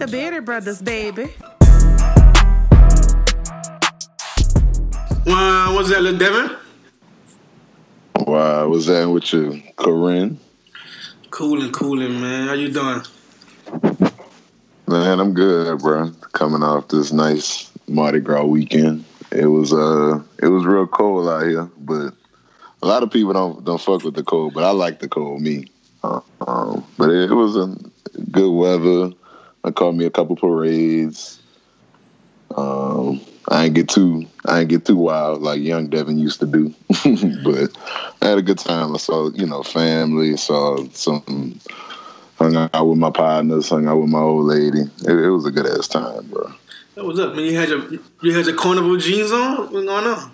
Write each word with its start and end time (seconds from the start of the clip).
the 0.00 0.06
Beardy 0.06 0.40
Brothers, 0.40 0.80
baby. 0.80 1.30
Wow, 5.26 5.74
what's 5.74 5.90
that, 5.90 6.00
little 6.00 6.18
Devin? 6.18 6.56
Wow, 8.16 8.68
what's 8.70 8.86
that 8.86 9.10
with 9.10 9.30
you, 9.30 9.62
Corinne? 9.76 10.40
Cooling, 11.28 11.70
cooling, 11.72 12.18
man. 12.18 12.48
How 12.48 12.54
you 12.54 12.72
doing? 12.72 13.02
Man, 14.88 15.20
I'm 15.20 15.34
good, 15.34 15.78
bro. 15.80 16.10
Coming 16.32 16.62
off 16.62 16.88
this 16.88 17.12
nice 17.12 17.70
Mardi 17.86 18.20
Gras 18.20 18.44
weekend. 18.44 19.04
It 19.30 19.46
was 19.46 19.74
uh, 19.74 20.18
it 20.42 20.48
was 20.48 20.64
real 20.64 20.86
cold 20.86 21.28
out 21.28 21.46
here, 21.46 21.70
but 21.78 22.14
a 22.82 22.86
lot 22.86 23.02
of 23.02 23.10
people 23.10 23.34
don't 23.34 23.66
don't 23.66 23.80
fuck 23.80 24.02
with 24.02 24.14
the 24.14 24.24
cold, 24.24 24.54
but 24.54 24.64
I 24.64 24.70
like 24.70 25.00
the 25.00 25.08
cold, 25.08 25.42
me. 25.42 25.66
Uh, 26.02 26.22
um, 26.46 26.86
but 26.96 27.10
it, 27.10 27.30
it 27.30 27.34
was 27.34 27.54
a 27.54 27.76
good 28.30 28.50
weather. 28.50 29.14
I 29.64 29.70
caught 29.70 29.94
me 29.94 30.06
a 30.06 30.10
couple 30.10 30.36
parades. 30.36 31.40
Um, 32.56 33.20
I 33.48 33.66
ain't 33.66 33.74
get 33.74 33.88
too 33.88 34.26
I 34.44 34.60
ain't 34.60 34.68
get 34.68 34.84
too 34.84 34.96
wild 34.96 35.42
like 35.42 35.60
young 35.60 35.88
Devin 35.88 36.18
used 36.18 36.40
to 36.40 36.46
do, 36.46 36.74
but 37.44 37.76
I 38.22 38.28
had 38.28 38.38
a 38.38 38.42
good 38.42 38.58
time. 38.58 38.94
I 38.94 38.98
saw 38.98 39.30
you 39.30 39.46
know 39.46 39.62
family, 39.62 40.36
saw 40.36 40.84
some, 40.92 41.60
hung 42.38 42.56
out 42.56 42.86
with 42.86 42.98
my 42.98 43.10
partners, 43.10 43.68
hung 43.68 43.86
out 43.86 43.98
with 43.98 44.10
my 44.10 44.20
old 44.20 44.46
lady. 44.46 44.80
It, 44.80 45.10
it 45.10 45.30
was 45.30 45.46
a 45.46 45.50
good 45.50 45.66
ass 45.66 45.88
time, 45.88 46.26
bro. 46.26 46.52
Hey, 46.94 47.02
what's 47.02 47.20
up, 47.20 47.34
man? 47.34 47.44
You 47.44 47.56
had 47.56 47.68
your 47.68 47.86
you 48.22 48.34
had 48.34 48.46
your 48.46 48.56
carnival 48.56 48.96
jeans 48.96 49.30
on? 49.30 49.72
What's 49.72 49.86
going 49.86 49.88
on? 49.88 50.32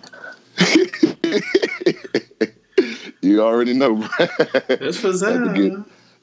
you 3.20 3.42
already 3.42 3.74
know, 3.74 3.96
bro. 3.96 4.08
That's 4.68 4.98
for 4.98 5.12
get 5.12 5.72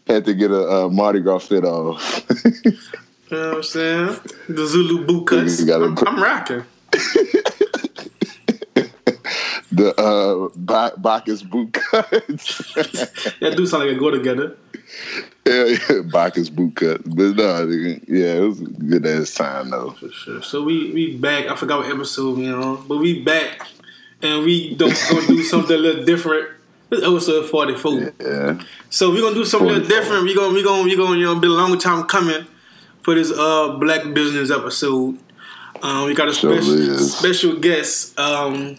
had 0.08 0.26
to 0.26 0.34
get 0.34 0.52
a, 0.52 0.68
a 0.68 0.90
Mardi 0.90 1.20
Gras 1.22 1.40
fit 1.40 1.66
off. 1.66 2.22
You 3.34 3.40
know 3.40 3.48
what 3.48 3.58
I'm 3.58 3.64
saying? 3.64 4.20
The 4.48 4.68
Zulu 4.68 5.06
boot 5.08 5.26
cuts. 5.26 5.68
I'm, 5.68 5.98
I'm 6.06 6.22
rocking. 6.22 6.64
the 9.72 9.94
uh, 9.98 10.50
Ba- 10.56 10.94
Bacchus 10.98 11.42
boot 11.42 11.74
cuts. 11.74 12.76
That 13.40 13.56
do 13.58 13.66
sound 13.66 13.88
like 13.88 13.96
a 13.96 14.00
go 14.00 14.12
together. 14.12 14.56
yeah, 15.48 15.66
yeah, 15.90 16.02
Bacchus 16.12 16.50
boot 16.50 16.76
cuts. 16.76 17.02
But 17.08 17.36
no, 17.36 17.66
yeah, 18.08 18.36
it 18.36 18.42
was 18.42 18.62
a 18.62 18.66
good 18.66 19.08
ass 19.08 19.34
time 19.34 19.72
though. 19.72 19.92
For 19.92 20.10
sure. 20.10 20.42
So 20.44 20.62
we 20.64 20.92
we 20.92 21.18
back. 21.18 21.48
I 21.48 21.56
forgot 21.56 21.80
what 21.80 21.90
episode 21.92 22.38
we 22.38 22.54
on, 22.54 22.88
but 22.88 22.98
we 22.98 23.24
back, 23.24 23.68
and 24.22 24.44
we 24.44 24.76
don't 24.76 24.96
gonna 25.10 25.26
do 25.26 25.42
something 25.42 25.76
a 25.76 25.80
little 25.80 26.06
different. 26.06 26.50
This 26.94 27.02
is 27.02 27.08
episode 27.08 27.50
forty 27.50 27.76
four. 27.76 28.14
Yeah. 28.22 28.62
So 28.92 29.10
we're 29.10 29.22
gonna 29.22 29.34
do 29.34 29.46
something 29.46 29.68
44. 29.70 29.90
different. 29.90 30.24
We 30.26 30.36
gonna 30.36 30.54
we 30.54 30.64
gonna 30.64 30.84
we 30.84 30.96
gonna 30.96 31.18
you 31.18 31.26
know 31.26 31.40
been 31.40 31.50
a 31.50 31.54
long 31.56 31.80
time 31.80 32.04
coming 32.04 32.46
for 33.02 33.16
this 33.16 33.32
uh 33.32 33.70
black 33.80 34.14
business 34.14 34.52
episode. 34.52 35.18
Um, 35.82 36.06
we 36.06 36.14
got 36.14 36.30
a 36.30 36.34
Sure 36.36 36.56
special 36.62 36.78
is. 36.78 37.18
special 37.18 37.56
guest, 37.60 38.18
um, 38.20 38.78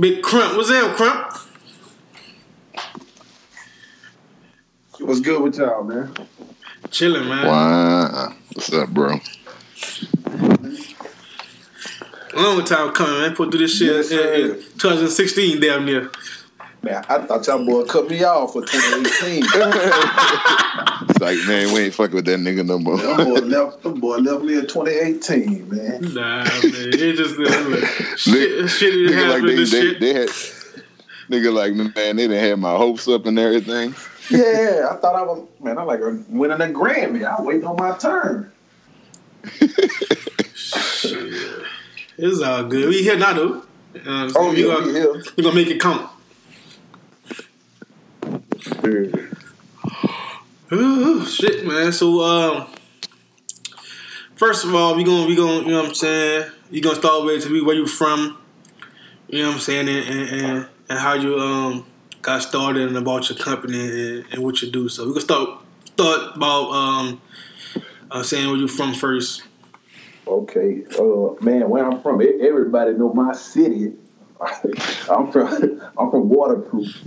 Big 0.00 0.22
Crump. 0.22 0.56
What's 0.56 0.70
up, 0.70 0.96
Crump? 0.96 1.36
What's 5.00 5.20
good 5.20 5.42
with 5.42 5.58
y'all, 5.58 5.84
man? 5.84 6.10
Chilling, 6.90 7.28
man. 7.28 7.46
Wow. 7.46 8.34
What's 8.54 8.72
up, 8.72 8.88
bro? 8.88 9.20
Long 12.34 12.64
time 12.64 12.92
coming, 12.92 13.20
man. 13.20 13.36
Put 13.36 13.50
through 13.50 13.60
this 13.60 13.76
shit 13.76 13.88
Yes, 13.94 14.10
in, 14.10 14.50
in 14.52 14.62
2016, 14.78 15.60
damn 15.60 15.84
near. 15.84 16.10
Man, 16.84 17.02
I 17.08 17.18
thought 17.18 17.46
y'all 17.46 17.64
boy 17.64 17.84
cut 17.84 18.10
me 18.10 18.22
off 18.24 18.52
for 18.52 18.62
2018. 18.62 19.44
It's 21.06 21.20
like, 21.20 21.38
man, 21.46 21.72
we 21.72 21.80
ain't 21.80 21.94
fucking 21.94 22.14
with 22.14 22.24
that 22.26 22.38
nigga 22.38 22.64
no 22.64 22.78
more. 22.78 22.96
them 22.96 23.16
boy 23.16 23.40
left. 23.40 23.82
Them 23.82 24.00
boy 24.00 24.16
left 24.18 24.44
me 24.44 24.54
in 24.54 24.66
2018, 24.66 25.68
man. 25.68 26.00
Nah, 26.14 26.44
man. 26.44 26.60
It 26.62 27.16
just 27.16 27.38
uh, 27.38 27.68
look, 27.68 27.84
shit, 28.16 28.70
shit 28.70 28.92
didn't 28.92 29.12
nigga 29.12 29.28
like 29.28 29.30
happen. 29.32 29.46
they, 29.46 29.54
this 29.54 29.70
they, 29.70 29.80
shit. 29.80 30.00
they 30.00 30.14
had 30.14 30.28
nigga 31.30 31.52
like 31.54 31.74
man, 31.74 32.16
they 32.16 32.28
didn't 32.28 32.44
have 32.44 32.58
my 32.58 32.76
hopes 32.76 33.08
up 33.08 33.26
and 33.26 33.38
everything. 33.38 33.94
Yeah, 34.30 34.88
I 34.90 34.96
thought 34.96 35.14
I 35.14 35.22
was. 35.22 35.46
Man, 35.60 35.78
I 35.78 35.82
like 35.82 36.00
winning 36.00 36.60
a 36.60 36.72
Grammy. 36.72 37.24
I 37.24 37.40
waiting 37.42 37.66
on 37.66 37.76
my 37.76 37.96
turn. 37.98 38.50
It's 42.16 42.40
all 42.40 42.64
good. 42.64 42.88
We 42.88 43.02
here 43.02 43.18
now, 43.18 43.32
though. 43.34 43.42
You 43.42 43.50
know 43.52 43.62
what 43.94 44.06
I'm 44.06 44.30
saying? 44.30 44.46
Oh 44.46 44.50
we 44.50 44.66
yeah, 44.66 44.74
gonna, 44.74 44.86
we 44.86 44.92
here. 44.92 45.22
we 45.36 45.42
gonna 45.42 45.54
make 45.54 45.68
it 45.68 45.80
count. 45.80 46.10
Ooh, 50.72 51.24
shit, 51.24 51.66
man. 51.66 51.90
So, 51.92 52.20
um, 52.20 52.66
first 54.34 54.64
of 54.64 54.74
all, 54.74 54.94
we 54.94 55.04
gonna 55.04 55.26
we 55.26 55.34
gonna 55.34 55.60
you 55.60 55.68
know 55.68 55.80
what 55.80 55.88
I'm 55.88 55.94
saying. 55.94 56.50
You 56.70 56.82
gonna 56.82 56.96
start 56.96 57.24
with 57.24 57.50
where 57.50 57.74
you 57.74 57.86
from. 57.86 58.36
You 59.28 59.42
know 59.42 59.48
what 59.48 59.54
I'm 59.54 59.60
saying, 59.60 59.88
and 59.88 60.06
and, 60.06 60.28
and, 60.28 60.66
and 60.90 60.98
how 60.98 61.14
you 61.14 61.38
um 61.38 61.86
got 62.20 62.42
started 62.42 62.88
and 62.88 62.96
about 62.96 63.30
your 63.30 63.38
company 63.38 63.80
and, 63.80 64.24
and 64.32 64.42
what 64.42 64.60
you 64.60 64.70
do. 64.70 64.90
So 64.90 65.04
we 65.04 65.10
gonna 65.10 65.20
start 65.22 65.60
start 65.86 66.36
about 66.36 66.70
um 66.70 67.22
uh, 68.10 68.22
saying 68.22 68.48
where 68.48 68.58
you 68.58 68.68
from 68.68 68.92
first. 68.92 69.44
Okay, 70.26 70.82
uh, 70.98 71.42
man, 71.42 71.70
where 71.70 71.86
I'm 71.86 72.02
from, 72.02 72.20
everybody 72.20 72.92
know 72.92 73.12
my 73.14 73.32
city. 73.32 73.94
I'm 75.10 75.30
from, 75.32 75.80
I'm 75.96 76.10
from 76.10 76.28
Waterproof. 76.28 77.02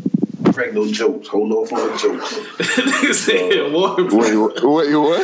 Crack 0.57 0.73
no 0.73 0.91
jokes. 0.91 1.27
Hold 1.27 1.51
off 1.51 1.71
on 1.71 1.79
for 1.79 1.87
the 1.87 1.97
jokes. 1.99 2.33
Nigga 2.57 3.13
said 3.13 3.71
waterproof. 3.71 4.11
Wait, 4.11 4.35
wait, 4.63 4.95
what? 4.95 5.23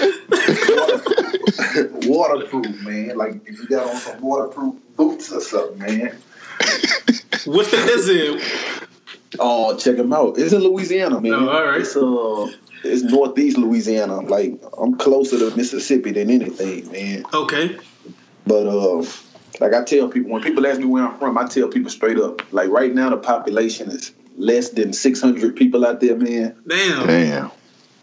waterproof, 2.06 2.84
man. 2.84 3.18
Like 3.18 3.42
if 3.48 3.58
you 3.58 3.68
got 3.68 3.90
on 3.90 3.96
some 3.96 4.22
waterproof 4.22 4.76
boots 4.96 5.32
or 5.32 5.42
something, 5.42 5.80
man. 5.80 6.16
What's 7.46 7.72
the 7.72 7.78
is 7.78 8.10
it? 8.10 8.44
Oh, 9.40 9.76
check 9.76 9.98
them 9.98 10.14
out. 10.14 10.38
It's 10.38 10.54
in 10.54 10.62
Louisiana, 10.62 11.20
man. 11.20 11.34
Oh, 11.34 11.50
all 11.50 11.66
right. 11.66 11.82
It's 11.82 11.98
uh, 11.98 12.52
it's 12.84 13.02
northeast 13.02 13.58
Louisiana. 13.58 14.22
Like 14.22 14.62
I'm 14.80 14.96
closer 15.00 15.40
to 15.40 15.58
Mississippi 15.58 16.12
than 16.12 16.30
anything, 16.30 16.92
man. 16.92 17.26
Okay. 17.34 17.76
But 18.46 18.68
uh, 18.68 19.04
like 19.60 19.74
I 19.74 19.84
tell 19.84 20.10
people, 20.10 20.30
when 20.32 20.44
people 20.44 20.68
ask 20.68 20.80
me 20.80 20.86
where 20.86 21.08
I'm 21.08 21.18
from, 21.18 21.40
I 21.40 21.48
tell 21.48 21.70
people 21.70 21.90
straight 21.90 22.20
up. 22.20 22.54
Like 22.54 22.70
right 22.70 22.94
now, 22.94 23.10
the 23.10 23.18
population 23.18 23.90
is 23.90 24.12
less 24.36 24.70
than 24.70 24.94
600 24.94 25.56
people 25.56 25.86
out 25.86 26.00
there, 26.00 26.16
man. 26.16 26.56
Damn. 26.68 27.08
Damn. 27.08 27.52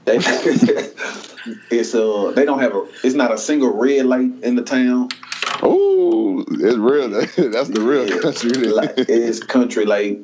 They, 0.04 0.16
it's 1.70 1.94
uh, 1.94 2.32
they 2.34 2.44
don't 2.44 2.60
have 2.60 2.74
a. 2.74 2.86
It's 3.04 3.14
not 3.14 3.32
a 3.32 3.38
single 3.38 3.72
red 3.72 4.06
light 4.06 4.32
in 4.42 4.56
the 4.56 4.62
town. 4.62 5.08
Oh, 5.62 6.44
it's 6.48 6.76
real. 6.76 7.08
That's 7.50 7.68
the 7.68 7.80
real 7.82 8.20
country. 8.20 8.50
like 8.68 8.94
it's 8.96 9.40
country 9.40 9.84
like 9.84 10.20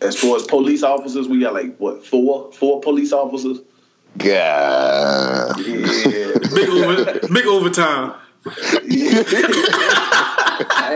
as 0.00 0.16
far 0.16 0.36
as 0.36 0.42
police 0.42 0.82
officers 0.82 1.28
we 1.28 1.40
got 1.40 1.54
like 1.54 1.76
what 1.78 2.04
four 2.04 2.52
four 2.52 2.80
police 2.80 3.12
officers 3.12 3.58
God. 4.18 5.58
yeah 5.58 6.34
Big 6.54 6.68
over, 6.68 7.28
big 7.32 7.46
overtime. 7.46 8.14
Ain't 8.46 8.60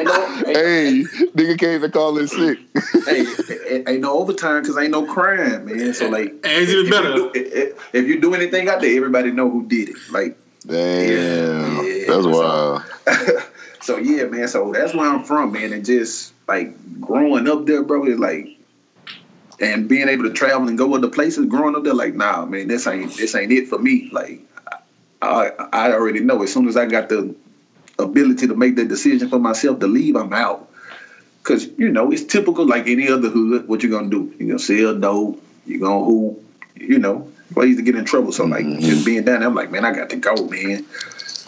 no 0.04 0.26
ain't, 0.46 0.46
Hey, 0.46 1.04
nigga 1.34 1.58
came 1.58 1.80
to 1.80 1.88
call 1.90 2.18
in 2.18 2.28
sick. 2.28 2.58
hey, 3.06 3.26
ain't, 3.70 3.88
ain't 3.88 4.00
no 4.00 4.18
overtime 4.18 4.62
because 4.62 4.76
ain't 4.78 4.90
no 4.90 5.06
crime 5.06 5.64
man 5.66 5.94
so 5.94 6.08
like 6.08 6.30
And 6.30 6.40
it's 6.44 6.70
even 6.72 6.86
if 6.86 6.90
better. 6.90 7.08
you, 7.10 7.16
do, 7.16 7.30
if, 7.34 7.94
if 7.94 8.06
you 8.06 8.20
do 8.20 8.34
anything 8.34 8.68
out 8.68 8.80
there 8.80 8.96
everybody 8.96 9.30
know 9.30 9.48
who 9.50 9.66
did 9.66 9.90
it 9.90 9.96
like 10.10 10.36
Damn. 10.66 11.86
Yeah, 11.86 12.04
That's 12.08 12.24
so- 12.24 12.30
wild. 12.30 12.82
so 13.80 13.96
yeah 13.96 14.24
man 14.24 14.48
so 14.48 14.72
that's 14.72 14.94
where 14.94 15.08
I'm 15.08 15.24
from 15.24 15.52
man 15.52 15.72
and 15.72 15.84
just 15.84 16.34
like 16.46 16.74
growing 17.00 17.48
up 17.48 17.66
there 17.66 17.82
bro 17.82 18.04
is 18.06 18.18
like 18.18 18.48
and 19.60 19.88
being 19.88 20.08
able 20.08 20.24
to 20.24 20.32
travel 20.32 20.68
and 20.68 20.76
go 20.76 20.94
other 20.94 21.08
places 21.08 21.46
growing 21.46 21.74
up 21.74 21.84
there 21.84 21.94
like 21.94 22.14
nah 22.14 22.44
man 22.44 22.68
this 22.68 22.86
ain't 22.86 23.16
this 23.16 23.34
ain't 23.34 23.52
it 23.52 23.68
for 23.68 23.78
me 23.78 24.10
like 24.12 24.40
I 25.20 25.50
I 25.72 25.92
already 25.92 26.20
know 26.20 26.42
as 26.42 26.52
soon 26.52 26.68
as 26.68 26.76
I 26.76 26.86
got 26.86 27.08
the 27.08 27.34
ability 27.98 28.46
to 28.48 28.54
make 28.54 28.76
that 28.76 28.88
decision 28.88 29.28
for 29.28 29.38
myself 29.38 29.80
to 29.80 29.86
leave 29.86 30.16
I'm 30.16 30.32
out 30.32 30.70
cause 31.42 31.66
you 31.76 31.90
know 31.90 32.12
it's 32.12 32.24
typical 32.24 32.66
like 32.66 32.86
any 32.86 33.08
other 33.08 33.28
hood 33.28 33.66
what 33.66 33.82
you 33.82 33.90
gonna 33.90 34.10
do 34.10 34.32
you 34.38 34.46
gonna 34.46 34.58
sell 34.58 34.94
dope 34.94 35.42
you 35.66 35.80
gonna 35.80 36.04
hoop 36.04 36.44
you 36.76 36.98
know 36.98 37.30
ways 37.54 37.76
to 37.76 37.82
get 37.82 37.96
in 37.96 38.04
trouble 38.04 38.30
so 38.30 38.44
like 38.44 38.64
just 38.80 39.04
being 39.04 39.24
down 39.24 39.40
there 39.40 39.48
I'm 39.48 39.54
like 39.54 39.72
man 39.72 39.84
I 39.84 39.92
got 39.92 40.10
to 40.10 40.16
go 40.16 40.34
man 40.46 40.86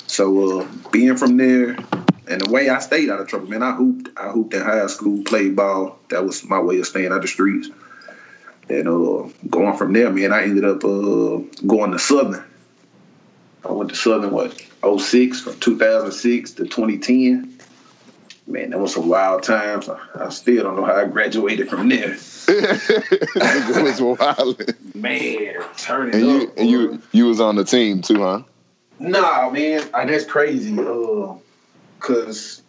so 0.06 0.61
uh, 0.61 0.69
being 0.90 1.17
from 1.17 1.37
there 1.37 1.76
and 2.31 2.40
the 2.40 2.50
way 2.50 2.69
I 2.69 2.78
stayed 2.78 3.11
out 3.11 3.20
of 3.20 3.26
trouble, 3.26 3.49
man, 3.49 3.62
I 3.64 3.72
hooped. 3.72 4.17
I 4.17 4.28
hooped 4.28 4.55
in 4.55 4.62
high 4.62 4.87
school, 4.87 5.25
played 5.25 5.56
ball. 5.56 5.99
That 6.11 6.25
was 6.25 6.44
my 6.44 6.61
way 6.61 6.78
of 6.78 6.87
staying 6.87 7.06
out 7.06 7.17
of 7.17 7.22
the 7.22 7.28
streets. 7.28 7.69
And 8.69 8.87
uh, 8.87 9.28
going 9.49 9.76
from 9.76 9.93
there, 9.93 10.12
man, 10.12 10.32
I 10.32 10.44
ended 10.44 10.64
up 10.64 10.84
uh, 10.84 11.38
going 11.67 11.90
to 11.90 11.99
Southern. 11.99 12.44
I 13.64 13.72
went 13.72 13.90
to 13.90 13.96
Southern, 13.96 14.30
what, 14.30 14.52
06, 15.00 15.40
from 15.42 15.58
2006 15.60 16.52
to 16.52 16.64
2010. 16.64 17.58
Man, 18.46 18.70
that 18.70 18.78
was 18.80 18.94
some 18.94 19.08
wild 19.08 19.42
times. 19.42 19.88
I, 19.88 19.98
I 20.18 20.28
still 20.30 20.62
don't 20.64 20.76
know 20.76 20.84
how 20.84 20.94
I 20.96 21.04
graduated 21.06 21.68
from 21.68 21.88
there. 21.88 22.14
Nigga 22.50 23.82
was 23.82 24.00
wild. 24.18 24.74
Man, 24.94 25.54
turning 25.76 26.14
And 26.14 26.24
you 26.26 26.48
up. 26.48 26.56
and 26.58 26.68
you 26.68 27.02
you 27.12 27.26
was 27.26 27.40
on 27.40 27.54
the 27.56 27.64
team 27.64 28.02
too, 28.02 28.22
huh? 28.22 28.42
Nah, 28.98 29.50
man, 29.50 29.88
uh, 29.94 30.04
that's 30.04 30.24
crazy. 30.24 30.76
Uh, 30.78 31.34
Cause 32.00 32.62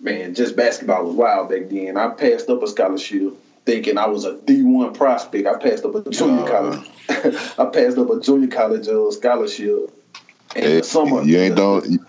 man, 0.00 0.34
just 0.34 0.54
basketball 0.56 1.04
was 1.06 1.14
wild 1.16 1.48
back 1.48 1.68
then. 1.68 1.96
I 1.96 2.08
passed 2.10 2.48
up 2.50 2.62
a 2.62 2.68
scholarship 2.68 3.32
thinking 3.64 3.98
I 3.98 4.06
was 4.06 4.24
a 4.24 4.36
D 4.40 4.62
one 4.62 4.92
prospect. 4.92 5.48
I 5.48 5.58
passed 5.58 5.84
up 5.84 5.94
a 5.96 6.08
junior 6.10 6.44
Uh. 6.44 6.46
college. 6.46 6.90
I 7.58 7.64
passed 7.72 7.98
up 7.98 8.10
a 8.10 8.20
junior 8.20 8.48
college 8.48 8.86
uh, 8.86 9.10
scholarship. 9.10 9.90
Hey, 10.54 10.76
the 10.78 10.82
summer, 10.84 11.22
you 11.22 11.38
ain't 11.38 11.56
don't. 11.56 12.00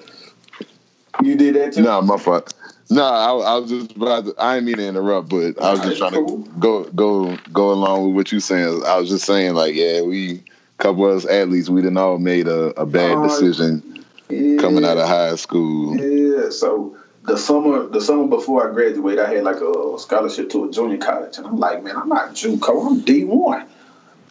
You 1.24 1.36
did 1.36 1.56
that 1.56 1.74
too. 1.74 1.82
No, 1.84 2.02
my 2.02 2.18
fault. 2.18 2.54
No, 2.90 3.04
I, 3.04 3.54
I 3.54 3.58
was 3.58 3.70
just 3.70 3.96
about 3.96 4.26
to. 4.26 4.36
I 4.38 4.56
didn't 4.56 4.68
mean 4.68 4.78
to 4.78 4.88
interrupt, 4.88 5.30
but 5.30 5.62
I 5.62 5.72
was 5.72 5.82
just 5.82 5.98
trying 5.98 6.14
cool. 6.14 6.44
to 6.44 6.50
go 6.60 6.84
go 6.92 7.38
go 7.52 7.72
along 7.72 8.08
with 8.08 8.16
what 8.16 8.32
you 8.32 8.40
saying. 8.40 8.84
I 8.86 8.98
was 8.98 9.10
just 9.10 9.26
saying, 9.26 9.56
like, 9.56 9.74
yeah, 9.74 10.02
we 10.02 10.44
a 10.78 10.84
couple 10.84 11.10
of 11.10 11.18
us 11.18 11.26
athletes, 11.26 11.70
we 11.70 11.82
didn't 11.82 11.98
all 11.98 12.18
made 12.18 12.48
a, 12.48 12.80
a 12.80 12.86
bad 12.86 13.18
right. 13.18 13.30
decision 13.30 14.06
Yeah. 14.30 14.62
coming 14.62 14.86
out 14.86 14.98
of 14.98 15.08
high 15.08 15.36
school. 15.36 15.98
Yeah, 15.98 16.50
so 16.50 16.98
the 17.24 17.38
summer 17.38 17.88
the 17.88 18.02
summer 18.02 18.28
before 18.28 18.70
I 18.70 18.74
graduated, 18.74 19.26
I 19.26 19.34
had 19.34 19.44
like 19.44 19.62
a 19.62 19.98
scholarship 19.98 20.50
to 20.52 20.66
a 20.66 20.72
junior 20.72 20.98
college, 20.98 21.38
and 21.38 21.48
I'm 21.48 21.58
like, 21.58 21.84
man, 21.84 21.96
I'm 21.96 22.10
not 22.10 22.34
JUCO, 22.34 22.88
I'm 22.88 23.00
D 23.02 23.24
one. 23.24 23.68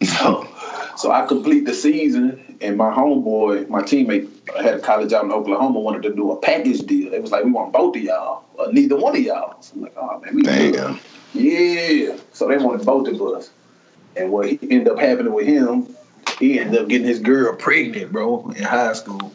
So, 0.03 0.47
so 0.97 1.11
I 1.11 1.25
complete 1.25 1.65
the 1.65 1.73
season, 1.73 2.57
and 2.61 2.77
my 2.77 2.93
homeboy, 2.93 3.67
my 3.69 3.81
teammate, 3.81 4.29
had 4.61 4.75
a 4.75 4.79
college 4.79 5.13
out 5.13 5.25
in 5.25 5.31
Oklahoma, 5.31 5.79
wanted 5.79 6.03
to 6.03 6.13
do 6.13 6.31
a 6.31 6.37
package 6.37 6.81
deal. 6.81 7.13
It 7.13 7.21
was 7.21 7.31
like 7.31 7.43
we 7.43 7.51
want 7.51 7.73
both 7.73 7.95
of 7.95 8.01
y'all, 8.01 8.45
or 8.55 8.71
neither 8.71 8.95
one 8.95 9.15
of 9.15 9.21
y'all. 9.21 9.61
So 9.61 9.73
I'm 9.75 9.81
like, 9.81 9.93
oh 9.97 10.19
man, 10.19 10.35
we 10.35 10.43
good. 10.43 10.99
Yeah. 11.33 12.17
So 12.33 12.47
they 12.47 12.57
wanted 12.57 12.85
both 12.85 13.07
of 13.07 13.21
us. 13.21 13.51
And 14.15 14.31
what 14.31 14.47
he 14.47 14.59
ended 14.63 14.87
up 14.87 14.99
happening 14.99 15.33
with 15.33 15.45
him, 15.45 15.93
he 16.39 16.59
ended 16.59 16.81
up 16.81 16.87
getting 16.87 17.07
his 17.07 17.19
girl 17.19 17.55
pregnant, 17.55 18.11
bro, 18.11 18.49
in 18.55 18.63
high 18.63 18.93
school. 18.93 19.33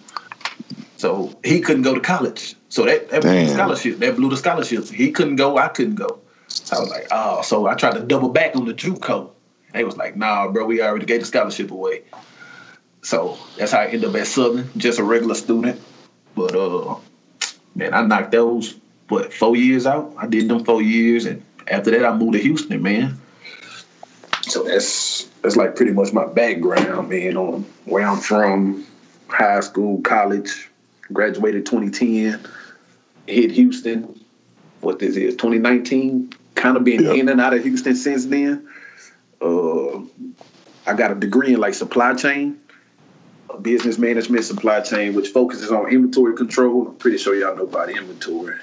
So 0.96 1.34
he 1.44 1.60
couldn't 1.60 1.82
go 1.82 1.94
to 1.94 2.00
college. 2.00 2.54
So 2.68 2.84
that, 2.84 3.10
that 3.10 3.22
blew 3.22 3.30
the 3.30 3.48
scholarship. 3.48 3.98
That 3.98 4.16
blew 4.16 4.30
the 4.30 4.36
scholarship. 4.36 4.88
He 4.88 5.10
couldn't 5.12 5.36
go, 5.36 5.58
I 5.58 5.68
couldn't 5.68 5.96
go. 5.96 6.20
I 6.72 6.78
was 6.78 6.90
like, 6.90 7.08
oh, 7.10 7.42
so 7.42 7.66
I 7.66 7.74
tried 7.74 7.94
to 7.94 8.00
double 8.00 8.28
back 8.28 8.56
on 8.56 8.64
the 8.64 8.74
JUCO. 8.74 9.30
They 9.72 9.84
was 9.84 9.96
like, 9.96 10.16
nah, 10.16 10.48
bro, 10.48 10.64
we 10.66 10.82
already 10.82 11.06
gave 11.06 11.20
the 11.20 11.26
scholarship 11.26 11.70
away. 11.70 12.02
So 13.02 13.38
that's 13.56 13.72
how 13.72 13.80
I 13.80 13.86
ended 13.86 14.04
up 14.04 14.14
at 14.16 14.26
Southern, 14.26 14.68
just 14.76 14.98
a 14.98 15.04
regular 15.04 15.34
student. 15.34 15.80
But 16.34 16.54
uh 16.54 16.96
man, 17.74 17.94
I 17.94 18.02
knocked 18.02 18.32
those 18.32 18.76
what 19.08 19.32
four 19.32 19.56
years 19.56 19.86
out. 19.86 20.14
I 20.18 20.26
did 20.26 20.48
them 20.48 20.64
four 20.64 20.82
years, 20.82 21.26
and 21.26 21.42
after 21.66 21.90
that, 21.92 22.04
I 22.04 22.16
moved 22.16 22.34
to 22.34 22.38
Houston, 22.38 22.82
man. 22.82 23.18
So 24.42 24.64
that's 24.64 25.24
that's 25.42 25.56
like 25.56 25.76
pretty 25.76 25.92
much 25.92 26.12
my 26.12 26.26
background, 26.26 27.08
man, 27.08 27.36
on 27.36 27.62
where 27.84 28.06
I'm 28.06 28.18
from, 28.18 28.86
high 29.28 29.60
school, 29.60 30.00
college, 30.02 30.68
graduated 31.12 31.66
2010, 31.66 32.40
hit 33.26 33.50
Houston. 33.52 34.20
What 34.80 34.98
this 34.98 35.16
is 35.16 35.34
2019. 35.36 36.32
Kind 36.54 36.76
of 36.76 36.84
been 36.84 37.02
Yep. 37.02 37.16
in 37.16 37.28
and 37.28 37.40
out 37.40 37.54
of 37.54 37.62
Houston 37.62 37.94
since 37.94 38.26
then. 38.26 38.66
Uh, 39.40 40.00
I 40.86 40.94
got 40.94 41.10
a 41.12 41.14
degree 41.14 41.54
in 41.54 41.60
like 41.60 41.74
supply 41.74 42.14
chain 42.14 42.58
business 43.62 43.98
management 43.98 44.44
supply 44.44 44.80
chain, 44.80 45.14
which 45.14 45.28
focuses 45.28 45.70
on 45.70 45.88
inventory 45.92 46.34
control. 46.36 46.88
I'm 46.88 46.94
pretty 46.96 47.18
sure 47.18 47.34
y'all 47.34 47.56
know 47.56 47.64
about 47.64 47.90
inventory. 47.90 48.56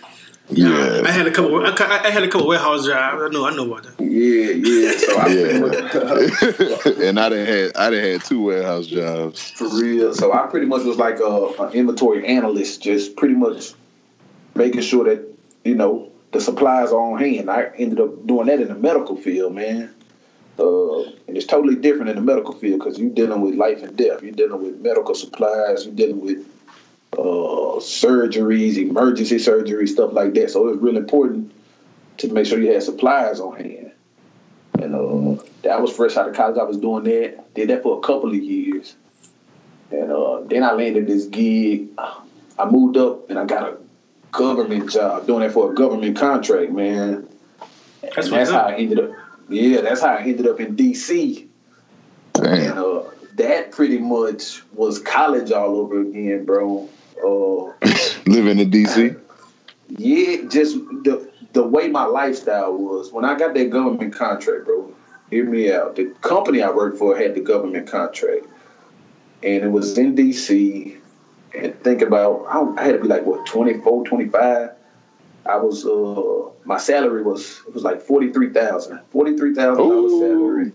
Yeah, 0.49 0.69
I 0.69 1.01
Yeah. 1.01 1.11
had 1.11 1.27
a 1.27 1.31
couple. 1.31 1.63
I, 1.65 2.09
had 2.09 2.23
a 2.23 2.29
couple 2.29 2.47
warehouse 2.47 2.85
jobs. 2.85 3.21
I 3.21 3.27
know. 3.29 3.45
I 3.45 3.53
know 3.55 3.65
about 3.71 3.83
that. 3.83 4.01
Yeah, 4.01 4.51
yeah. 4.53 4.97
So 4.97 5.17
I 5.17 7.03
Yeah. 7.03 7.07
and 7.09 7.19
I 7.19 7.29
done 7.29 7.45
had 7.45 7.71
I 7.75 7.89
done 7.89 7.99
had 7.99 8.23
two 8.23 8.41
warehouse 8.41 8.87
jobs. 8.87 9.51
for 9.51 9.67
real. 9.77 10.13
So 10.13 10.31
I 10.31 10.47
pretty 10.47 10.65
much 10.67 10.83
was 10.83 10.97
like 10.97 11.19
a, 11.19 11.53
an 11.59 11.73
inventory 11.73 12.25
analyst, 12.25 12.81
just 12.81 13.17
pretty 13.17 13.35
much 13.35 13.73
making 14.55 14.81
sure 14.81 15.03
that 15.03 15.27
you 15.65 15.75
know 15.75 16.11
the 16.31 16.39
supplies 16.39 16.91
are 16.93 16.99
on 17.13 17.19
hand. 17.19 17.49
I 17.51 17.71
ended 17.77 17.99
up 17.99 18.25
doing 18.25 18.47
that 18.47 18.61
in 18.61 18.69
the 18.69 18.75
medical 18.75 19.17
field, 19.17 19.53
man. 19.53 19.93
Uh, 20.59 21.01
and 21.27 21.37
it's 21.37 21.45
totally 21.45 21.75
different 21.75 22.09
in 22.09 22.15
the 22.15 22.21
medical 22.21 22.53
field 22.53 22.79
because 22.79 22.97
you're 22.97 23.09
dealing 23.11 23.41
with 23.41 23.55
life 23.55 23.83
and 23.83 23.95
death. 23.95 24.23
You're 24.23 24.31
dealing 24.31 24.61
with 24.61 24.81
medical 24.81 25.13
supplies. 25.13 25.85
You're 25.85 25.95
dealing 25.95 26.21
with 26.21 26.47
uh, 27.13 27.79
surgeries, 27.79 28.77
emergency 28.77 29.39
surgery, 29.39 29.87
stuff 29.87 30.13
like 30.13 30.33
that. 30.33 30.49
So 30.49 30.67
it's 30.69 30.81
really 30.81 30.97
important 30.97 31.51
to 32.17 32.33
make 32.33 32.45
sure 32.47 32.59
you 32.59 32.73
have 32.73 32.83
supplies 32.83 33.39
on 33.39 33.55
hand. 33.55 33.91
And 34.79 34.95
uh, 34.95 35.43
that 35.63 35.81
was 35.81 35.95
fresh 35.95 36.17
out 36.17 36.29
of 36.29 36.35
college. 36.35 36.57
I 36.57 36.63
was 36.63 36.77
doing 36.77 37.03
that. 37.05 37.53
Did 37.53 37.69
that 37.69 37.83
for 37.83 37.97
a 37.97 38.01
couple 38.01 38.29
of 38.29 38.35
years. 38.35 38.95
And 39.91 40.11
uh, 40.11 40.41
then 40.41 40.63
I 40.63 40.73
landed 40.73 41.07
this 41.07 41.25
gig. 41.25 41.89
I 41.97 42.65
moved 42.69 42.97
up 42.97 43.29
and 43.29 43.37
I 43.37 43.45
got 43.45 43.63
a 43.63 43.77
government 44.31 44.91
job 44.91 45.27
doing 45.27 45.41
that 45.41 45.51
for 45.51 45.71
a 45.71 45.75
government 45.75 46.17
contract, 46.17 46.71
man. 46.71 47.27
That's 48.01 48.27
and 48.27 48.35
that's 48.35 48.51
how. 48.51 48.67
I 48.67 48.75
ended 48.75 48.99
up. 48.99 49.11
Yeah, 49.49 49.81
that's 49.81 50.01
how 50.01 50.15
I 50.15 50.21
ended 50.21 50.47
up 50.47 50.59
in 50.59 50.75
DC. 50.75 51.47
And 52.35 52.43
Damn. 52.43 52.77
uh, 52.77 53.03
that 53.35 53.71
pretty 53.71 53.97
much 53.97 54.63
was 54.73 54.99
college 54.99 55.51
all 55.51 55.77
over 55.77 56.01
again, 56.01 56.45
bro. 56.45 56.87
Uh, 57.17 57.87
Living 58.25 58.59
in 58.59 58.69
DC. 58.69 59.19
yeah, 59.89 60.47
just 60.49 60.75
the 61.03 61.29
the 61.53 61.63
way 61.63 61.87
my 61.87 62.05
lifestyle 62.05 62.73
was 62.73 63.11
when 63.11 63.25
I 63.25 63.35
got 63.37 63.53
that 63.55 63.69
government 63.69 64.13
contract, 64.13 64.65
bro. 64.65 64.93
Hear 65.29 65.45
me 65.45 65.71
out. 65.71 65.95
The 65.95 66.05
company 66.21 66.61
I 66.61 66.69
worked 66.69 66.97
for 66.97 67.17
had 67.17 67.35
the 67.35 67.41
government 67.41 67.89
contract, 67.89 68.45
and 69.43 69.63
it 69.63 69.71
was 69.71 69.97
in 69.97 70.15
DC. 70.15 70.97
And 71.55 71.81
think 71.83 72.01
about, 72.01 72.45
I 72.49 72.81
I 72.81 72.83
had 72.85 72.93
to 72.93 72.99
be 72.99 73.07
like 73.07 73.25
what 73.25 73.45
24, 73.45 74.05
25. 74.05 74.69
I 75.47 75.57
was 75.57 75.85
uh 75.85 76.49
my 76.65 76.77
salary 76.77 77.23
was 77.23 77.61
it 77.67 77.73
was 77.73 77.83
like 77.83 78.01
forty 78.01 78.31
three 78.31 78.49
thousand, 78.51 78.99
forty 79.11 79.37
three 79.37 79.53
thousand 79.53 79.87
dollars 79.87 80.11
salary. 80.19 80.71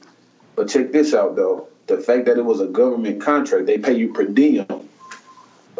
But 0.57 0.69
check 0.69 0.93
this 0.93 1.15
out 1.15 1.37
though, 1.37 1.69
the 1.87 1.99
fact 1.99 2.27
that 2.27 2.39
it 2.39 2.45
was 2.45 2.61
a 2.61 2.67
government 2.67 3.21
contract, 3.23 3.67
they 3.67 3.79
pay 3.79 3.95
you 3.95 4.13
per 4.13 4.25
diem 4.25 4.67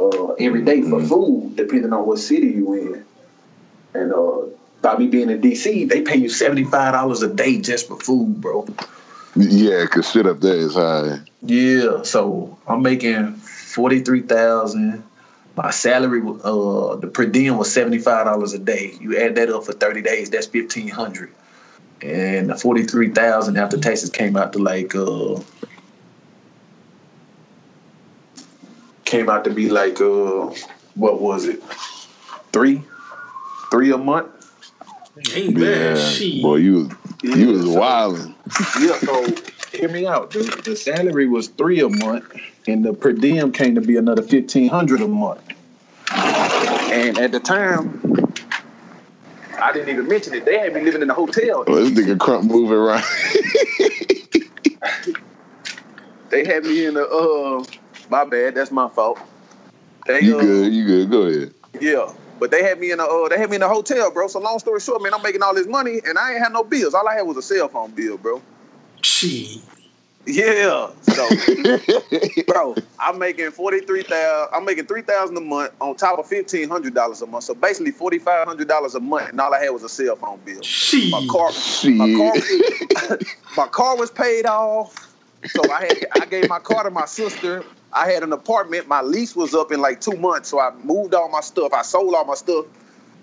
uh, 0.01 0.29
every 0.39 0.63
day 0.63 0.83
for 0.83 1.01
Mhm. 1.01 1.09
food, 1.09 1.57
depending 1.57 1.93
on 1.93 2.07
what 2.07 2.19
city 2.19 2.49
you 2.49 2.73
in. 2.75 3.05
And 3.95 4.13
uh, 4.13 4.47
by 4.81 4.97
me 4.97 5.07
being 5.09 5.31
in 5.31 5.41
DC, 5.41 5.89
they 5.89 6.03
pay 6.03 6.17
you 6.17 6.29
seventy 6.29 6.65
five 6.65 6.93
dollars 6.93 7.23
a 7.23 7.29
day 7.33 7.61
just 7.61 7.89
for 7.89 7.97
food, 7.97 8.41
bro. 8.41 8.67
Yeah, 9.37 9.87
cause 9.87 10.11
shit 10.11 10.27
up 10.27 10.41
there 10.41 10.57
is 10.57 10.75
high. 10.75 11.19
Yeah, 11.43 12.03
so 12.03 12.59
I'm 12.67 12.83
making 12.83 13.35
forty 13.35 14.01
three 14.01 14.23
thousand. 14.23 15.05
My 15.57 15.71
salary, 15.71 16.21
uh, 16.23 16.97
the 16.97 17.11
per 17.13 17.27
diem 17.27 17.59
was 17.59 17.71
seventy 17.73 17.99
five 17.99 18.25
dollars 18.27 18.55
a 18.55 18.59
day. 18.59 18.95
You 19.01 19.19
add 19.19 19.35
that 19.35 19.51
up 19.51 19.65
for 19.65 19.73
thirty 19.73 20.01
days, 20.01 20.31
that's 20.31 20.47
fifteen 20.47 20.89
hundred. 20.89 21.31
And 22.01 22.49
the 22.51 22.57
forty 22.57 22.85
three 22.85 23.11
thousand 23.11 23.59
after 23.59 23.77
taxes 23.79 24.11
came 24.11 24.37
out 24.37 24.53
to 24.55 24.59
like 24.59 24.95
uh, 24.95 25.41
came 29.05 29.29
out 29.29 29.45
to 29.45 29.51
be 29.51 29.69
like 29.69 30.01
uh, 30.01 30.51
what 30.95 31.21
was 31.21 31.47
it? 31.47 31.63
Three, 32.53 32.83
three 33.71 33.93
a 33.93 33.99
month. 33.99 34.29
Ain't 35.35 35.59
Yeah, 35.59 35.95
bad. 35.95 36.43
Boy, 36.43 36.57
you 36.57 36.75
was 36.75 36.89
you 37.23 37.49
was 37.53 37.63
So- 37.63 37.79
wilding. 37.79 38.35
Yeah, 38.81 38.99
so 38.99 39.27
hear 39.73 39.89
me 39.89 40.07
out. 40.07 40.31
The, 40.31 40.63
the 40.65 40.77
salary 40.77 41.27
was 41.27 41.49
three 41.49 41.81
a 41.81 41.89
month, 41.89 42.35
and 42.67 42.85
the 42.85 42.93
per 42.93 43.13
diem 43.13 43.53
came 43.53 43.75
to 43.75 43.81
be 43.81 43.97
another 43.97 44.23
fifteen 44.23 44.69
hundred 44.69 45.01
a 45.01 45.09
month. 45.09 45.41
And 46.13 47.19
at 47.19 47.33
the 47.33 47.41
time, 47.41 48.01
I 49.61 49.73
didn't 49.73 49.89
even 49.89 50.09
mention 50.09 50.35
it. 50.35 50.45
They 50.45 50.59
had 50.59 50.75
me 50.75 50.83
living 50.83 51.03
in 51.03 51.11
a 51.11 51.15
hotel. 51.15 51.65
Well, 51.67 51.77
this 51.77 51.91
nigga 51.91 52.19
crump 52.19 52.45
moving 52.45 52.77
around. 52.77 53.05
They 56.33 56.47
had 56.47 56.65
me 56.65 56.87
in 56.87 56.97
a 56.97 57.03
uh, 57.03 57.63
my 58.09 58.25
bad. 58.25 58.55
That's 58.55 58.71
my 58.71 58.89
fault. 58.89 59.19
They, 60.07 60.23
you 60.23 60.39
uh, 60.39 60.41
good? 60.41 60.73
You 60.73 60.87
good? 60.87 61.11
Go 61.11 61.23
ahead. 61.25 61.55
Yeah. 61.79 62.11
But 62.41 62.51
they 62.51 62.63
had 62.63 62.81
me 62.81 62.91
in 62.91 63.01
a 63.01 63.05
uh, 63.05 63.29
they 63.29 63.39
had 63.39 63.51
me 63.51 63.57
in 63.57 63.63
a 63.63 63.69
hotel, 63.69 64.11
bro. 64.11 64.29
So 64.29 64.41
long 64.41 64.59
story 64.59 64.81
short, 64.81 65.03
man, 65.03 65.13
I'm 65.13 65.23
making 65.23 65.43
all 65.43 65.55
this 65.55 65.67
money 65.67 66.01
and 66.07 66.19
I 66.19 66.33
ain't 66.33 66.43
had 66.43 66.55
no 66.55 66.65
bills. 66.65 66.95
All 66.95 67.07
I 67.07 67.17
had 67.17 67.23
was 67.23 67.37
a 67.37 67.43
cell 67.43 67.69
phone 67.69 67.91
bill, 67.91 68.17
bro. 68.17 68.41
Shit. 69.03 69.61
Yeah. 70.27 70.91
So 71.03 71.29
bro, 72.47 72.77
I'm 73.01 73.19
making 73.19 73.51
forty 73.51 73.81
three 73.81 74.03
thousand. 74.03 74.55
I'm 74.55 74.65
making 74.65 74.87
three 74.87 75.03
thousand 75.03 75.37
a 75.37 75.41
month 75.41 75.73
on 75.81 75.97
top 75.97 76.19
of 76.19 76.27
fifteen 76.27 76.69
hundred 76.69 76.95
dollars 76.95 77.23
a 77.23 77.27
month. 77.27 77.45
So 77.45 77.55
basically 77.55 77.91
forty 77.91 78.19
five 78.19 78.47
hundred 78.47 78.69
dollars 78.69 78.95
a 78.95 79.01
month, 79.01 79.31
and 79.31 79.41
all 79.41 79.53
I 79.53 79.61
had 79.61 79.71
was 79.71 79.83
a 79.83 79.89
cell 79.89 80.17
phone 80.17 80.39
bill. 80.45 80.63
Shit. 80.63 81.11
My 81.11 81.27
car, 81.29 81.51
my 81.85 82.15
car, 82.17 83.19
my 83.57 83.67
car 83.67 83.97
was 83.97 84.11
paid 84.11 84.47
off. 84.47 85.13
So 85.47 85.71
I 85.71 85.87
had 85.87 86.07
I 86.13 86.27
gave 86.27 86.49
my 86.49 86.61
car 86.61 86.85
to 86.85 86.91
my 86.91 87.07
sister. 87.07 87.65
I 87.93 88.11
had 88.11 88.23
an 88.23 88.33
apartment. 88.33 88.89
My 88.89 89.03
lease 89.03 89.37
was 89.37 89.55
up 89.55 89.73
in 89.73 89.81
like 89.81 90.01
two 90.01 90.17
months, 90.17 90.49
so 90.49 90.61
I 90.61 90.73
moved 90.83 91.15
all 91.15 91.29
my 91.29 91.41
stuff. 91.41 91.73
I 91.73 91.83
sold 91.83 92.15
all 92.15 92.25
my 92.25 92.35
stuff. 92.35 92.67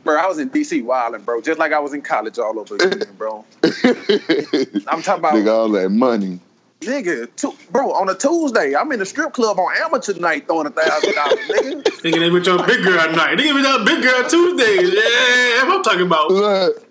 Bro, 0.03 0.18
I 0.18 0.27
was 0.27 0.39
in 0.39 0.50
DC 0.50 0.84
wilding, 0.84 1.22
bro, 1.22 1.41
just 1.41 1.60
like 1.60 1.74
I 1.74 1.79
was 1.79 1.94
in 1.94 2.01
college 2.01 2.39
all 2.39 2.58
over 2.60 2.75
again, 2.75 3.03
bro. 3.18 3.44
I'm 3.63 5.01
talking 5.01 5.20
about 5.20 5.34
Nigga, 5.36 5.53
all 5.53 5.70
that 5.70 5.89
money. 5.89 6.39
Nigga, 6.82 7.27
two, 7.36 7.53
bro, 7.72 7.91
on 7.91 8.08
a 8.10 8.15
Tuesday, 8.15 8.74
I'm 8.74 8.89
in 8.94 9.00
the 9.00 9.06
strip 9.06 9.34
club 9.34 9.60
on 9.60 9.70
amateur 9.84 10.13
night 10.13 10.48
throwing 10.48 10.68
a 10.68 10.70
thousand 10.70 11.13
dollars, 11.13 11.39
nigga. 11.50 11.94
Thinking 12.01 12.22
they 12.22 12.29
with 12.29 12.46
your 12.46 12.65
big 12.65 12.84
girl 12.84 13.12
night. 13.12 13.36
They 13.36 13.44
give 13.44 13.56
me 13.56 13.62
that 13.63 13.86
big 13.86 14.01
girl 14.01 14.29
Tuesdays. 14.29 14.94
Yeah, 14.94 15.68
what 15.68 15.77
I'm 15.77 15.84
talking 15.84 16.06
about. 16.06 16.32
Look, 16.32 16.86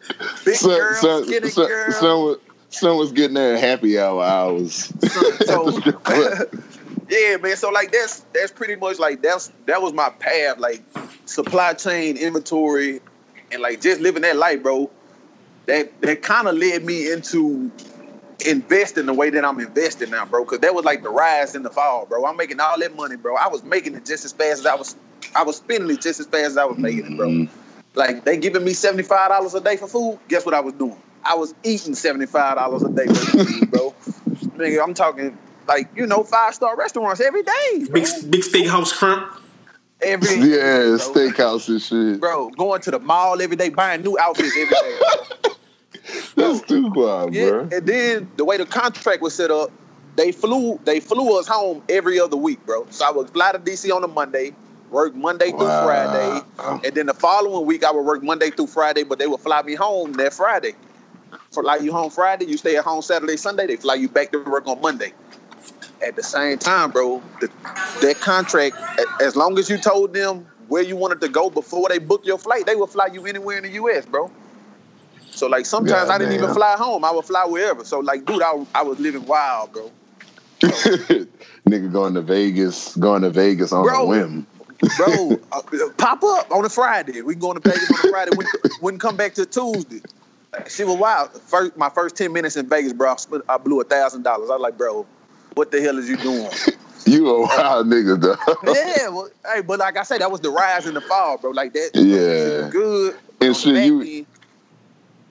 Big 0.45 0.57
son, 0.57 0.79
girl, 0.79 0.95
son, 0.95 1.25
skinny 1.25 1.49
son, 1.49 1.67
girl. 1.69 1.93
son 1.93 2.19
was, 2.25 2.38
son 2.69 3.15
getting 3.15 3.35
there 3.35 3.55
at 3.55 3.61
happy 3.61 3.99
hour 3.99 4.23
hours. 4.23 4.93
so 5.47 5.71
yeah, 7.09 7.37
man. 7.37 7.57
So 7.57 7.71
like 7.71 7.93
that's 7.93 8.21
that's 8.35 8.53
pretty 8.53 8.77
much 8.77 8.99
like 8.99 9.23
that's 9.23 9.50
that 9.67 9.81
was 9.81 9.93
my 9.93 10.11
path, 10.11 10.59
like 10.59 10.83
supply 11.25 11.75
chain, 11.75 12.17
inventory, 12.17 13.00
and 13.53 13.62
like 13.62 13.81
just 13.81 14.00
living 14.00 14.23
that 14.23 14.37
life, 14.37 14.62
bro. 14.62 14.91
That 15.67 16.00
that 16.03 16.23
kind 16.23 16.49
of 16.49 16.57
led 16.57 16.85
me 16.85 17.11
into 17.12 17.71
investing 18.47 19.07
the 19.07 19.15
way 19.15 19.31
that 19.31 19.45
I'm 19.45 19.59
investing 19.61 20.11
now, 20.11 20.25
bro. 20.25 20.45
Cause 20.45 20.61
that 20.61 20.75
was 20.75 20.85
like 20.85 21.03
the 21.03 21.11
rise 21.11 21.55
in 21.55 21.62
the 21.62 21.71
fall, 21.71 22.07
bro. 22.07 22.25
I'm 22.27 22.37
making 22.37 22.61
all 22.61 22.79
that 22.79 22.95
money, 22.95 23.17
bro. 23.17 23.37
I 23.37 23.49
was 23.49 23.65
making 23.65 23.95
it 23.95 24.05
just 24.05 24.25
as 24.25 24.33
fast 24.33 24.61
as 24.61 24.67
I 24.67 24.75
was 24.75 24.97
I 25.35 25.43
was 25.43 25.57
spending 25.57 25.91
it 25.91 26.00
just 26.00 26.21
as 26.21 26.27
fast 26.27 26.47
as 26.47 26.57
I 26.57 26.65
was 26.65 26.79
making 26.79 27.12
it, 27.12 27.17
bro. 27.17 27.29
Mhm. 27.29 27.49
Like 27.95 28.25
they 28.25 28.37
giving 28.37 28.65
me 28.65 28.73
seventy 28.75 29.03
five 29.03 29.31
dollars 29.31 29.55
a 29.55 29.61
day 29.61 29.77
for 29.77 29.88
food. 29.88 30.19
Guess 30.29 30.47
what 30.47 30.55
I 30.55 30.61
was 30.61 30.75
doing? 30.75 30.97
I 31.25 31.35
was 31.35 31.55
eating 31.65 31.95
seventy 31.95 32.27
five 32.27 32.57
dollars 32.57 32.83
a 32.83 32.91
day 32.91 33.07
for 33.07 33.45
food, 33.45 33.71
bro. 33.71 33.95
Nigga, 34.57 34.83
I'm 34.83 34.95
talking 34.95 35.37
like 35.69 35.89
you 35.95 36.07
know 36.07 36.25
five 36.25 36.55
star 36.55 36.77
restaurants 36.77 37.21
every 37.21 37.43
day, 37.43 37.85
bro. 37.91 38.01
Big 38.03 38.31
big 38.31 38.41
steakhouse 38.43 38.99
shrimp. 38.99 39.31
every 40.03 40.35
Yeah, 40.51 40.97
bro. 40.97 40.99
steakhouse 40.99 41.69
and 41.69 41.81
shit. 41.81 42.21
bro. 42.21 42.49
Going 42.51 42.81
to 42.83 42.91
the 42.91 42.99
mall 42.99 43.41
every 43.41 43.57
day, 43.57 43.69
buying 43.69 44.03
new 44.03 44.19
outfits 44.19 44.57
every 44.57 44.75
day. 44.75 44.99
That's 46.37 46.63
too 46.63 46.91
wild, 46.91 47.35
yeah, 47.35 47.51
bro. 47.51 47.61
and 47.71 47.87
then 47.87 48.31
the 48.37 48.45
way 48.45 48.57
the 48.57 48.65
contract 48.67 49.21
was 49.21 49.35
set 49.35 49.51
up, 49.51 49.71
they 50.17 50.33
flew 50.33 50.81
they 50.85 51.01
flew 51.01 51.39
us 51.39 51.47
home 51.47 51.83
every 51.89 52.19
other 52.19 52.37
week, 52.37 52.65
bro. 52.65 52.87
So 52.91 53.07
I 53.07 53.11
would 53.11 53.31
fly 53.31 53.53
to 53.53 53.59
DC 53.59 53.95
on 53.95 54.03
a 54.05 54.09
Monday, 54.09 54.55
work 54.91 55.15
Monday 55.15 55.51
through 55.51 55.67
Wow. 55.67 55.85
Friday, 55.85 56.41
and 56.87 56.95
then 56.95 57.07
the 57.07 57.15
following 57.15 57.67
week 57.67 57.85
I 57.85 57.91
would 57.91 58.07
work 58.07 58.23
Monday 58.23 58.51
through 58.51 58.69
Friday, 58.69 59.03
but 59.05 59.19
they 59.19 59.27
would 59.27 59.41
fly 59.41 59.63
me 59.63 59.75
home 59.75 60.13
that 60.15 60.33
Friday. 60.33 60.73
For 61.53 61.63
like 61.63 61.83
you 61.83 61.93
home 61.93 62.11
Friday, 62.11 62.47
you 62.47 62.57
stay 62.57 62.77
at 62.77 62.85
home 62.85 63.03
Saturday, 63.03 63.37
Sunday. 63.37 63.67
They 63.67 63.77
fly 63.77 63.95
you 63.95 64.09
back 64.09 64.33
to 64.33 64.43
work 64.45 64.67
on 64.67 64.81
Monday. 64.81 65.13
At 66.07 66.14
the 66.14 66.23
same 66.23 66.59
time, 66.59 66.90
bro, 66.93 67.23
the, 67.40 67.50
that 68.02 68.19
contract, 68.21 68.76
as 69.21 69.35
long 69.35 69.59
as 69.59 69.69
you 69.69 69.78
told 69.78 70.14
them 70.14 70.47
where 70.69 70.83
you 70.83 70.97
wanted 70.97 71.21
to 71.23 71.28
go 71.28 71.50
before 71.50 71.88
they 71.88 71.99
book 71.99 72.25
your 72.25 72.38
flight, 72.38 72.67
they 72.67 72.76
would 72.76 72.90
fly 72.90 73.07
you 73.07 73.26
anywhere 73.26 73.57
in 73.57 73.64
the 73.64 73.71
U.S., 73.71 74.07
bro. 74.07 74.31
So 75.31 75.47
like 75.47 75.67
sometimes 75.67 76.11
I 76.11 76.19
didn't 76.19 76.35
even 76.35 76.52
fly 76.52 76.76
home. 76.76 77.05
I 77.05 77.12
would 77.12 77.25
fly 77.25 77.45
wherever. 77.47 77.85
So 77.85 78.00
like, 78.00 78.25
dude, 78.25 78.43
I, 78.43 78.64
I 78.75 78.83
was 78.83 78.99
living 78.99 79.25
wild, 79.25 79.73
bro. 79.73 79.93
Nigga 80.61 81.93
going 81.93 82.14
to 82.14 82.23
Vegas, 82.23 82.97
going 82.97 83.23
to 83.23 83.31
Vegas 83.31 83.73
on 83.73 83.85
Bro. 83.85 84.02
a 84.02 84.07
whim. 84.07 84.47
bro. 84.97 85.40
uh, 85.52 85.61
pop 85.97 86.23
up 86.25 86.50
on 86.50 86.64
a 86.64 86.69
Friday. 86.69 87.23
We 87.23 87.37
going 87.37 87.55
to 87.55 87.61
Vegas 87.61 87.88
on 87.88 88.00
a 88.00 88.11
Friday. 88.11 88.33
Wouldn't, 88.33 88.83
wouldn't 88.83 89.00
come 89.00 89.17
back 89.17 89.35
till 89.35 89.47
Tuesday. 89.47 90.00
She 90.69 90.83
was 90.83 90.97
wild. 90.97 91.31
First, 91.43 91.76
my 91.76 91.88
first 91.88 92.17
ten 92.17 92.33
minutes 92.33 92.57
in 92.57 92.69
Vegas, 92.69 92.93
bro. 92.93 93.11
I, 93.11 93.55
I 93.55 93.59
blew 93.59 93.81
a 93.81 93.85
thousand 93.85 94.23
dollars. 94.23 94.50
I 94.50 94.55
was 94.55 94.62
like, 94.62 94.76
bro, 94.76 95.07
what 95.59 95.73
the 95.73 95.83
hell 95.83 95.99
is 95.99 96.09
you 96.09 96.17
doing? 96.17 96.49
You 97.07 97.27
a 97.27 97.41
wild 97.41 97.87
nigga, 97.87 98.21
though. 98.21 98.37
yeah, 98.75 99.09
well, 99.09 99.31
hey, 99.55 99.62
but 99.62 99.79
like 99.79 99.97
I 99.97 100.03
said, 100.03 100.21
that 100.21 100.31
was 100.31 100.43
the 100.43 100.50
rise 100.50 100.85
and 100.85 100.95
the 100.95 101.00
fall, 101.00 101.38
bro. 101.38 101.53
Like 101.53 101.73
that. 101.73 101.93
Yeah. 101.95 102.69
Good. 102.69 103.17
And 103.41 103.57
shit, 103.57 103.87
you 103.87 104.00
end, 104.03 104.27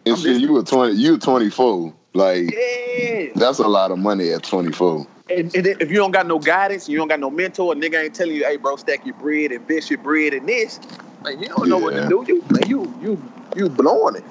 and 0.07 0.15
I'm 0.15 0.21
shit, 0.21 0.41
you 0.41 0.53
were 0.53 0.63
twenty. 0.63 0.95
You 0.95 1.11
were 1.11 1.17
twenty 1.19 1.51
four. 1.51 1.93
Like 2.15 2.51
Yeah. 2.51 3.27
that's 3.35 3.59
a 3.59 3.67
lot 3.67 3.91
of 3.91 3.99
money 3.99 4.31
at 4.31 4.41
twenty 4.41 4.71
four. 4.71 5.05
And, 5.29 5.53
and 5.55 5.67
if 5.67 5.91
you 5.91 5.97
don't 5.97 6.09
got 6.09 6.25
no 6.25 6.39
guidance, 6.39 6.89
you 6.89 6.97
don't 6.97 7.09
got 7.09 7.19
no 7.19 7.29
mentor, 7.29 7.73
a 7.73 7.75
nigga 7.75 8.05
ain't 8.05 8.15
telling 8.15 8.33
you, 8.35 8.45
hey, 8.45 8.57
bro, 8.57 8.75
stack 8.77 9.05
your 9.05 9.13
bread, 9.15 9.51
invest 9.51 9.91
your 9.91 9.99
bread 9.99 10.33
and 10.33 10.49
this. 10.49 10.79
Man, 11.23 11.39
you 11.39 11.47
don't 11.49 11.69
know 11.69 11.77
what 11.77 11.93
to 11.93 12.07
do. 12.07 12.25
You, 12.27 12.43
man, 12.49 12.67
you, 12.67 12.91
you, 13.03 13.21
you 13.55 13.69
blowing 13.69 14.15
it. 14.15 14.23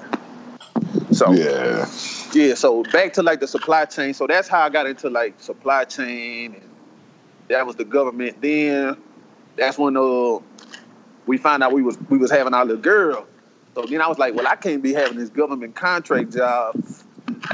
So 1.16 1.32
Yeah. 1.32 1.88
Yeah, 2.34 2.54
so 2.54 2.82
back 2.84 3.14
to 3.14 3.22
like 3.22 3.40
the 3.40 3.48
supply 3.48 3.86
chain. 3.86 4.12
So 4.12 4.26
that's 4.26 4.48
how 4.48 4.60
I 4.60 4.68
got 4.68 4.86
into 4.86 5.08
like 5.08 5.40
supply 5.40 5.84
chain, 5.84 6.54
and 6.54 6.70
that 7.48 7.66
was 7.66 7.76
the 7.76 7.84
government. 7.84 8.40
Then 8.42 8.96
that's 9.56 9.78
when 9.78 9.96
uh 9.96 10.38
we 11.26 11.38
found 11.38 11.62
out 11.62 11.72
we 11.72 11.82
was 11.82 11.98
we 12.10 12.18
was 12.18 12.30
having 12.30 12.52
our 12.52 12.64
little 12.64 12.82
girl. 12.82 13.26
So 13.74 13.82
then 13.82 14.00
I 14.00 14.08
was 14.08 14.18
like, 14.18 14.34
well, 14.34 14.46
I 14.46 14.56
can't 14.56 14.82
be 14.82 14.92
having 14.92 15.18
this 15.18 15.30
government 15.30 15.74
contract 15.74 16.32
job 16.32 16.76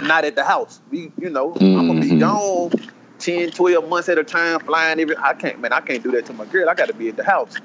not 0.03 0.25
at 0.25 0.35
the 0.35 0.45
house. 0.45 0.81
We, 0.91 1.13
you 1.19 1.31
know, 1.31 1.55
I'm 1.61 1.89
gonna 1.89 2.01
be 2.01 2.19
gone 2.19 2.71
10, 3.19 3.53
12 3.53 3.89
months 3.89 4.09
at 4.09 4.19
a 4.19 4.25
time, 4.25 4.61
flying 4.61 5.01
every. 5.01 5.17
I 5.19 5.35
can't, 5.35 5.61
man, 5.61 5.73
I 5.73 5.81
can't 5.81 6.03
do 6.03 6.11
that 6.13 6.27
to 6.27 6.33
my 6.33 6.45
girl. 6.47 6.69
I 6.69 6.75
got 6.75 6.89
to 6.89 6.95
be 6.95 7.09
at 7.09 7.17
the 7.17 7.25
house. 7.25 7.57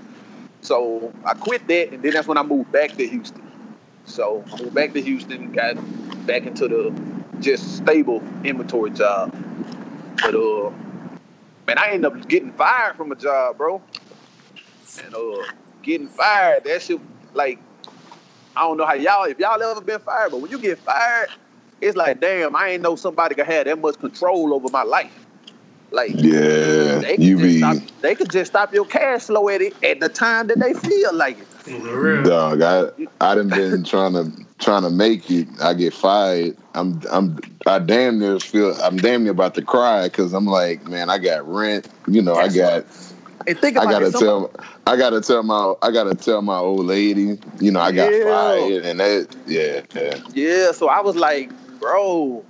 So 0.62 1.14
I 1.26 1.34
quit 1.34 1.68
that, 1.68 1.94
and 1.94 2.04
then 2.04 2.14
that's 2.14 2.28
when 2.28 2.38
I 2.38 2.44
moved 2.44 2.72
back 2.72 2.96
to 2.98 3.08
Houston. 3.08 3.47
So 4.08 4.44
I 4.52 4.58
moved 4.58 4.74
back 4.74 4.94
to 4.94 5.02
Houston, 5.02 5.52
got 5.52 5.76
back 6.26 6.44
into 6.44 6.68
the 6.68 6.94
just 7.42 7.78
stable 7.78 8.24
inventory 8.44 8.90
job. 8.92 9.32
But 10.22 10.34
uh, 10.34 10.72
man, 11.68 11.78
I 11.78 11.90
ended 11.92 12.06
up 12.06 12.28
getting 12.28 12.52
fired 12.54 12.96
from 12.96 13.12
a 13.12 13.16
job, 13.16 13.58
bro. 13.58 13.84
And 15.04 15.14
uh, 15.14 15.44
getting 15.84 16.08
fired, 16.08 16.64
that 16.64 16.82
shit 16.82 17.00
like 17.34 17.60
I 18.56 18.62
don't 18.62 18.78
know 18.78 18.86
how 18.86 18.96
y'all 18.96 19.26
if 19.26 19.38
y'all 19.40 19.62
ever 19.62 19.82
been 19.82 20.00
fired, 20.00 20.32
but 20.32 20.40
when 20.40 20.50
you 20.50 20.58
get 20.58 20.80
fired, 20.80 21.30
it's 21.82 21.98
like 21.98 22.20
damn, 22.22 22.56
I 22.56 22.70
ain't 22.70 22.82
know 22.82 22.96
somebody 22.96 23.36
could 23.36 23.46
have 23.46 23.66
that 23.66 23.80
much 23.80 24.00
control 24.00 24.54
over 24.54 24.70
my 24.70 24.84
life. 24.84 25.14
Like 25.92 26.12
Yeah. 26.16 27.00
they 27.00 27.18
could, 27.18 27.24
You 27.24 27.38
just 27.38 27.58
stop, 27.58 27.78
they 28.02 28.16
could 28.16 28.32
just 28.32 28.52
stop 28.52 28.74
your 28.74 28.86
cash 28.86 29.24
flow 29.24 29.50
at 29.50 29.62
it 29.62 29.82
at 29.84 30.00
the 30.00 30.10
time 30.10 30.48
that 30.48 30.60
they 30.60 30.74
feel 30.74 31.14
like 31.14 31.40
it. 31.40 31.48
Dog. 32.24 32.62
I 32.62 32.90
I 33.22 33.36
done 33.36 33.50
been 33.50 33.84
trying 33.84 34.14
to 34.14 34.32
trying 34.60 34.84
to 34.84 34.90
make 34.90 35.30
it. 35.30 35.48
I 35.62 35.74
get 35.74 35.94
fired. 35.94 36.56
I'm 36.74 37.02
I'm 37.12 37.40
I 37.66 37.80
damn 37.80 38.20
near 38.20 38.40
feel 38.40 38.74
I'm 38.82 38.98
damn 38.98 39.24
near 39.24 39.32
about 39.32 39.56
to 39.56 39.62
cry 39.62 40.08
because 40.08 40.34
I'm 40.34 40.46
like, 40.46 40.88
man, 40.88 41.10
I 41.10 41.18
got 41.18 41.48
rent. 41.48 41.88
You 42.08 42.22
know, 42.22 42.36
I 42.36 42.48
That's 42.48 42.56
got. 42.56 42.86
And 43.48 43.58
think 43.60 43.78
I 43.78 43.86
gotta 43.86 44.08
it, 44.08 44.12
tell, 44.12 44.52
I 44.86 44.98
gotta 44.98 45.22
tell 45.22 45.42
my, 45.42 45.74
I 45.82 45.92
gotta 45.92 46.16
tell 46.16 46.42
my 46.42 46.58
old 46.58 46.86
lady, 46.86 47.40
you 47.62 47.72
know, 47.72 47.80
I 47.80 47.94
got 47.94 48.12
Yeah. 48.12 48.24
fired, 48.26 48.86
and 48.86 49.00
that, 49.00 49.36
yeah, 49.46 49.82
yeah, 49.96 50.18
Yeah, 50.34 50.72
so 50.74 50.90
I 50.90 51.00
was 51.00 51.16
like, 51.16 51.50
bro. 51.80 52.44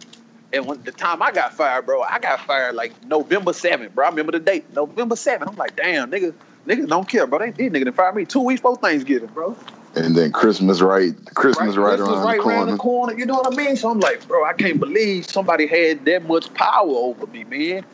And 0.54 0.66
when 0.66 0.82
the 0.84 0.92
time 0.92 1.22
I 1.22 1.32
got 1.32 1.54
fired, 1.54 1.86
bro, 1.86 2.02
I 2.02 2.18
got 2.18 2.40
fired 2.40 2.74
like 2.74 3.04
November 3.06 3.52
7th, 3.52 3.94
bro. 3.94 4.06
I 4.06 4.10
remember 4.10 4.32
the 4.32 4.40
date, 4.40 4.74
November 4.74 5.14
7th. 5.14 5.48
I'm 5.48 5.56
like, 5.56 5.76
damn, 5.76 6.10
nigga, 6.10 6.34
niggas 6.68 6.88
don't 6.88 7.08
care, 7.08 7.26
bro. 7.26 7.40
They 7.40 7.52
these 7.52 7.72
niggas 7.72 7.86
done 7.86 7.94
fired 7.94 8.16
me 8.16 8.26
two 8.26 8.42
weeks 8.42 8.62
before 8.62 8.78
Thanksgiving, 8.78 9.30
bro. 9.30 9.56
and 9.96 10.16
then 10.16 10.32
Christmas 10.32 10.82
right, 10.82 11.14
Christmas 11.34 11.76
right, 11.78 11.98
Christmas 11.98 12.10
around 12.10 12.26
right 12.26 12.38
the 12.38 12.44
corner. 12.44 12.58
around 12.58 12.70
the 12.70 12.78
corner. 12.78 13.14
You 13.18 13.26
know 13.26 13.36
what 13.36 13.54
I 13.54 13.56
mean? 13.56 13.76
So 13.76 13.90
I'm 13.90 14.00
like, 14.00 14.28
bro, 14.28 14.46
I 14.46 14.54
can't 14.54 14.80
believe 14.80 15.26
somebody 15.26 15.66
had 15.66 16.06
that 16.06 16.28
much 16.28 16.54
power 16.54 16.90
over 16.90 17.26
me, 17.28 17.44
man. 17.46 17.86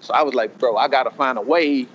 So 0.00 0.14
I 0.14 0.22
was 0.22 0.34
like, 0.34 0.58
bro, 0.58 0.76
I 0.76 0.88
gotta 0.88 1.10
find 1.10 1.38
a 1.38 1.42
way 1.42 1.86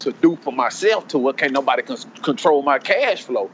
to 0.00 0.12
do 0.12 0.36
for 0.36 0.52
myself 0.52 1.08
to 1.08 1.18
what 1.18 1.38
can't 1.38 1.52
nobody 1.52 1.82
con- 1.82 1.96
control 2.22 2.62
my 2.62 2.78
cash 2.78 3.22
flow. 3.22 3.50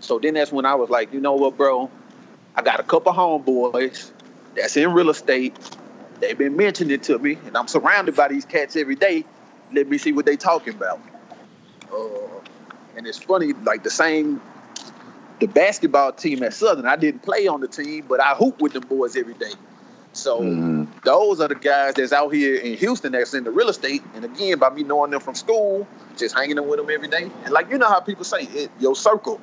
So 0.00 0.18
then 0.18 0.34
that's 0.34 0.52
when 0.52 0.66
I 0.66 0.74
was 0.74 0.90
like, 0.90 1.12
you 1.12 1.20
know 1.20 1.34
what, 1.34 1.56
bro? 1.56 1.90
I 2.54 2.62
got 2.62 2.80
a 2.80 2.82
couple 2.82 3.12
homeboys 3.12 4.10
that's 4.54 4.76
in 4.76 4.92
real 4.92 5.10
estate. 5.10 5.56
They've 6.20 6.36
been 6.36 6.56
mentioning 6.56 6.94
it 6.94 7.02
to 7.04 7.18
me, 7.18 7.36
and 7.46 7.56
I'm 7.56 7.68
surrounded 7.68 8.16
by 8.16 8.28
these 8.28 8.46
cats 8.46 8.76
every 8.76 8.94
day. 8.94 9.24
Let 9.72 9.88
me 9.88 9.98
see 9.98 10.12
what 10.12 10.24
they 10.24 10.36
talking 10.36 10.74
about. 10.74 11.00
Uh, 11.92 12.40
and 12.96 13.06
it's 13.06 13.18
funny, 13.18 13.52
like 13.64 13.82
the 13.82 13.90
same, 13.90 14.40
the 15.40 15.46
basketball 15.46 16.12
team 16.12 16.42
at 16.42 16.54
Southern. 16.54 16.86
I 16.86 16.96
didn't 16.96 17.22
play 17.22 17.46
on 17.46 17.60
the 17.60 17.68
team, 17.68 18.04
but 18.08 18.20
I 18.20 18.34
hoop 18.34 18.60
with 18.60 18.72
them 18.72 18.84
boys 18.84 19.16
every 19.16 19.34
day. 19.34 19.52
So 20.12 20.40
Mhm. 20.40 20.88
those 21.04 21.40
are 21.40 21.48
the 21.48 21.54
guys 21.54 21.94
that's 21.94 22.12
out 22.12 22.32
here 22.32 22.56
in 22.56 22.74
Houston 22.78 23.12
that's 23.12 23.34
in 23.34 23.44
the 23.44 23.50
real 23.50 23.68
estate. 23.68 24.02
And 24.14 24.24
again, 24.24 24.58
by 24.58 24.70
me 24.70 24.82
knowing 24.82 25.10
them 25.10 25.20
from 25.20 25.34
school, 25.34 25.86
just 26.16 26.34
hanging 26.34 26.56
with 26.66 26.78
them 26.78 26.88
every 26.90 27.08
day. 27.08 27.30
And 27.44 27.52
like 27.52 27.70
you 27.70 27.76
know 27.76 27.88
how 27.88 28.00
people 28.00 28.24
say, 28.24 28.42
it, 28.44 28.70
your 28.80 28.96
circle, 28.96 29.40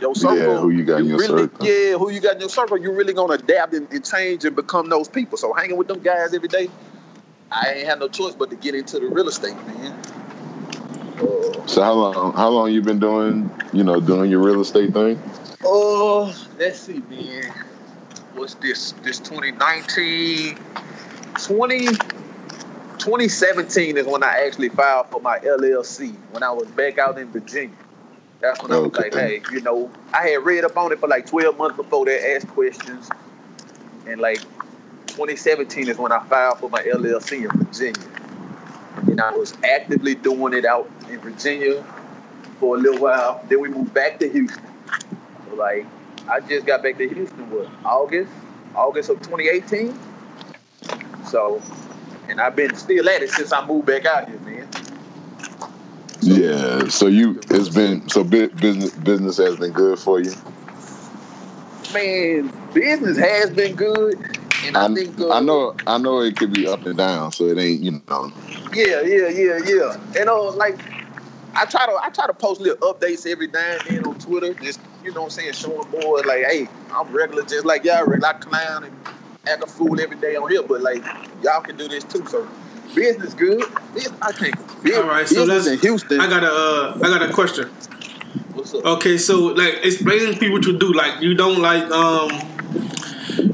your 0.00 0.16
circle. 0.16 0.36
Yeah, 0.36 0.58
who 0.58 0.70
you 0.70 0.84
got 0.84 1.00
in 1.00 1.06
your 1.06 1.18
really, 1.18 1.44
circle. 1.44 1.66
Yeah, 1.66 1.96
who 1.96 2.10
you 2.10 2.20
got 2.20 2.34
in 2.34 2.40
your 2.40 2.48
circle. 2.48 2.76
You're 2.76 2.94
really 2.94 3.12
gonna 3.12 3.34
adapt 3.34 3.72
and, 3.72 3.90
and 3.92 4.04
change 4.04 4.44
and 4.44 4.56
become 4.56 4.88
those 4.88 5.08
people. 5.08 5.38
So 5.38 5.52
hanging 5.52 5.76
with 5.76 5.86
them 5.86 6.00
guys 6.00 6.34
every 6.34 6.48
day, 6.48 6.68
I 7.52 7.74
ain't 7.74 7.86
had 7.86 8.00
no 8.00 8.08
choice 8.08 8.34
but 8.34 8.50
to 8.50 8.56
get 8.56 8.74
into 8.74 8.98
the 8.98 9.06
real 9.06 9.28
estate, 9.28 9.56
man. 9.66 9.94
So 11.66 11.82
how 11.82 11.92
long, 11.92 12.34
how 12.34 12.48
long 12.48 12.72
you 12.72 12.82
been 12.82 12.98
doing, 12.98 13.50
you 13.72 13.84
know, 13.84 14.00
doing 14.00 14.30
your 14.30 14.40
real 14.40 14.60
estate 14.60 14.92
thing? 14.92 15.20
Oh, 15.62 16.34
let's 16.58 16.80
see, 16.80 17.02
man. 17.10 17.52
What's 18.34 18.54
this? 18.54 18.92
This 19.02 19.18
2019, 19.18 20.56
20, 21.36 21.86
2017 21.86 23.96
is 23.98 24.06
when 24.06 24.22
I 24.22 24.44
actually 24.46 24.70
filed 24.70 25.08
for 25.10 25.20
my 25.20 25.38
LLC 25.38 26.14
when 26.32 26.42
I 26.42 26.50
was 26.50 26.66
back 26.68 26.98
out 26.98 27.18
in 27.18 27.30
Virginia. 27.30 27.76
That's 28.40 28.62
when 28.62 28.72
I 28.72 28.78
was 28.78 28.86
Okay. 28.86 29.10
like, 29.10 29.14
hey, 29.14 29.42
you 29.52 29.60
know, 29.60 29.90
I 30.14 30.28
had 30.28 30.44
read 30.44 30.64
up 30.64 30.76
on 30.76 30.92
it 30.92 31.00
for 31.00 31.08
like 31.08 31.26
12 31.26 31.58
months 31.58 31.76
before 31.76 32.06
that, 32.06 32.30
asked 32.34 32.48
questions. 32.48 33.10
And 34.06 34.20
like 34.20 34.40
2017 35.08 35.88
is 35.88 35.98
when 35.98 36.12
I 36.12 36.20
filed 36.24 36.58
for 36.58 36.70
my 36.70 36.82
LLC 36.82 37.44
in 37.44 37.50
Virginia. 37.50 38.08
And 39.06 39.20
I 39.20 39.30
was 39.32 39.54
actively 39.64 40.14
doing 40.14 40.54
it 40.54 40.64
out 40.64 40.90
in 41.10 41.20
Virginia 41.20 41.84
for 42.58 42.76
a 42.76 42.78
little 42.78 43.00
while. 43.00 43.44
Then 43.48 43.60
we 43.60 43.68
moved 43.68 43.94
back 43.94 44.18
to 44.20 44.28
Houston. 44.28 44.64
So 45.48 45.54
like 45.56 45.86
I 46.28 46.40
just 46.40 46.66
got 46.66 46.82
back 46.82 46.98
to 46.98 47.08
Houston 47.08 47.50
what 47.50 47.68
August, 47.84 48.32
August 48.74 49.10
of 49.10 49.18
2018. 49.22 49.98
So 51.26 51.62
and 52.28 52.40
I've 52.40 52.56
been 52.56 52.74
still 52.76 53.08
at 53.08 53.22
it 53.22 53.30
since 53.30 53.52
I 53.52 53.66
moved 53.66 53.86
back 53.86 54.06
out 54.06 54.28
here, 54.28 54.38
man. 54.40 54.68
Yeah. 56.22 56.88
So 56.88 57.06
you, 57.06 57.40
it's 57.50 57.68
been 57.68 58.08
so 58.08 58.22
business 58.22 58.92
business 58.92 59.36
has 59.38 59.56
been 59.56 59.72
good 59.72 59.98
for 59.98 60.20
you. 60.20 60.32
Man, 61.92 62.52
business 62.72 63.18
has 63.18 63.50
been 63.50 63.74
good, 63.74 64.14
and 64.64 64.76
I, 64.76 64.84
I, 64.84 64.94
think 64.94 65.18
uh, 65.18 65.32
I 65.32 65.40
know 65.40 65.74
I 65.86 65.98
know 65.98 66.20
it 66.20 66.36
could 66.36 66.52
be 66.52 66.68
up 66.68 66.86
and 66.86 66.96
down, 66.96 67.32
so 67.32 67.46
it 67.46 67.58
ain't 67.58 67.80
you 67.80 68.00
know. 68.08 68.32
Yeah, 68.72 69.00
yeah, 69.00 69.28
yeah, 69.28 69.58
yeah. 69.64 69.96
And 70.16 70.28
uh, 70.28 70.52
like 70.52 70.78
I 71.54 71.64
try 71.64 71.86
to 71.86 71.98
I 72.02 72.10
try 72.10 72.26
to 72.26 72.34
post 72.34 72.60
little 72.60 72.92
updates 72.92 73.26
every 73.26 73.48
now 73.48 73.76
and 73.78 73.80
then 73.88 74.04
on 74.04 74.18
Twitter, 74.18 74.54
just 74.54 74.80
you 75.04 75.12
know 75.12 75.22
what 75.22 75.26
I'm 75.26 75.30
saying, 75.30 75.52
showing 75.52 75.90
boys 75.90 76.24
like, 76.24 76.44
hey, 76.44 76.68
I'm 76.92 77.12
regular, 77.12 77.42
just 77.44 77.64
like 77.64 77.84
y'all 77.84 78.04
regular. 78.04 78.28
I 78.28 78.32
clown 78.34 78.84
and 78.84 78.96
act 79.46 79.62
a 79.62 79.66
fool 79.66 80.00
every 80.00 80.16
day 80.16 80.36
on 80.36 80.50
here, 80.50 80.62
but 80.62 80.80
like 80.80 81.04
y'all 81.42 81.60
can 81.60 81.76
do 81.76 81.88
this 81.88 82.04
too. 82.04 82.24
So 82.26 82.48
business 82.94 83.34
good. 83.34 83.64
Business, 83.94 84.18
I 84.22 84.32
can't. 84.32 84.82
Business, 84.82 84.98
All 84.98 85.08
right, 85.08 85.26
so 85.26 85.44
let's. 85.44 85.66
in 85.66 85.78
Houston. 85.78 86.20
I 86.20 86.28
got 86.28 86.44
a, 86.44 86.52
uh, 86.52 86.98
I 87.02 87.18
got 87.18 87.28
a 87.28 87.32
question. 87.32 87.68
What's 88.54 88.74
up? 88.74 88.84
Okay, 88.84 89.18
so 89.18 89.46
like 89.46 89.80
explaining 89.82 90.38
people 90.38 90.52
what 90.52 90.66
you 90.66 90.78
do. 90.78 90.92
Like 90.92 91.20
you 91.20 91.34
don't 91.34 91.60
like 91.60 91.84
um, 91.90 92.30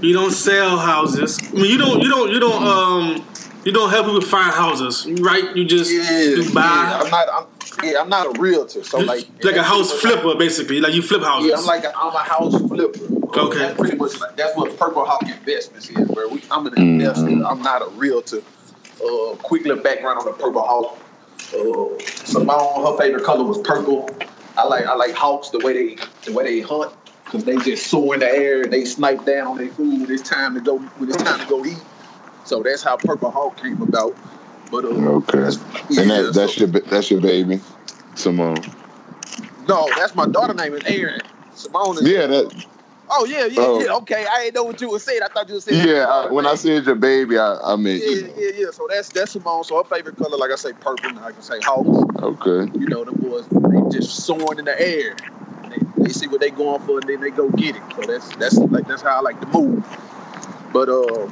you 0.02 0.12
don't 0.12 0.32
sell 0.32 0.78
houses. 0.78 1.38
I 1.42 1.52
mean, 1.52 1.66
you 1.66 1.78
don't, 1.78 2.00
you 2.00 2.08
don't, 2.08 2.30
you 2.30 2.40
don't 2.40 2.62
um, 2.62 3.26
you 3.64 3.72
don't 3.72 3.90
help 3.90 4.06
people 4.06 4.20
find 4.20 4.52
houses, 4.52 5.06
right? 5.20 5.56
You 5.56 5.64
just 5.64 5.92
yeah, 5.92 6.20
you 6.20 6.42
yeah, 6.42 6.54
buy. 6.54 7.00
I'm 7.02 7.10
not. 7.10 7.28
I'm, 7.32 7.46
yeah, 7.82 8.00
I'm 8.00 8.08
not 8.08 8.36
a 8.36 8.40
realtor, 8.40 8.82
so 8.84 8.98
like 8.98 9.26
like 9.42 9.56
a 9.56 9.62
house 9.62 9.92
flipper, 9.92 10.34
basically. 10.36 10.80
Like 10.80 10.94
you 10.94 11.02
flip 11.02 11.22
houses. 11.22 11.50
Yeah, 11.50 11.56
I'm 11.58 11.64
like 11.66 11.84
a, 11.84 11.96
I'm 11.96 12.14
a 12.14 12.18
house 12.18 12.56
flipper. 12.68 13.38
Okay. 13.38 13.58
That's 13.58 13.78
pretty 13.78 13.96
much 13.96 14.18
like 14.20 14.36
that's 14.36 14.56
what 14.56 14.76
Purple 14.78 15.04
Hawk 15.04 15.22
Investments 15.22 15.88
is, 15.90 16.08
where 16.08 16.28
we 16.28 16.42
I'm 16.50 16.66
an 16.66 16.74
Mhm. 16.74 17.00
investor. 17.00 17.44
I'm 17.46 17.62
not 17.62 17.82
a 17.82 17.88
realtor. 17.96 18.42
Uh, 19.04 19.34
quick 19.42 19.64
little 19.66 19.82
background 19.82 20.18
on 20.20 20.24
the 20.26 20.32
Purple 20.32 20.62
Hawk. 20.62 20.98
Uh, 21.54 21.98
Simone, 22.24 22.84
her 22.86 22.96
favorite 22.98 23.24
color 23.24 23.44
was 23.44 23.58
purple. 23.58 24.08
I 24.56 24.64
like 24.64 24.86
I 24.86 24.94
like 24.94 25.14
hawks 25.14 25.50
the 25.50 25.58
way 25.58 25.72
they 25.72 26.02
the 26.24 26.32
way 26.32 26.44
they 26.44 26.60
hunt 26.60 26.92
because 27.24 27.44
they 27.44 27.56
just 27.56 27.88
soar 27.88 28.14
in 28.14 28.20
the 28.20 28.30
air 28.30 28.62
and 28.62 28.72
they 28.72 28.84
snipe 28.84 29.24
down 29.26 29.46
on 29.48 29.58
their 29.58 29.68
food 29.68 30.00
when 30.02 30.10
it's 30.10 30.28
time 30.28 30.54
to 30.54 30.60
go 30.60 30.78
when 30.78 31.08
it's 31.10 31.22
time 31.22 31.40
to 31.40 31.46
go 31.46 31.64
eat. 31.64 31.78
So 32.44 32.62
that's 32.62 32.82
how 32.82 32.96
Purple 32.96 33.30
Hawk 33.30 33.56
came 33.60 33.82
about. 33.82 34.16
But 34.70 34.84
uh, 34.84 34.88
Okay. 34.88 35.38
yeah, 35.90 36.00
and 36.02 36.10
that, 36.10 36.32
that's 36.34 36.54
so- 36.54 36.64
your 36.66 36.68
that's 36.68 37.10
your 37.10 37.20
baby, 37.20 37.60
Simone. 38.14 38.62
no, 39.68 39.88
that's 39.96 40.14
my 40.14 40.26
daughter 40.26 40.54
name 40.54 40.74
is 40.74 40.82
Aaron. 40.86 41.20
Simone 41.54 41.98
is 41.98 42.02
Yeah, 42.10 42.26
that 42.26 42.64
Oh 43.08 43.24
yeah, 43.24 43.44
yeah, 43.46 43.60
Oh. 43.60 43.80
yeah. 43.80 43.94
Okay, 43.98 44.26
I 44.28 44.44
didn't 44.44 44.54
know 44.56 44.64
what 44.64 44.80
you 44.80 44.90
were 44.90 44.98
saying. 44.98 45.22
I 45.22 45.28
thought 45.28 45.48
you 45.48 45.54
were 45.54 45.60
saying. 45.60 45.86
yeah. 45.88 46.06
I, 46.06 46.32
when 46.32 46.44
I 46.44 46.56
said 46.56 46.84
your 46.86 46.96
baby, 46.96 47.38
I 47.38 47.56
I 47.62 47.76
meant 47.76 48.02
Yeah, 48.02 48.08
you 48.08 48.22
know. 48.22 48.34
yeah, 48.36 48.50
yeah. 48.56 48.70
So 48.72 48.86
that's 48.90 49.10
that's 49.10 49.32
Simone. 49.32 49.62
So 49.64 49.76
her 49.76 49.84
favorite 49.84 50.16
color, 50.16 50.36
like 50.36 50.50
I 50.50 50.56
say, 50.56 50.72
purple. 50.72 51.10
and 51.10 51.20
I 51.20 51.30
can 51.30 51.42
say 51.42 51.60
hawks. 51.60 52.22
Okay. 52.22 52.70
You 52.78 52.86
know, 52.88 53.04
the 53.04 53.12
boys 53.12 53.46
they 53.48 53.98
just 53.98 54.26
soaring 54.26 54.58
in 54.58 54.64
the 54.64 54.80
air. 54.80 55.14
They, 55.70 55.78
they 56.02 56.08
see 56.12 56.26
what 56.26 56.40
they 56.40 56.50
going 56.50 56.80
for, 56.82 56.98
and 56.98 57.08
then 57.08 57.20
they 57.20 57.30
go 57.30 57.48
get 57.50 57.76
it. 57.76 57.82
So 57.94 58.02
that's 58.02 58.34
that's 58.36 58.58
like 58.58 58.88
that's 58.88 59.02
how 59.02 59.18
I 59.18 59.20
like 59.20 59.40
to 59.40 59.46
move. 59.46 59.84
But 60.72 60.88
uh, 60.88 61.28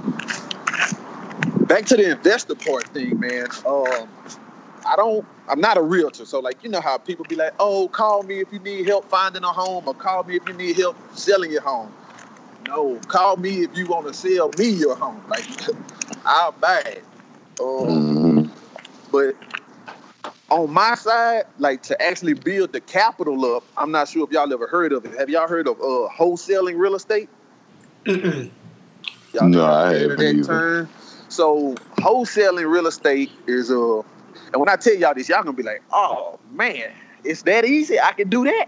back 1.74 1.86
to 1.86 1.96
the 1.96 2.12
investor 2.12 2.54
part 2.54 2.86
thing, 2.88 3.18
man. 3.18 3.48
Um, 3.66 4.08
I 4.86 4.94
don't. 4.96 5.26
I'm 5.48 5.60
not 5.60 5.76
a 5.76 5.82
realtor, 5.82 6.24
so 6.24 6.38
like 6.38 6.62
you 6.62 6.70
know 6.70 6.80
how 6.80 6.98
people 6.98 7.24
be 7.24 7.34
like, 7.34 7.52
"Oh, 7.58 7.88
call 7.88 8.22
me 8.22 8.38
if 8.40 8.52
you 8.52 8.60
need 8.60 8.86
help 8.86 9.10
finding 9.10 9.42
a 9.42 9.48
home, 9.52 9.82
or 9.88 9.94
call 9.94 10.22
me 10.22 10.36
if 10.36 10.46
you 10.46 10.52
need 10.52 10.76
help 10.76 10.96
selling 11.16 11.50
your 11.50 11.62
home." 11.62 11.92
No, 12.66 13.00
call 13.08 13.36
me 13.36 13.64
if 13.64 13.76
you 13.76 13.88
want 13.88 14.06
to 14.06 14.14
sell 14.14 14.50
me 14.52 14.68
your 14.68 14.94
home. 14.94 15.20
Like 15.28 15.44
I'll 16.24 16.52
buy 16.52 16.80
it. 16.86 17.04
Um, 17.60 18.46
hmm 18.46 18.46
but 19.10 19.36
on 20.50 20.72
my 20.72 20.94
side, 20.94 21.44
like 21.58 21.82
to 21.84 22.00
actually 22.02 22.34
build 22.34 22.72
the 22.72 22.80
capital 22.80 23.56
up, 23.56 23.64
I'm 23.76 23.90
not 23.90 24.08
sure 24.08 24.24
if 24.24 24.30
y'all 24.30 24.52
ever 24.52 24.66
heard 24.66 24.92
of 24.92 25.04
it. 25.04 25.18
Have 25.18 25.28
y'all 25.28 25.48
heard 25.48 25.66
of 25.68 25.80
uh, 25.80 26.08
wholesaling 26.16 26.78
real 26.78 26.94
estate? 26.94 27.28
No, 29.40 29.64
I 29.66 29.86
heard 29.86 29.96
of 29.96 30.00
haven't 30.10 30.18
that 30.18 30.34
either. 30.34 30.46
term? 30.46 30.88
So 31.34 31.74
wholesaling 31.96 32.70
real 32.70 32.86
estate 32.86 33.28
is 33.48 33.68
uh, 33.68 33.98
and 33.98 34.60
when 34.60 34.68
I 34.68 34.76
tell 34.76 34.94
y'all 34.94 35.14
this, 35.14 35.28
y'all 35.28 35.42
gonna 35.42 35.56
be 35.56 35.64
like, 35.64 35.82
oh 35.92 36.38
man, 36.52 36.92
it's 37.24 37.42
that 37.42 37.64
easy. 37.64 37.98
I 37.98 38.12
can 38.12 38.28
do 38.28 38.44
that. 38.44 38.66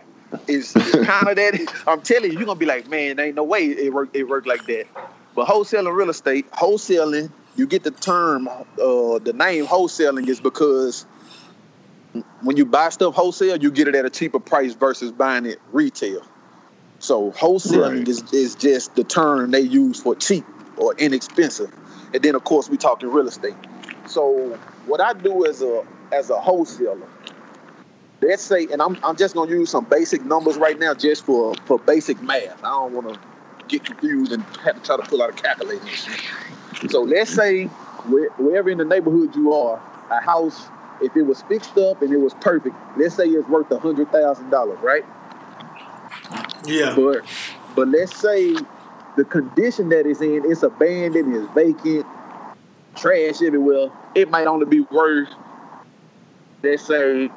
It's, 0.48 0.74
it's 0.74 1.06
kind 1.06 1.28
of 1.28 1.36
that. 1.36 1.72
I'm 1.86 2.00
telling 2.02 2.32
you, 2.32 2.38
you're 2.38 2.46
gonna 2.46 2.58
be 2.58 2.66
like, 2.66 2.88
man, 2.88 3.16
there 3.16 3.26
ain't 3.26 3.36
no 3.36 3.44
way 3.44 3.66
it 3.66 3.94
work. 3.94 4.08
It 4.14 4.28
work 4.28 4.46
like 4.46 4.66
that. 4.66 4.86
But 5.36 5.46
wholesaling 5.46 5.94
real 5.94 6.10
estate, 6.10 6.50
wholesaling, 6.50 7.30
you 7.54 7.68
get 7.68 7.84
the 7.84 7.92
term, 7.92 8.48
uh, 8.48 8.64
the 8.78 9.32
name 9.32 9.66
wholesaling 9.68 10.28
is 10.28 10.40
because 10.40 11.06
when 12.40 12.56
you 12.56 12.66
buy 12.66 12.88
stuff 12.88 13.14
wholesale, 13.14 13.58
you 13.58 13.70
get 13.70 13.86
it 13.86 13.94
at 13.94 14.04
a 14.04 14.10
cheaper 14.10 14.40
price 14.40 14.74
versus 14.74 15.12
buying 15.12 15.46
it 15.46 15.60
retail. 15.72 16.22
So 16.98 17.30
wholesaling 17.30 17.98
Right. 17.98 18.08
is, 18.08 18.24
is 18.32 18.56
just 18.56 18.96
the 18.96 19.04
term 19.04 19.52
they 19.52 19.60
use 19.60 20.00
for 20.02 20.16
cheap 20.16 20.44
or 20.76 20.94
inexpensive. 20.98 21.70
And 22.16 22.24
then 22.24 22.34
of 22.34 22.44
course 22.44 22.70
we 22.70 22.78
talking 22.78 23.10
real 23.10 23.28
estate. 23.28 23.54
So 24.06 24.58
what 24.86 25.02
I 25.02 25.12
do 25.12 25.44
as 25.44 25.60
a 25.60 25.84
as 26.10 26.30
a 26.30 26.40
wholesaler, 26.40 26.96
let's 28.22 28.42
say, 28.42 28.68
and 28.72 28.80
I'm 28.80 28.96
I'm 29.04 29.16
just 29.16 29.34
gonna 29.34 29.50
use 29.50 29.68
some 29.68 29.84
basic 29.84 30.24
numbers 30.24 30.56
right 30.56 30.78
now 30.78 30.94
just 30.94 31.26
for 31.26 31.54
for 31.66 31.78
basic 31.78 32.22
math. 32.22 32.64
I 32.64 32.68
don't 32.68 32.94
wanna 32.94 33.18
get 33.68 33.84
confused 33.84 34.32
and 34.32 34.42
have 34.64 34.76
to 34.76 34.80
try 34.80 34.96
to 34.96 35.02
pull 35.02 35.22
out 35.22 35.28
a 35.28 35.32
calculator. 35.34 35.84
So 36.88 37.02
let's 37.02 37.34
say 37.34 37.66
where, 38.08 38.30
wherever 38.38 38.70
in 38.70 38.78
the 38.78 38.86
neighborhood 38.86 39.36
you 39.36 39.52
are, 39.52 39.78
a 40.10 40.18
house, 40.18 40.68
if 41.02 41.14
it 41.16 41.22
was 41.22 41.42
fixed 41.42 41.76
up 41.76 42.00
and 42.00 42.10
it 42.10 42.16
was 42.18 42.32
perfect, 42.40 42.76
let's 42.96 43.14
say 43.14 43.26
it's 43.26 43.46
worth 43.46 43.70
a 43.72 43.78
hundred 43.78 44.10
thousand 44.10 44.48
dollars, 44.48 44.78
right? 44.80 45.04
Yeah. 46.64 46.94
But 46.96 47.26
but 47.74 47.88
let's 47.88 48.16
say 48.16 48.56
the 49.16 49.24
condition 49.24 49.88
that 49.88 50.06
it's 50.06 50.20
in, 50.20 50.42
it's 50.44 50.62
abandoned, 50.62 51.34
it's 51.34 51.52
vacant, 51.54 52.06
trash 52.94 53.42
everywhere. 53.42 53.88
It 54.14 54.30
might 54.30 54.46
only 54.46 54.66
be 54.66 54.80
worth, 54.80 55.28
let's 56.62 56.86
say, 56.86 57.30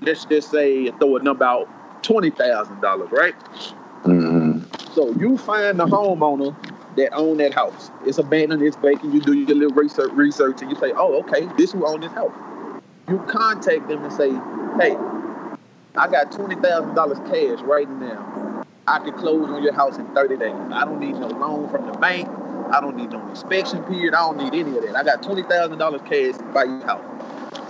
let's 0.00 0.24
just 0.24 0.50
say 0.50 0.90
throw 0.92 1.16
a 1.16 1.22
number 1.22 1.44
out, 1.44 1.68
twenty 2.02 2.30
thousand 2.30 2.80
dollars, 2.80 3.10
right? 3.12 3.34
Mm-hmm. 4.04 4.64
So 4.92 5.12
you 5.12 5.38
find 5.38 5.78
the 5.78 5.86
homeowner 5.86 6.54
that 6.96 7.12
own 7.12 7.36
that 7.38 7.54
house. 7.54 7.90
It's 8.04 8.18
abandoned, 8.18 8.62
it's 8.62 8.76
vacant. 8.76 9.14
You 9.14 9.20
do 9.20 9.34
your 9.34 9.56
little 9.56 9.74
research, 9.74 10.10
research, 10.12 10.62
and 10.62 10.70
you 10.70 10.76
say, 10.76 10.92
"Oh, 10.96 11.20
okay, 11.20 11.48
this 11.56 11.72
who 11.72 11.86
own 11.86 12.00
this 12.00 12.12
house." 12.12 12.32
You 13.08 13.18
contact 13.28 13.88
them 13.88 14.04
and 14.04 14.12
say, 14.12 14.30
"Hey, 14.80 14.96
I 15.96 16.08
got 16.08 16.32
twenty 16.32 16.56
thousand 16.56 16.94
dollars 16.94 17.18
cash 17.30 17.60
right 17.62 17.88
now. 17.88 18.39
I 18.86 18.98
can 18.98 19.12
close 19.18 19.48
on 19.50 19.62
your 19.62 19.72
house 19.72 19.98
in 19.98 20.06
thirty 20.14 20.36
days. 20.36 20.54
I 20.72 20.84
don't 20.84 21.00
need 21.00 21.16
no 21.16 21.28
loan 21.28 21.68
from 21.70 21.86
the 21.86 21.92
bank. 21.98 22.28
I 22.72 22.80
don't 22.80 22.96
need 22.96 23.10
no 23.10 23.28
inspection 23.28 23.82
period. 23.84 24.14
I 24.14 24.20
don't 24.20 24.38
need 24.38 24.54
any 24.58 24.76
of 24.76 24.82
that. 24.84 24.96
I 24.96 25.04
got 25.04 25.22
twenty 25.22 25.42
thousand 25.42 25.78
dollars 25.78 26.00
cash 26.02 26.36
to 26.38 26.44
buy 26.52 26.64
your 26.64 26.86
house." 26.86 27.04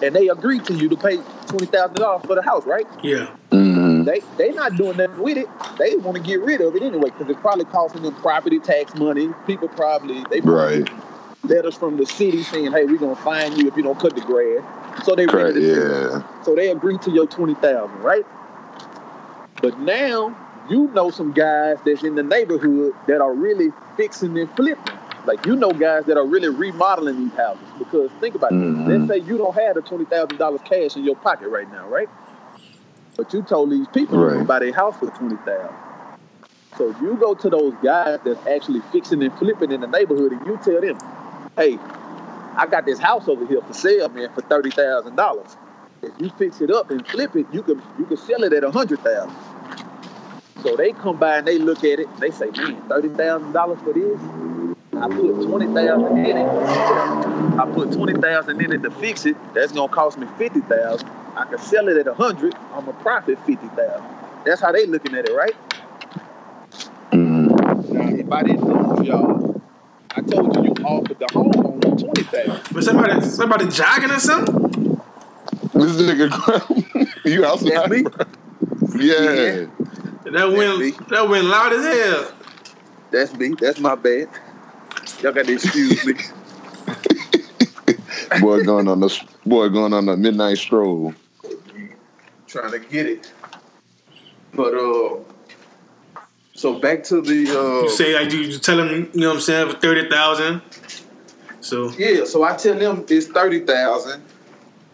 And 0.03 0.15
they 0.15 0.29
agree 0.29 0.61
to 0.61 0.75
you 0.75 0.89
to 0.89 0.97
pay 0.97 1.19
twenty 1.47 1.67
thousand 1.67 1.97
dollars 1.97 2.25
for 2.27 2.35
the 2.35 2.43
house, 2.43 2.65
right? 2.65 2.87
Yeah. 3.03 3.27
hmm 3.51 4.05
They 4.05 4.21
they 4.39 4.53
not 4.53 4.77
doing 4.77 4.97
nothing 4.97 5.21
with 5.23 5.37
it. 5.37 5.49
They 5.79 5.97
want 5.97 6.17
to 6.17 6.23
get 6.23 6.41
rid 6.41 6.61
of 6.61 6.75
it 6.77 6.83
anyway 6.83 7.11
because 7.11 7.29
it's 7.29 7.41
probably 7.41 7.65
costing 7.67 8.03
them 8.03 8.15
property 8.17 8.59
tax 8.59 8.95
money. 8.95 9.31
People 9.47 9.69
probably 9.69 10.25
they 10.31 10.41
probably 10.41 10.83
Right. 10.83 10.91
letters 11.45 11.77
from 11.77 11.97
the 11.99 12.07
city 12.07 12.43
saying, 12.45 12.73
"Hey, 12.73 12.85
we're 12.87 12.99
gonna 12.99 13.17
fine 13.17 13.57
you 13.59 13.69
if 13.69 13.77
you 13.77 13.83
don't 13.83 13.99
cut 13.99 14.15
the 14.15 14.21
grass." 14.23 14.63
So 15.05 15.15
they 15.15 15.27
Correct. 15.27 15.55
ready 15.57 15.67
it. 15.67 15.91
Yeah. 15.91 16.23
So 16.45 16.55
they 16.55 16.69
agree 16.69 16.97
to 16.99 17.11
your 17.11 17.27
twenty 17.27 17.55
thousand, 17.55 18.01
right? 18.03 18.25
But 19.61 19.79
now 19.81 20.35
you 20.71 20.89
know 20.95 21.11
some 21.11 21.33
guys 21.33 21.77
that's 21.85 22.05
in 22.05 22.15
the 22.15 22.23
neighborhood 22.23 22.95
that 23.09 23.21
are 23.21 23.35
really 23.35 23.73
fixing 23.97 24.39
and 24.39 24.51
flipping. 24.57 24.95
Like 25.27 25.45
you 25.45 25.57
know 25.57 25.73
guys 25.73 26.07
that 26.07 26.17
are 26.17 26.25
really 26.27 26.49
remodeling 26.49 27.19
these 27.25 27.37
houses 27.37 27.67
because 27.79 28.11
think 28.21 28.35
about 28.35 28.53
Mhm. 28.53 28.87
it. 28.89 28.99
Let's 28.99 29.09
say 29.09 29.19
you 29.19 29.37
don't 29.37 29.55
have 29.55 29.75
the 29.75 29.83
twenty 29.83 30.05
thousand 30.07 30.39
dollars 30.39 30.61
cash 30.65 30.97
in 30.97 31.05
your 31.05 31.17
pocket 31.17 31.49
right 31.49 31.71
now, 31.71 31.87
right? 31.89 32.09
But 33.17 33.33
you 33.35 33.43
told 33.43 33.71
these 33.71 33.87
people 33.89 34.19
you're 34.19 34.33
gonna 34.35 34.45
buy 34.45 34.61
their 34.61 34.73
house 34.73 34.97
for 34.99 35.11
twenty 35.11 35.37
thousand. 35.37 35.75
So 36.79 36.95
you 37.03 37.17
go 37.21 37.35
to 37.35 37.51
those 37.51 37.75
guys 37.83 38.21
that's 38.25 38.47
actually 38.47 38.81
fixing 38.93 39.23
and 39.23 39.33
flipping 39.35 39.73
in 39.73 39.81
the 39.81 39.89
neighborhood, 39.89 40.33
and 40.33 40.47
you 40.47 40.59
tell 40.65 40.81
them, 40.81 40.97
"Hey, 41.57 41.79
I 42.57 42.67
got 42.67 42.87
this 42.87 42.99
house 42.99 43.29
over 43.29 43.45
here 43.45 43.61
for 43.61 43.73
sale, 43.75 44.09
man, 44.09 44.31
for 44.35 44.43
thirty 44.43 44.71
thousand 44.71 45.17
dollars. 45.17 45.57
If 46.03 46.13
you 46.19 46.31
fix 46.39 46.61
it 46.63 46.71
up 46.71 46.91
and 46.91 47.07
flip 47.09 47.37
it, 47.37 47.47
you 47.53 47.63
can 47.63 47.83
you 47.99 48.07
can 48.07 48.17
sell 48.17 48.43
it 48.45 48.53
at 48.53 48.65
a 48.65 48.71
hundred 48.71 49.01
thousand. 49.01 49.35
So 50.63 50.77
they 50.77 50.93
come 50.93 51.17
by 51.17 51.39
and 51.39 51.47
they 51.47 51.59
look 51.59 51.79
at 51.85 51.99
it. 52.01 52.09
They 52.19 52.31
say, 52.31 52.51
man, 52.51 52.81
thirty 52.89 53.09
thousand 53.09 53.53
dollars 53.53 53.79
for 53.81 53.93
this. 53.93 54.21
I 55.01 55.09
put 55.09 55.47
twenty 55.49 55.67
thousand 55.73 56.19
in 56.19 56.37
it. 56.37 56.47
I 57.59 57.71
put 57.73 57.93
twenty 57.93 58.21
thousand 58.21 58.61
in 58.61 58.73
it 58.73 58.83
to 58.83 58.91
fix 58.91 59.25
it. 59.27 59.37
That's 59.55 59.73
gonna 59.73 59.93
cost 59.93 60.19
me 60.19 60.27
fifty 60.37 60.61
thousand. 60.61 61.09
I 61.37 61.45
can 61.45 61.59
sell 61.59 61.89
it 61.89 61.97
at 61.97 62.07
a 62.07 62.15
hundred. 62.15 62.55
I'm 62.73 62.87
a 62.89 62.93
profit 62.95 63.39
fifty 63.47 63.69
thousand. 63.69 64.05
That's 64.45 64.61
how 64.61 64.73
they 64.73 64.87
looking 64.87 65.15
at 65.15 65.29
it, 65.29 65.33
right? 65.33 65.55
Mhm. 67.13 67.89
Now, 67.91 68.09
if 68.09 68.31
I 68.33 68.43
didn't 68.43 68.65
lose 68.65 69.07
y'all, 69.07 69.63
I 70.15 70.21
told 70.23 70.55
you 70.57 70.63
you 70.65 70.85
offered 70.85 71.19
the 71.19 71.27
homeowner 71.27 71.99
twenty 71.99 72.23
thousand. 72.25 72.75
But 72.75 72.85
somebody 72.85 73.21
somebody 73.23 73.67
jogging 73.69 74.11
or 74.11 74.19
something? 74.19 75.01
This 75.73 75.97
nigga, 76.03 77.25
you 77.25 77.47
outside? 77.47 77.71
That's 77.73 77.91
me. 77.91 78.03
bro? 78.03 78.27
Yeah. 79.01 79.67
That 80.33 80.53
went 80.53 80.79
me. 80.79 80.93
that 81.09 81.29
went 81.29 81.47
loud 81.47 81.73
as 81.73 81.85
hell. 81.85 82.33
That's 83.11 83.35
me. 83.35 83.55
That's 83.61 83.81
my 83.81 83.97
bad. 83.97 84.29
Y'all 85.21 85.33
got 85.33 85.47
to 85.47 85.55
excuse 85.55 86.07
me. 86.07 86.15
boy 88.41 88.63
going 88.63 88.89
on 88.89 89.01
the 89.01 89.25
boy 89.45 89.69
going 89.69 89.93
on 89.93 90.07
the 90.07 90.17
midnight 90.17 90.59
stroll. 90.59 91.15
trying 92.47 92.71
to 92.71 92.79
get 92.79 93.07
it. 93.07 93.33
But 94.55 94.75
uh, 94.75 95.17
so 96.55 96.79
back 96.79 97.03
to 97.05 97.21
the 97.21 97.51
uh, 97.51 97.83
You 97.83 97.91
say 97.91 98.15
like 98.15 98.33
you, 98.33 98.41
you 98.41 98.59
tell 98.59 98.77
them, 98.77 99.11
you 99.13 99.21
know 99.21 99.29
what 99.29 99.35
I'm 99.37 99.41
saying, 99.41 99.71
for 99.71 99.79
thirty 99.79 100.09
thousand. 100.09 100.63
So 101.61 101.91
yeah. 101.93 102.25
So 102.25 102.45
I 102.45 102.57
tell 102.57 102.79
them 102.79 103.05
it's 103.09 103.27
thirty 103.27 103.61
thousand, 103.61 104.23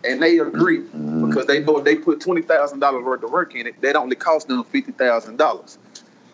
and 0.07 0.23
they 0.23 0.38
agree 0.38 0.83
because 1.27 1.47
they 1.47 1.62
know 1.64 1.79
if 1.79 1.85
they 1.85 1.97
put 1.97 2.21
twenty 2.21 2.42
thousand 2.42 2.81
dollars 2.81 3.05
worth 3.05 3.23
of 3.23 3.31
work 3.31 3.55
in 3.55 3.66
it, 3.66 3.81
that 3.83 3.97
only 3.97 4.16
cost 4.16 4.49
them 4.49 4.64
fifty 4.64 4.92
thousand 4.92 5.37
dollars, 5.37 5.79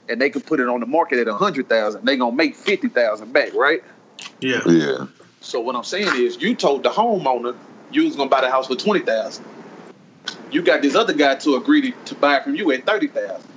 and 0.08 0.20
they 0.20 0.30
can 0.30 0.42
put 0.42 0.60
it 0.60 0.68
on 0.68 0.80
the 0.80 0.86
market 0.86 1.18
at 1.18 1.28
a 1.28 1.34
hundred 1.34 1.68
thousand. 1.68 2.04
They 2.04 2.16
gonna 2.16 2.34
make 2.36 2.56
fifty 2.56 2.88
thousand 2.88 3.32
back, 3.32 3.54
right? 3.54 3.82
yeah. 4.40 4.60
Yeah. 4.66 5.06
So 5.40 5.60
what 5.60 5.74
I'm 5.76 5.84
saying 5.84 6.14
is, 6.16 6.40
you 6.40 6.54
told 6.54 6.82
the 6.84 6.90
homeowner 6.90 7.56
you 7.90 8.04
was 8.04 8.16
gonna 8.16 8.30
buy 8.30 8.40
the 8.42 8.50
house 8.50 8.68
for 8.68 8.76
twenty 8.76 9.00
thousand. 9.00 9.44
You 10.50 10.62
got 10.62 10.82
this 10.82 10.94
other 10.94 11.14
guy 11.14 11.36
to 11.36 11.56
agree 11.56 11.90
to, 11.90 12.04
to 12.06 12.14
buy 12.14 12.40
from 12.40 12.54
you 12.54 12.70
at 12.72 12.86
thirty 12.86 13.08
thousand. 13.08 13.50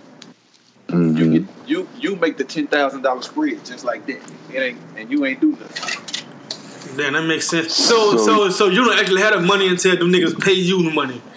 You 0.90 0.96
Mhm. 0.96 1.32
get 1.34 1.44
you 1.68 1.90
you 2.00 2.16
make 2.16 2.38
the 2.38 2.44
ten 2.44 2.68
thousand 2.68 3.02
dollar 3.02 3.22
spread 3.22 3.64
just 3.66 3.84
like 3.86 4.06
that. 4.08 4.22
It 4.54 4.60
ain't 4.60 4.80
and 4.98 5.12
you 5.12 5.26
ain't 5.26 5.42
do 5.42 5.52
nothing. 5.52 6.05
Damn, 6.98 7.14
that 7.14 7.24
makes 7.26 7.48
sense. 7.48 7.74
So, 7.76 8.12
so, 8.18 8.26
So- 8.26 8.50
so, 8.50 8.68
you 8.68 8.84
don't 8.86 8.98
actually 9.00 9.22
have 9.22 9.34
the 9.34 9.42
money 9.42 9.68
until 9.68 9.98
them 9.98 10.12
niggas 10.12 10.40
pay 10.42 10.54
you 10.54 10.84
the 10.84 10.92
money. 10.92 11.22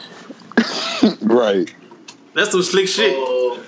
Right. 1.22 1.72
That's 2.34 2.50
some 2.50 2.62
slick 2.62 2.88
shit. 2.88 3.12
Uh, 3.16 3.60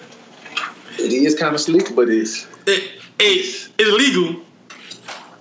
it 0.99 1.13
is 1.13 1.35
kind 1.39 1.55
of 1.55 1.61
slick, 1.61 1.95
but 1.95 2.09
it's 2.09 2.47
It, 2.67 2.91
it, 3.19 3.71
it's 3.79 3.79
legal. 3.79 4.41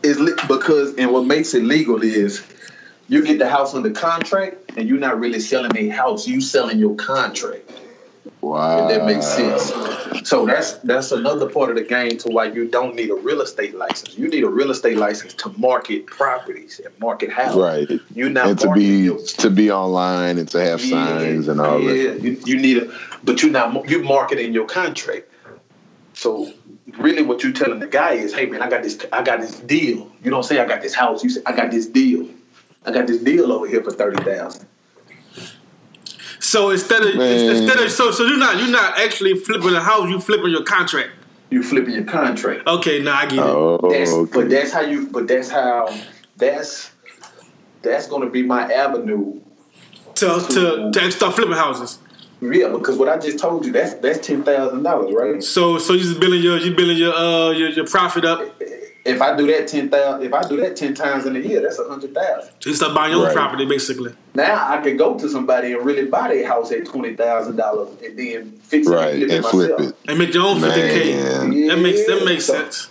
it's 0.04 0.20
li- 0.20 0.34
because 0.48 0.96
and 0.96 1.12
what 1.12 1.26
makes 1.26 1.54
it 1.54 1.64
legal 1.64 2.02
is 2.04 2.44
you 3.08 3.24
get 3.26 3.40
the 3.40 3.50
house 3.50 3.74
under 3.74 3.90
contract 3.92 4.72
and 4.78 4.88
you're 4.88 5.00
not 5.00 5.20
really 5.20 5.40
selling 5.40 5.76
a 5.78 5.88
house. 5.90 6.28
You 6.28 6.42
selling 6.42 6.78
your 6.78 6.96
contract. 6.96 7.72
Wow. 8.42 8.88
If 8.88 8.96
that 8.96 9.06
makes 9.06 9.26
sense. 9.26 10.28
So 10.28 10.46
that's 10.46 10.74
that's 10.80 11.12
another 11.12 11.50
part 11.50 11.70
of 11.70 11.76
the 11.76 11.84
game 11.84 12.18
to 12.20 12.30
why 12.30 12.46
you 12.46 12.68
don't 12.68 12.96
need 12.96 13.10
a 13.10 13.16
real 13.16 13.42
estate 13.42 13.76
license. 13.76 14.18
You 14.18 14.28
need 14.28 14.44
a 14.44 14.50
real 14.50 14.72
estate 14.72 14.98
license 14.98 15.34
to 15.36 15.50
market 15.58 16.06
properties 16.06 16.80
and 16.84 16.98
market 17.00 17.32
houses. 17.32 17.58
Right. 17.58 18.02
You're 18.16 18.30
not 18.30 18.50
And 18.50 18.60
to 18.60 18.72
be 18.72 18.84
your 19.04 19.20
to 19.20 19.50
be 19.50 19.72
online 19.72 20.38
and 20.38 20.48
to 20.50 20.62
have 20.64 20.82
signs 20.82 21.48
and 21.48 21.60
all 21.60 21.82
yeah, 21.82 22.14
that. 22.14 22.22
you, 22.22 22.42
you 22.46 22.58
need 22.58 22.84
a, 22.84 23.00
but 23.24 23.42
you're 23.42 23.52
not 23.52 23.90
you're 23.90 24.04
marketing 24.04 24.54
your 24.54 24.66
contract. 24.66 25.30
So 26.14 26.52
really, 26.98 27.22
what 27.22 27.44
you're 27.44 27.54
telling 27.54 27.80
the 27.80 27.88
guy 27.88 28.14
is, 28.14 28.34
hey 28.34 28.46
man, 28.46 28.62
I 28.62 28.70
got 28.70 28.84
this, 28.84 29.06
I 29.12 29.24
got 29.24 29.42
this 29.42 29.60
deal. 29.60 30.12
You 30.24 30.32
don't 30.32 30.44
say 30.44 30.60
I 30.60 30.66
got 30.66 30.82
this 30.82 30.94
house. 30.94 31.24
You 31.24 31.30
say 31.30 31.42
I 31.46 31.56
got 31.56 31.72
this 31.72 31.88
deal. 31.88 32.28
I 32.86 32.92
got 32.92 33.08
this 33.08 33.22
deal 33.22 33.52
over 33.52 33.68
here 33.68 33.84
for 33.84 33.92
thirty 33.92 34.24
thousand. 34.24 34.68
So 36.50 36.72
instead 36.72 37.04
of 37.04 37.16
Man. 37.16 37.56
instead 37.56 37.80
of 37.80 37.92
so 37.92 38.10
so 38.10 38.26
you're 38.26 38.40
not 38.40 38.58
you're 38.58 38.72
not 38.72 38.98
actually 38.98 39.36
flipping 39.36 39.76
a 39.76 39.82
house. 39.82 40.10
You 40.10 40.20
flipping 40.20 40.50
your 40.50 40.64
contract. 40.64 41.12
You 41.52 41.62
flipping 41.62 41.94
your 41.94 42.06
contract. 42.06 42.66
Okay, 42.66 43.04
now 43.04 43.18
I 43.18 43.28
get 43.28 43.34
it. 43.34 43.42
Oh, 43.42 43.78
That's, 43.92 44.12
okay. 44.12 44.32
But 44.34 44.50
that's 44.50 44.72
how 44.72 44.82
you. 44.82 45.08
But 45.12 45.28
that's 45.28 45.52
how. 45.52 45.96
That's 46.38 46.92
that's 47.84 48.08
going 48.08 48.24
to 48.24 48.32
be 48.32 48.42
my 48.42 48.64
avenue. 48.74 49.40
To 50.16 50.44
to 50.50 50.92
to 50.92 51.12
start 51.12 51.36
flipping 51.36 51.54
houses. 51.54 52.00
Yeah, 52.42 52.70
because 52.70 52.98
what 52.98 53.10
I 53.10 53.20
just 53.20 53.38
told 53.38 53.64
you, 53.64 53.72
that's 53.72 53.94
that's 53.96 54.26
ten 54.26 54.44
thousand 54.44 54.82
dollars, 54.82 55.14
right? 55.14 55.44
So 55.44 55.78
so 55.78 55.94
you 55.94 56.00
just 56.00 56.20
building 56.20 56.42
your 56.42 56.58
you 56.58 56.74
building 56.74 56.98
your 56.98 57.14
uh 57.14 57.52
your, 57.52 57.70
your 57.70 57.86
profit 57.86 58.26
up. 58.26 58.42
If 59.06 59.22
I 59.22 59.36
do 59.36 59.48
that 59.48 59.68
ten 59.68 59.90
thousand, 59.90 60.26
if 60.28 60.34
I 60.34 60.42
do 60.48 60.58
that 60.58 60.76
ten 60.76 60.94
times 60.94 61.26
in 61.26 61.36
a 61.36 61.40
year, 61.40 61.62
that's 61.62 61.80
a 61.80 61.88
hundred 61.88 62.14
thousand. 62.14 62.52
You 62.66 62.74
start 62.74 62.94
buying 62.94 63.12
your 63.12 63.22
own 63.22 63.28
Right. 63.28 63.36
property 63.36 63.66
basically. 63.66 64.14
Now 64.36 64.68
I 64.70 64.82
could 64.82 64.98
go 64.98 65.18
to 65.18 65.30
somebody 65.30 65.72
and 65.74 65.86
really 65.86 66.06
buy 66.06 66.28
their 66.34 66.46
house 66.46 66.72
at 66.72 66.86
twenty 66.86 67.16
thousand 67.16 67.56
dollars 67.56 67.90
and 68.06 68.20
then 68.20 68.60
fix 68.62 68.88
it 68.88 68.92
Right. 68.92 69.14
and 69.14 69.22
flip 69.22 69.32
And 69.32 69.46
it 69.46 69.50
flip 69.50 69.72
myself. 69.72 69.90
it. 69.92 69.96
And 70.10 70.20
make 70.20 70.34
your 70.34 70.46
own 70.46 70.60
fifty 70.60 70.82
k. 70.82 71.14
Man. 71.16 71.68
That 71.68 71.80
makes 71.80 72.06
that 72.08 72.26
makes 72.26 72.46
So- 72.46 72.54
sense. 72.56 72.90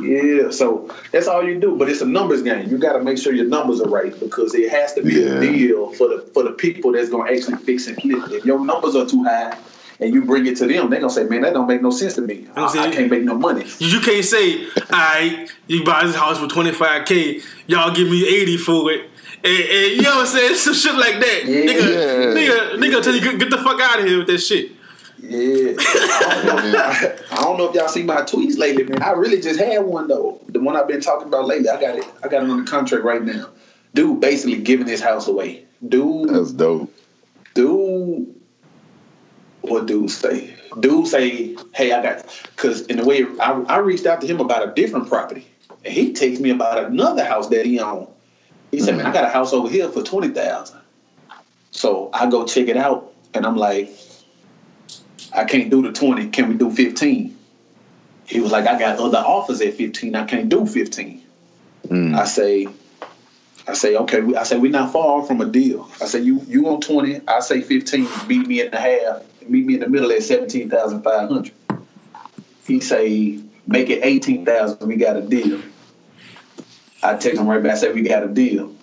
Yeah, 0.00 0.50
so 0.50 0.88
that's 1.10 1.26
all 1.26 1.42
you 1.42 1.58
do. 1.58 1.74
But 1.74 1.88
it's 1.90 2.00
a 2.02 2.06
numbers 2.06 2.42
game. 2.42 2.68
You 2.70 2.78
got 2.78 2.92
to 2.92 3.02
make 3.02 3.18
sure 3.18 3.32
your 3.32 3.46
numbers 3.46 3.80
are 3.80 3.88
right 3.88 4.18
because 4.20 4.54
it 4.54 4.70
has 4.70 4.94
to 4.94 5.02
be 5.02 5.14
Yeah. 5.14 5.38
a 5.38 5.40
deal 5.40 5.92
for 5.94 6.08
the 6.08 6.24
for 6.34 6.44
the 6.44 6.52
people 6.52 6.92
that's 6.92 7.08
gonna 7.08 7.30
actually 7.30 7.56
fix 7.56 7.88
and 7.88 7.96
flip. 8.00 8.30
If 8.30 8.44
your 8.44 8.64
numbers 8.64 8.94
are 8.94 9.06
too 9.06 9.24
high 9.24 9.56
and 10.00 10.14
you 10.14 10.24
bring 10.24 10.46
it 10.46 10.56
to 10.58 10.66
them, 10.66 10.90
they're 10.90 11.00
gonna 11.00 11.12
say, 11.12 11.24
"Man, 11.24 11.42
that 11.42 11.54
don't 11.54 11.66
make 11.66 11.82
no 11.82 11.90
sense 11.90 12.14
to 12.14 12.20
me. 12.22 12.46
I, 12.54 12.62
I'm 12.62 12.68
saying- 12.68 12.92
I 12.92 12.94
can't 12.94 13.10
make 13.10 13.22
no 13.24 13.34
money." 13.34 13.64
You 13.78 13.88
you 13.88 14.00
can't 14.00 14.24
say, 14.24 14.66
alright, 14.92 15.50
you 15.66 15.84
buy 15.84 16.04
this 16.06 16.14
house 16.16 16.38
for 16.38 16.46
25k, 16.46 17.42
y'all 17.66 17.94
give 17.94 18.08
me 18.08 18.26
80 18.26 18.56
for 18.58 18.90
it. 18.92 19.02
And, 19.44 19.54
and 19.54 19.92
you 19.96 20.02
know 20.02 20.16
what 20.16 20.20
I'm 20.20 20.26
saying? 20.26 20.54
Some 20.56 20.74
shit 20.74 20.94
like 20.94 21.20
that. 21.20 21.44
Yeah. 21.46 21.60
Nigga, 21.60 22.34
Yeah. 22.34 22.34
nigga, 22.34 22.76
nigga 22.78 23.02
tell 23.02 23.14
you 23.14 23.20
get, 23.20 23.38
get 23.38 23.50
the 23.50 23.58
fuck 23.58 23.80
out 23.80 24.00
of 24.00 24.04
here 24.06 24.18
with 24.18 24.26
that 24.28 24.38
shit. 24.38 24.72
Yeah, 25.20 25.74
I 25.78 26.42
don't, 26.46 26.72
know, 26.72 27.16
I 27.32 27.42
don't 27.42 27.56
know 27.58 27.68
if 27.68 27.74
y'all 27.74 27.88
see 27.88 28.04
my 28.04 28.22
tweets 28.22 28.56
lately, 28.56 28.84
man. 28.84 29.02
I 29.02 29.10
really 29.12 29.40
just 29.40 29.58
had 29.58 29.80
one 29.84 30.06
though. 30.06 30.40
The 30.48 30.60
one 30.60 30.76
I've 30.76 30.86
been 30.86 31.00
talking 31.00 31.26
about 31.26 31.44
lately. 31.46 31.68
I 31.68 31.80
got 31.80 31.96
it. 31.98 32.04
I 32.22 32.28
got 32.28 32.44
it 32.44 32.50
on 32.50 32.64
the 32.64 32.70
contract 32.70 33.02
right 33.04 33.20
now. 33.22 33.48
Dude, 33.94 34.20
basically 34.20 34.58
giving 34.62 34.86
his 34.86 35.00
house 35.00 35.26
away. 35.26 35.64
Dude, 35.88 36.28
That's 36.30 36.52
dope. 36.52 36.92
dude, 37.54 38.32
what 39.62 39.86
dude 39.86 40.10
say? 40.10 40.54
Dude 40.80 41.06
say, 41.06 41.56
hey, 41.74 41.92
I 41.92 42.02
got, 42.02 42.24
because 42.54 42.82
in 42.86 42.98
the 42.98 43.04
way 43.04 43.26
I, 43.40 43.52
I 43.68 43.78
reached 43.78 44.06
out 44.06 44.20
to 44.20 44.26
him 44.26 44.40
about 44.40 44.68
a 44.68 44.72
different 44.72 45.08
property, 45.08 45.46
and 45.84 45.92
he 45.92 46.12
takes 46.12 46.40
me 46.40 46.50
about 46.50 46.84
another 46.84 47.24
house 47.24 47.48
that 47.48 47.66
he 47.66 47.80
owned. 47.80 48.08
He 48.70 48.80
said, 48.80 48.96
man, 48.96 49.06
I 49.06 49.12
got 49.12 49.24
a 49.24 49.28
house 49.28 49.52
over 49.52 49.68
here 49.68 49.88
for 49.88 50.02
twenty 50.02 50.28
thousand. 50.28 50.80
So 51.70 52.10
I 52.12 52.28
go 52.30 52.46
check 52.46 52.68
it 52.68 52.76
out, 52.76 53.12
and 53.34 53.46
I'm 53.46 53.56
like, 53.56 53.90
I 55.34 55.44
can't 55.44 55.70
do 55.70 55.82
the 55.82 55.92
twenty. 55.92 56.28
Can 56.28 56.50
we 56.50 56.54
do 56.56 56.70
fifteen? 56.70 57.36
He 58.26 58.40
was 58.40 58.52
like, 58.52 58.66
I 58.66 58.78
got 58.78 58.98
other 58.98 59.18
offers 59.18 59.60
at 59.62 59.74
fifteen. 59.74 60.14
I 60.14 60.26
can't 60.26 60.48
do 60.48 60.66
fifteen. 60.66 61.22
Mm. 61.86 62.14
I 62.14 62.26
say, 62.26 62.68
I 63.66 63.72
say, 63.72 63.96
okay. 63.96 64.34
I 64.34 64.42
say 64.42 64.58
we're 64.58 64.70
not 64.70 64.92
far 64.92 65.24
from 65.24 65.40
a 65.40 65.46
deal. 65.46 65.90
I 66.02 66.04
say 66.04 66.20
you 66.20 66.42
you 66.46 66.68
on 66.68 66.82
twenty. 66.82 67.22
I 67.26 67.40
say 67.40 67.62
fifteen. 67.62 68.06
Beat 68.26 68.46
me 68.46 68.60
in 68.60 68.70
the 68.70 68.78
half. 68.78 69.22
Meet 69.48 69.66
me 69.66 69.74
in 69.74 69.80
the 69.80 69.88
middle 69.88 70.10
at 70.12 70.22
seventeen 70.22 70.68
thousand 70.68 71.02
five 71.02 71.28
hundred. 71.28 71.52
He 72.66 72.80
say 72.80 73.40
make 73.66 73.88
it 73.90 74.04
eighteen 74.04 74.44
thousand. 74.44 74.86
We 74.86 74.96
got 74.96 75.16
a 75.16 75.22
deal. 75.22 75.60
I 77.02 77.14
text 77.14 77.40
him 77.40 77.46
right 77.46 77.62
back. 77.62 77.72
I 77.72 77.76
say 77.76 77.92
we 77.92 78.02
got 78.02 78.24
a 78.24 78.28
deal. 78.28 78.74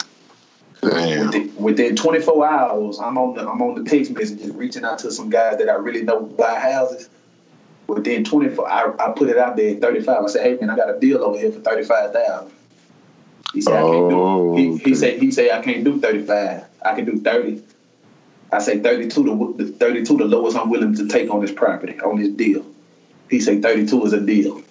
Within, 1.26 1.56
within 1.56 1.96
24 1.96 2.48
hours, 2.48 3.00
I'm 3.00 3.18
on 3.18 3.34
the 3.36 3.42
I'm 3.42 3.62
on 3.62 3.84
the 3.84 3.90
text 3.90 4.12
messages 4.12 4.52
reaching 4.52 4.86
out 4.86 5.00
to 5.00 5.12
some 5.12 5.30
guys 5.30 5.58
that 5.58 5.68
I 5.68 5.74
really 5.74 6.04
know 6.04 6.22
buy 6.22 6.60
houses. 6.60 7.10
Within 7.88 8.24
24, 8.24 8.68
I, 8.68 8.94
I 9.00 9.12
put 9.12 9.30
it 9.30 9.38
out 9.38 9.56
there 9.58 9.76
at 9.76 9.82
35. 9.82 10.24
I 10.24 10.28
said, 10.28 10.42
hey 10.44 10.58
man, 10.60 10.70
I 10.70 10.76
got 10.76 10.96
a 10.96 11.00
deal 11.00 11.24
over 11.24 11.38
here 11.38 11.52
for 11.52 11.60
35,000. 11.60 12.52
He 13.54 13.62
said, 13.62 13.74
I 13.74 13.82
can't 13.82 13.94
Oh, 13.94 14.10
do 14.10 14.16
he, 14.60 14.68
oh, 14.68 14.76
okay. 14.76 14.84
he 14.84 14.96
said 14.96 15.20
he 15.20 15.32
said 15.32 15.52
I 15.52 15.62
can't 15.62 15.84
do 15.84 16.00
35. 16.00 16.64
I 16.84 16.96
can 16.96 17.06
do 17.06 17.20
30. 17.20 17.64
I 18.52 18.60
say 18.60 18.80
32 18.80 19.56
the 19.58 19.66
32 19.66 20.18
the 20.18 20.26
lowest 20.26 20.56
I'm 20.58 20.70
willing 20.70 20.96
to 20.96 21.08
take 21.08 21.30
on 21.30 21.42
this 21.42 21.52
property, 21.52 22.00
on 22.02 22.20
this 22.20 22.30
deal. 22.30 22.66
He 23.30 23.40
said 23.40 23.62
32 23.62 24.06
is 24.06 24.14
a 24.14 24.22
deal. 24.22 24.62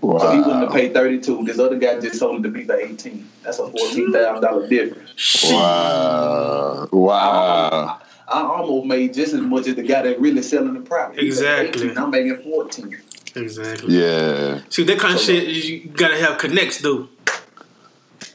Wow. 0.00 0.18
So 0.18 0.30
he 0.32 0.38
wouldn't 0.38 0.62
have 0.62 0.72
paid 0.72 0.94
32. 0.94 1.44
This 1.44 1.58
other 1.58 1.76
guy 1.76 2.00
just 2.00 2.18
sold 2.18 2.40
it 2.40 2.48
to 2.48 2.54
me 2.54 2.64
for 2.64 2.74
18. 2.74 3.28
That's 3.42 3.58
a 3.58 3.64
$14,000 3.64 4.68
difference. 4.70 5.44
Wow. 5.50 6.88
Wow. 6.90 8.00
I 8.28 8.40
almost 8.42 8.86
made 8.86 9.12
just 9.12 9.34
as 9.34 9.40
much 9.40 9.66
as 9.66 9.74
the 9.74 9.82
guy 9.82 10.02
that 10.02 10.20
really 10.20 10.40
selling 10.42 10.72
the 10.74 10.80
property. 10.80 11.26
Exactly. 11.26 11.86
18, 11.90 11.98
I'm 11.98 12.10
making 12.10 12.36
14. 12.38 12.96
Exactly. 13.36 13.94
Yeah. 13.98 14.60
See, 14.70 14.84
that 14.84 14.98
kind 14.98 15.14
of 15.16 15.20
shit, 15.20 15.48
you 15.48 15.88
gotta 15.90 16.16
have 16.16 16.38
connects, 16.38 16.78
though. 16.80 17.08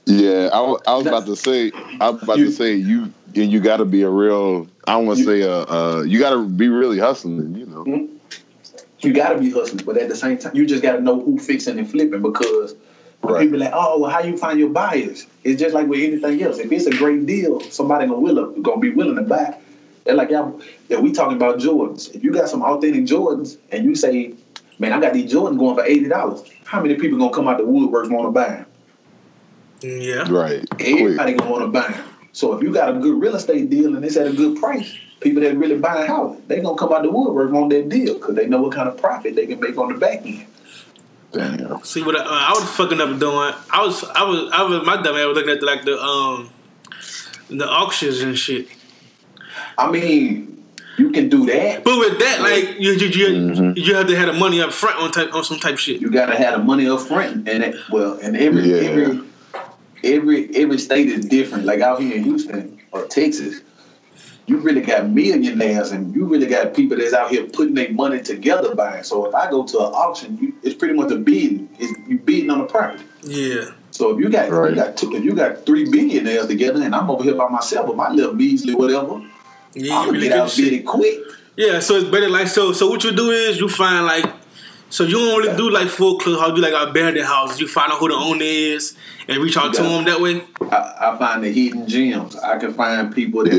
Yeah. 0.06 0.50
I, 0.54 0.60
I 0.88 0.96
was 0.98 1.08
about 1.08 1.26
to 1.26 1.36
say, 1.36 1.72
I 2.00 2.10
was 2.12 2.22
about 2.22 2.38
You- 2.38 2.46
to 2.46 2.52
say, 2.52 2.76
you 2.76 3.12
and 3.38 3.52
you 3.52 3.60
got 3.60 3.78
to 3.78 3.86
be 3.86 4.02
a 4.04 4.10
real, 4.10 4.68
I 4.88 4.94
don't 4.94 5.06
want 5.06 5.20
to 5.20 5.24
You- 5.26 5.30
say, 5.30 5.44
uh, 5.44 5.66
uh, 6.00 6.04
you 6.04 6.20
got 6.20 6.32
to 6.32 6.46
be 6.48 6.70
really 6.70 7.00
hustling, 7.00 7.56
you 7.56 7.66
know. 7.66 8.10
you 9.02 9.14
gotta 9.14 9.38
be 9.38 9.52
hustling, 9.52 9.86
but 9.86 9.98
at 9.98 10.10
the 10.10 10.16
same 10.16 10.38
time, 10.38 10.56
you 10.56 10.66
just 10.66 10.82
gotta 10.82 11.00
know 11.00 11.20
who 11.20 11.38
fixing 11.38 11.78
and 11.78 11.88
flipping 11.90 12.22
because 12.24 12.74
when 13.22 13.34
Right. 13.36 13.42
people 13.44 13.60
like, 13.60 13.72
oh, 13.74 14.00
well, 14.00 14.10
how 14.10 14.22
you 14.22 14.36
find 14.36 14.58
your 14.60 14.70
buyers? 14.70 15.28
It's 15.44 15.60
just 15.62 15.76
like 15.76 15.88
with 15.88 16.00
anything 16.00 16.42
else. 16.42 16.58
If 16.58 16.72
it's 16.72 16.88
a 16.88 16.92
great 16.92 17.26
deal, 17.28 17.60
somebody 17.62 18.08
gonna 18.08 18.20
will 18.20 18.52
gonna 18.62 18.80
be 18.82 18.90
willing 18.90 19.16
to 19.18 19.22
buy. 19.22 19.58
And 20.08 20.18
like 20.18 20.32
y'all, 20.32 20.60
if 20.90 21.00
we 21.02 21.12
talking 21.12 21.38
about 21.38 21.60
Jordans, 21.60 22.16
if 22.16 22.24
you 22.24 22.32
got 22.32 22.50
some 22.50 22.64
authentic 22.64 23.06
Jordans 23.06 23.58
and 23.72 23.86
you 23.86 23.94
say, 23.96 24.34
man, 24.80 24.92
I 24.94 25.00
got 25.00 25.14
these 25.14 25.32
Jordans 25.32 25.60
going 25.60 25.76
for 25.76 25.86
eighty 25.86 26.08
dollars, 26.08 26.42
how 26.64 26.82
many 26.82 26.96
people 26.96 27.20
gonna 27.20 27.32
come 27.34 27.48
out 27.48 27.58
the 27.60 27.64
woodworks 27.64 28.10
want 28.10 28.26
to 28.28 28.32
buy 28.32 28.48
them? 28.50 28.66
Yeah. 29.82 30.32
Right. 30.32 30.68
Quick. 30.70 30.88
Everybody 31.00 31.34
gonna 31.34 31.52
want 31.52 31.64
to 31.66 31.68
buy 31.80 31.92
them. 31.92 32.06
So 32.36 32.52
if 32.52 32.62
you 32.62 32.74
got 32.74 32.90
a 32.94 33.00
good 33.00 33.18
real 33.22 33.34
estate 33.38 33.70
deal 33.70 33.96
and 33.96 34.04
it's 34.04 34.18
at 34.18 34.28
a 34.28 34.34
good 34.34 34.60
price, 34.60 34.94
people 35.22 35.42
that 35.42 35.56
really 35.56 35.78
buying 35.78 36.06
houses, 36.06 36.44
they 36.48 36.60
gonna 36.60 36.76
come 36.78 36.92
out 36.92 37.04
the 37.04 37.10
woodwork 37.10 37.54
on 37.54 37.70
that 37.70 37.88
deal 37.88 38.16
because 38.16 38.36
they 38.36 38.46
know 38.46 38.62
what 38.62 38.74
kind 38.76 38.90
of 38.90 38.98
profit 38.98 39.36
they 39.38 39.46
can 39.48 39.58
make 39.62 39.78
on 39.78 39.94
the 39.94 39.98
back 39.98 40.26
end. 40.26 40.46
Damn. 41.32 41.82
See 41.86 42.04
what 42.04 42.18
I, 42.18 42.24
uh, 42.24 42.28
I 42.30 42.52
was 42.52 42.70
fucking 42.72 43.00
up 43.00 43.18
doing. 43.20 43.54
I 43.72 43.86
was 43.86 44.04
I 44.04 44.24
was 44.24 44.52
I 44.52 44.64
was 44.64 44.86
my 44.86 45.02
dumb 45.02 45.16
ass 45.16 45.28
was 45.28 45.38
looking 45.38 45.52
at 45.52 45.62
the, 45.62 45.66
like 45.66 45.86
the 45.86 45.98
um 45.98 46.50
the 47.50 47.66
auctions 47.66 48.20
and 48.20 48.38
shit. 48.38 48.68
I 49.78 49.90
mean, 49.90 50.62
you 50.98 51.12
can 51.12 51.30
do 51.30 51.46
that. 51.46 51.86
But 51.86 51.98
with 52.00 52.20
that, 52.20 52.42
like 52.42 52.82
you 52.82 52.92
you 52.92 53.08
you, 53.08 53.28
Mhm. 53.28 53.78
you 53.78 53.96
have 53.96 54.08
to 54.08 54.16
have 54.18 54.28
the 54.28 54.34
money 54.34 54.60
up 54.60 54.74
front 54.74 54.98
on 55.00 55.12
type 55.12 55.34
on 55.34 55.46
some 55.46 55.58
type 55.60 55.76
of 55.76 55.80
shit. 55.80 56.02
You 56.02 56.10
gotta 56.12 56.36
have 56.36 56.58
the 56.60 56.66
money 56.66 56.86
up 56.90 57.00
front, 57.00 57.48
and 57.48 57.64
it, 57.64 57.76
well, 57.90 58.20
and 58.22 58.36
every 58.36 58.70
Yeah. 58.70 58.90
every 58.90 59.22
every 60.04 60.56
every 60.56 60.78
state 60.78 61.08
is 61.08 61.26
different. 61.26 61.66
Like 61.66 61.82
out 61.82 62.02
here 62.02 62.16
in 62.16 62.24
Houston 62.24 62.80
or 62.92 63.06
Texas, 63.06 63.62
you 64.48 64.58
really 64.58 64.82
got 64.82 65.10
millionaires, 65.10 65.92
and 65.92 66.16
you 66.16 66.26
really 66.26 66.48
got 66.48 66.74
people 66.74 66.98
that's 66.98 67.14
out 67.14 67.32
here 67.32 67.46
putting 67.48 67.74
their 67.76 67.92
money 67.92 68.22
together 68.22 68.76
buying. 68.76 69.04
So 69.04 69.26
if 69.26 69.34
I 69.36 69.50
go 69.50 69.64
to 69.66 69.78
an 69.80 69.86
auction, 69.94 70.38
you, 70.40 70.54
it's 70.64 70.76
pretty 70.76 70.94
much 70.94 71.12
a 71.12 71.16
bidding. 71.18 71.70
It's, 71.80 71.94
you 72.08 72.20
bidding 72.20 72.50
on 72.50 72.60
the 72.60 72.66
property. 72.66 73.04
Yeah. 73.24 73.72
So 73.92 74.12
if 74.14 74.20
you 74.20 74.30
got 74.30 74.50
Right. 74.52 74.70
you 74.72 74.76
got 74.76 74.98
two, 74.98 75.16
if 75.16 75.24
you 75.24 75.34
got 75.34 75.66
three 75.66 75.90
billionaires 75.90 76.48
together, 76.48 76.82
and 76.84 76.94
I'm 76.94 77.10
over 77.10 77.24
here 77.24 77.36
by 77.36 77.48
myself 77.50 77.88
with 77.88 77.98
my 77.98 78.12
little 78.12 78.34
measly 78.34 78.76
whatever, 78.76 79.22
Yeah, 79.74 79.98
I'm 79.98 80.06
gonna 80.08 80.12
really 80.12 80.28
get 80.28 80.34
good 80.34 80.42
out 80.42 80.50
shit. 80.52 80.66
bidded 80.72 80.86
quick. 80.86 81.18
Yeah, 81.58 81.80
so 81.80 81.96
it's 81.96 82.10
better 82.10 82.30
like 82.30 82.50
so. 82.50 82.74
So 82.74 82.90
what 82.90 83.04
you 83.06 83.14
do 83.14 83.32
is 83.32 83.58
you 83.60 83.70
find 83.70 84.06
like, 84.06 84.26
so 84.90 85.04
you 85.04 85.14
don't 85.18 85.40
really 85.44 85.58
do 85.58 85.70
like 85.70 85.88
full 85.88 86.12
foreclosure, 86.20 86.40
how 86.40 86.48
you 86.50 86.56
do 86.56 86.62
like 86.62 86.90
abandoned 86.90 87.26
houses. 87.26 87.60
You 87.60 87.68
find 87.68 87.92
out 87.92 88.00
who 88.00 88.08
the 88.08 88.14
owner 88.16 88.44
is 88.44 88.96
and 89.28 89.38
reach 89.42 89.58
out 89.58 89.74
to 89.74 89.84
them 89.84 90.06
that 90.06 90.20
way. 90.22 90.44
I, 90.72 91.12
I 91.12 91.18
find 91.18 91.44
the 91.44 91.52
hidden 91.52 91.88
gems. 91.88 92.36
I 92.36 92.58
can 92.58 92.74
find 92.74 93.14
people 93.14 93.44
that 93.44 93.54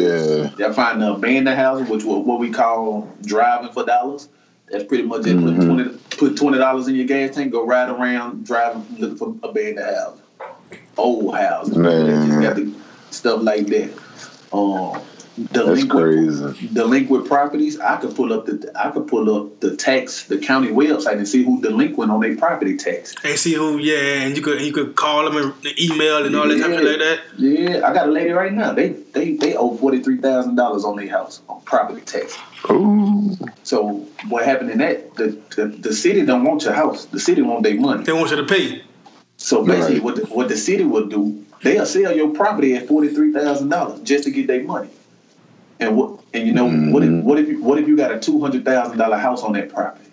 Yeah. 0.59 0.67
I 0.69 0.73
find 0.73 1.01
the 1.03 1.12
abandoned 1.12 1.57
houses, 1.57 1.89
which 1.89 2.05
what 2.05 2.25
what 2.25 2.39
we 2.41 2.51
call 2.51 3.09
driving 3.25 3.71
for 3.73 3.85
dollars. 3.85 4.29
That's 4.71 4.85
pretty 4.85 5.05
much 5.05 5.27
it. 5.27 5.37
Put 5.37 5.55
Mhm. 5.55 5.67
twenty 5.67 5.99
put 6.17 6.37
twenty 6.37 6.59
dollars 6.59 6.89
in 6.89 6.95
your 6.97 7.07
gas 7.07 7.35
tank, 7.37 7.53
go 7.53 7.65
ride 7.67 7.89
around, 7.91 8.45
driving, 8.47 8.85
looking 8.99 9.17
for 9.17 9.35
abandoned 9.43 9.79
houses, 9.87 10.21
old 10.97 11.35
houses. 11.37 11.77
Man. 11.77 12.27
Just 12.29 12.41
got 12.43 12.57
the 12.57 12.73
stuff 13.11 13.43
like 13.43 13.67
that. 13.69 13.91
Um, 14.53 15.01
That's 15.38 15.53
delinquent, 15.53 15.90
crazy. 16.55 16.68
delinquent 16.68 17.27
properties. 17.27 17.79
I 17.79 17.96
could 17.96 18.16
pull 18.16 18.33
up 18.33 18.46
the 18.46 18.72
I 18.75 18.90
could 18.90 19.07
pull 19.07 19.35
up 19.37 19.61
the 19.61 19.77
tax, 19.77 20.25
the 20.25 20.38
county 20.38 20.68
website, 20.68 21.18
and 21.18 21.29
see 21.29 21.44
who 21.44 21.61
delinquent 21.61 22.11
on 22.11 22.20
their 22.20 22.37
property 22.37 22.77
tax. 22.77 23.14
And 23.22 23.38
see 23.38 23.53
who, 23.53 23.77
yeah, 23.77 24.22
and 24.22 24.35
you 24.37 24.42
could 24.42 24.62
you 24.62 24.72
could 24.72 24.96
call 24.96 25.31
them 25.31 25.37
and 25.37 25.79
email 25.81 26.25
and 26.25 26.35
all 26.35 26.49
that 26.49 26.59
type 26.59 26.70
of 26.79 26.85
like 26.85 26.99
that. 26.99 27.20
Yeah, 27.37 27.87
I 27.87 27.92
got 27.92 28.09
a 28.09 28.12
lady 28.12 28.31
right 28.31 28.53
now. 28.53 28.72
They 28.72 28.88
they 28.88 29.35
they 29.35 29.55
owe 29.57 29.77
forty 29.77 30.03
three 30.03 30.16
thousand 30.18 30.57
dollars 30.57 30.85
on 30.85 30.96
their 30.96 31.09
house 31.11 31.42
on 31.51 31.61
property 31.62 32.01
tax. 32.01 32.38
Ooh. 32.70 33.37
So 33.62 34.07
what 34.29 34.44
happened 34.46 34.70
in 34.70 34.79
that? 34.79 35.14
The, 35.16 35.38
the 35.55 35.66
the 35.66 35.92
city 35.92 36.25
don't 36.25 36.44
want 36.44 36.64
your 36.64 36.72
house. 36.72 37.05
The 37.05 37.20
city 37.20 37.42
want 37.42 37.62
their 37.62 37.79
money. 37.79 38.05
They 38.05 38.12
want 38.14 38.31
you 38.31 38.37
to 38.37 38.44
pay. 38.44 38.83
So 39.37 39.62
basically, 39.64 39.96
Right. 39.96 40.03
what 40.03 40.16
the, 40.16 40.22
what 40.35 40.49
the 40.49 40.57
city 40.57 40.85
would 40.85 41.11
do, 41.11 41.44
they'll 41.62 41.85
sell 41.85 42.16
your 42.16 42.31
property 42.31 42.75
at 42.75 42.88
forty 42.88 43.09
three 43.09 43.33
thousand 43.35 43.68
dollars 43.68 44.01
just 44.01 44.25
to 44.25 44.31
get 44.31 44.46
their 44.46 44.62
money. 44.62 44.88
And 45.79 45.97
what 45.97 46.21
and 46.33 46.47
you 46.47 46.55
know 46.55 46.65
what 46.67 47.03
if 47.03 47.11
Mhm. 47.11 47.23
what 47.23 47.39
if 47.39 47.49
you, 47.49 47.62
what 47.62 47.79
if 47.79 47.87
you 47.87 47.97
got 47.97 48.11
a 48.12 48.19
two 48.19 48.41
hundred 48.41 48.65
thousand 48.65 48.97
dollar 48.99 49.19
house 49.19 49.43
on 49.43 49.53
that 49.53 49.69
property? 49.69 50.11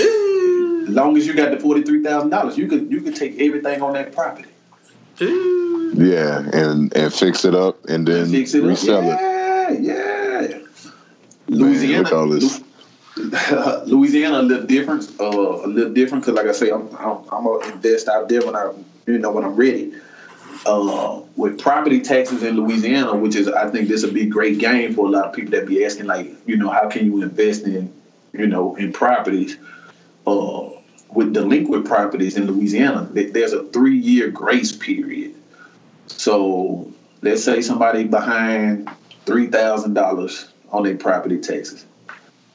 Ooh, 0.00 0.84
As 0.88 0.94
long 0.94 1.16
as 1.16 1.26
you 1.26 1.34
got 1.34 1.52
the 1.52 1.60
forty 1.60 1.82
three 1.82 2.02
thousand 2.02 2.30
dollars, 2.30 2.58
you 2.58 2.66
could 2.66 2.90
you 2.90 3.00
could 3.00 3.14
take 3.14 3.38
everything 3.40 3.80
on 3.82 3.92
that 3.94 4.12
property. 4.12 4.48
ooh. 5.20 5.92
Yeah, 5.94 6.38
and 6.52 6.94
and 6.96 7.12
fix 7.14 7.44
it 7.44 7.54
up 7.54 7.84
and 7.86 8.06
then 8.08 8.26
Fix 8.30 8.54
it 8.54 8.62
up. 8.64 8.70
resell 8.70 9.02
it. 9.02 9.18
Yeah, 9.20 9.70
yeah. 9.70 10.48
Man, 10.48 10.64
Louisiana, 11.48 12.02
look 12.04 12.12
all 12.12 12.28
this. 12.28 12.60
Louisiana 13.86 14.40
a 14.40 14.42
little 14.42 14.66
different, 14.66 15.08
uh, 15.20 15.24
a 15.26 15.66
little 15.66 15.92
different 15.92 16.24
because, 16.24 16.36
like 16.36 16.46
I 16.46 16.52
say, 16.52 16.70
I'm 16.70 16.88
I'm, 16.96 17.18
I'm 17.30 17.44
gonna 17.44 17.72
invest 17.72 18.08
out 18.08 18.28
there 18.28 18.40
when 18.40 18.56
I, 18.56 18.72
you 19.06 19.18
know, 19.18 19.30
when 19.30 19.44
I'm 19.44 19.54
ready. 19.54 19.92
Uh, 20.64 21.20
with 21.34 21.58
property 21.58 22.00
taxes 22.00 22.42
in 22.44 22.56
Louisiana, 22.56 23.16
which 23.16 23.34
is, 23.34 23.48
I 23.48 23.68
think 23.70 23.88
this 23.88 24.04
would 24.04 24.14
be 24.14 24.22
a 24.22 24.26
great 24.26 24.58
game 24.58 24.94
for 24.94 25.06
a 25.06 25.10
lot 25.10 25.24
of 25.24 25.32
people 25.32 25.50
that 25.52 25.66
be 25.66 25.84
asking, 25.84 26.06
like, 26.06 26.30
you 26.46 26.56
know, 26.56 26.70
how 26.70 26.88
can 26.88 27.04
you 27.06 27.20
invest 27.22 27.64
in, 27.64 27.92
you 28.32 28.46
know, 28.46 28.76
in 28.76 28.92
properties? 28.92 29.56
Uh, 30.24 30.68
with 31.14 31.34
delinquent 31.34 31.84
properties 31.84 32.36
in 32.36 32.46
Louisiana, 32.46 33.08
there's 33.12 33.52
a 33.52 33.64
three 33.64 33.96
year 33.98 34.30
grace 34.30 34.72
period. 34.72 35.34
So 36.06 36.90
let's 37.22 37.44
say 37.44 37.60
somebody 37.60 38.04
behind 38.04 38.90
three 39.26 39.48
thousand 39.48 39.94
dollars 39.94 40.48
on 40.70 40.84
their 40.84 40.96
property 40.96 41.38
taxes. 41.38 41.84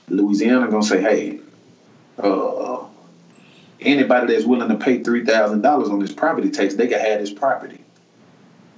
Louisiana 0.10 0.70
gonna 0.70 0.84
say, 0.84 1.02
hey, 1.02 1.40
uh, 2.18 2.86
anybody 3.82 4.34
that's 4.34 4.46
willing 4.46 4.70
to 4.70 4.76
pay 4.84 5.04
three 5.04 5.26
thousand 5.26 5.62
dollars 5.62 5.90
on 5.90 6.00
this 6.00 6.14
property 6.14 6.50
tax, 6.50 6.74
they 6.76 6.88
can 6.88 7.00
have 7.00 7.20
this 7.20 7.32
property. 7.32 7.82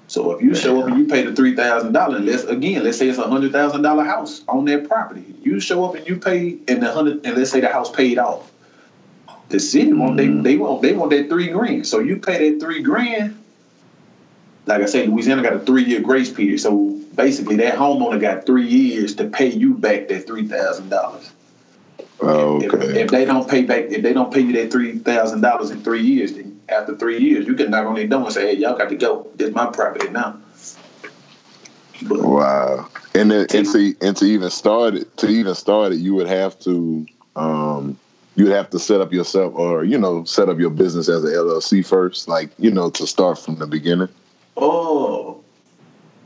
So 0.10 0.32
if 0.32 0.41
you 0.41 0.56
show 0.56 0.82
up 0.82 0.88
and 0.88 0.98
you 0.98 1.06
pay 1.06 1.22
the 1.22 1.36
three 1.36 1.56
thousand 1.56 1.93
dollars, 1.93 2.24
let's 2.24 2.43
again, 2.45 2.84
let's 2.84 2.98
say 2.98 3.10
it's 3.10 3.19
a 3.19 3.28
hundred 3.28 3.52
thousand 3.52 3.84
dollar 3.84 4.04
house 4.04 4.43
on 4.48 4.65
that 4.65 4.88
property. 4.89 5.24
You 5.43 5.60
show 5.60 5.86
up 5.86 5.93
and 5.93 6.08
you 6.08 6.17
pay, 6.17 6.58
and 6.67 6.82
the 6.82 6.91
hundred, 6.91 7.24
and 7.28 7.38
let's 7.38 7.52
say 7.52 7.60
the 7.60 7.69
house 7.69 7.91
paid 7.91 8.17
off. 8.17 8.52
The 9.50 9.60
city 9.60 9.93
want 9.93 10.17
they 10.17 10.26
mm-hmm. 10.26 10.41
they 10.41 10.58
want 10.58 10.82
they 10.82 10.93
want 10.93 11.12
that 11.12 11.30
three 11.30 11.50
grand. 11.50 11.86
So 11.86 12.00
you 12.00 12.17
pay 12.17 12.50
that 12.50 12.60
three 12.60 12.82
grand. 12.82 13.38
Like 14.65 14.82
I 14.82 14.86
said, 14.86 15.10
Louisiana 15.10 15.43
got 15.43 15.54
a 15.54 15.60
three 15.60 15.84
year 15.84 16.02
grace 16.02 16.32
period. 16.32 16.60
So 16.60 17.00
basically, 17.13 17.58
that 17.58 17.76
homeowner 17.76 18.19
got 18.19 18.48
three 18.48 18.67
years 18.67 19.13
to 19.17 19.26
pay 19.26 19.52
you 19.52 19.76
back 19.76 20.08
that 20.08 20.26
three 20.26 20.48
thousand 20.48 20.89
dollars. 20.89 21.32
Oh, 22.19 22.60
If, 22.62 22.74
okay. 22.74 23.02
if 23.02 23.12
they 23.12 23.26
don't 23.26 23.48
pay 23.48 23.62
back, 23.62 23.86
if 23.86 24.02
they 24.02 24.13
don't 24.13 24.34
pay 24.34 24.41
you 24.41 24.54
that 24.54 24.72
three 24.72 24.98
thousand 24.98 25.41
dollars 25.41 25.69
in 25.69 25.84
three 25.84 26.02
years, 26.02 26.34
then 26.34 26.49
after 26.72 26.96
three 26.96 27.20
years, 27.20 27.48
you 27.48 27.56
can 27.56 27.72
knock 27.72 27.86
on 27.86 27.96
their 27.96 28.08
door 28.08 28.24
and 28.24 28.34
say, 28.34 28.48
"Hey, 28.48 28.58
y'all 28.60 28.78
got 28.78 28.90
to 28.90 28.96
go. 28.96 29.28
This 29.36 29.54
my 29.54 29.68
property 29.68 30.10
now." 30.10 30.40
But 32.04 32.22
Wow. 32.22 32.90
And 33.16 33.32
then, 33.32 33.48
and 33.54 33.66
to 33.72 33.96
and 34.02 34.16
to 34.18 34.26
even 34.26 34.50
start 34.50 34.96
it, 34.96 35.18
to 35.18 35.28
even 35.28 35.56
start 35.56 35.94
it, 35.94 35.98
you 36.00 36.14
would 36.16 36.28
have 36.28 36.58
to 36.60 37.06
um 37.36 37.98
you 38.36 38.46
would 38.46 38.54
have 38.54 38.70
to 38.70 38.80
set 38.80 39.02
up 39.02 39.12
yourself 39.12 39.54
or 39.56 39.84
you 39.84 39.98
know 39.98 40.24
set 40.24 40.48
up 40.48 40.60
your 40.60 40.70
business 40.70 41.10
as 41.10 41.24
an 41.24 41.32
LLC 41.32 41.86
first, 41.86 42.28
like 42.28 42.50
you 42.58 42.72
know 42.72 42.90
to 42.92 43.06
start 43.08 43.40
from 43.40 43.56
the 43.56 43.68
beginning. 43.68 44.10
oh, 44.58 45.42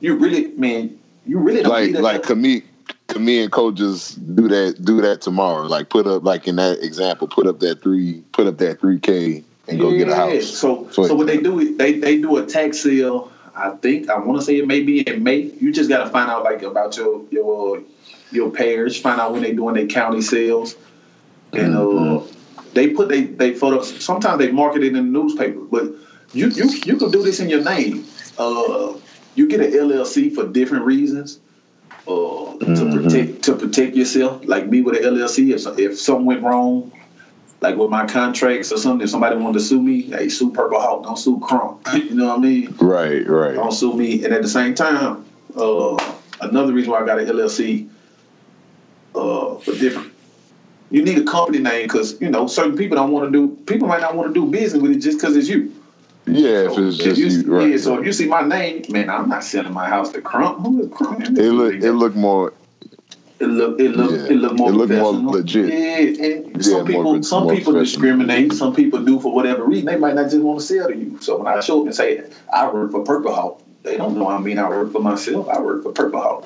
you 0.01 0.15
really, 0.15 0.47
man, 0.51 0.99
you 1.25 1.39
really 1.39 1.63
don't 1.63 1.71
Like 1.71 1.93
like 1.93 2.23
can 2.23 3.25
me 3.25 3.41
and 3.43 3.51
coaches 3.51 4.09
do 4.15 4.47
that 4.47 4.83
do 4.83 5.01
that 5.01 5.21
tomorrow? 5.21 5.63
Like 5.63 5.89
put 5.89 6.05
up 6.05 6.23
like 6.23 6.47
in 6.47 6.57
that 6.57 6.83
example, 6.83 7.27
put 7.27 7.47
up 7.47 7.59
that 7.59 7.81
three 7.81 8.21
put 8.31 8.47
up 8.47 8.57
that 8.57 8.79
three 8.79 8.99
K 8.99 9.43
and 9.67 9.79
go 9.79 9.91
get 9.91 10.07
a 10.07 10.11
Yeah. 10.11 10.15
house. 10.15 10.45
So, 10.45 10.87
So- 10.91 11.07
so 11.07 11.15
what 11.15 11.27
they 11.27 11.37
do 11.37 11.59
is 11.59 11.77
they 11.77 11.93
they 11.93 12.17
do 12.17 12.37
a 12.37 12.45
tax 12.45 12.79
sale. 12.79 13.31
I 13.55 13.69
think 13.81 14.09
I 14.09 14.17
want 14.19 14.39
to 14.39 14.45
say 14.45 14.57
it 14.57 14.67
may 14.67 14.81
be 14.81 15.01
in 15.01 15.23
May. 15.23 15.51
You 15.59 15.71
just 15.71 15.89
got 15.89 16.03
to 16.03 16.09
find 16.09 16.29
out 16.29 16.43
like 16.43 16.63
about 16.63 16.97
your 16.97 17.21
your 17.31 17.79
your 18.31 18.49
parish. 18.49 19.01
Find 19.01 19.19
out 19.21 19.31
when 19.33 19.43
they 19.43 19.53
doing 19.53 19.75
their 19.75 19.85
county 19.87 20.21
sales, 20.21 20.75
and 21.53 21.75
uh, 21.75 21.79
Mm-hmm. 21.79 22.69
they 22.73 22.87
put 22.89 23.09
they 23.09 23.23
they 23.23 23.53
photos. 23.53 24.03
Sometimes 24.03 24.39
they 24.39 24.51
market 24.51 24.83
it 24.83 24.87
in 24.87 24.93
the 24.93 25.01
newspaper, 25.01 25.59
but 25.71 25.85
you 26.33 26.47
you 26.49 26.69
you 26.85 26.97
can 26.97 27.11
do 27.11 27.21
this 27.23 27.39
in 27.39 27.49
your 27.49 27.63
name. 27.63 28.03
Uh, 28.37 28.93
you 29.35 29.47
get 29.47 29.61
an 29.61 29.71
LLC 29.71 30.29
for 30.33 30.45
different 30.47 30.85
reasons. 30.85 31.39
Uh, 32.05 32.57
to 32.59 32.65
Mhm. 32.65 32.91
protect 33.03 33.41
to 33.43 33.53
protect 33.55 33.95
yourself, 33.95 34.41
like 34.45 34.69
me 34.69 34.81
with 34.81 34.97
an 34.97 35.05
LLC. 35.05 35.51
If 35.53 35.65
if 35.79 35.97
something 35.97 36.25
went 36.25 36.43
wrong, 36.43 36.91
like 37.63 37.77
with 37.77 37.89
my 37.89 38.05
contracts 38.05 38.73
or 38.73 38.77
something, 38.77 39.05
if 39.05 39.09
somebody 39.09 39.37
wanted 39.37 39.53
to 39.53 39.59
sue 39.61 39.81
me, 39.81 40.01
hey, 40.01 40.27
sue 40.27 40.51
Purple 40.51 40.81
Hawk, 40.81 41.03
don't 41.03 41.17
sue 41.17 41.39
Crump. 41.39 41.87
You 41.93 42.13
know 42.13 42.27
what 42.27 42.39
I 42.39 42.41
mean? 42.41 42.75
Right, 42.77 43.25
right. 43.25 43.55
Don't 43.55 43.71
sue 43.71 43.93
me. 43.93 44.23
And 44.25 44.33
at 44.33 44.41
the 44.41 44.49
same 44.49 44.75
time, 44.75 45.25
uh, 45.55 46.15
another 46.41 46.73
reason 46.73 46.91
why 46.91 46.99
I 47.01 47.05
got 47.05 47.19
an 47.19 47.27
LLC 47.27 47.89
uh, 49.15 49.55
for 49.55 49.71
different. 49.71 50.11
You 50.91 51.03
need 51.03 51.17
a 51.17 51.23
company 51.23 51.59
name 51.59 51.83
because 51.87 52.19
you 52.21 52.29
know 52.29 52.45
certain 52.47 52.77
people 52.77 52.97
don't 52.97 53.11
want 53.11 53.31
to 53.31 53.31
do. 53.31 53.55
People 53.65 53.87
might 53.87 54.01
not 54.01 54.13
want 54.15 54.33
to 54.33 54.39
do 54.39 54.45
business 54.51 54.81
with 54.81 54.91
it 54.91 54.99
just 54.99 55.17
because 55.17 55.35
it's 55.37 55.47
you. 55.47 55.73
Yeah, 56.25 56.67
if 56.67 56.73
So 56.73 56.87
it's 56.87 56.97
just 56.97 57.19
you, 57.19 57.27
you, 57.27 57.53
right. 57.53 57.69
yeah. 57.69 57.77
So 57.77 57.97
if 57.97 58.05
you 58.05 58.13
see 58.13 58.27
my 58.27 58.41
name, 58.41 58.83
man, 58.89 59.09
I'm 59.09 59.29
not 59.29 59.43
selling 59.43 59.73
my 59.73 59.87
house 59.87 60.11
to 60.11 60.21
Crump. 60.21 60.59
Who 60.65 60.81
is 60.83 60.89
Crump? 60.91 61.21
it 61.21 61.51
look 61.51 61.73
it 61.75 61.93
look 61.93 62.13
more 62.13 62.53
It 63.39 63.47
look, 63.47 63.79
it 63.79 63.89
look, 63.95 64.11
Yeah. 64.11 64.25
it 64.27 64.35
look 64.37 64.53
more 64.53 64.69
It 64.69 64.73
look 64.73 64.89
more 64.91 65.11
legit. 65.11 65.67
Yeah, 65.67 66.25
and 66.25 66.55
Yeah, 66.55 66.61
some 66.61 66.85
people, 66.85 67.03
pro- 67.03 67.21
some 67.21 67.43
more 67.43 67.55
people 67.55 67.73
discriminate. 67.73 68.53
Some 68.53 68.73
people 68.75 69.03
do 69.03 69.19
for 69.19 69.33
whatever 69.33 69.63
reason. 69.65 69.85
They 69.87 69.97
might 69.97 70.15
not 70.15 70.25
just 70.29 70.37
want 70.43 70.59
to 70.59 70.65
sell 70.65 70.87
to 70.87 70.95
you. 70.95 71.17
So 71.21 71.37
when 71.37 71.47
I 71.47 71.59
show 71.59 71.81
up 71.81 71.87
and 71.87 71.95
say 71.95 72.23
I 72.53 72.71
work 72.71 72.91
for 72.91 73.03
Purple 73.03 73.33
Hawk, 73.33 73.61
they 73.83 73.97
don't 73.97 74.15
know 74.17 74.29
I 74.29 74.39
mean 74.39 74.59
I 74.59 74.69
work 74.69 74.91
for 74.91 75.01
myself. 75.01 75.49
I 75.49 75.59
work 75.59 75.83
for 75.83 75.91
Purple 75.91 76.21
Hawk. 76.21 76.45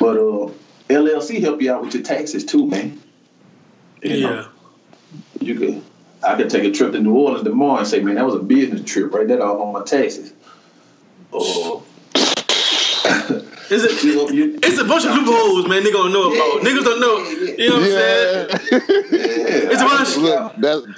But 0.00 0.16
uh, 0.16 0.50
LLC 0.88 1.40
help 1.40 1.60
you 1.62 1.72
out 1.72 1.84
with 1.84 1.94
your 1.94 2.02
taxes 2.02 2.44
too, 2.44 2.66
man. 2.66 3.00
You 4.02 4.20
know, 4.20 4.30
Yeah. 4.30 4.44
you 5.40 5.54
could. 5.54 5.82
I 6.22 6.34
could 6.36 6.50
take 6.50 6.64
a 6.64 6.72
trip 6.72 6.92
to 6.92 6.98
New 7.00 7.14
Orleans 7.14 7.44
tomorrow 7.44 7.78
and 7.78 7.86
say, 7.86 8.00
man, 8.00 8.14
that 8.16 8.24
was 8.24 8.34
a 8.34 8.38
business 8.40 8.82
trip, 8.90 9.12
right? 9.14 9.28
That 9.28 9.40
all 9.40 9.60
on 9.62 9.72
my 9.74 9.82
taxes. 9.84 10.32
Oh, 11.32 11.84
It's 13.68 14.02
a, 14.02 14.06
you 14.06 14.14
know, 14.14 14.28
you, 14.28 14.58
it's 14.62 14.78
a 14.78 14.84
bunch 14.84 15.04
of 15.04 15.14
loopholes, 15.14 15.68
man. 15.68 15.82
Niggas 15.82 15.92
don't 15.92 16.12
know 16.12 16.32
about. 16.32 16.62
Niggas 16.62 16.84
don't 16.84 17.00
know. 17.00 17.18
You 17.56 17.68
know 17.68 17.76
what 17.76 17.82
I'm 17.82 17.90
saying? 17.90 18.48
Yeah. 18.70 19.72
It's 19.72 19.82
a 19.82 19.84
bunch. 19.84 20.16
Look, 20.16 20.56
that 20.56 20.94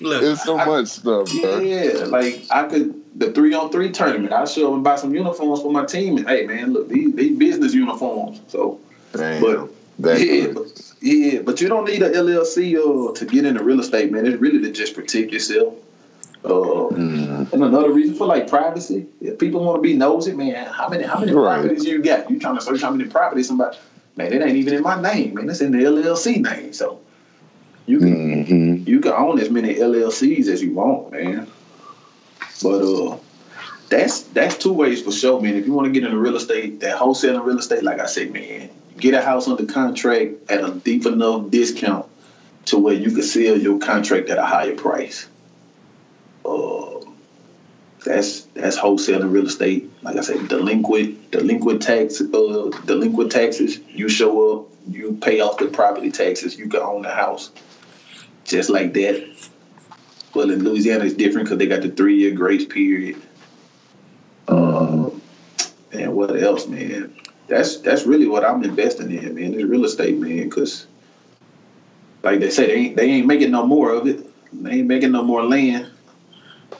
Look, 0.00 0.22
it's 0.22 0.44
so 0.44 0.56
much 0.56 0.86
stuff, 0.86 1.28
bro. 1.40 1.58
Yeah, 1.58 2.04
like 2.04 2.44
I 2.50 2.68
could 2.68 3.02
the 3.18 3.32
three 3.32 3.52
on 3.54 3.70
three 3.70 3.90
tournament. 3.90 4.32
I 4.32 4.44
show 4.44 4.68
up 4.68 4.74
and 4.74 4.84
buy 4.84 4.96
some 4.96 5.14
uniforms 5.14 5.60
for 5.60 5.72
my 5.72 5.84
team. 5.84 6.18
And 6.18 6.28
hey, 6.28 6.46
man, 6.46 6.72
look, 6.72 6.88
these, 6.88 7.14
these 7.14 7.36
business 7.36 7.74
uniforms. 7.74 8.40
So, 8.48 8.80
Damn. 9.12 9.42
but 9.42 9.70
That 9.98 10.20
yeah, 10.20 10.52
but, 10.52 10.94
yeah, 11.00 11.40
but 11.42 11.60
you 11.60 11.68
don't 11.68 11.84
need 11.86 12.02
a 12.02 12.10
LLC 12.10 12.76
uh, 12.76 13.12
to 13.14 13.24
get 13.24 13.44
into 13.44 13.62
real 13.62 13.80
estate, 13.80 14.12
man. 14.12 14.26
It's 14.26 14.40
really 14.40 14.62
to 14.62 14.70
just 14.70 14.94
protect 14.94 15.32
yourself. 15.32 15.74
Uh, 16.44 16.88
Mm. 16.88 17.52
And 17.52 17.62
another 17.64 17.90
reason 17.92 18.14
for 18.14 18.26
like 18.26 18.48
privacy, 18.48 19.06
if 19.20 19.38
people 19.38 19.62
want 19.64 19.76
to 19.78 19.82
be 19.82 19.94
nosy, 19.94 20.32
man, 20.32 20.66
how 20.66 20.88
many 20.88 21.04
how 21.04 21.18
many 21.20 21.32
Right. 21.32 21.62
properties 21.62 21.84
you 21.84 22.02
got? 22.02 22.30
You 22.30 22.38
trying 22.38 22.56
to 22.56 22.60
search 22.62 22.80
how 22.82 22.90
many 22.90 23.08
properties 23.08 23.46
somebody? 23.46 23.76
Man, 24.16 24.32
it 24.32 24.42
ain't 24.42 24.56
even 24.56 24.74
in 24.74 24.82
my 24.82 25.00
name, 25.00 25.34
man. 25.34 25.48
It's 25.48 25.60
in 25.60 25.72
the 25.72 25.78
LLC 25.84 26.38
name, 26.42 26.72
so 26.72 26.98
you 27.86 27.98
can 28.00 28.44
hmm 28.44 28.88
you 28.88 29.00
can 29.00 29.12
own 29.12 29.38
as 29.38 29.50
many 29.50 29.74
LLCs 29.74 30.48
as 30.48 30.62
you 30.62 30.72
want, 30.72 31.12
man. 31.12 31.46
But 32.62 32.82
uh, 32.82 33.16
that's 33.88 34.22
that's 34.22 34.56
two 34.58 34.72
ways 34.72 35.02
for 35.02 35.12
sure, 35.12 35.40
man. 35.40 35.54
If 35.56 35.66
you 35.66 35.72
want 35.72 35.86
to 35.86 35.92
get 35.92 36.04
into 36.04 36.18
real 36.18 36.36
estate, 36.36 36.80
that 36.80 36.98
wholesaling 36.98 37.44
real 37.44 37.58
estate, 37.58 37.82
like 37.82 38.00
I 38.00 38.06
said, 38.06 38.32
man, 38.32 38.70
get 38.98 39.14
a 39.14 39.20
house 39.22 39.46
under 39.46 39.64
contract 39.66 40.32
at 40.50 40.64
a 40.64 40.72
deep 40.72 41.06
enough 41.06 41.50
discount 41.50 42.06
to 42.66 42.78
where 42.78 42.94
you 42.94 43.10
can 43.10 43.22
sell 43.22 43.56
your 43.56 43.78
contract 43.78 44.28
at 44.30 44.38
a 44.38 44.44
higher 44.44 44.74
price. 44.74 45.28
Uh, 46.44 47.00
that's 48.04 48.42
that's 48.54 48.78
wholesaling 48.78 49.32
real 49.32 49.46
estate. 49.46 49.90
Like 50.02 50.16
I 50.16 50.20
said, 50.20 50.48
delinquent 50.48 51.30
delinquent 51.30 51.82
tax 51.82 52.20
uh, 52.20 52.70
delinquent 52.86 53.32
taxes. 53.32 53.80
You 53.88 54.08
show 54.08 54.60
up, 54.60 54.66
you 54.88 55.18
pay 55.20 55.40
off 55.40 55.58
the 55.58 55.66
property 55.66 56.10
taxes, 56.10 56.58
you 56.58 56.68
can 56.68 56.80
own 56.80 57.02
the 57.02 57.10
house 57.10 57.50
just 58.48 58.70
like 58.70 58.94
that. 58.94 59.28
Well, 60.34 60.50
in 60.50 60.64
Louisiana, 60.64 61.04
it's 61.04 61.14
different 61.14 61.46
because 61.46 61.58
they 61.58 61.66
got 61.66 61.82
the 61.82 61.90
three 61.90 62.16
year 62.16 62.32
grace 62.32 62.64
period. 62.64 63.20
Uh, 64.48 65.10
and 65.92 66.14
what 66.14 66.40
else, 66.42 66.66
man? 66.66 67.14
That's 67.46 67.78
that's 67.78 68.06
really 68.06 68.26
what 68.26 68.44
I'm 68.44 68.64
investing 68.64 69.10
in, 69.10 69.34
man. 69.34 69.54
It's 69.54 69.64
real 69.64 69.84
estate, 69.84 70.18
man. 70.18 70.48
Because, 70.48 70.86
like 72.22 72.40
they 72.40 72.50
say, 72.50 72.66
they 72.66 72.74
ain't 72.74 72.96
they 72.96 73.10
ain't 73.10 73.26
making 73.26 73.50
no 73.50 73.66
more 73.66 73.92
of 73.92 74.06
it. 74.06 74.26
They 74.52 74.72
ain't 74.72 74.86
making 74.86 75.12
no 75.12 75.22
more 75.22 75.44
land. 75.44 75.90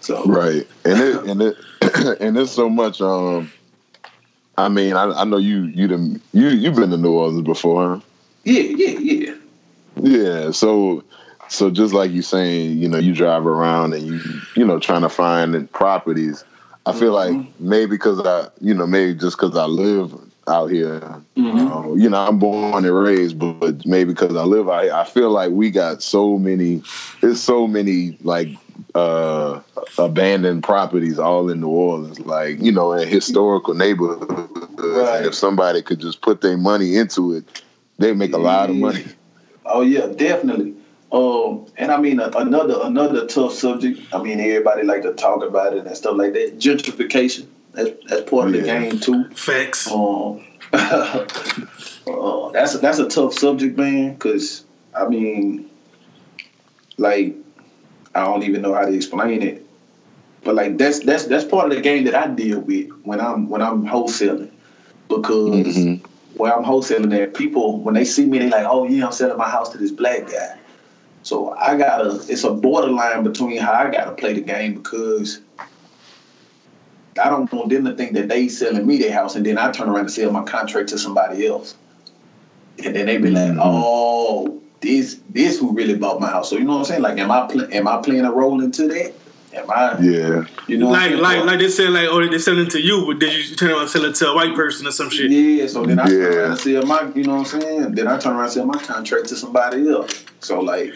So 0.01 0.25
Right, 0.25 0.67
and 0.85 1.01
it 1.01 1.17
and 1.25 1.43
it 1.43 1.57
and 2.21 2.37
there's 2.37 2.51
so 2.51 2.69
much. 2.69 3.01
Um, 3.01 3.51
I 4.57 4.69
mean, 4.69 4.95
I, 4.95 5.05
I 5.21 5.25
know 5.25 5.37
you 5.37 5.65
you 5.65 5.87
done, 5.89 6.21
you 6.33 6.49
you've 6.49 6.75
been 6.77 6.91
to 6.91 6.97
New 6.97 7.13
Orleans 7.13 7.43
before, 7.43 7.97
huh? 7.97 8.01
yeah, 8.45 8.63
yeah, 8.63 8.99
yeah. 8.99 9.35
Yeah, 10.01 10.51
so 10.51 11.05
so 11.49 11.71
just 11.71 11.95
like 11.95 12.11
you 12.11 12.23
saying, 12.23 12.79
you 12.79 12.89
know, 12.89 12.99
you 12.99 13.15
drive 13.15 13.47
around 13.47 13.95
and 13.95 14.07
you 14.07 14.21
you 14.57 14.65
know 14.65 14.79
trying 14.79 15.03
to 15.03 15.09
find 15.09 15.71
properties. 15.73 16.45
I 16.87 16.93
feel 16.93 17.13
like 17.13 17.37
maybe 17.61 17.91
because 17.91 18.21
I 18.25 18.49
you 18.61 18.75
know 18.75 18.87
maybe 18.87 19.15
just 19.19 19.37
because 19.39 19.57
I 19.57 19.67
live 19.67 20.15
out 20.47 20.71
here, 20.71 21.01
Mhm. 21.37 21.91
uh, 21.91 21.95
you 21.95 22.09
know, 22.09 22.19
I'm 22.27 22.39
born 22.39 22.85
and 22.87 22.99
raised, 22.99 23.39
but, 23.39 23.53
but 23.61 23.87
maybe 23.87 24.13
because 24.15 24.35
I 24.35 24.45
live 24.45 24.69
out 24.71 24.85
here, 24.85 24.95
I 24.95 25.05
feel 25.05 25.31
like 25.31 25.51
we 25.51 25.71
got 25.71 26.03
so 26.03 26.39
many. 26.39 26.83
There's 27.21 27.43
so 27.43 27.67
many 27.67 28.17
like 28.23 28.49
uh 28.95 29.61
abandoned 29.99 30.63
properties 30.63 31.19
all 31.19 31.51
in 31.51 31.61
New 31.61 31.69
Orleans, 31.69 32.21
like 32.21 32.61
you 32.61 32.73
know, 32.73 32.93
in 32.93 33.09
historical 33.09 33.75
neighborhoods. 33.75 34.27
Right. 34.79 35.27
If 35.27 35.35
somebody 35.35 35.83
could 35.83 36.01
just 36.01 36.21
put 36.21 36.41
their 36.41 36.57
money 36.57 36.97
into 36.97 37.35
it, 37.35 37.63
they 37.99 38.13
make 38.13 38.33
a 38.33 38.39
lot 38.39 38.71
of 38.71 38.77
money. 38.77 39.05
Oh 39.67 39.83
yeah, 39.83 40.07
definitely. 40.07 40.75
Um, 41.11 41.67
and 41.77 41.91
I 41.91 41.99
mean 41.99 42.21
a, 42.21 42.29
another 42.37 42.79
another 42.83 43.27
tough 43.27 43.53
subject. 43.53 44.01
I 44.15 44.23
mean 44.23 44.41
everybody 44.41 44.83
like 44.83 45.03
to 45.03 45.15
talk 45.15 45.43
about 45.43 45.75
it 45.75 45.87
and 45.87 45.97
stuff 45.97 46.17
like 46.17 46.33
that. 46.35 46.59
Gentrification. 46.59 47.47
That's 47.73 47.91
that's 48.07 48.31
part 48.31 48.49
of 48.49 48.53
the 48.55 48.63
game 48.63 48.99
too. 48.99 49.29
facts. 49.31 49.91
Um, 49.91 50.45
uh, 50.73 51.25
that's 52.51 52.75
a, 52.75 52.79
that's 52.79 52.99
a 52.99 53.09
tough 53.09 53.33
subject, 53.35 53.79
man. 53.79 54.15
Because 54.15 54.65
I 54.95 55.09
mean, 55.09 55.71
like, 56.97 57.37
I 58.19 58.25
don't 58.25 58.43
even 58.43 58.63
know 58.63 58.75
how 58.75 58.85
to 58.85 58.93
explain 58.93 59.43
it. 59.43 59.65
But 60.45 60.55
like, 60.55 60.79
that's 60.79 61.01
that's 61.01 61.25
that's 61.27 61.45
part 61.45 61.71
of 61.71 61.75
the 61.77 61.81
game 61.83 62.05
that 62.05 62.15
I 62.15 62.27
deal 62.29 62.61
with 62.61 62.89
when 63.03 63.21
I'm 63.21 63.49
when 63.49 63.63
I'm 63.63 63.85
wholesaling, 63.85 64.51
because 65.09 65.77
Mhm. 65.77 66.01
where 66.37 66.57
I'm 66.57 66.65
wholesaling 66.65 67.17
at, 67.21 67.35
people 67.35 67.81
when 67.81 67.95
they 67.95 68.05
see 68.05 68.25
me, 68.27 68.39
they 68.39 68.49
like, 68.49 68.67
oh 68.69 68.87
yeah, 68.89 69.07
I'm 69.07 69.13
selling 69.13 69.37
my 69.39 69.49
house 69.49 69.71
to 69.71 69.79
this 69.79 69.91
black 69.91 70.27
guy. 70.31 70.57
So 71.23 71.51
I 71.51 71.77
gotta, 71.77 72.21
it's 72.29 72.45
a 72.45 72.51
borderline 72.53 73.25
between 73.25 73.59
how 73.59 73.73
I 73.73 73.91
gotta 73.91 74.13
play 74.13 74.33
the 74.35 74.41
game 74.41 74.75
because 74.75 75.41
I 77.21 77.29
don't 77.29 77.53
want 77.53 77.71
them 77.71 77.85
to 77.85 77.95
think 77.95 78.13
that 78.15 78.29
they 78.29 78.49
selling 78.49 78.87
me 78.87 78.99
their 78.99 79.13
house 79.13 79.35
and 79.35 79.45
then 79.45 79.59
I 79.59 79.73
turn 79.73 79.89
around 79.89 80.01
and 80.07 80.11
sell 80.13 80.31
my 80.31 80.45
contract 80.45 80.89
to 80.91 80.99
somebody 80.99 81.47
else. 81.47 81.75
And 82.85 82.95
then 82.95 83.07
they 83.07 83.19
be 83.19 83.31
like, 83.31 83.51
Mhm. 83.53 83.59
oh, 83.61 84.63
this 84.81 85.21
this 85.31 85.59
who 85.59 85.73
really 85.73 85.95
bought 85.97 86.21
my 86.21 86.29
house. 86.29 86.51
So 86.51 86.57
you 86.57 86.65
know 86.65 86.73
what 86.75 86.79
I'm 86.81 86.85
saying? 86.85 87.03
Like, 87.03 87.19
am 87.19 87.31
I 87.31 87.47
pl- 87.47 87.73
am 87.73 87.89
I 87.89 88.01
playing 88.03 88.25
a 88.25 88.33
role 88.33 88.63
into 88.63 88.89
that? 88.89 89.13
Am 89.55 89.71
I, 89.71 89.99
Yeah. 90.01 90.45
you 90.67 90.77
know, 90.77 90.89
what 90.89 90.99
Like, 91.01 91.13
I'm 91.13 91.21
like, 91.21 91.45
like 91.45 91.59
they 91.59 91.69
said, 91.71 91.89
like, 91.91 92.07
oh, 92.11 92.25
they're 92.29 92.39
selling 92.39 92.69
to 92.69 92.81
you, 92.81 93.07
but 93.07 93.19
then 93.19 93.35
you 93.35 93.57
turn 93.57 93.71
around 93.71 93.81
and 93.83 93.91
sell 93.91 94.05
it 94.05 94.15
to 94.17 94.29
a 94.29 94.35
white 94.35 94.55
person 94.55 94.87
or 94.87 94.91
some 94.93 95.09
shit. 95.09 95.31
Yeah, 95.31 95.67
so 95.67 95.87
then 95.87 95.99
I 95.99 96.07
turn 96.07 96.21
Yeah. 96.21 96.29
around 96.29 96.51
and 96.51 96.61
sell 96.61 96.83
my, 96.87 97.09
you 97.15 97.25
know 97.25 97.37
what 97.37 97.55
I'm 97.55 97.61
saying? 97.61 97.95
Then 97.95 98.09
I 98.09 98.19
turn 98.19 98.35
around 98.35 98.45
and 98.45 98.53
sell 98.53 98.67
my 98.67 98.79
contract 98.79 99.29
to 99.31 99.37
somebody 99.37 99.89
else. 99.89 100.23
So 100.41 100.61
like, 100.61 100.93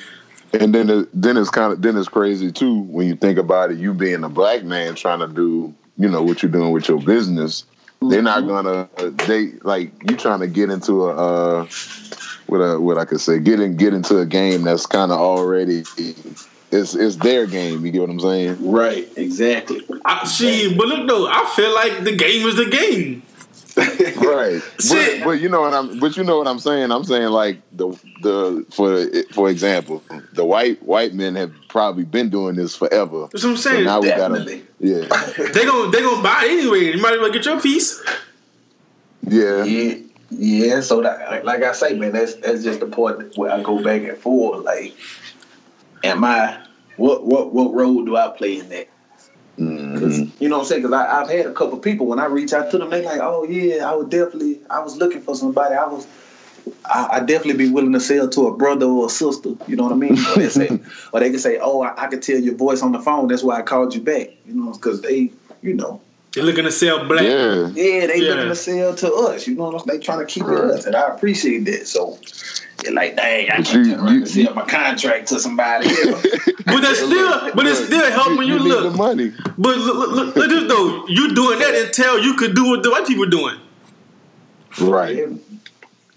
And 0.52 0.74
then 0.74 0.90
it, 0.90 1.08
then 1.14 1.38
it's 1.38 1.48
kind 1.48 1.72
of 1.72 1.80
then 1.80 1.96
it's 1.96 2.10
crazy 2.10 2.52
too 2.52 2.80
when 2.80 3.08
you 3.08 3.16
think 3.16 3.38
about 3.38 3.70
it. 3.72 3.78
You 3.78 3.94
being 3.94 4.22
a 4.22 4.28
black 4.28 4.64
man 4.64 4.94
trying 4.96 5.20
to 5.20 5.28
do 5.28 5.72
you 5.96 6.08
know 6.08 6.22
what 6.22 6.42
you're 6.42 6.52
doing 6.52 6.72
with 6.72 6.88
your 6.88 7.00
business. 7.00 7.64
They're 8.02 8.20
not 8.22 8.46
gonna 8.46 8.86
uh, 8.98 9.10
they 9.26 9.52
like 9.62 9.92
you 10.08 10.14
trying 10.16 10.40
to 10.40 10.46
get 10.46 10.68
into 10.68 11.08
a 11.08 11.16
uh, 11.16 11.66
what 12.52 12.58
a, 12.58 12.78
what 12.78 12.98
I 12.98 13.06
could 13.06 13.20
say 13.20 13.38
get 13.38 13.60
in 13.60 13.76
get 13.78 13.94
into 13.94 14.18
a 14.18 14.26
game 14.26 14.62
that's 14.62 14.84
kind 14.84 15.10
of 15.10 15.18
already 15.18 15.84
it's 16.70 16.94
it's 16.94 17.16
their 17.16 17.46
game. 17.46 17.84
You 17.84 17.92
get 17.92 18.02
what 18.02 18.10
I'm 18.10 18.20
saying? 18.20 18.70
right, 18.70 19.08
exactly. 19.16 19.80
I, 20.04 20.26
see, 20.26 20.74
but 20.76 20.86
look 20.86 21.08
though, 21.08 21.26
I 21.28 21.50
feel 21.56 21.74
like 21.74 22.04
the 22.04 22.14
game 22.14 22.46
is 22.46 22.56
the 22.56 22.66
game. 22.66 23.22
right. 24.22 24.60
But, 24.90 25.24
but 25.24 25.40
you 25.40 25.48
know 25.48 25.62
what 25.62 25.72
I'm 25.72 25.98
but 25.98 26.14
you 26.18 26.24
know 26.24 26.36
what 26.36 26.46
I'm 26.46 26.58
saying? 26.58 26.92
I'm 26.92 27.04
saying 27.04 27.30
like 27.30 27.62
the 27.72 27.88
the 28.20 28.66
for 28.70 29.06
for 29.32 29.48
example, 29.48 30.02
the 30.34 30.44
white 30.44 30.82
white 30.82 31.14
men 31.14 31.34
have 31.36 31.54
probably 31.68 32.04
been 32.04 32.28
doing 32.28 32.54
this 32.54 32.76
forever. 32.76 33.28
That's 33.32 33.44
what 33.44 33.50
I'm 33.52 33.56
So 33.56 33.70
saying. 33.70 33.84
now 33.84 34.00
we 34.00 34.08
Definitely. 34.08 34.58
gotta 34.58 35.42
yeah. 35.42 35.52
they 35.54 35.64
gonna 35.64 35.90
they 35.90 36.02
gonna 36.02 36.22
buy 36.22 36.42
it 36.44 36.50
anyway. 36.58 36.94
You 36.94 37.00
might 37.00 37.14
as 37.14 37.20
well 37.20 37.32
get 37.32 37.46
your 37.46 37.58
piece. 37.62 37.98
Yeah. 39.26 39.64
Yeah, 39.64 39.94
yeah. 40.38 40.80
So 40.80 41.02
that, 41.02 41.44
like, 41.44 41.62
I 41.62 41.72
say, 41.72 41.94
man, 41.94 42.12
that's 42.12 42.34
that's 42.36 42.62
just 42.62 42.80
the 42.80 42.86
part 42.86 43.36
where 43.36 43.52
I 43.52 43.62
go 43.62 43.82
back 43.82 44.02
and 44.02 44.16
forth. 44.18 44.64
Like, 44.64 44.94
am 46.04 46.24
I 46.24 46.58
what 46.96 47.24
what 47.26 47.52
what 47.52 47.72
role 47.74 48.04
do 48.04 48.16
I 48.16 48.28
play 48.28 48.58
in 48.58 48.68
that? 48.70 48.88
Cause 49.94 50.20
Mhm. 50.20 50.30
you 50.40 50.48
know 50.48 50.56
what 50.56 50.62
I'm 50.62 50.68
saying? 50.68 50.82
Because 50.82 50.94
I've 50.94 51.28
had 51.30 51.46
a 51.46 51.52
couple 51.52 51.78
people 51.78 52.06
when 52.06 52.18
I 52.18 52.24
reach 52.26 52.52
out 52.52 52.70
to 52.70 52.78
them, 52.78 52.90
they 52.90 53.04
like, 53.04 53.20
oh 53.22 53.44
yeah, 53.44 53.88
I 53.90 53.94
would 53.94 54.10
definitely, 54.10 54.60
I 54.70 54.80
was 54.80 54.96
looking 54.96 55.20
for 55.20 55.34
somebody. 55.36 55.74
I 55.74 55.86
was, 55.86 56.06
I, 56.86 57.08
I 57.12 57.20
definitely 57.20 57.66
be 57.66 57.70
willing 57.70 57.92
to 57.92 58.00
sell 58.00 58.28
to 58.30 58.46
a 58.48 58.56
brother 58.56 58.86
or 58.86 59.06
a 59.06 59.10
sister. 59.10 59.50
You 59.66 59.76
know 59.76 59.84
what 59.84 59.92
I 59.92 59.96
mean? 59.96 60.18
Or 60.18 60.36
they 60.36 60.48
say, 60.48 60.80
or 61.12 61.20
they 61.20 61.30
can 61.30 61.38
say, 61.38 61.58
oh, 61.60 61.82
I, 61.82 62.04
I 62.04 62.06
could 62.08 62.22
tell 62.22 62.38
your 62.38 62.54
voice 62.56 62.82
on 62.82 62.92
the 62.92 63.00
phone. 63.00 63.28
That's 63.28 63.42
why 63.42 63.58
I 63.58 63.62
called 63.62 63.94
you 63.94 64.00
back. 64.00 64.28
You 64.46 64.54
know, 64.54 64.72
because 64.72 65.02
they, 65.02 65.32
you 65.62 65.74
know, 65.74 66.00
They're 66.34 66.44
looking 66.44 66.64
to 66.64 66.72
sell 66.72 67.04
black. 67.06 67.22
Yeah. 67.24 67.68
yeah, 67.74 68.06
they 68.06 68.16
Yeah. 68.18 68.30
looking 68.34 68.48
to 68.48 68.54
sell 68.56 68.94
to 68.94 69.12
us. 69.14 69.46
You 69.46 69.54
know 69.54 69.64
what 69.64 69.74
I'm 69.74 69.86
saying? 69.88 69.98
They 70.00 70.04
trying 70.04 70.18
to 70.20 70.24
keep 70.26 70.44
Right. 70.44 70.64
it 70.64 70.70
us, 70.70 70.86
and 70.86 70.96
I 70.96 71.08
appreciate 71.08 71.64
that. 71.66 71.86
So. 71.86 72.18
You're 72.84 72.94
like, 72.94 73.14
dang, 73.14 73.48
I 73.48 73.58
But 73.58 73.66
can't 73.66 73.86
you- 73.86 74.08
you- 74.18 74.26
sell 74.26 74.54
my 74.54 74.62
contract 74.64 75.28
to 75.28 75.38
somebody 75.38 75.86
else. 75.88 76.26
But 76.66 76.80
that's 76.80 76.98
still, 76.98 77.50
but 77.54 77.66
it's 77.66 77.84
still 77.84 78.10
helping 78.10 78.48
you, 78.48 78.58
need 78.58 78.70
the 78.72 78.80
look. 78.80 78.96
money. 78.96 79.32
But 79.58 79.76
look, 79.78 79.96
look, 79.98 80.10
look, 80.10 80.36
look 80.36 80.48
this 80.50 80.68
though, 80.68 81.06
you 81.06 81.32
doing 81.34 81.58
that 81.60 81.74
until 81.74 82.18
you 82.18 82.34
could 82.34 82.56
do 82.56 82.64
what 82.66 82.82
the 82.82 82.90
white 82.90 83.06
people 83.06 83.26
doing. 83.26 83.56
Right. 84.80 85.28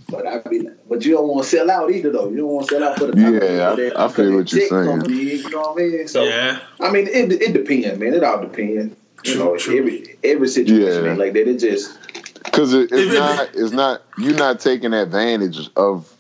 But 0.10 0.26
I 0.28 0.40
be, 0.50 0.68
but 0.90 1.04
you 1.06 1.14
don't 1.14 1.28
want 1.28 1.44
to 1.44 1.50
sell 1.50 1.70
out 1.70 1.92
either, 1.92 2.12
though. 2.12 2.30
You 2.30 2.38
don't 2.38 2.48
want 2.48 2.68
to 2.70 2.76
sell 2.76 2.84
out 2.84 2.98
for 2.98 3.08
the 3.08 3.20
Yeah, 3.20 3.72
for 3.72 3.82
that- 3.82 4.00
I- 4.00 4.06
I 4.06 4.08
feel 4.08 4.36
what 4.36 4.52
you're 4.54 4.68
saying. 4.68 4.70
coming 5.02 5.12
in, 5.12 5.28
you 5.28 5.50
know 5.50 5.60
what 5.60 5.82
I 5.82 5.84
mean? 5.88 6.08
So 6.08 6.24
yeah. 6.24 6.60
I 6.80 6.92
mean, 6.92 7.08
it 7.08 7.32
it 7.34 7.54
depends, 7.54 8.00
man. 8.00 8.14
It 8.14 8.24
all 8.24 8.42
depends. 8.42 8.96
You 9.26 9.34
True, 9.34 9.44
know, 9.44 9.58
true. 9.58 9.78
every 9.80 10.18
every 10.24 10.48
situation 10.48 11.06
Yeah. 11.06 11.14
like 11.16 11.34
that. 11.34 11.48
It 11.48 11.58
just 11.58 11.98
Because 12.44 12.74
it, 12.74 12.90
it's 12.92 13.14
not, 13.18 13.50
it's 13.56 13.72
not. 13.72 14.04
You're 14.20 14.36
not 14.38 14.60
taking 14.60 14.94
advantage 14.94 15.68
of, 15.76 16.12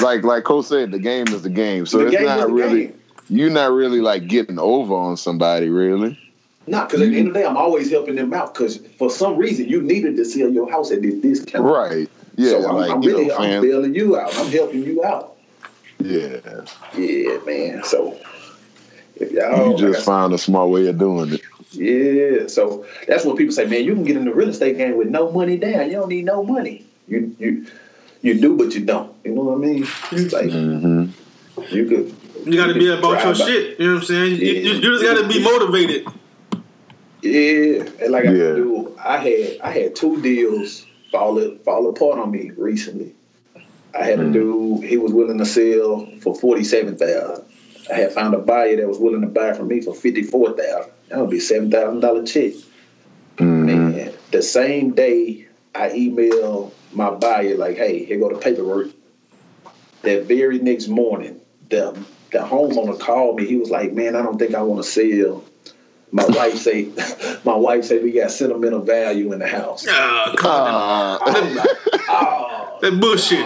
like, 0.00 0.22
like 0.22 0.44
Coach 0.44 0.66
said, 0.66 0.92
the 0.92 0.98
game 1.00 1.26
is 1.28 1.42
the 1.42 1.50
game. 1.50 1.86
So 1.86 1.98
the 1.98 2.06
it's 2.06 2.16
game 2.16 2.24
not 2.26 2.38
is 2.38 2.46
the 2.46 2.52
really. 2.52 2.86
game. 2.86 3.00
You're 3.28 3.50
not 3.50 3.72
really 3.72 4.00
like 4.00 4.28
getting 4.28 4.58
over 4.60 4.94
on 4.94 5.16
somebody, 5.16 5.68
really. 5.68 6.16
Not 6.68 6.88
because 6.88 7.02
at 7.02 7.10
the 7.10 7.18
end 7.18 7.28
of 7.28 7.34
the 7.34 7.40
day, 7.40 7.46
I'm 7.46 7.56
always 7.56 7.90
helping 7.90 8.14
them 8.14 8.32
out. 8.32 8.54
Because 8.54 8.76
for 8.98 9.10
some 9.10 9.36
reason, 9.36 9.68
you 9.68 9.82
needed 9.82 10.16
to 10.16 10.24
sell 10.24 10.48
your 10.48 10.70
house 10.70 10.92
at 10.92 11.02
this 11.02 11.14
discount. 11.16 11.64
Right. 11.64 12.08
Yeah. 12.36 12.50
so 12.50 12.68
I'm, 12.68 12.76
like 12.76 12.90
I'm 12.92 13.02
you 13.02 13.10
really 13.10 13.26
know, 13.26 13.36
I'm 13.38 13.62
bailing 13.62 13.94
you 13.94 14.16
out. 14.16 14.36
I'm 14.38 14.50
helping 14.52 14.84
you 14.84 15.04
out. 15.04 15.36
Yeah. 15.98 16.38
Yeah, 16.96 17.38
man. 17.44 17.82
So 17.84 18.16
if 19.16 19.32
y'all, 19.32 19.66
you 19.66 19.70
like 19.72 19.78
just 19.78 20.00
I 20.00 20.12
found 20.12 20.32
a 20.34 20.38
smart 20.38 20.70
way 20.70 20.86
of 20.86 20.98
doing 20.98 21.32
it. 21.34 21.40
Yeah, 21.76 22.46
so 22.48 22.86
that's 23.06 23.24
when 23.24 23.36
people 23.36 23.54
say, 23.54 23.66
man, 23.66 23.84
you 23.84 23.94
can 23.94 24.04
get 24.04 24.16
in 24.16 24.24
the 24.24 24.34
real 24.34 24.48
estate 24.48 24.76
game 24.76 24.96
with 24.96 25.08
no 25.08 25.30
money 25.30 25.56
down. 25.56 25.86
You 25.86 25.96
don't 25.96 26.08
need 26.08 26.24
no 26.24 26.42
money. 26.42 26.84
You 27.08 27.34
you 27.38 27.66
you 28.22 28.40
do, 28.40 28.56
but 28.56 28.74
you 28.74 28.84
don't. 28.84 29.12
You 29.24 29.32
know 29.34 29.42
what 29.42 29.54
I 29.54 29.58
mean? 29.58 29.88
It's 30.12 30.32
like 30.32 30.50
hmm 30.50 31.06
you 31.70 31.84
could. 31.86 32.16
You 32.44 32.56
got 32.56 32.66
to 32.68 32.74
be 32.74 32.88
about 32.88 33.02
your 33.02 33.20
drive 33.34 33.38
by- 33.38 33.44
shit. 33.46 33.78
You 33.80 33.86
know 33.86 33.94
what 33.94 34.00
I'm 34.02 34.06
saying? 34.06 34.30
You, 34.40 34.46
you, 34.46 34.72
you 34.74 34.80
just 34.80 35.02
got 35.04 35.20
to 35.20 35.28
be 35.28 35.42
motivated. 35.42 36.06
Yeah, 37.22 37.88
and 38.02 38.12
like 38.12 38.26
I 38.26 38.32
do, 38.32 38.96
I 39.02 39.16
had 39.18 39.60
I 39.62 39.70
had 39.70 39.96
two 39.96 40.20
deals 40.22 40.86
fall 41.10 41.40
fall 41.64 41.88
apart 41.88 42.18
on 42.18 42.30
me 42.30 42.50
recently. 42.56 43.14
I 43.98 44.04
had 44.04 44.20
a 44.20 44.24
Mm. 44.24 44.32
dude, 44.34 44.84
he 44.84 44.96
was 44.98 45.12
willing 45.12 45.38
to 45.38 45.46
sell 45.46 46.06
for 46.20 46.34
forty 46.34 46.62
seven 46.62 46.96
thousand. 46.96 47.45
I 47.90 47.94
had 47.94 48.12
found 48.12 48.34
a 48.34 48.38
buyer 48.38 48.76
that 48.76 48.88
was 48.88 48.98
willing 48.98 49.20
to 49.20 49.26
buy 49.26 49.52
from 49.52 49.68
me 49.68 49.80
for 49.80 49.94
fifty 49.94 50.22
four 50.22 50.56
thousand. 50.56 50.92
That 51.08 51.20
would 51.20 51.30
be 51.30 51.40
seven 51.40 51.70
thousand 51.70 52.00
dollar 52.00 52.24
check. 52.24 52.52
hmm 53.38 53.66
Man, 53.66 54.12
the 54.30 54.42
same 54.42 54.92
day 54.92 55.46
I 55.74 55.90
emailed 55.90 56.72
my 56.92 57.10
buyer 57.10 57.56
like, 57.56 57.76
"Hey, 57.76 58.04
here 58.04 58.18
go 58.18 58.28
the 58.32 58.38
paperwork." 58.38 58.88
That 60.02 60.24
very 60.24 60.58
next 60.58 60.88
morning, 60.88 61.40
the 61.70 61.96
the 62.32 62.38
homeowner 62.38 62.98
called 62.98 63.36
me. 63.40 63.46
He 63.46 63.56
was 63.56 63.70
like, 63.70 63.92
"Man, 63.92 64.16
I 64.16 64.22
don't 64.22 64.38
think 64.38 64.54
I 64.54 64.62
want 64.62 64.84
to 64.84 64.88
sell." 64.90 65.44
My 66.12 66.24
wife 66.24 66.56
say, 66.56 66.88
"My 67.44 67.56
wife 67.56 67.84
said 67.84 68.02
we 68.02 68.12
got 68.12 68.30
sentimental 68.30 68.80
value 68.80 69.32
in 69.32 69.40
the 69.40 69.46
house." 69.48 69.84
Ah, 69.88 70.32
come 70.36 70.50
on. 70.52 71.18
Uh, 71.20 71.66
Oh, 72.08 72.78
That 72.80 73.00
bullshit. 73.00 73.44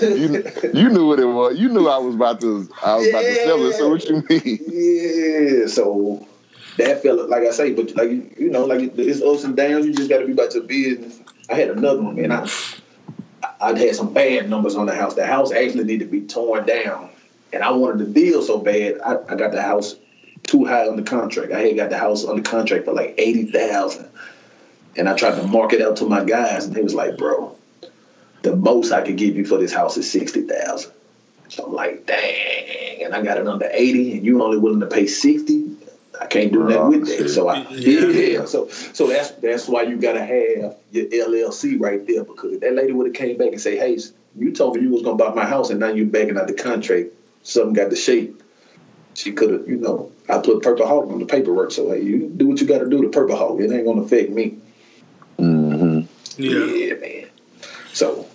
You, 0.00 0.44
you 0.74 0.88
knew 0.88 1.06
what 1.06 1.20
it 1.20 1.26
was. 1.26 1.58
You 1.58 1.68
knew 1.68 1.88
I 1.88 1.98
was 1.98 2.14
about 2.14 2.40
to. 2.40 2.68
I 2.84 2.96
was 2.96 3.08
about 3.08 3.22
to 3.22 3.34
sell 3.36 3.66
it. 3.66 3.72
So 3.74 3.88
what 3.88 4.04
you 4.08 4.24
mean? 4.28 5.60
yeah, 5.62 5.66
so 5.66 6.26
that 6.76 7.02
fella, 7.02 7.22
like 7.22 7.42
I 7.42 7.50
say, 7.50 7.72
but 7.72 7.94
like 7.94 8.10
you 8.38 8.50
know, 8.50 8.64
like 8.64 8.92
it's 8.96 9.22
ups 9.22 9.44
and 9.44 9.56
downs. 9.56 9.86
You 9.86 9.94
just 9.94 10.10
got 10.10 10.18
to 10.18 10.26
be 10.26 10.32
about 10.32 10.54
your 10.54 10.64
business. 10.64 11.20
I 11.48 11.54
had 11.54 11.70
another 11.70 12.02
one, 12.02 12.16
man. 12.16 12.32
I 12.32 12.48
I'd 13.60 13.78
had 13.78 13.94
some 13.94 14.12
bad 14.12 14.48
numbers 14.48 14.74
on 14.74 14.86
the 14.86 14.94
house. 14.94 15.14
The 15.14 15.26
house 15.26 15.52
actually 15.52 15.84
needed 15.84 16.06
to 16.06 16.10
be 16.10 16.26
torn 16.26 16.66
down, 16.66 17.10
and 17.52 17.62
I 17.62 17.70
wanted 17.70 17.98
the 17.98 18.12
deal 18.12 18.42
so 18.42 18.58
bad. 18.58 18.98
I, 19.04 19.18
I 19.28 19.36
got 19.36 19.52
the 19.52 19.62
house 19.62 19.96
too 20.44 20.64
high 20.64 20.88
on 20.88 20.96
the 20.96 21.02
contract. 21.02 21.52
I 21.52 21.60
had 21.60 21.76
got 21.76 21.90
the 21.90 21.98
house 21.98 22.24
on 22.24 22.36
the 22.36 22.42
contract 22.42 22.86
for 22.86 22.92
like 22.92 23.14
eighty 23.18 23.44
thousand, 23.44 24.08
and 24.96 25.08
I 25.08 25.16
tried 25.16 25.36
to 25.36 25.46
mark 25.46 25.72
it 25.72 25.82
out 25.82 25.96
to 25.98 26.06
my 26.06 26.24
guys, 26.24 26.64
and 26.64 26.74
they 26.74 26.82
was 26.82 26.94
like, 26.94 27.16
"Bro, 27.16 27.56
the 28.42 28.56
most 28.56 28.92
I 28.92 29.02
could 29.02 29.16
give 29.16 29.36
you 29.36 29.44
for 29.44 29.58
this 29.58 29.72
house 29.72 29.96
is 29.96 30.10
sixty 30.10 30.42
thousand. 30.42 30.92
So 31.48 31.64
I'm 31.66 31.72
like, 31.72 32.06
dang, 32.06 33.04
and 33.04 33.14
I 33.14 33.22
got 33.22 33.38
it 33.38 33.46
under 33.46 33.68
eighty, 33.72 34.16
and 34.16 34.24
you 34.24 34.42
only 34.42 34.58
willing 34.58 34.80
to 34.80 34.86
pay 34.86 35.06
sixty. 35.06 35.72
I 36.20 36.26
can't 36.26 36.52
do 36.52 36.66
that 36.66 36.84
with 36.86 37.06
that. 37.06 37.30
So 37.30 37.48
I, 37.48 37.66
Yeah. 37.72 38.06
yeah, 38.08 38.44
so 38.44 38.68
so 38.68 39.06
that's 39.08 39.30
that's 39.32 39.68
why 39.68 39.82
you 39.82 39.96
gotta 39.96 40.24
have 40.24 40.76
your 40.92 41.06
LLC 41.06 41.80
right 41.80 42.06
there 42.06 42.24
because 42.24 42.52
if 42.52 42.60
that 42.60 42.74
lady 42.74 42.92
would 42.92 43.06
have 43.06 43.14
came 43.14 43.36
back 43.38 43.48
and 43.52 43.60
say, 43.60 43.76
hey, 43.76 43.98
you 44.36 44.52
told 44.52 44.76
me 44.76 44.82
you 44.82 44.90
was 44.90 45.02
gonna 45.02 45.16
buy 45.16 45.32
my 45.34 45.46
house, 45.46 45.70
and 45.70 45.80
now 45.80 45.88
you 45.88 46.04
backing 46.04 46.36
out 46.38 46.46
the 46.46 46.54
contract. 46.54 47.08
Something 47.42 47.72
got 47.72 47.90
the 47.90 47.96
shape. 47.96 48.42
She 49.14 49.32
could 49.32 49.50
have, 49.50 49.68
you 49.68 49.76
know, 49.76 50.10
I 50.28 50.38
put 50.38 50.62
Purple 50.62 50.86
Hawk 50.86 51.08
on 51.10 51.18
the 51.18 51.26
paperwork. 51.26 51.72
So 51.72 51.90
hey, 51.90 52.02
you 52.02 52.28
do 52.36 52.46
what 52.46 52.60
you 52.60 52.66
got 52.66 52.78
to 52.78 52.88
do 52.88 53.02
to 53.02 53.08
Purple 53.08 53.36
Hawk. 53.36 53.60
It 53.60 53.72
ain't 53.72 53.84
gonna 53.86 54.02
affect 54.02 54.30
me. 54.30 54.58
hmm 55.38 56.00
Yeah. 56.36 56.94
man. 56.94 57.26
So, 57.92 58.28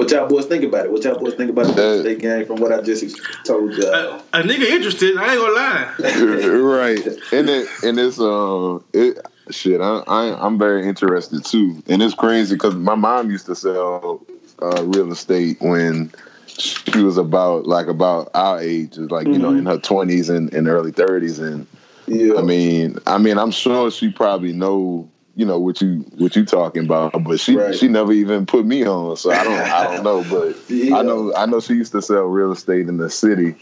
what 0.00 0.10
y'all 0.10 0.26
boys 0.26 0.46
think 0.46 0.64
about 0.64 0.86
it? 0.86 0.92
What 0.92 1.04
y'all 1.04 1.18
boys 1.18 1.34
think 1.34 1.50
about 1.50 1.66
the 1.66 1.72
Uh, 1.72 1.74
real 1.76 1.98
estate 1.98 2.18
game 2.20 2.46
from 2.46 2.56
what 2.56 2.72
I 2.72 2.80
just 2.80 3.04
told 3.44 3.74
y'all? 3.74 4.22
a 4.32 4.42
nigga 4.42 4.62
interested. 4.62 5.16
I 5.18 5.34
ain't 5.34 5.40
gonna 5.40 5.54
lie. 5.54 5.94
right. 6.58 7.06
And 7.32 7.50
it 7.50 7.68
and 7.84 7.98
it's 7.98 8.18
um 8.18 8.82
it 8.94 9.18
shit. 9.50 9.80
I, 9.82 10.02
I 10.06 10.46
I'm 10.46 10.58
very 10.58 10.88
interested 10.88 11.44
too, 11.44 11.82
and 11.86 12.02
it's 12.02 12.14
crazy 12.14 12.54
because 12.54 12.74
my 12.76 12.94
mom 12.94 13.30
used 13.30 13.44
to 13.46 13.54
sell 13.54 14.22
uh, 14.62 14.84
real 14.86 15.12
estate 15.12 15.60
when 15.60 16.10
she 16.46 17.02
was 17.02 17.18
about 17.18 17.66
like 17.66 17.86
about 17.86 18.30
our 18.32 18.58
age, 18.58 18.96
like 18.96 19.26
you 19.26 19.38
know 19.38 19.50
in 19.50 19.66
her 19.66 19.78
twenties 19.78 20.30
and, 20.30 20.52
and 20.54 20.66
early 20.66 20.92
thirties, 20.92 21.38
and 21.38 21.66
yeah, 22.06 22.36
I 22.38 22.42
mean 22.42 22.96
I 23.06 23.18
mean 23.18 23.36
I'm 23.36 23.50
sure 23.50 23.90
she 23.90 24.10
probably 24.10 24.54
know 24.54 25.10
you 25.36 25.46
know 25.46 25.58
what 25.58 25.80
you 25.80 26.04
what 26.18 26.34
you 26.36 26.44
talking 26.44 26.84
about, 26.84 27.12
but 27.24 27.40
she 27.40 27.56
Right. 27.56 27.74
she 27.74 27.88
never 27.88 28.12
even 28.12 28.46
put 28.46 28.66
me 28.66 28.84
on, 28.86 29.16
so 29.16 29.30
I 29.30 29.44
don't 29.44 29.58
I 29.60 29.84
don't 29.84 30.04
know, 30.04 30.24
but 30.30 30.56
Yeah. 30.68 30.96
I 30.96 31.02
know 31.02 31.32
I 31.34 31.46
know 31.46 31.60
she 31.60 31.74
used 31.74 31.92
to 31.92 32.02
sell 32.02 32.22
real 32.24 32.52
estate 32.52 32.88
in 32.88 32.96
the 32.98 33.10
city 33.10 33.54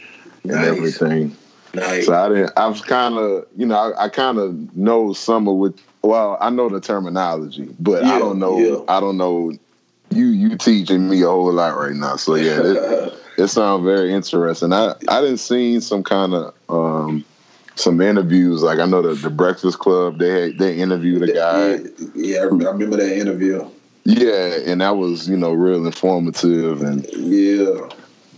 and 0.44 0.52
Nice. 0.52 0.64
everything. 0.66 1.36
nice. 1.74 2.06
So 2.06 2.14
I 2.14 2.28
didn't. 2.28 2.52
I 2.56 2.66
was 2.66 2.80
kind 2.80 3.16
of, 3.16 3.46
you 3.56 3.66
know, 3.66 3.76
I, 3.76 4.04
I 4.04 4.08
kind 4.08 4.38
of 4.38 4.76
know 4.76 5.12
some 5.12 5.46
of 5.48 5.56
what. 5.56 5.74
Well, 6.02 6.38
I 6.40 6.48
know 6.50 6.68
the 6.68 6.80
terminology, 6.80 7.68
but 7.80 8.04
I 8.04 8.18
don't 8.20 8.38
know. 8.38 8.58
yeah. 8.58 8.94
I 8.96 9.00
don't 9.00 9.16
know. 9.16 9.52
You 10.10 10.26
you 10.26 10.56
teaching 10.56 11.08
me 11.10 11.20
a 11.22 11.26
whole 11.26 11.52
lot 11.52 11.76
right 11.76 11.94
now. 11.94 12.16
So 12.16 12.36
yeah, 12.36 12.60
it, 12.62 13.12
it 13.38 13.48
sounds 13.48 13.84
very 13.84 14.12
interesting. 14.14 14.72
I 14.72 14.94
I 15.08 15.20
didn't 15.20 15.38
seen 15.38 15.80
some 15.82 16.02
kind 16.04 16.32
of 16.34 16.54
um 16.70 17.24
some 17.78 18.00
interviews. 18.00 18.62
Like 18.62 18.78
I 18.78 18.86
know 18.86 19.02
the 19.02 19.14
the 19.14 19.30
Breakfast 19.30 19.78
Club. 19.78 20.18
They 20.18 20.28
had, 20.42 20.58
they 20.58 20.76
interviewed 20.76 21.22
a 21.28 21.32
guy. 21.32 21.78
Yeah, 22.14 22.40
I 22.40 22.44
remember 22.44 22.96
that 22.96 23.16
interview. 23.18 23.68
Yeah, 24.04 24.58
and 24.66 24.80
that 24.80 24.96
was 24.96 25.28
you 25.28 25.36
know 25.36 25.52
real 25.52 25.84
informative 25.86 26.82
and. 26.82 27.06
Yeah, 27.12 27.88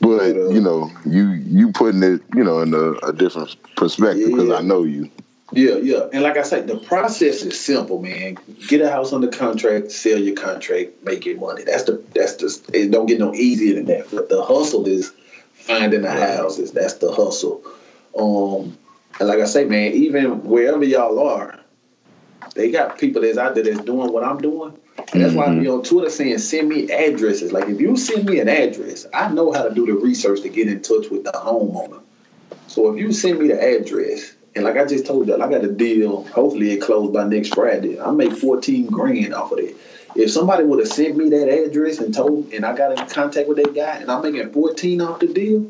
But 0.01 0.37
uh, 0.37 0.49
you 0.51 0.61
know, 0.61 0.91
you 1.07 1.29
you 1.31 1.73
putting 1.73 2.03
it, 2.03 2.21
you 2.35 2.45
know, 2.45 2.61
in 2.61 2.75
a, 2.75 2.93
a 3.07 3.13
different 3.13 3.57
perspective 3.77 4.29
because 4.31 4.49
Yeah. 4.49 4.57
I 4.57 4.63
know 4.63 4.83
you. 4.83 5.11
yeah, 5.53 5.77
yeah. 5.77 6.09
And 6.13 6.23
like 6.23 6.37
I 6.37 6.43
said, 6.43 6.67
the 6.67 6.77
process 6.79 7.43
is 7.43 7.59
simple, 7.59 8.01
man. 8.03 8.37
Get 8.69 8.81
a 8.81 8.91
house 8.91 9.13
under 9.13 9.29
contract, 9.29 9.91
sell 9.93 10.19
your 10.19 10.35
contract, 10.37 10.91
make 11.05 11.25
your 11.27 11.39
money. 11.39 11.65
That's 11.65 11.85
the 11.85 12.03
that's 12.15 12.37
just 12.37 12.69
it 12.75 12.91
don't 12.91 13.07
get 13.07 13.19
no 13.21 13.33
easier 13.35 13.75
than 13.75 13.87
that. 13.87 14.11
But 14.11 14.29
the 14.29 14.43
hustle 14.43 14.87
is 14.87 15.13
finding 15.55 16.03
the 16.03 16.11
houses. 16.11 16.73
That's 16.73 16.95
the 16.95 17.13
hustle. 17.13 17.63
Um, 18.19 18.77
and 19.21 19.29
like 19.29 19.39
I 19.39 19.45
say, 19.45 19.65
man, 19.67 19.93
even 19.93 20.43
wherever 20.43 20.83
y'all 20.83 21.21
are, 21.21 21.61
they 22.55 22.71
got 22.71 22.99
people 22.99 23.23
that's 23.23 23.37
out 23.39 23.55
there 23.55 23.63
that's 23.63 23.85
doing 23.85 24.13
what 24.13 24.25
I'm 24.25 24.39
doing. 24.39 24.77
And 25.13 25.23
that's 25.23 25.35
why 25.35 25.45
I 25.45 25.49
be 25.51 25.67
mm-hmm. 25.67 25.73
on 25.73 25.83
Twitter 25.83 26.11
saying, 26.11 26.39
send 26.39 26.69
me 26.69 26.91
addresses. 26.91 27.53
Like, 27.53 27.69
if 27.69 27.81
you 27.81 27.97
send 27.97 28.27
me 28.27 28.41
an 28.41 28.49
address, 28.49 29.07
I 29.13 29.31
know 29.31 29.53
how 29.53 29.63
to 29.63 29.75
do 29.75 29.87
the 29.87 29.93
research 29.93 30.41
to 30.43 30.49
get 30.49 30.69
in 30.69 30.81
touch 30.83 31.11
with 31.11 31.25
the 31.25 31.33
homeowner. 31.33 32.01
So 32.67 32.93
if 32.93 32.99
you 32.99 33.13
send 33.13 33.39
me 33.39 33.49
the 33.49 33.63
address, 33.63 34.35
and 34.55 34.65
like 34.65 34.77
I 34.77 34.87
just 34.87 35.07
told 35.07 35.29
y'all, 35.29 35.43
I 35.43 35.51
got 35.51 35.65
a 35.65 35.73
deal. 35.73 36.25
Hopefully, 36.29 36.73
it 36.73 36.81
closed 36.81 37.13
by 37.13 37.25
next 37.25 37.55
Friday. 37.55 38.01
I 38.01 38.11
make 38.11 38.33
14 38.33 38.87
grand 38.87 39.35
off 39.35 39.53
of 39.53 39.59
it. 39.59 39.77
If 40.17 40.31
somebody 40.31 40.65
would 40.65 40.81
have 40.81 40.89
sent 40.89 41.17
me 41.17 41.29
that 41.31 41.49
address 41.49 41.99
and 41.99 42.13
told, 42.13 42.53
and 42.53 42.65
I 42.65 42.77
got 42.77 42.99
in 42.99 43.07
contact 43.09 43.49
with 43.49 43.59
that 43.59 43.75
guy, 43.75 43.97
and 43.99 44.11
I'm 44.11 44.23
making 44.23 44.51
14 44.53 45.01
off 45.01 45.21
the 45.21 45.29
deal, 45.29 45.61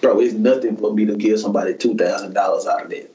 bro, 0.00 0.20
it's 0.20 0.34
nothing 0.34 0.76
for 0.76 0.94
me 0.94 1.04
to 1.06 1.16
give 1.16 1.40
somebody 1.40 1.74
two 1.74 1.96
thousand 1.96 2.34
dollars 2.34 2.66
out 2.66 2.84
of 2.84 2.90
that. 2.90 3.10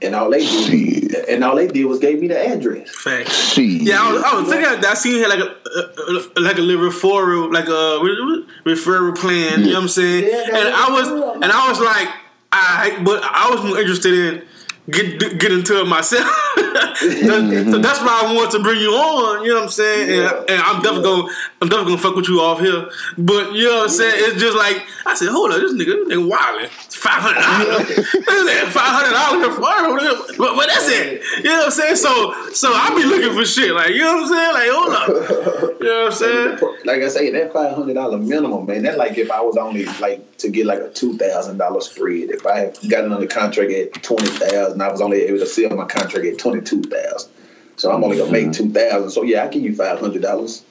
And 0.00 0.14
all 0.14 0.30
they 0.30 0.40
did, 0.40 1.10
Shit. 1.10 1.28
and 1.28 1.42
all 1.42 1.56
they 1.56 1.66
did 1.66 1.84
was 1.86 1.98
gave 1.98 2.20
me 2.20 2.28
the 2.28 2.38
address. 2.38 2.88
Facts. 2.94 3.52
Shit. 3.54 3.82
Yeah, 3.82 4.00
I 4.00 4.12
was, 4.12 4.22
I 4.22 4.40
was 4.40 4.48
thinking 4.48 4.80
that 4.80 4.84
I 4.84 4.94
seen 4.94 5.14
here 5.14 5.28
like 5.28 5.40
a, 5.40 5.42
a, 5.42 6.28
a 6.36 6.40
like 6.40 6.58
a 6.58 6.60
little 6.60 6.88
referral, 6.88 7.52
like 7.52 7.66
a 7.66 7.98
re- 8.00 8.46
re- 8.64 8.74
referral 8.76 9.16
plan. 9.18 9.60
You 9.60 9.66
know 9.68 9.72
what 9.74 9.82
I'm 9.82 9.88
saying? 9.88 10.24
Yeah, 10.28 10.56
and 10.56 10.68
I 10.68 10.90
was 10.90 11.08
and 11.42 11.44
I 11.46 11.68
was 11.68 11.80
like, 11.80 12.08
I 12.52 13.00
but 13.04 13.24
I 13.24 13.50
was 13.50 13.64
more 13.64 13.78
interested 13.80 14.14
in 14.14 14.47
get 14.90 15.38
get 15.38 15.52
into 15.52 15.80
it 15.80 15.86
myself. 15.86 16.28
so 16.56 17.78
that's 17.78 18.00
why 18.00 18.22
I 18.24 18.32
want 18.34 18.50
to 18.52 18.62
bring 18.62 18.80
you 18.80 18.90
on. 18.90 19.44
You 19.44 19.50
know 19.50 19.54
what 19.56 19.62
I'm 19.64 19.68
saying? 19.70 20.10
Yeah. 20.10 20.40
And, 20.40 20.50
and 20.50 20.62
I'm 20.62 20.82
definitely 20.82 21.02
gonna, 21.04 21.32
I'm 21.60 21.68
definitely 21.68 21.92
gonna 21.92 22.02
fuck 22.02 22.16
with 22.16 22.28
you 22.28 22.40
off 22.40 22.60
here. 22.60 22.88
But 23.16 23.52
you 23.52 23.68
know 23.68 23.76
what 23.76 23.82
I'm 23.84 23.88
saying? 23.90 24.14
It's 24.16 24.40
just 24.40 24.56
like 24.56 24.84
I 25.06 25.14
said, 25.14 25.28
hold 25.28 25.52
on, 25.52 25.60
this 25.60 25.72
nigga, 25.72 26.08
this 26.08 26.16
nigga 26.16 26.30
wildin'. 26.30 26.88
Five 26.98 27.22
hundred 27.22 27.42
dollars. 27.42 28.08
Five 28.74 28.92
hundred 28.98 29.14
dollars. 29.14 29.54
for 29.54 30.36
But, 30.36 30.56
but 30.56 30.66
that's 30.66 30.88
it. 30.88 31.22
You 31.38 31.44
know 31.44 31.58
what 31.58 31.64
I'm 31.66 31.70
saying? 31.70 31.96
So, 31.96 32.34
so 32.52 32.72
I 32.72 32.90
be 32.96 33.04
looking 33.04 33.34
for 33.38 33.44
shit. 33.44 33.72
Like 33.72 33.90
you 33.90 34.00
know 34.00 34.16
what 34.16 34.22
I'm 34.24 34.28
saying? 34.28 34.54
Like 34.54 34.70
hold 34.72 34.94
up. 34.94 35.74
You 35.78 35.84
know 35.84 36.04
what 36.04 36.12
I'm 36.12 36.18
saying? 36.18 36.58
like 36.84 37.02
I 37.02 37.08
say, 37.08 37.30
that 37.30 37.52
five 37.52 37.74
hundred 37.74 37.94
dollar 37.94 38.18
minimum, 38.18 38.66
man. 38.66 38.82
That 38.82 38.98
like 38.98 39.16
if 39.16 39.30
I 39.30 39.40
was 39.40 39.56
only 39.56 39.84
like 40.00 40.36
to 40.38 40.50
get 40.50 40.66
like 40.66 40.80
a 40.80 40.90
two 40.90 41.16
thousand 41.16 41.58
dollar 41.58 41.80
spread. 41.80 42.30
If 42.30 42.44
I 42.46 42.58
had 42.58 42.78
gotten 42.88 43.12
under 43.12 43.26
contract 43.28 43.70
at 43.70 44.02
twenty 44.02 44.26
thousand, 44.26 44.77
I 44.82 44.90
was 44.90 45.00
only 45.00 45.22
able 45.22 45.38
to 45.38 45.46
sell 45.46 45.74
my 45.76 45.84
contract 45.84 46.26
at 46.26 46.38
twenty 46.38 46.60
two 46.60 46.82
thousand. 46.82 47.30
So 47.76 47.92
I'm 47.92 48.02
only 48.02 48.16
gonna 48.18 48.32
make 48.32 48.48
mm-hmm. 48.48 48.52
two 48.52 48.72
thousand. 48.72 49.10
So 49.10 49.22
yeah, 49.22 49.44
I 49.44 49.48
give 49.48 49.62
you 49.62 49.74
five 49.74 50.00
hundred 50.00 50.22
dollars. 50.22 50.64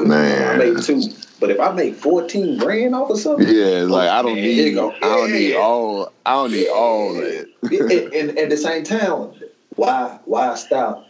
Man. 0.00 0.48
I 0.48 0.56
made 0.56 0.82
two. 0.82 1.02
But 1.38 1.50
if 1.50 1.60
I 1.60 1.72
make 1.72 1.94
fourteen 1.94 2.58
grand 2.58 2.94
off 2.94 3.10
of 3.10 3.18
something, 3.18 3.46
Yeah, 3.46 3.82
like 3.82 4.08
I 4.08 4.22
don't 4.22 4.36
Man, 4.36 4.42
need, 4.44 4.74
go. 4.74 4.90
I 4.90 5.00
don't 5.00 5.32
need 5.32 5.54
all, 5.56 6.12
I 6.24 6.32
don't 6.32 6.52
need 6.52 6.68
all 6.68 7.14
that. 7.14 7.48
and, 7.62 8.14
and 8.14 8.38
at 8.38 8.48
the 8.48 8.56
same 8.56 8.84
time, 8.84 9.32
why 9.74 10.18
why 10.24 10.54
stop? 10.54 11.05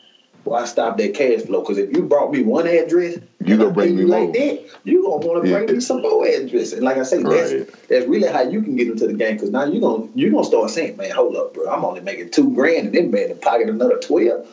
Why 0.46 0.64
stop 0.64 0.96
that 0.98 1.14
cash 1.14 1.42
flow? 1.42 1.60
Because 1.60 1.78
if 1.78 1.90
you 1.92 2.04
brought 2.04 2.32
me 2.32 2.42
one 2.42 2.66
address, 2.66 3.18
You 3.44 3.56
gonna 3.56 3.70
bring 3.70 3.96
me 3.96 4.02
you 4.02 4.08
more. 4.08 4.20
like 4.24 4.32
that. 4.32 4.60
You 4.84 5.02
gonna 5.02 5.26
want 5.26 5.44
to 5.44 5.50
bring 5.50 5.68
Yeah. 5.68 5.74
me 5.74 5.80
some 5.80 6.02
more 6.02 6.24
address. 6.26 6.72
And 6.72 6.82
like 6.82 6.98
I 6.98 7.02
say, 7.02 7.22
that's 7.22 7.52
Right. 7.52 7.68
that's 7.88 8.06
really 8.06 8.28
how 8.28 8.42
you 8.42 8.62
can 8.62 8.76
get 8.76 8.88
into 8.88 9.06
the 9.06 9.12
game. 9.12 9.34
Because 9.34 9.50
now 9.50 9.64
you 9.64 9.80
gonna 9.80 10.04
you 10.14 10.30
gonna 10.30 10.44
start 10.44 10.70
saying, 10.70 10.96
man, 10.96 11.10
hold 11.10 11.36
up, 11.36 11.52
bro, 11.54 11.68
I'm 11.68 11.84
only 11.84 12.00
making 12.00 12.30
two 12.30 12.50
grand, 12.54 12.86
and 12.86 12.94
then 12.94 13.10
man, 13.10 13.30
in 13.30 13.36
pocket 13.38 13.68
another 13.68 13.98
twelve. 13.98 14.46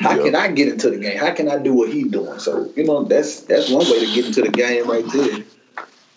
How 0.00 0.16
Yeah. 0.16 0.22
can 0.24 0.34
I 0.34 0.48
get 0.48 0.68
into 0.68 0.90
the 0.90 0.96
game? 0.98 1.16
How 1.16 1.30
can 1.30 1.48
I 1.48 1.58
do 1.58 1.72
what 1.74 1.88
he 1.88 2.04
doing? 2.04 2.38
So 2.38 2.68
you 2.76 2.84
know 2.84 3.04
that's 3.04 3.40
that's 3.42 3.68
one 3.68 3.88
way 3.88 4.00
to 4.00 4.06
get 4.06 4.24
into 4.26 4.42
the 4.42 4.50
game 4.50 4.86
right 4.88 5.04
there. 5.12 5.38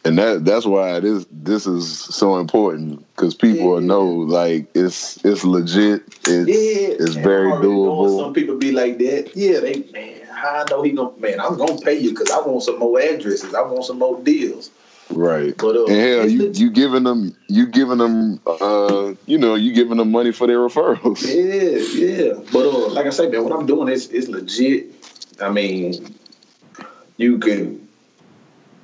And 0.07 0.17
that 0.17 0.45
that's 0.45 0.65
why 0.65 0.99
this 1.01 1.25
this 1.31 1.67
is 1.67 1.99
so 1.99 2.37
important 2.37 3.05
because 3.15 3.35
people 3.35 3.79
Yeah. 3.81 3.85
know 3.87 4.05
like 4.07 4.67
it's 4.73 5.23
it's 5.25 5.43
legit. 5.43 6.03
It's 6.27 6.47
Yeah, 6.47 6.95
it's 7.03 7.15
and 7.15 7.23
very 7.23 7.47
I 7.47 7.51
already 7.51 7.67
know 7.67 7.91
doable. 7.91 8.19
Some 8.19 8.33
people 8.33 8.55
be 8.55 8.71
like 8.71 8.97
that. 8.99 9.35
Yeah, 9.35 9.59
they 9.59 9.83
man. 9.91 10.21
I 10.31 10.65
know 10.69 10.81
he 10.83 10.91
gonna 10.91 11.11
man? 11.19 11.39
I'm 11.41 11.57
gonna 11.57 11.77
pay 11.77 11.97
you 11.99 12.11
because 12.11 12.31
I 12.31 12.39
want 12.39 12.63
some 12.63 12.79
more 12.79 12.99
addresses. 12.99 13.53
I 13.53 13.61
want 13.61 13.85
some 13.85 13.99
more 13.99 14.19
deals. 14.23 14.69
Right. 15.09 15.55
But 15.57 15.75
uh, 15.75 15.85
And 15.87 15.95
hell, 15.95 16.29
you 16.29 16.51
you 16.53 16.69
giving 16.69 17.03
them 17.03 17.35
you 17.49 17.67
giving 17.67 17.97
them 17.97 18.39
uh 18.45 19.13
you 19.25 19.37
know 19.37 19.55
you 19.55 19.73
giving 19.73 19.97
them 19.97 20.11
money 20.11 20.31
for 20.31 20.47
their 20.47 20.59
referrals. 20.59 21.23
Yeah, 21.23 21.79
yeah. 22.05 22.33
But 22.51 22.65
uh, 22.65 22.89
like 22.89 23.07
I 23.07 23.09
say, 23.09 23.27
man, 23.29 23.43
what 23.43 23.53
I'm 23.53 23.65
doing 23.65 23.89
is 23.89 24.07
is 24.09 24.29
legit. 24.29 24.87
I 25.41 25.49
mean, 25.49 26.15
you 27.17 27.37
can, 27.39 27.86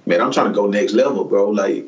man. 0.06 0.22
I'm 0.22 0.32
trying 0.32 0.48
to 0.48 0.56
go 0.56 0.68
next 0.68 0.94
level, 0.94 1.26
bro. 1.26 1.50
Like, 1.50 1.86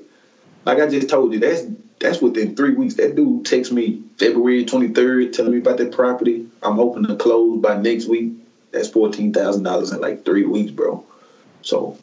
like 0.66 0.80
I 0.80 0.88
just 0.88 1.10
told 1.10 1.34
you, 1.34 1.40
that's 1.40 1.64
that's 2.00 2.22
within 2.22 2.56
three 2.56 2.72
weeks. 2.72 2.96
That 2.96 3.16
dude 3.16 3.46
texts 3.46 3.74
me 3.74 4.04
February 4.18 4.66
23rd, 4.66 5.32
telling 5.34 5.52
me 5.52 5.60
about 5.60 5.78
that 5.78 5.92
property. 5.92 6.48
I'm 6.62 6.76
hoping 6.76 7.06
to 7.06 7.16
close 7.16 7.62
by 7.62 7.78
next 7.78 8.08
week. 8.08 8.34
That's 8.72 8.90
fourteen 8.90 9.32
thousand 9.32 9.64
dollars 9.64 9.92
in 9.92 10.02
like 10.02 10.26
three 10.26 10.46
weeks, 10.46 10.72
bro. 10.72 11.04
So 11.62 11.98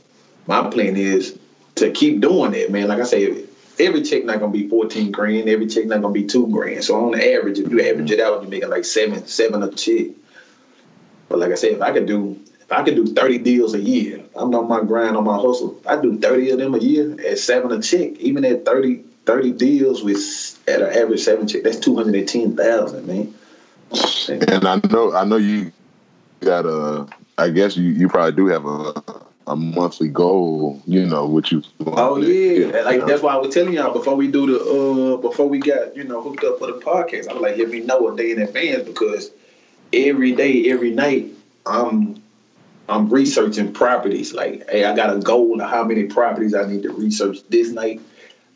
my 0.47 0.69
plan 0.71 0.97
is 0.97 1.39
to 1.77 1.91
keep 1.91 2.21
doing 2.21 2.53
that, 2.53 2.71
man. 2.71 2.89
Like 2.89 3.01
I 3.01 3.05
say, 3.05 3.45
every 3.79 4.03
check 4.03 4.25
not 4.25 4.41
gonna 4.41 4.53
be 4.53 4.69
fourteen 4.69 5.11
grand. 5.11 5.49
Every 5.49 5.67
check 5.67 5.87
not 5.87 6.01
gonna 6.01 6.15
be 6.15 6.25
two 6.25 6.49
grand. 6.49 6.83
So 6.83 6.95
on 6.97 7.13
the 7.13 7.35
average, 7.35 7.59
if 7.59 7.71
you 7.71 7.83
average 7.83 8.11
it 8.11 8.21
out, 8.21 8.41
you're 8.41 8.51
making 8.51 8.71
like 8.71 8.85
seven, 8.87 9.27
seven 9.27 9.63
a 9.63 9.71
check. 9.71 10.07
But 11.29 11.39
like 11.39 11.53
I 11.53 11.57
said, 11.57 11.73
if 11.73 11.83
I 11.83 11.93
could 11.93 12.07
do, 12.07 12.39
I 12.73 12.83
could 12.83 12.97
do 12.97 13.07
thirty 13.07 13.39
deals 13.39 13.75
a 13.75 13.81
year, 13.81 14.23
I'm 14.35 14.55
on 14.55 14.69
my 14.69 14.83
grind, 14.83 15.17
on 15.17 15.25
my 15.25 15.37
hustle. 15.37 15.81
I 15.87 16.01
do 16.01 16.19
thirty 16.19 16.51
of 16.51 16.59
them 16.59 16.75
a 16.75 16.79
year 16.79 17.17
at 17.29 17.39
seven 17.39 17.73
a 17.73 17.81
check, 17.83 18.13
even 18.19 18.45
at 18.45 18.65
30, 18.65 19.05
30 19.27 19.53
deals 19.53 20.03
with 20.03 20.19
at 20.69 20.83
an 20.83 20.93
average 20.97 21.21
seven 21.21 21.47
check, 21.49 21.63
that's 21.63 21.79
two 21.79 21.97
hundred 21.97 22.15
and 22.15 22.29
ten 22.29 22.57
thousand, 22.57 23.07
man. 23.07 23.35
And 24.49 24.67
I 24.67 24.81
know 24.91 25.15
I 25.15 25.25
know 25.25 25.37
you 25.37 25.73
got 26.41 26.67
a 26.67 27.07
I 27.39 27.51
guess 27.51 27.77
you 27.77 27.91
you 27.91 28.09
probably 28.09 28.33
do 28.33 28.47
have 28.47 28.65
a 28.67 28.95
a 29.47 29.57
monthly 29.57 30.09
goal, 30.09 30.81
you 30.87 31.05
know, 31.05 31.27
what 31.27 31.51
you 31.51 31.63
Oh 31.81 32.17
yeah, 32.17 32.81
like 32.83 33.01
know. 33.01 33.07
that's 33.07 33.23
why 33.23 33.35
I 33.35 33.37
was 33.37 33.53
telling 33.53 33.73
y'all 33.73 33.93
before 33.93 34.15
we 34.15 34.31
do 34.31 34.47
the 34.47 34.59
uh 34.61 35.17
before 35.17 35.49
we 35.49 35.59
got 35.59 35.97
you 35.97 36.05
know 36.05 36.23
hooked 36.23 36.45
up 36.45 36.59
for 36.59 36.67
the 36.69 36.75
podcast. 36.81 37.29
I 37.29 37.35
was 37.35 37.43
like, 37.43 37.57
let 37.57 37.69
me 37.69 37.81
know 37.81 38.13
a 38.13 38.17
day 38.17 38.31
in 38.31 38.41
advance 38.41 38.85
because 38.85 39.31
every 39.93 40.33
day, 40.33 40.71
every 40.71 40.91
night, 40.93 41.31
I'm 41.67 42.12
I'm 42.89 43.09
researching 43.09 43.73
properties. 43.73 44.35
Like, 44.35 44.69
hey, 44.69 44.85
I 44.85 44.95
got 44.95 45.15
a 45.15 45.21
goal 45.21 45.61
of 45.61 45.71
how 45.71 45.85
many 45.85 46.05
properties 46.05 46.55
I 46.55 46.67
need 46.67 46.83
to 46.83 46.93
research 46.93 47.39
this 47.49 47.71
night, 47.71 48.01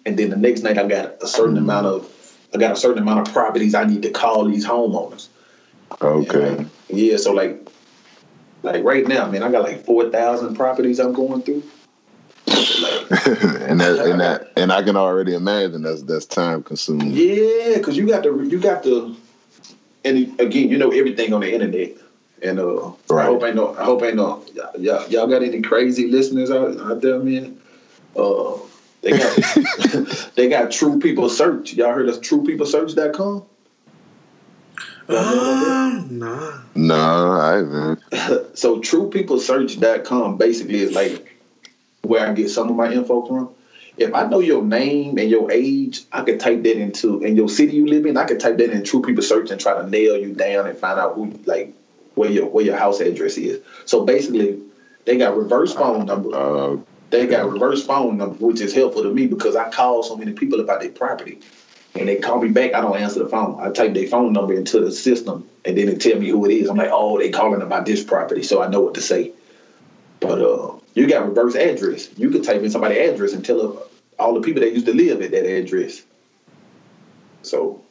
and 0.05 0.19
then 0.19 0.31
the 0.31 0.37
next 0.37 0.63
night 0.63 0.79
I 0.79 0.87
got 0.87 1.23
a 1.23 1.27
certain 1.27 1.55
mm-hmm. 1.55 1.65
amount 1.65 1.87
of 1.87 2.13
I 2.55 2.59
got 2.59 2.73
a 2.73 2.77
certain 2.77 3.03
amount 3.03 3.27
of 3.27 3.35
properties 3.35 3.75
I 3.75 3.85
need 3.85 4.03
to 4.03 4.11
call 4.11 4.45
these 4.45 4.67
homeowners. 4.67 5.29
Okay. 6.01 6.57
Like, 6.57 6.67
yeah, 6.89 7.17
so 7.17 7.33
like 7.33 7.69
like 8.63 8.83
right 8.85 9.07
now, 9.07 9.31
man, 9.31 9.43
I 9.43 9.51
got 9.51 9.63
like 9.63 9.85
four 9.85 10.11
thousand 10.11 10.57
properties 10.57 10.99
I'm 10.99 11.13
going 11.13 11.43
through. 11.43 11.63
Like, 12.47 13.11
and 13.11 13.81
that 13.81 13.99
and 14.05 14.21
that 14.21 14.53
and 14.57 14.73
I 14.73 14.83
can 14.83 14.97
already 14.97 15.35
imagine 15.35 15.83
that's 15.83 16.03
that's 16.03 16.27
time 16.27 16.63
consuming. 16.63 17.13
Yeah, 17.13 17.75
because 17.77 17.97
you 17.97 18.07
got 18.09 18.23
to 18.25 18.43
you 18.43 18.59
got 18.59 18.83
to, 18.85 19.17
and 20.05 20.41
again, 20.41 20.69
you 20.69 20.79
know 20.79 20.91
everything 20.91 21.33
on 21.33 21.41
the 21.41 21.53
internet. 21.53 21.97
And 22.43 22.59
uh, 22.59 22.93
I 23.11 23.25
hope 23.25 23.43
ain't 23.45 23.57
no, 23.57 23.75
I 23.77 23.85
hope 23.85 24.03
ain't 24.03 24.17
no, 24.17 24.45
y'all, 24.79 25.09
y'all 25.09 25.27
got 25.27 25.43
any 25.43 25.63
crazy 25.63 26.09
listeners 26.09 26.51
out, 26.51 26.79
out 26.81 27.01
there, 27.01 27.19
man? 27.19 27.61
Uh, 28.15 28.59
they 29.03 29.17
got 29.19 30.33
they 30.35 30.49
got 30.49 30.71
True 30.71 30.99
People 30.99 31.29
Search. 31.29 31.75
Y'all 31.75 31.93
heard 31.93 32.09
of 32.09 32.21
TruePeopleSearch.com? 32.21 33.45
Um, 35.09 36.19
nah. 36.19 36.61
No, 36.75 37.31
I 37.33 37.57
haven't. 37.57 38.01
so 38.59 38.81
TruePeopleSearch.com 38.81 40.37
basically 40.37 40.81
is 40.81 40.93
like 40.93 41.39
where 42.03 42.27
I 42.27 42.33
get 42.33 42.51
some 42.51 42.69
of 42.69 42.77
my 42.77 42.93
info 42.93 43.25
from. 43.25 43.51
If 43.97 44.13
I 44.13 44.27
know 44.27 44.41
your 44.41 44.63
name 44.63 45.17
and 45.17 45.31
your 45.31 45.51
age, 45.51 46.03
I 46.13 46.23
could 46.23 46.39
type 46.39 46.63
that 46.65 46.77
into 46.79 47.25
and 47.25 47.37
your 47.37 47.49
city 47.49 47.77
you 47.77 47.87
live 47.87 48.05
in. 48.05 48.17
I 48.17 48.25
could 48.25 48.41
type 48.41 48.59
that 48.59 48.71
in 48.71 48.85
True 48.85 49.01
People 49.01 49.23
Search 49.23 49.51
and 49.51 49.61
try 49.61 49.81
to 49.81 49.89
nail 49.89 50.19
you 50.19 50.35
down 50.35 50.67
and 50.67 50.77
find 50.77 50.99
out 50.99 51.15
who 51.15 51.31
like 51.47 51.73
where 52.17 52.31
your 52.31 52.47
where 52.47 52.65
your 52.65 52.77
house 52.77 52.99
address 53.01 53.39
is. 53.39 53.61
So 53.85 54.05
basically, 54.05 54.61
they 55.05 55.17
got 55.17 55.37
reverse 55.37 55.73
phone 55.73 56.07
number. 56.07 56.35
Uh, 56.35 56.77
They 57.11 57.27
got 57.27 57.49
reverse 57.51 57.87
phone 57.87 58.17
number, 58.17 58.35
which 58.45 58.61
is 58.61 58.75
helpful 58.75 59.05
to 59.05 59.15
me 59.15 59.27
because 59.29 59.55
I 59.55 59.71
call 59.71 60.03
so 60.03 60.17
many 60.17 60.33
people 60.33 60.59
about 60.61 60.81
their 60.81 60.91
property. 60.91 61.39
and 61.95 62.09
they 62.09 62.17
call 62.17 62.43
me 62.43 62.49
back, 62.49 62.75
I 62.75 62.81
don't 62.83 62.99
answer 62.99 63.23
the 63.23 63.29
phone. 63.29 63.59
I 63.61 63.71
type 63.71 63.95
their 63.95 64.07
phone 64.09 64.33
number 64.35 64.53
into 64.53 64.81
the 64.81 64.93
system, 64.93 65.49
and 65.65 65.79
then 65.79 65.89
it 65.89 66.01
tell 66.01 66.19
me 66.19 66.29
who 66.29 66.45
it 66.45 66.53
is. 66.53 66.69
I'm 66.69 66.77
like, 66.77 66.91
oh, 66.93 67.17
they 67.19 67.31
calling 67.31 67.63
about 67.63 67.87
this 67.87 68.03
property, 68.05 68.43
so 68.43 68.61
I 68.63 68.69
know 68.69 68.81
what 68.81 68.95
to 68.95 69.01
say. 69.01 69.33
But 70.21 70.41
uh, 70.43 70.75
you 70.95 71.07
got 71.09 71.27
reverse 71.29 71.55
address. 71.55 72.09
You 72.19 72.31
can 72.31 72.43
type 72.43 72.61
in 72.63 72.71
somebody's 72.71 73.09
address 73.09 73.33
and 73.33 73.45
tell 73.45 73.59
them 73.59 73.79
all 74.19 74.35
the 74.35 74.41
people 74.41 74.61
that 74.63 74.73
used 74.73 74.87
to 74.87 74.95
live 74.95 75.23
at 75.23 75.31
that 75.31 75.47
address. 75.47 76.03
So, 77.43 77.83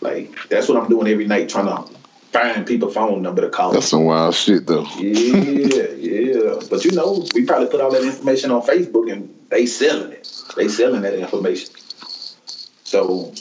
like, 0.00 0.36
that's 0.48 0.68
what 0.68 0.82
I'm 0.82 0.88
doing 0.90 1.08
every 1.08 1.26
night, 1.26 1.48
trying 1.48 1.66
to 1.66 1.90
find 2.34 2.66
people 2.66 2.90
phone 2.90 3.22
number 3.22 3.42
to 3.42 3.48
call. 3.48 3.72
that's 3.72 3.86
some 3.86 4.04
wild 4.04 4.34
shit 4.34 4.66
though. 4.66 4.86
Yeah, 4.98 5.86
yeah. 5.92 6.60
But 6.68 6.84
you 6.84 6.90
know, 6.90 7.24
we 7.34 7.44
probably 7.46 7.68
put 7.68 7.80
all 7.80 7.92
that 7.92 8.02
information 8.02 8.50
on 8.50 8.62
Facebook 8.62 9.10
and 9.10 9.32
they 9.50 9.66
selling 9.66 10.12
it. 10.12 10.28
They 10.56 10.68
selling 10.68 11.02
that 11.02 11.14
information. 11.14 11.72
So 12.82 13.32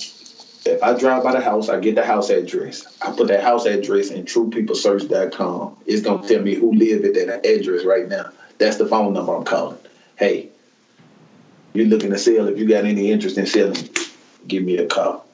if 0.65 0.81
I 0.83 0.97
drive 0.97 1.23
by 1.23 1.33
the 1.33 1.41
house, 1.41 1.69
I 1.69 1.79
get 1.79 1.95
the 1.95 2.05
house 2.05 2.29
address. 2.29 2.85
I 3.01 3.11
put 3.11 3.27
that 3.27 3.43
house 3.43 3.65
address 3.65 4.11
in 4.11 4.25
truepeoplesearch.com. 4.25 5.77
It's 5.87 6.03
gonna 6.03 6.27
tell 6.27 6.41
me 6.41 6.53
who 6.53 6.73
live 6.73 7.03
at 7.03 7.15
that 7.15 7.45
address 7.45 7.83
right 7.83 8.07
now. 8.07 8.31
That's 8.59 8.77
the 8.77 8.85
phone 8.85 9.13
number 9.13 9.35
I'm 9.35 9.43
calling. 9.43 9.79
Hey, 10.17 10.49
you're 11.73 11.87
looking 11.87 12.11
to 12.11 12.19
sell. 12.19 12.47
If 12.47 12.59
you 12.59 12.67
got 12.67 12.85
any 12.85 13.11
interest 13.11 13.39
in 13.39 13.47
selling, 13.47 13.89
give 14.47 14.63
me 14.63 14.77
a 14.77 14.85
call. 14.85 15.25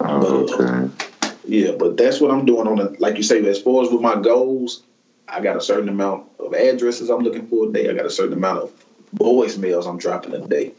Oh, 0.00 0.46
okay. 0.52 1.05
Yeah, 1.46 1.72
but 1.72 1.96
that's 1.96 2.20
what 2.20 2.30
I'm 2.30 2.44
doing 2.44 2.66
on 2.66 2.76
the 2.76 2.96
like 2.98 3.16
you 3.16 3.22
say, 3.22 3.44
as 3.46 3.60
far 3.60 3.82
as 3.84 3.90
with 3.90 4.00
my 4.00 4.20
goals, 4.20 4.82
I 5.28 5.40
got 5.40 5.56
a 5.56 5.60
certain 5.60 5.88
amount 5.88 6.28
of 6.38 6.54
addresses 6.54 7.08
I'm 7.08 7.20
looking 7.20 7.46
for 7.46 7.68
a 7.68 7.72
day. 7.72 7.88
I 7.88 7.94
got 7.94 8.06
a 8.06 8.10
certain 8.10 8.32
amount 8.34 8.64
of 8.64 8.72
voicemails 9.14 9.86
I'm 9.86 9.98
dropping 9.98 10.34
a 10.34 10.46
day. 10.46 10.72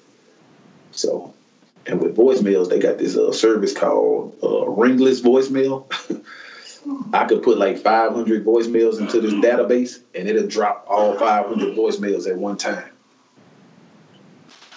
So 0.92 1.34
and 1.86 2.02
with 2.02 2.18
voicemails, 2.18 2.70
they 2.70 2.80
got 2.80 2.98
this 2.98 3.16
uh, 3.16 3.32
service 3.32 3.74
called 3.74 4.38
uh, 4.44 4.68
Ringless 4.70 5.22
voicemail. 5.22 5.86
I 7.14 7.26
could 7.26 7.44
put 7.44 7.58
like 7.58 7.78
500 7.78 8.46
voicemails 8.46 9.00
into 9.00 9.20
this 9.22 9.34
database, 9.34 10.00
and 10.16 10.28
it'll 10.28 10.48
drop 10.48 10.86
all 10.90 11.18
500 11.18 11.76
voicemails 11.76 12.30
at 12.30 12.38
one 12.38 12.58
time. 12.58 12.90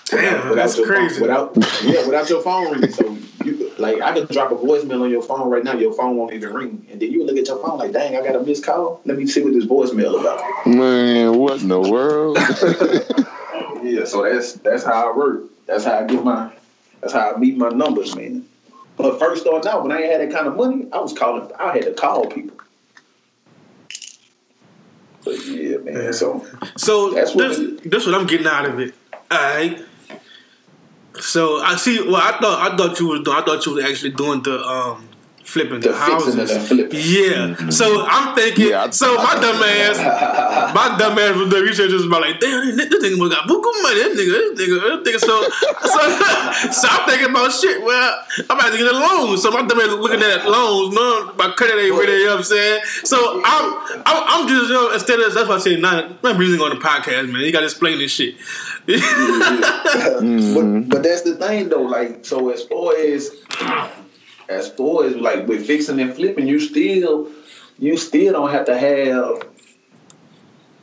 Damn, 0.07 0.49
Without 0.51 0.55
that's 0.57 0.77
your 0.77 0.87
crazy. 0.87 1.21
Phone, 1.21 1.23
without 1.23 1.57
yeah, 1.85 2.05
without 2.07 2.29
your 2.29 2.43
phone 2.43 2.73
ringing. 2.73 2.91
So 2.91 3.17
you, 3.45 3.73
like 3.79 4.01
I 4.01 4.13
can 4.13 4.27
drop 4.27 4.53
a 4.53 4.57
voicemail 4.57 5.03
on 5.03 5.11
your 5.11 5.23
phone 5.23 5.49
right 5.49 5.65
now. 5.65 5.75
Your 5.75 5.93
phone 5.93 6.17
won't 6.17 6.33
even 6.33 6.53
ring, 6.53 6.87
and 6.91 7.01
then 7.01 7.11
you 7.11 7.25
look 7.25 7.37
at 7.37 7.47
your 7.47 7.63
phone 7.63 7.79
like, 7.79 7.93
"Dang, 7.93 8.17
I 8.17 8.23
got 8.23 8.37
a 8.37 8.41
missed 8.41 8.65
call. 8.65 9.01
Let 9.05 9.17
me 9.17 9.27
see 9.27 9.43
what 9.43 9.53
this 9.53 9.65
voicemail 9.65 10.21
about." 10.21 10.67
Man, 10.67 11.37
what 11.37 11.61
in 11.61 11.69
the 11.69 11.81
world? 11.81 12.39
Yeah, 13.83 14.05
so 14.05 14.23
that's 14.23 14.55
that's 14.55 14.85
how 14.85 15.11
I 15.13 15.17
work. 15.17 15.45
That's 15.67 15.85
how 15.85 15.99
I 15.99 16.05
get 16.05 16.23
my. 16.23 16.53
That's 17.01 17.13
how 17.13 17.35
I 17.35 17.39
meet 17.39 17.57
my 17.57 17.71
numbers, 17.71 18.15
man. 18.15 18.47
But 18.97 19.19
first 19.19 19.43
starting 19.43 19.71
out, 19.71 19.83
when 19.83 19.93
I 19.93 20.03
ain't 20.03 20.13
had 20.13 20.21
that 20.21 20.33
kind 20.33 20.47
of 20.47 20.57
money, 20.57 20.87
I 20.93 20.99
was 20.99 21.13
calling. 21.13 21.51
I 21.59 21.73
had 21.73 21.85
to 21.85 21.95
call 21.95 22.27
people. 22.27 22.59
But 25.25 25.47
yeah, 25.47 25.79
man. 25.79 26.13
So 26.13 26.47
So 26.77 27.11
That's 27.11 27.35
what 27.35 27.49
this, 27.49 27.59
it 27.59 27.91
this 27.91 28.07
what 28.07 28.15
I'm 28.15 28.27
getting 28.27 28.47
out 28.47 28.67
of 28.67 28.81
it. 28.81 28.95
Alright. 29.33 29.85
So 31.21 31.61
I 31.61 31.77
see. 31.77 32.01
Well, 32.03 32.17
I 32.17 32.39
thought 32.41 32.73
I 32.73 32.77
thought 32.77 32.99
you 32.99 33.07
doing. 33.23 33.37
I 33.37 33.43
thought 33.45 33.67
you 33.67 33.75
was 33.75 33.85
actually 33.85 34.13
doing 34.13 34.43
the 34.43 34.59
um 34.61 35.10
flipping 35.51 35.81
the, 35.81 35.89
The 35.91 35.97
houses. 35.97 36.35
the. 36.69 36.77
Yeah. 36.95 37.55
Mm-hmm. 37.59 37.71
So 37.71 38.07
I'm 38.09 38.35
thinking. 38.37 38.69
Yeah, 38.71 38.85
I- 38.85 38.91
so 38.91 39.17
my 39.17 39.35
dumb 39.35 39.63
ass, 39.63 39.99
my 40.75 40.97
dumb 40.99 41.19
ass 41.19 41.37
was 41.37 41.49
doing 41.51 41.65
research. 41.65 41.91
About 42.07 42.23
like, 42.23 42.39
damn, 42.41 42.77
this, 42.77 42.89
this 42.89 43.03
nigga 43.05 43.31
got 43.31 43.49
buku 43.49 43.71
money. 43.83 44.01
This 44.01 44.15
nigga, 44.21 44.57
this 44.57 44.69
nigga, 44.69 45.05
this 45.05 45.15
nigga. 45.15 45.21
So, 45.27 45.35
so, 45.91 46.01
so 46.81 46.89
I'm 46.91 47.09
thinking 47.09 47.31
about 47.31 47.53
shit. 47.53 47.83
Well, 47.83 48.19
I'm 48.49 48.57
about 48.59 48.71
to 48.73 48.79
get 48.79 48.87
a 48.87 48.97
loan. 48.97 49.37
So 49.39 49.51
my 49.51 49.63
dumb 49.67 49.81
ass 49.81 49.89
looking 49.89 50.23
at 50.23 50.47
loans. 50.49 50.95
No, 50.95 51.33
my 51.35 51.51
credit 51.57 51.77
ain't 51.83 51.95
really. 51.95 52.19
You 52.21 52.27
know 52.27 52.31
what 52.33 52.39
I'm 52.39 52.45
saying? 52.45 52.81
So 53.05 53.43
I'm, 53.45 53.75
I'm, 54.07 54.23
I'm 54.29 54.49
just 54.49 54.69
you 54.69 54.75
know, 54.75 54.93
instead 54.93 55.19
of 55.21 55.35
that's 55.35 55.49
why 55.49 55.57
I 55.57 55.59
say 55.59 55.77
not. 55.77 56.13
I'm 56.25 56.37
breathing 56.37 56.61
on 56.61 56.71
the 56.71 56.77
podcast, 56.77 57.31
man. 57.31 57.43
You 57.43 57.53
got 57.53 57.61
to 57.61 57.67
explain 57.67 57.99
this 57.99 58.13
shit. 58.13 58.37
but 58.87 59.01
but 60.89 61.03
that's 61.03 61.23
the 61.23 61.37
thing 61.39 61.69
though. 61.69 61.83
Like 61.83 62.25
so, 62.25 62.49
as 62.51 62.63
far 62.65 62.97
as 62.97 63.31
as 64.51 64.69
far 64.71 65.05
as 65.05 65.17
like 65.17 65.47
with 65.47 65.67
fixing 65.67 66.01
and 66.01 66.13
flipping, 66.13 66.47
you 66.47 66.59
still 66.61 67.31
you 67.79 67.97
still 67.97 68.33
don't 68.33 68.51
have 68.51 68.67
to 68.67 68.77
have 68.77 69.43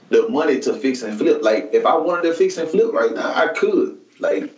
the 0.09 0.27
money 0.29 0.59
to 0.61 0.73
fix 0.73 1.03
and 1.03 1.17
flip. 1.17 1.43
Like 1.43 1.69
if 1.73 1.85
I 1.85 1.95
wanted 1.95 2.23
to 2.23 2.33
fix 2.33 2.57
and 2.57 2.69
flip 2.69 2.91
right 2.93 3.13
now, 3.13 3.33
I 3.33 3.47
could. 3.49 3.99
Like 4.19 4.55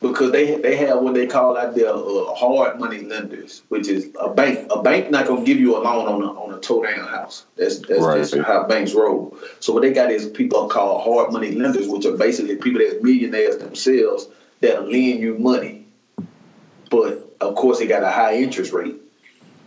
because 0.00 0.30
they 0.30 0.56
they 0.60 0.76
have 0.76 1.00
what 1.02 1.14
they 1.14 1.26
call 1.26 1.58
out 1.58 1.74
there 1.74 1.90
uh, 1.92 2.34
hard 2.34 2.78
money 2.78 3.00
lenders, 3.00 3.62
which 3.68 3.88
is 3.88 4.08
a 4.20 4.30
bank. 4.30 4.68
A 4.70 4.80
bank 4.80 5.10
not 5.10 5.26
gonna 5.26 5.44
give 5.44 5.58
you 5.58 5.76
a 5.76 5.80
loan 5.80 6.06
on 6.06 6.22
a 6.22 6.26
on 6.40 6.54
a 6.54 6.60
toe 6.60 6.84
down 6.84 7.06
house. 7.08 7.46
That's 7.56 7.80
that's 7.80 8.00
Right. 8.00 8.18
just 8.18 8.36
how 8.36 8.64
banks 8.66 8.94
roll. 8.94 9.36
So 9.58 9.72
what 9.72 9.82
they 9.82 9.92
got 9.92 10.12
is 10.12 10.26
people 10.26 10.68
called 10.68 11.02
hard 11.02 11.32
money 11.32 11.50
lenders, 11.52 11.88
which 11.88 12.06
are 12.06 12.16
basically 12.16 12.56
people 12.56 12.80
that's 12.80 13.02
millionaires 13.02 13.58
themselves 13.58 14.28
that'll 14.60 14.84
lend 14.84 15.20
you 15.20 15.36
money, 15.38 15.86
but 16.90 17.27
of 17.40 17.54
course 17.54 17.78
they 17.78 17.86
got 17.86 18.02
a 18.02 18.10
high 18.10 18.36
interest 18.36 18.72
rate. 18.72 18.96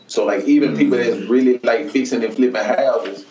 So 0.07 0.25
like 0.25 0.45
even 0.45 0.71
mm-hmm. 0.71 0.77
people 0.77 0.97
that's 0.97 1.29
really 1.29 1.59
like 1.59 1.89
fixing 1.89 2.23
and 2.23 2.33
flipping 2.33 2.63
houses, 2.63 3.25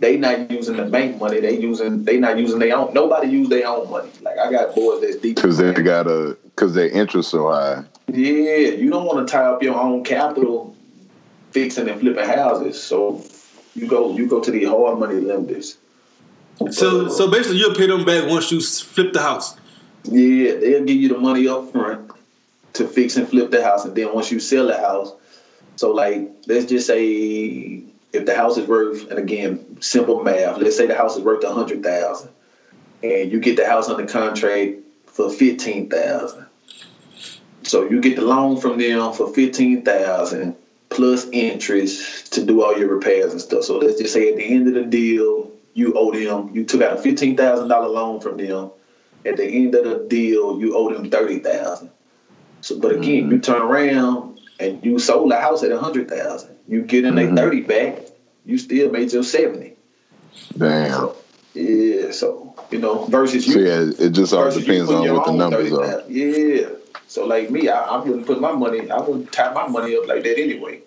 they 0.00 0.16
not 0.16 0.50
using 0.50 0.76
the 0.76 0.84
bank 0.84 1.20
money. 1.20 1.40
They 1.40 1.58
using 1.58 2.04
they 2.04 2.18
not 2.18 2.38
using 2.38 2.58
their 2.58 2.76
own. 2.76 2.92
Nobody 2.92 3.28
use 3.28 3.48
their 3.48 3.68
own 3.68 3.88
money. 3.88 4.10
Like 4.20 4.38
I 4.38 4.50
got 4.50 4.74
boys 4.74 5.00
that's 5.00 5.16
deep. 5.16 5.36
Because 5.36 5.58
they 5.58 5.72
got 5.74 6.08
a 6.08 6.36
because 6.44 6.74
their 6.74 6.88
interest 6.88 7.30
so 7.30 7.48
high. 7.48 7.84
Yeah, 8.08 8.56
you 8.56 8.90
don't 8.90 9.06
want 9.06 9.26
to 9.26 9.30
tie 9.30 9.44
up 9.44 9.62
your 9.62 9.78
own 9.78 10.02
capital 10.02 10.76
fixing 11.52 11.88
and 11.88 12.00
flipping 12.00 12.24
houses. 12.24 12.82
So 12.82 13.22
you 13.74 13.86
go 13.86 14.12
you 14.16 14.26
go 14.26 14.40
to 14.40 14.50
the 14.50 14.64
hard 14.64 14.98
money 14.98 15.20
lenders. 15.20 15.78
So, 16.70 17.08
so 17.08 17.30
basically, 17.30 17.58
you'll 17.58 17.74
pay 17.74 17.86
them 17.86 18.04
back 18.04 18.28
once 18.28 18.52
you 18.52 18.60
flip 18.60 19.12
the 19.12 19.22
house. 19.22 19.56
Yeah, 20.04 20.54
they'll 20.56 20.84
give 20.84 20.96
you 20.96 21.08
the 21.08 21.18
money 21.18 21.48
up 21.48 21.72
front 21.72 22.11
to 22.74 22.86
fix 22.86 23.16
and 23.16 23.28
flip 23.28 23.50
the 23.50 23.62
house, 23.62 23.84
and 23.84 23.94
then 23.94 24.12
once 24.14 24.30
you 24.30 24.40
sell 24.40 24.66
the 24.66 24.76
house, 24.76 25.12
so 25.76 25.92
like 25.92 26.30
let's 26.46 26.66
just 26.66 26.86
say 26.86 27.82
if 28.12 28.26
the 28.26 28.34
house 28.34 28.58
is 28.58 28.68
worth, 28.68 29.10
and 29.10 29.18
again, 29.18 29.80
simple 29.80 30.22
math, 30.22 30.58
let's 30.58 30.76
say 30.76 30.86
the 30.86 30.94
house 30.94 31.16
is 31.16 31.22
worth 31.22 31.44
hundred 31.44 31.82
thousand, 31.82 32.30
and 33.02 33.32
you 33.32 33.40
get 33.40 33.56
the 33.56 33.66
house 33.66 33.88
under 33.88 34.06
contract 34.06 34.76
for 35.06 35.30
fifteen 35.30 35.88
thousand. 35.88 36.46
So 37.64 37.88
you 37.88 38.00
get 38.00 38.16
the 38.16 38.22
loan 38.22 38.60
from 38.60 38.78
them 38.78 39.12
for 39.12 39.32
fifteen 39.32 39.84
thousand 39.84 40.56
plus 40.90 41.26
interest 41.32 42.32
to 42.34 42.44
do 42.44 42.62
all 42.62 42.76
your 42.76 42.88
repairs 42.88 43.32
and 43.32 43.40
stuff. 43.40 43.64
So 43.64 43.78
let's 43.78 43.98
just 43.98 44.12
say 44.12 44.28
at 44.28 44.36
the 44.36 44.44
end 44.44 44.68
of 44.68 44.74
the 44.74 44.84
deal, 44.84 45.50
you 45.72 45.94
owe 45.94 46.12
them, 46.12 46.54
you 46.54 46.64
took 46.64 46.82
out 46.82 46.98
a 46.98 47.02
fifteen 47.02 47.36
thousand 47.36 47.68
dollar 47.68 47.88
loan 47.88 48.20
from 48.20 48.36
them 48.36 48.70
at 49.24 49.36
the 49.36 49.44
end 49.44 49.74
of 49.74 49.84
the 49.84 50.06
deal, 50.08 50.58
you 50.58 50.76
owe 50.76 50.92
them 50.92 51.10
thirty 51.10 51.38
thousand. 51.38 51.90
So, 52.62 52.78
but 52.78 52.92
again, 52.92 53.30
you 53.30 53.38
turn 53.40 53.60
around 53.60 54.38
and 54.60 54.84
you 54.84 54.98
sold 54.98 55.30
the 55.30 55.38
house 55.40 55.62
at 55.64 55.72
a 55.72 55.78
hundred 55.78 56.08
thousand. 56.08 56.56
You 56.68 56.82
get 56.82 57.04
in 57.04 57.14
Mhm. 57.14 57.32
a 57.32 57.36
thirty 57.36 57.60
back, 57.60 57.98
you 58.46 58.56
still 58.56 58.90
made 58.90 59.12
your 59.12 59.24
seventy. 59.24 59.74
Damn. 60.56 60.90
So, 60.92 61.16
yeah, 61.54 62.10
so 62.12 62.54
you 62.70 62.78
know, 62.78 63.04
versus 63.06 63.46
you. 63.46 63.54
So 63.54 63.58
yeah, 63.60 64.06
it 64.06 64.10
just 64.10 64.32
all 64.32 64.50
depends 64.50 64.90
on 64.90 65.12
what 65.12 65.26
the 65.26 65.32
numbers 65.32 65.72
are. 65.72 66.04
Yeah. 66.08 66.68
So 67.08 67.26
like 67.26 67.50
me, 67.50 67.68
I, 67.68 67.80
I 67.80 67.98
wouldn't 67.98 68.26
put 68.26 68.40
my 68.40 68.52
money. 68.52 68.90
I 68.90 69.00
wouldn't 69.00 69.32
tie 69.32 69.52
my 69.52 69.66
money 69.66 69.96
up 69.96 70.06
like 70.06 70.22
that 70.22 70.38
anyway. 70.38 70.80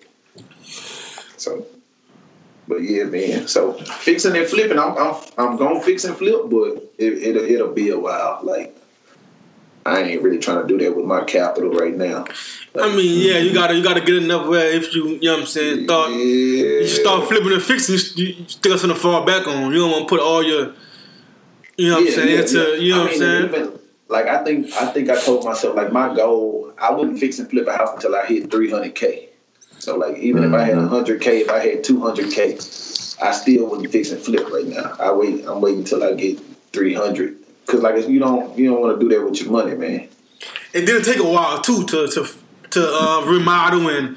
So, 1.36 1.66
but 2.66 2.78
yeah, 2.78 3.04
man. 3.04 3.46
So 3.48 3.74
fixing 3.74 4.34
and 4.34 4.46
flipping, 4.46 4.78
I'm 4.78 4.96
I'm, 4.96 5.14
I'm 5.36 5.56
gonna 5.58 5.82
fix 5.82 6.04
and 6.04 6.16
flip, 6.16 6.48
but 6.48 6.90
it, 6.98 7.12
it'll 7.22 7.44
it'll 7.44 7.72
be 7.74 7.90
a 7.90 7.98
while. 7.98 8.40
Like 8.42 8.74
I 9.86 10.02
ain't 10.02 10.22
really 10.22 10.38
trying 10.38 10.62
to 10.62 10.68
do 10.68 10.82
that 10.84 10.96
with 10.96 11.06
my 11.06 11.22
capital 11.24 11.70
right 11.70 11.94
now. 11.94 12.24
I 12.78 12.94
mean, 12.94 13.20
yeah, 13.22 13.38
you 13.38 13.54
gotta 13.54 13.74
you 13.74 13.82
gotta 13.82 14.00
get 14.00 14.16
enough 14.16 14.48
where 14.48 14.68
if 14.70 14.94
you 14.94 15.08
you 15.08 15.20
know 15.22 15.32
what 15.34 15.40
I'm 15.42 15.46
saying, 15.46 15.84
start 15.84 16.10
yeah. 16.10 16.16
you 16.16 16.86
start 16.88 17.28
flipping 17.28 17.52
and 17.52 17.62
fixing, 17.62 17.96
you, 18.16 18.34
you 18.34 18.46
something 18.48 18.88
to 18.90 18.94
fall 18.96 19.24
back 19.24 19.46
on. 19.46 19.72
You 19.72 19.78
don't 19.78 19.90
want 19.92 20.08
to 20.08 20.08
put 20.08 20.20
all 20.20 20.42
your 20.42 20.74
you 21.76 21.90
know 21.90 21.96
what 22.00 22.08
I'm 22.08 22.12
saying 22.12 22.38
into 22.40 22.82
you 22.82 22.94
know 22.94 23.00
I 23.00 23.04
what 23.04 23.12
I'm 23.12 23.18
saying. 23.18 23.44
even- 23.54 23.78
like 24.08 24.26
I 24.26 24.44
think 24.44 24.72
I 24.74 24.86
think 24.86 25.10
I 25.10 25.20
told 25.20 25.44
myself 25.44 25.74
like 25.74 25.92
my 25.92 26.14
goal 26.14 26.72
I 26.78 26.92
wouldn't 26.92 27.18
fix 27.18 27.38
and 27.40 27.50
flip 27.50 27.66
a 27.66 27.72
house 27.72 27.90
until 27.94 28.14
I 28.14 28.24
hit 28.26 28.48
300k. 28.50 29.28
So 29.78 29.96
like 29.96 30.16
even 30.18 30.44
if 30.44 30.52
I 30.52 30.64
had 30.64 30.76
Mhm. 30.76 30.88
100k, 30.88 31.26
if 31.42 31.50
I 31.50 31.58
had 31.58 31.82
200k, 31.84 33.18
I 33.22 33.32
still 33.32 33.66
wouldn't 33.66 33.90
fix 33.90 34.10
and 34.12 34.20
flip 34.20 34.48
right 34.50 34.66
now. 34.66 34.94
I 35.00 35.10
wait. 35.12 35.44
I'm 35.46 35.60
waiting 35.60 35.80
until 35.80 36.04
I 36.04 36.12
get 36.12 36.38
300. 36.72 37.36
Cause 37.66 37.80
like 37.82 37.96
if 37.96 38.08
you 38.08 38.18
don't 38.20 38.56
you 38.56 38.70
don't 38.70 38.80
want 38.80 38.98
to 39.00 39.08
do 39.08 39.14
that 39.14 39.24
with 39.24 39.40
your 39.42 39.50
money, 39.50 39.74
man. 39.74 40.08
It 40.72 40.84
did 40.86 41.04
take 41.04 41.18
a 41.18 41.24
while 41.24 41.60
too 41.60 41.84
to 41.86 42.06
to 42.08 42.26
to 42.70 42.88
uh, 42.94 43.24
remodel 43.26 43.88
and 43.88 44.16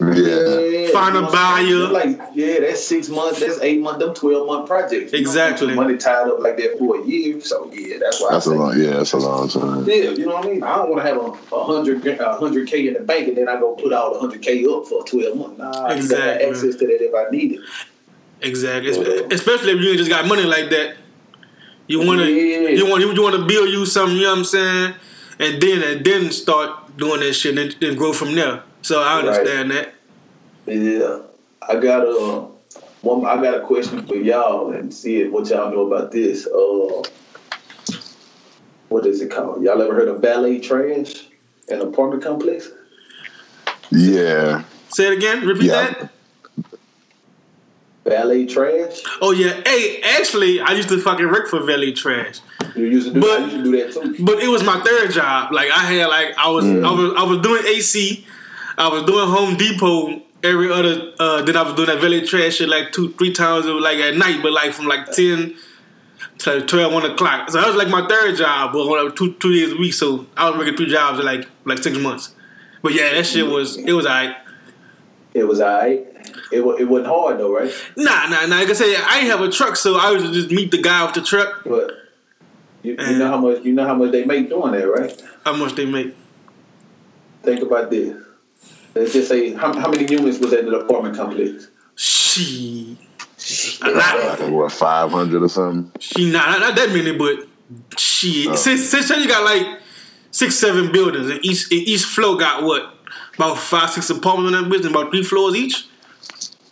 Yeah. 0.00 0.88
Find 0.92 1.16
a 1.16 1.20
you 1.20 1.24
know 1.24 1.28
what 1.28 1.34
I'm 1.34 1.66
saying? 1.66 1.76
buyer. 1.76 1.88
Like 1.88 2.20
yeah, 2.34 2.60
that's 2.60 2.86
six 2.86 3.08
months. 3.08 3.40
That's 3.40 3.60
eight 3.60 3.80
months. 3.80 3.98
Them 4.04 4.14
12 4.14 4.46
month 4.46 4.66
projects. 4.68 5.12
You 5.12 5.18
Exactly. 5.18 5.66
your 5.68 5.76
money 5.76 5.96
tied 5.98 6.28
up 6.28 6.38
like 6.40 6.56
that 6.58 6.78
for 6.78 7.00
a 7.02 7.06
year. 7.06 7.40
So 7.40 7.70
yeah, 7.72 7.96
that's 8.00 8.20
why 8.20 8.28
That's 8.32 8.46
I 8.46 8.50
a 8.50 8.54
say, 8.54 8.58
long 8.58 8.78
yeah, 8.80 8.90
that's 8.96 9.12
a 9.12 9.16
long 9.18 9.48
time. 9.48 9.84
Yeah, 9.86 9.94
you 10.10 10.24
know 10.26 10.34
what 10.36 10.46
I 10.46 10.48
mean. 10.50 10.62
I 10.62 10.76
don't 10.76 10.90
want 10.90 11.02
to 11.02 11.08
have 11.08 11.18
a, 11.18 11.54
a 11.56 11.64
hundred 11.64 12.06
a 12.06 12.32
hundred 12.36 12.68
k 12.68 12.86
in 12.88 12.94
the 12.94 13.00
bank 13.00 13.28
and 13.28 13.36
then 13.36 13.48
I 13.48 13.58
go 13.60 13.74
put 13.74 13.92
all 13.92 14.14
the 14.14 14.20
hundred 14.20 14.40
k 14.42 14.64
up 14.66 14.86
for 14.86 15.04
twelve 15.04 15.36
months. 15.36 15.58
Nah, 15.58 15.84
I 15.84 15.88
need 15.96 16.08
to 16.08 16.14
Exactly. 16.16 16.46
access 16.48 16.76
to 16.76 16.86
that 16.86 17.02
if 17.02 17.14
I 17.14 17.30
need 17.30 17.52
it. 17.54 17.60
exactly, 18.42 18.92
Espe- 18.92 19.32
especially 19.32 19.72
if 19.72 19.80
you 19.80 19.96
just 19.96 20.10
got 20.10 20.26
money 20.26 20.44
like 20.44 20.70
that. 20.70 20.96
You 21.88 22.00
wanna 22.06 22.24
Yeah. 22.26 22.68
you 22.70 22.86
want 22.86 23.02
you 23.02 23.22
want 23.22 23.36
to 23.36 23.44
build 23.46 23.68
you 23.70 23.86
something. 23.86 24.16
You 24.16 24.24
know 24.24 24.30
what 24.30 24.38
I'm 24.38 24.44
saying, 24.44 24.94
and 25.38 25.62
then 25.62 25.82
and 25.82 26.04
then 26.04 26.30
start 26.32 26.96
doing 26.96 27.20
that 27.20 27.34
shit 27.34 27.56
and 27.56 27.74
then 27.80 27.94
grow 27.96 28.12
from 28.12 28.34
there. 28.34 28.62
So 28.82 29.00
I 29.02 29.16
Right. 29.20 29.28
understand 29.28 29.70
that. 29.70 29.94
Yeah, 30.66 31.18
I 31.68 31.76
got 31.76 32.02
a 32.06 32.46
one. 33.02 33.24
I 33.24 33.40
got 33.40 33.54
a 33.54 33.60
question 33.60 34.04
for 34.06 34.16
y'all 34.16 34.70
and 34.72 34.92
see 34.92 35.20
it, 35.20 35.30
what 35.32 35.48
y'all 35.48 35.70
know 35.70 35.86
about 35.86 36.10
this. 36.10 36.46
Uh, 36.46 37.02
what 38.88 39.06
is 39.06 39.20
it 39.20 39.30
called? 39.30 39.62
Y'all 39.62 39.80
ever 39.80 39.94
heard 39.94 40.08
of 40.08 40.20
valet 40.20 40.58
trash 40.58 41.26
in 41.68 41.80
an 41.80 41.88
apartment 41.88 42.22
complex? 42.22 42.68
Yeah. 43.90 44.64
Say 44.88 45.06
it 45.08 45.12
again. 45.12 45.46
Repeat 45.46 45.66
Yeah. 45.66 45.90
that. 45.90 46.10
Valet 48.06 48.46
trash. 48.46 49.00
Oh 49.20 49.32
yeah. 49.32 49.60
Hey, 49.66 50.00
actually, 50.02 50.60
I 50.60 50.72
used 50.72 50.88
to 50.90 51.00
fucking 51.00 51.26
work 51.30 51.48
for 51.48 51.60
Valet 51.60 51.92
Trash, 51.92 52.40
You 52.74 52.86
used 52.86 53.08
to 53.08 53.14
do. 53.14 53.20
But- 53.20 53.40
I 53.40 53.44
used 53.44 53.56
to 53.56 53.62
do 53.64 53.72
that 53.72 53.92
too. 54.16 54.24
but 54.24 54.38
it 54.42 54.48
was 54.48 54.62
my 54.64 54.80
third 54.80 55.10
job. 55.12 55.52
Like 55.52 55.70
I 55.70 55.84
had 55.92 56.06
like 56.08 56.36
I 56.38 56.48
was 56.50 56.64
I 56.64 56.90
was 56.90 57.12
I 57.16 57.22
was 57.24 57.38
doing 57.40 57.62
AC, 57.66 58.24
I 58.78 58.88
was 58.88 59.02
doing 59.04 59.28
Home 59.28 59.56
Depot 59.56 60.22
every 60.42 60.70
other. 60.70 61.12
uh 61.18 61.42
Then 61.42 61.56
I 61.56 61.62
was 61.62 61.74
doing 61.74 61.88
that 61.88 62.00
Valet 62.00 62.24
Trash 62.26 62.56
shit 62.56 62.68
like 62.68 62.92
two 62.92 63.12
three 63.14 63.32
times. 63.32 63.66
It 63.66 63.72
was 63.72 63.82
like 63.82 63.98
at 63.98 64.16
night, 64.16 64.40
but 64.42 64.52
like 64.52 64.72
from 64.72 64.86
like 64.86 65.10
ten. 65.12 65.54
To 66.40 66.60
12, 66.60 66.92
1 66.92 67.10
o'clock. 67.12 67.48
So 67.50 67.56
that 67.58 67.66
was 67.66 67.76
like 67.76 67.88
my 67.88 68.06
third 68.06 68.36
job, 68.36 68.74
but 68.74 68.84
like, 68.84 69.16
two 69.16 69.32
two 69.34 69.54
days 69.54 69.72
a 69.72 69.76
week. 69.76 69.94
So 69.94 70.26
I 70.36 70.50
was 70.50 70.58
working 70.58 70.76
two 70.76 70.84
jobs 70.84 71.18
in 71.18 71.24
like 71.24 71.48
like 71.64 71.78
six 71.78 71.96
months. 71.96 72.34
But 72.82 72.92
yeah, 72.92 73.14
that 73.14 73.24
shit 73.24 73.46
was 73.46 73.78
it 73.78 73.92
was 73.92 74.04
alright. 74.04 74.36
It 75.32 75.44
was 75.44 75.62
alright. 75.62 76.06
It 76.52 76.64
wa- 76.64 76.74
it 76.74 76.84
wasn't 76.84 77.08
hard 77.08 77.38
though, 77.38 77.52
right? 77.54 77.72
Nah, 77.96 78.26
nah, 78.28 78.46
nah. 78.46 78.56
Like 78.56 78.68
I 78.68 78.72
say, 78.72 78.96
I 78.96 79.18
ain't 79.18 79.26
have 79.28 79.40
a 79.40 79.50
truck, 79.50 79.76
so 79.76 79.96
I 79.96 80.12
would 80.12 80.20
just 80.32 80.50
meet 80.50 80.70
the 80.70 80.80
guy 80.80 81.00
off 81.00 81.14
the 81.14 81.22
truck. 81.22 81.62
But 81.64 81.90
you, 82.82 82.92
you 82.92 83.18
know 83.18 83.28
how 83.28 83.38
much 83.38 83.64
you 83.64 83.72
know 83.72 83.86
how 83.86 83.94
much 83.94 84.12
they 84.12 84.24
make 84.24 84.48
doing 84.48 84.72
that, 84.72 84.86
right? 84.86 85.22
How 85.44 85.54
much 85.54 85.74
they 85.74 85.86
make? 85.86 86.14
think 87.46 87.62
about 87.62 87.90
this. 87.90 88.14
Let's 88.94 89.12
just 89.12 89.28
say 89.28 89.52
how, 89.52 89.72
how 89.78 89.88
many 89.90 90.06
units 90.10 90.38
was 90.38 90.52
in 90.52 90.66
the 90.66 90.80
apartment 90.80 91.16
complex? 91.16 91.68
She, 91.94 92.98
not, 93.82 94.40
Like, 94.40 94.50
what 94.50 94.72
five 94.72 95.10
hundred 95.10 95.42
or 95.42 95.48
something? 95.48 95.92
she 96.00 96.30
not 96.30 96.60
not 96.60 96.76
that 96.76 96.90
many, 96.90 97.16
but 97.16 97.46
she. 97.98 98.48
Oh. 98.48 98.54
Since 98.56 98.88
since 98.88 99.08
you 99.10 99.28
got 99.28 99.44
like 99.44 99.80
six 100.30 100.56
seven 100.56 100.90
buildings, 100.92 101.30
and 101.30 101.44
each 101.44 101.70
and 101.70 101.80
each 101.80 102.04
floor 102.04 102.36
got 102.36 102.64
what 102.64 102.94
about 103.34 103.58
five 103.58 103.90
six 103.90 104.10
apartments 104.10 104.56
in 104.56 104.62
that 104.64 104.70
business, 104.70 104.90
about 104.90 105.10
three 105.10 105.22
floors 105.22 105.54
each. 105.54 105.86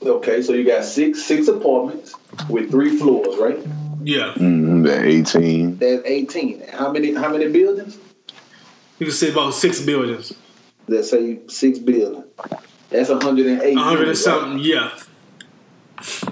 Okay, 0.05 0.43
so 0.43 0.53
you 0.53 0.65
got 0.65 0.85
six 0.85 1.23
six 1.25 1.49
apartments 1.49 2.15
with 2.49 2.71
three 2.71 2.97
floors, 2.99 3.37
right? 3.39 3.59
Yeah, 4.03 4.35
Mm-hmm, 4.37 4.83
the 4.83 5.05
eighteen. 5.05 5.79
That's 5.79 6.03
eighteen. 6.05 6.63
How 6.73 6.93
many 6.93 7.15
how 7.15 7.31
many 7.31 7.49
buildings? 7.51 7.99
you 8.99 9.07
can 9.07 9.15
say 9.15 9.31
about 9.31 9.55
six 9.55 9.81
buildings, 9.81 10.33
Let's 10.87 11.11
say 11.11 11.41
six 11.49 11.79
buildings. 11.79 12.27
That's 12.91 13.09
hundred 13.11 13.47
and 13.47 13.63
eight. 13.63 13.77
a 13.77 13.81
hundred 13.81 14.09
and 14.09 14.19
something. 14.19 14.59
Yeah, 14.59 14.91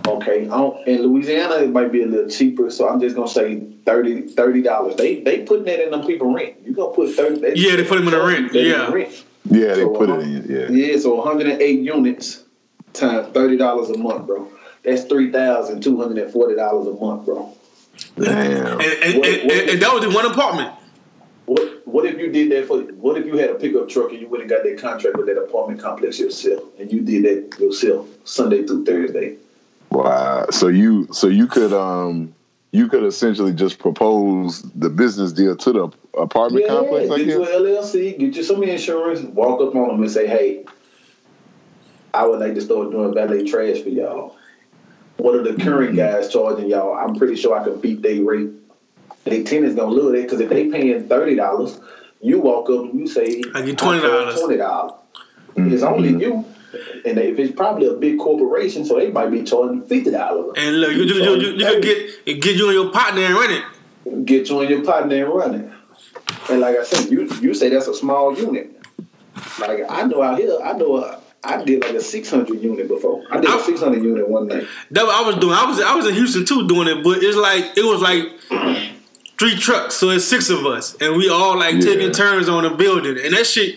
Okay, 0.06 0.42
in 0.44 1.02
Louisiana 1.02 1.56
it 1.62 1.70
might 1.70 1.90
be 1.90 2.02
a 2.02 2.06
little 2.06 2.28
cheaper, 2.28 2.70
so 2.70 2.88
I'm 2.88 3.00
just 3.00 3.16
gonna 3.16 3.28
say 3.28 3.60
30 3.86 4.62
dollars. 4.62 4.96
They 4.96 5.20
they 5.20 5.44
putting 5.44 5.64
that 5.64 5.82
in 5.82 5.90
them 5.90 6.06
people 6.06 6.32
rent. 6.32 6.56
You 6.64 6.74
gonna 6.74 6.94
put 6.94 7.14
thirty? 7.14 7.40
They, 7.40 7.54
Yeah, 7.54 7.76
they 7.76 7.84
put 7.84 7.98
'em 7.98 8.06
in 8.08 8.12
the 8.12 8.22
rent, 8.22 8.52
yeah. 8.52 8.92
rent. 8.92 9.24
Yeah, 9.50 9.74
they 9.74 9.82
So, 9.82 9.88
put 9.90 10.10
uh, 10.10 10.18
it 10.18 10.22
in. 10.28 10.46
Yeah. 10.48 10.86
Yeah, 10.86 10.98
so 10.98 11.14
108 11.16 11.80
units 11.80 12.44
times 12.92 13.28
thirty 13.32 13.56
dollars 13.56 13.90
a 13.90 13.98
month, 13.98 14.26
bro. 14.26 14.48
That's 14.84 15.04
three 15.04 15.30
thousand 15.30 15.82
two 15.82 16.00
hundred 16.00 16.18
and 16.18 16.32
forty 16.32 16.54
dollars 16.56 16.86
a 16.86 16.92
month, 16.92 17.24
bro. 17.26 17.54
Damn. 18.16 18.34
and 18.36 18.80
and, 18.80 18.80
What- 18.80 18.82
and, 18.82 19.18
what- 19.20 19.28
and, 19.28 19.70
and 19.70 19.82
that 19.82 19.94
was 19.94 20.04
in 20.04 20.12
one 20.12 20.26
apartment. 20.26 20.74
What 21.46 21.82
what 21.86 22.06
if 22.06 22.18
you 22.18 22.30
did 22.30 22.50
that 22.52 22.66
for? 22.66 22.78
What 22.80 23.18
if 23.18 23.26
you 23.26 23.36
had 23.36 23.50
a 23.50 23.54
pickup 23.54 23.88
truck 23.88 24.10
and 24.12 24.20
you 24.20 24.28
went 24.28 24.42
and 24.42 24.50
got 24.50 24.62
that 24.64 24.78
contract 24.78 25.16
with 25.16 25.26
that 25.26 25.38
apartment 25.38 25.80
complex 25.80 26.18
yourself, 26.18 26.62
and 26.78 26.90
you 26.92 27.00
did 27.02 27.24
that 27.24 27.58
yourself 27.60 28.06
Sunday 28.24 28.64
through 28.66 28.84
Thursday? 28.84 29.36
Wow. 29.90 30.46
So 30.50 30.68
you 30.68 31.08
so 31.12 31.26
you 31.28 31.46
could 31.46 31.72
um 31.72 32.34
you 32.70 32.88
could 32.88 33.04
essentially 33.04 33.52
just 33.52 33.78
propose 33.78 34.62
the 34.74 34.88
business 34.88 35.32
deal 35.32 35.54
to 35.56 35.72
the 35.72 35.88
apartment 36.18 36.64
Yeah, 36.66 36.74
complex, 36.74 37.10
I 37.10 37.18
get 37.18 37.26
you 37.26 37.42
an 37.42 37.48
LLC, 37.50 38.18
get 38.18 38.34
you 38.34 38.42
some 38.42 38.62
insurance, 38.62 39.20
walk 39.20 39.60
up 39.60 39.74
on 39.74 39.88
them 39.88 40.00
and 40.02 40.10
say, 40.10 40.26
"Hey, 40.26 40.64
I 42.14 42.26
would 42.26 42.40
like 42.40 42.54
to 42.54 42.60
start 42.60 42.90
doing 42.90 43.14
valet 43.14 43.44
trash 43.44 43.80
for 43.80 43.88
y'all." 43.88 44.36
What 45.18 45.34
are 45.36 45.42
the 45.42 45.62
current 45.62 45.94
guys 45.96 46.32
charging 46.32 46.68
y'all? 46.68 46.94
I'm 46.94 47.14
pretty 47.14 47.36
sure 47.36 47.56
I 47.56 47.62
could 47.62 47.80
beat 47.80 48.02
their 48.02 48.22
rate. 48.24 48.50
They 49.24 49.44
tenants 49.44 49.76
gonna 49.76 49.92
love 49.92 50.14
it 50.14 50.22
because 50.22 50.40
if 50.40 50.48
they 50.48 50.68
paying 50.68 51.08
thirty 51.08 51.36
dollars, 51.36 51.78
you 52.20 52.40
walk 52.40 52.68
up 52.70 52.90
and 52.90 52.98
you 52.98 53.06
say, 53.06 53.42
I 53.54 53.62
get 53.62 53.78
$20. 53.78 54.38
Twenty 54.38 54.56
dollars. 54.56 54.92
Mm-hmm. 55.54 55.72
It's 55.72 55.82
only 55.82 56.08
you. 56.08 56.44
And 57.04 57.18
if 57.18 57.38
it's 57.38 57.54
probably 57.54 57.86
a 57.88 57.92
big 57.92 58.18
corporation, 58.18 58.84
so 58.84 58.96
they 58.96 59.10
might 59.10 59.30
be 59.30 59.42
charging 59.44 59.82
fifty 59.82 60.10
dollars. 60.10 60.54
And 60.56 60.80
look, 60.80 60.92
you 60.92 61.02
you, 61.02 61.14
you, 61.14 61.34
you, 61.36 61.48
you 61.52 61.66
could 61.66 61.82
get 61.82 62.40
get 62.40 62.56
you 62.56 62.68
and 62.68 62.74
your 62.74 62.90
partner 62.90 63.20
and 63.22 63.34
run 63.34 63.50
it. 63.50 64.24
get 64.24 64.48
you 64.48 64.60
and 64.60 64.70
your 64.70 64.84
partner 64.84 65.24
and 65.24 65.34
run 65.34 65.54
it. 65.54 65.70
And 66.50 66.60
like 66.60 66.76
I 66.76 66.84
said, 66.84 67.10
you 67.10 67.28
you 67.40 67.54
say 67.54 67.68
that's 67.68 67.86
a 67.86 67.94
small 67.94 68.36
unit. 68.36 68.80
Like 69.60 69.82
I 69.88 70.02
know 70.04 70.22
out 70.22 70.38
here, 70.38 70.58
I 70.64 70.72
know 70.72 70.96
uh, 70.96 71.20
I 71.44 71.62
did 71.64 71.82
like 71.82 71.94
a 71.94 72.00
six 72.00 72.30
hundred 72.30 72.62
unit 72.62 72.86
before. 72.88 73.24
I 73.30 73.40
did 73.40 73.50
a 73.50 73.54
I- 73.54 73.60
six 73.62 73.80
hundred 73.80 74.02
unit 74.02 74.28
one 74.28 74.46
night. 74.48 74.66
That's 74.90 75.06
what 75.06 75.14
I 75.14 75.26
was 75.26 75.36
doing. 75.36 75.54
I 75.54 75.64
was 75.64 75.80
I 75.80 75.94
was 75.94 76.06
in 76.06 76.14
Houston 76.14 76.44
too 76.46 76.68
doing 76.68 76.88
it, 76.88 77.02
but 77.02 77.18
it's 77.22 77.36
like 77.36 77.76
it 77.76 77.84
was 77.84 78.00
like 78.00 78.24
three 79.38 79.56
trucks, 79.56 79.94
so 79.96 80.10
it's 80.10 80.24
six 80.24 80.50
of 80.50 80.64
us, 80.66 80.96
and 81.00 81.16
we 81.16 81.28
all 81.28 81.58
like 81.58 81.74
Yeah. 81.76 81.80
taking 81.80 82.12
turns 82.12 82.48
on 82.48 82.62
the 82.62 82.70
building, 82.70 83.18
and 83.24 83.34
that 83.34 83.46
shit. 83.46 83.76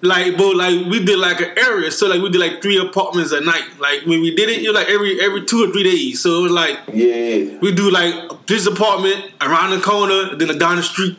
Like, 0.00 0.36
but 0.36 0.54
like 0.54 0.86
we 0.86 1.04
did 1.04 1.18
like 1.18 1.40
an 1.40 1.58
area, 1.58 1.90
so 1.90 2.06
like 2.06 2.22
we 2.22 2.30
did 2.30 2.40
like 2.40 2.62
three 2.62 2.78
apartments 2.78 3.32
a 3.32 3.40
night. 3.40 3.64
Like 3.80 4.02
when 4.06 4.20
we 4.22 4.32
did 4.32 4.48
it, 4.48 4.62
it 4.62 4.68
was 4.68 4.76
like 4.76 4.88
every 4.88 5.20
every 5.20 5.44
two 5.44 5.64
or 5.68 5.72
three 5.72 5.82
days. 5.82 6.22
So 6.22 6.38
it 6.38 6.42
was 6.44 6.52
like 6.52 6.78
Yeah, 6.92 7.58
we 7.58 7.72
do 7.74 7.90
like 7.90 8.46
this 8.46 8.64
apartment 8.66 9.32
around 9.40 9.70
the 9.70 9.80
corner, 9.80 10.36
then 10.36 10.56
down 10.56 10.76
the 10.76 10.84
street. 10.84 11.18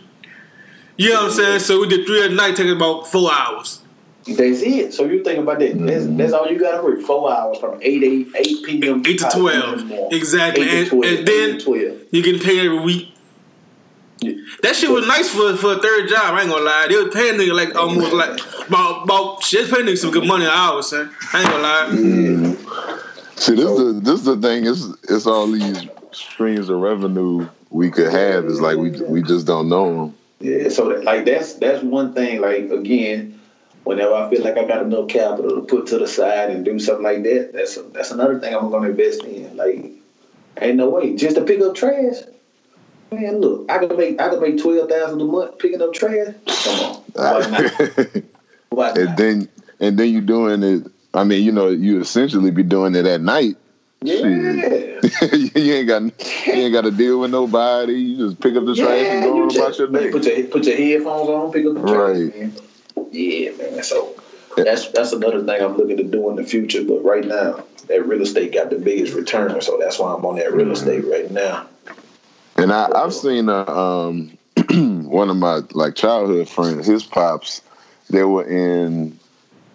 You 0.95 1.09
know 1.09 1.15
what 1.23 1.23
I'm 1.25 1.31
saying? 1.31 1.59
So 1.59 1.81
we 1.81 1.89
did 1.89 2.07
three 2.07 2.23
at 2.23 2.31
night, 2.31 2.55
taking 2.55 2.71
about 2.71 3.05
four 3.05 3.29
hours. 3.33 3.81
That's 4.37 4.61
it. 4.61 4.93
So 4.93 5.05
you 5.05 5.23
think 5.23 5.39
about 5.39 5.59
that. 5.59 5.77
That's, 5.77 6.05
mm-hmm. 6.05 6.17
that's 6.17 6.33
all 6.33 6.47
you 6.47 6.59
got 6.59 6.77
to 6.77 6.83
work. 6.83 7.01
Four 7.01 7.31
hours 7.31 7.57
from 7.57 7.79
eight 7.81 8.03
eight 8.03 8.27
eight 8.35 8.65
p.m. 8.65 9.03
Eight 9.05 9.19
to 9.19 9.29
12. 9.33 9.73
in 9.73 9.79
the 9.79 9.95
morning. 9.95 10.17
Exactly. 10.17 10.63
Eight 10.63 10.69
to 10.69 10.79
And- 10.79 10.89
12, 10.89 11.03
and 11.03 11.19
eight 11.19 11.25
then- 11.25 11.57
to 11.59 11.65
12. 11.65 11.97
You 12.11 12.23
getting 12.23 12.41
paid 12.41 12.65
every 12.65 12.79
week. 12.79 13.13
Yeah. 14.21 14.33
That 14.63 14.75
shit 14.75 14.89
was 14.89 15.07
nice 15.07 15.29
for 15.29 15.55
for 15.55 15.73
a 15.73 15.79
third 15.79 16.09
job. 16.09 16.33
I 16.33 16.41
ain't 16.41 16.49
gonna 16.49 16.63
lie. 16.63 16.87
They 16.89 16.97
was 16.97 17.13
paying 17.13 17.35
nigga 17.35 17.53
like 17.55 17.73
almost 17.75 18.11
like 18.11 18.37
about 18.67 19.03
about 19.03 19.41
shit. 19.43 19.71
Paying 19.71 19.85
nigga 19.85 19.97
some 19.97 20.11
good 20.11 20.27
money 20.27 20.43
an 20.43 20.51
hour, 20.51 20.81
son. 20.81 21.09
I 21.31 21.39
ain't 21.41 21.49
gonna 21.49 21.63
lie. 21.63 21.87
Mm-hmm. 21.91 23.37
See, 23.37 23.55
this 23.55 23.69
is 23.69 23.77
the, 23.77 24.01
this 24.01 24.13
is 24.15 24.25
the 24.25 24.35
thing. 24.35 24.65
It's 24.65 24.85
it's 25.09 25.25
all 25.25 25.47
these 25.47 25.87
streams 26.11 26.67
of 26.67 26.79
revenue 26.79 27.47
we 27.69 27.89
could 27.89 28.11
have. 28.11 28.43
Is 28.45 28.59
like 28.59 28.75
we 28.75 28.89
we 29.03 29.23
just 29.23 29.47
don't 29.47 29.69
know 29.69 29.95
them. 29.95 30.15
Yeah, 30.41 30.67
so 30.67 30.89
that, 30.89 31.05
like 31.05 31.23
that's 31.23 31.53
that's 31.53 31.81
one 31.81 32.13
thing. 32.13 32.41
Like 32.41 32.69
again, 32.71 33.38
whenever 33.83 34.13
I 34.13 34.29
feel 34.29 34.43
like 34.43 34.57
I 34.57 34.65
got 34.65 34.83
enough 34.83 35.07
capital 35.07 35.55
to 35.55 35.61
put 35.61 35.87
to 35.87 35.97
the 35.97 36.07
side 36.07 36.49
and 36.51 36.65
do 36.65 36.79
something 36.79 37.03
like 37.03 37.23
that, 37.23 37.51
that's 37.53 37.77
that's 37.93 38.11
another 38.11 38.39
thing 38.39 38.53
I'm 38.53 38.69
gonna 38.69 38.89
invest 38.89 39.23
in. 39.23 39.55
Like, 39.55 39.91
ain't 40.61 40.77
no 40.77 40.89
way 40.89 41.15
just 41.15 41.35
to 41.35 41.43
pick 41.43 41.61
up 41.61 41.75
trash. 41.75 42.15
Man, 43.11 43.41
look, 43.41 43.71
I 43.71 43.79
could 43.79 43.97
make 43.97 44.21
I 44.21 44.29
could 44.29 44.41
make 44.41 44.61
twelve 44.61 44.89
thousand 44.89 45.21
a 45.21 45.25
month 45.25 45.57
picking 45.57 45.81
up 45.81 45.93
trash. 45.93 46.35
Come 46.45 46.79
on, 46.79 47.03
why 47.13 47.49
not? 47.49 48.23
Why 48.69 48.89
and 48.91 49.17
then 49.17 49.49
and 49.79 49.97
then 49.97 50.09
you 50.09 50.21
doing 50.21 50.61
it. 50.61 50.91
I 51.13 51.23
mean, 51.23 51.43
you 51.43 51.51
know, 51.51 51.69
you 51.69 51.99
essentially 51.99 52.51
be 52.51 52.61
doing 52.61 52.93
it 52.93 53.07
at 53.07 53.21
night. 53.21 53.57
Yeah, 54.01 54.25
you 55.33 55.73
ain't 55.73 55.87
got 55.87 56.03
you 56.03 56.53
ain't 56.53 56.71
got 56.71 56.81
to 56.81 56.91
deal 56.91 57.19
with 57.19 57.31
nobody. 57.31 57.93
You 57.93 58.29
just 58.29 58.39
pick 58.39 58.55
up 58.55 58.65
the 58.65 58.75
trash 58.75 59.07
and 59.07 59.23
go 59.23 59.41
on 59.41 59.55
about 59.55 59.77
your 59.77 59.87
day. 59.87 60.11
Put 60.11 60.25
your 60.25 60.43
put 60.45 60.65
your 60.65 60.77
headphones 60.77 61.29
on, 61.29 61.51
pick 61.51 61.65
up 61.65 61.73
the 61.73 61.81
trash. 61.81 62.17
Right. 62.17 62.39
Man. 62.39 62.53
Yeah, 63.11 63.51
man. 63.57 63.83
So 63.83 64.15
that's 64.55 64.89
that's 64.89 65.11
another 65.13 65.43
thing 65.43 65.61
I'm 65.61 65.77
looking 65.77 65.97
to 65.97 66.03
do 66.03 66.29
in 66.29 66.35
the 66.35 66.43
future. 66.43 66.83
But 66.83 67.03
right 67.03 67.25
now, 67.25 67.63
that 67.87 68.05
real 68.07 68.21
estate 68.21 68.53
got 68.53 68.69
the 68.69 68.77
biggest 68.79 69.13
return, 69.13 69.59
so 69.61 69.77
that's 69.81 69.99
why 69.99 70.13
I'm 70.13 70.25
on 70.25 70.35
that 70.37 70.53
real 70.53 70.65
Mm-hmm. 70.67 70.73
estate 70.73 71.05
right 71.05 71.31
now. 71.31 71.67
And 72.57 72.73
I, 72.73 72.89
I've 72.93 73.13
seen 73.13 73.47
uh, 73.47 73.65
um, 73.65 74.37
one 75.09 75.29
of 75.29 75.37
my 75.37 75.61
like 75.71 75.95
childhood 75.95 76.49
friends, 76.49 76.87
his 76.87 77.03
pops. 77.03 77.61
They 78.09 78.23
were 78.23 78.43
in. 78.45 79.17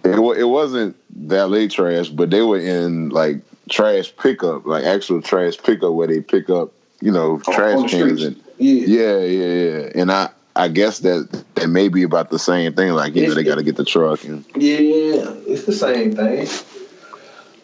It, 0.04 0.18
it 0.38 0.44
wasn't 0.44 0.96
valet 1.16 1.68
trash, 1.68 2.10
but 2.10 2.30
they 2.30 2.42
were 2.42 2.58
in 2.58 3.08
like 3.08 3.38
trash 3.70 4.14
pickup, 4.16 4.66
like 4.66 4.84
actual 4.84 5.22
trash 5.22 5.56
pickup, 5.56 5.94
where 5.94 6.06
they 6.08 6.20
pick 6.20 6.50
up, 6.50 6.72
you 7.00 7.10
know, 7.10 7.38
trash 7.38 7.90
cans 7.90 8.22
and 8.22 8.36
Yeah. 8.58 8.84
yeah, 8.86 9.18
yeah, 9.20 9.52
yeah. 9.54 9.90
And 9.94 10.12
I, 10.12 10.28
I 10.56 10.68
guess 10.68 11.00
that 11.00 11.44
that 11.56 11.68
may 11.68 11.88
be 11.88 12.04
about 12.04 12.30
the 12.30 12.38
same 12.38 12.74
thing. 12.74 12.92
Like 12.92 13.14
you 13.14 13.26
know, 13.26 13.34
they 13.34 13.42
got 13.42 13.56
to 13.56 13.62
get 13.62 13.76
the 13.76 13.84
truck 13.84 14.24
and 14.24 14.44
Yeah, 14.54 15.34
it's 15.46 15.64
the 15.64 15.72
same 15.72 16.14
thing. 16.14 16.48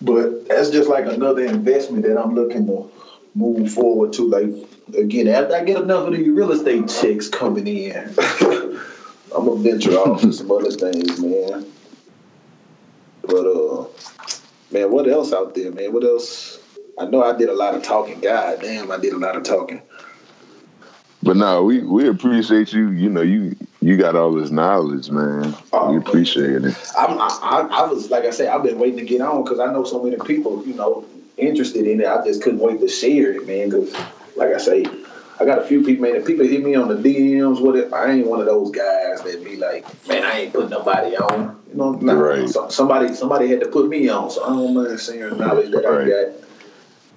But 0.02 0.48
that's 0.48 0.70
just 0.70 0.88
like 0.88 1.06
another 1.06 1.44
investment 1.44 2.04
that 2.04 2.18
I'm 2.18 2.34
looking 2.34 2.66
to 2.66 2.90
move 3.34 3.72
forward 3.72 4.12
to. 4.14 4.28
Like 4.28 4.68
again, 4.96 5.28
after 5.28 5.54
I 5.54 5.64
get 5.64 5.80
enough 5.82 6.08
of 6.08 6.14
these 6.14 6.28
real 6.28 6.50
estate 6.52 6.88
checks 6.88 7.28
coming 7.28 7.66
in, 7.66 7.94
I'm 9.36 9.46
gonna 9.46 9.56
venture 9.56 9.92
off 9.98 10.22
to 10.22 10.32
some 10.32 10.50
other 10.50 10.70
things, 10.70 11.20
man. 11.20 11.66
But 13.22 13.46
uh, 13.46 13.86
man, 14.72 14.90
what 14.90 15.08
else 15.08 15.32
out 15.32 15.54
there, 15.54 15.70
man? 15.70 15.92
What 15.92 16.02
else? 16.04 16.58
I 16.98 17.06
know 17.06 17.22
I 17.22 17.36
did 17.36 17.48
a 17.48 17.54
lot 17.54 17.74
of 17.74 17.82
talking. 17.82 18.20
God 18.20 18.60
damn, 18.60 18.90
I 18.90 18.98
did 18.98 19.12
a 19.12 19.18
lot 19.18 19.36
of 19.36 19.44
talking. 19.44 19.80
But 21.22 21.36
no, 21.36 21.62
we 21.64 21.80
we 21.82 22.08
appreciate 22.08 22.72
you. 22.72 22.90
You 22.90 23.10
know, 23.10 23.20
you 23.20 23.54
you 23.80 23.96
got 23.96 24.16
all 24.16 24.32
this 24.32 24.50
knowledge, 24.50 25.10
man. 25.10 25.54
Oh, 25.72 25.90
we 25.92 25.98
appreciate 25.98 26.64
it. 26.64 26.92
I'm, 26.96 27.18
I, 27.18 27.28
I, 27.42 27.68
I 27.82 27.86
was 27.86 28.10
like 28.10 28.24
I 28.24 28.30
said, 28.30 28.48
I've 28.48 28.62
been 28.62 28.78
waiting 28.78 28.98
to 29.00 29.04
get 29.04 29.20
on 29.20 29.44
because 29.44 29.60
I 29.60 29.70
know 29.72 29.84
so 29.84 30.02
many 30.02 30.16
people, 30.16 30.66
you 30.66 30.74
know, 30.74 31.04
interested 31.36 31.86
in 31.86 32.00
it. 32.00 32.06
I 32.06 32.24
just 32.24 32.42
couldn't 32.42 32.60
wait 32.60 32.80
to 32.80 32.88
share 32.88 33.32
it, 33.32 33.46
man. 33.46 33.68
Because, 33.68 33.92
like 34.36 34.54
I 34.54 34.58
say, 34.58 34.86
I 35.38 35.44
got 35.44 35.58
a 35.58 35.66
few 35.66 35.84
people, 35.84 36.04
man. 36.06 36.16
If 36.16 36.26
people 36.26 36.46
hit 36.46 36.64
me 36.64 36.74
on 36.74 36.88
the 36.88 36.94
DMs, 36.94 37.60
with 37.60 37.76
it, 37.76 37.92
I 37.92 38.12
ain't 38.12 38.26
one 38.26 38.40
of 38.40 38.46
those 38.46 38.70
guys 38.70 39.22
that 39.22 39.44
be 39.44 39.56
like, 39.56 39.84
man, 40.08 40.24
I 40.24 40.40
ain't 40.40 40.52
putting 40.54 40.70
nobody 40.70 41.16
on. 41.16 41.60
You 41.70 41.76
know, 41.76 41.92
nah, 41.92 42.14
Right. 42.14 42.48
so, 42.48 42.68
somebody 42.70 43.14
somebody 43.14 43.48
had 43.48 43.60
to 43.60 43.68
put 43.68 43.88
me 43.88 44.08
on, 44.08 44.30
so 44.30 44.42
I 44.42 44.48
don't 44.48 44.74
mind 44.74 44.98
sharing 44.98 45.36
knowledge 45.36 45.70
that 45.72 45.84
Right. 45.84 46.06
I 46.06 46.08
got. 46.08 46.34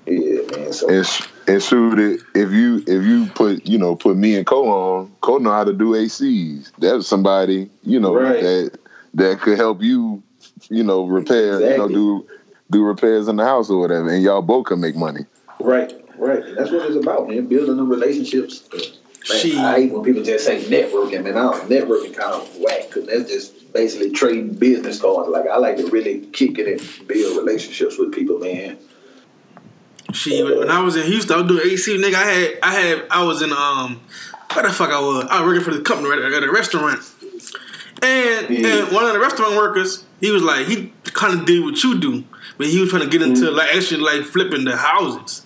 Yeah, 0.05 0.57
man. 0.57 0.73
So 0.73 1.03
sh- 1.03 1.27
and 1.47 1.61
shoot 1.61 1.99
it 1.99 2.21
if 2.35 2.51
you 2.51 2.77
if 2.87 3.03
you 3.03 3.27
put 3.35 3.65
you 3.65 3.77
know 3.77 3.95
put 3.95 4.15
me 4.17 4.35
and 4.35 4.45
Cole 4.45 4.69
on, 4.69 5.11
Cole 5.21 5.39
know 5.39 5.51
how 5.51 5.63
to 5.63 5.73
do 5.73 5.91
ACs. 5.93 6.71
That's 6.77 7.07
somebody 7.07 7.69
you 7.83 7.99
know 7.99 8.13
Right. 8.15 8.41
that 8.41 8.79
that 9.15 9.39
could 9.41 9.57
help 9.57 9.81
you 9.81 10.21
you 10.69 10.83
know 10.83 11.05
repair 11.05 11.59
you 11.61 11.77
know 11.77 11.87
do 11.87 12.27
do 12.71 12.83
repairs 12.83 13.27
in 13.27 13.35
the 13.35 13.43
house 13.45 13.69
or 13.69 13.79
whatever, 13.79 14.09
and 14.09 14.23
y'all 14.23 14.41
both 14.41 14.65
can 14.67 14.79
make 14.79 14.95
money. 14.95 15.25
right, 15.59 15.93
right. 16.17 16.43
That's 16.55 16.71
what 16.71 16.87
it's 16.87 16.95
about, 16.95 17.27
man. 17.29 17.45
Building 17.47 17.77
the 17.77 17.83
relationships. 17.83 18.67
Man, 19.29 19.39
She- 19.39 19.57
I 19.57 19.81
hate 19.81 19.91
when 19.93 20.03
people 20.03 20.21
just 20.23 20.43
say 20.45 20.61
networking, 20.63 21.23
man. 21.23 21.37
I 21.37 21.43
don't, 21.43 21.69
networking 21.69 22.13
kind 22.13 22.33
of 22.33 22.57
whack 22.57 22.87
because 22.89 23.05
that's 23.07 23.29
just 23.31 23.71
basically 23.71 24.11
trading 24.11 24.49
business 24.55 24.99
cards. 24.99 25.29
Like 25.29 25.47
I 25.47 25.57
like 25.57 25.77
to 25.77 25.87
really 25.87 26.21
kick 26.33 26.57
it 26.59 26.67
and 26.67 27.07
build 27.07 27.37
relationships 27.37 27.97
with 27.97 28.11
people, 28.11 28.39
man. 28.39 28.77
She 30.13 30.43
when 30.43 30.69
I 30.69 30.81
was 30.81 30.95
in 30.95 31.03
Houston, 31.07 31.33
I 31.37 31.41
was 31.41 31.47
doing 31.47 31.71
AC 31.71 31.97
nigga. 31.97 32.15
I 32.15 32.25
had 32.31 32.59
I 32.63 32.73
had 32.73 33.03
I 33.09 33.23
was 33.23 33.41
in 33.41 33.51
um 33.51 34.01
where 34.53 34.63
the 34.63 34.73
fuck 34.73 34.89
I 34.91 34.99
was? 34.99 35.27
I 35.29 35.41
was 35.41 35.47
working 35.47 35.63
for 35.63 35.73
the 35.75 35.81
company 35.81 36.09
right 36.09 36.33
at 36.33 36.43
a 36.43 36.51
restaurant. 36.51 36.99
And 38.01 38.49
Yeah. 38.49 38.67
and 38.83 38.91
one 38.91 39.05
of 39.05 39.13
the 39.13 39.19
restaurant 39.19 39.55
workers, 39.55 40.05
he 40.19 40.31
was 40.31 40.43
like 40.43 40.67
he 40.67 40.91
kind 41.05 41.39
of 41.39 41.45
did 41.45 41.63
what 41.63 41.81
you 41.83 41.99
do, 41.99 42.23
but 42.57 42.67
he 42.67 42.79
was 42.79 42.89
trying 42.89 43.03
to 43.03 43.09
get 43.09 43.21
into 43.21 43.49
like 43.51 43.73
actually 43.75 44.01
like 44.01 44.23
flipping 44.23 44.65
the 44.65 44.75
houses. 44.75 45.45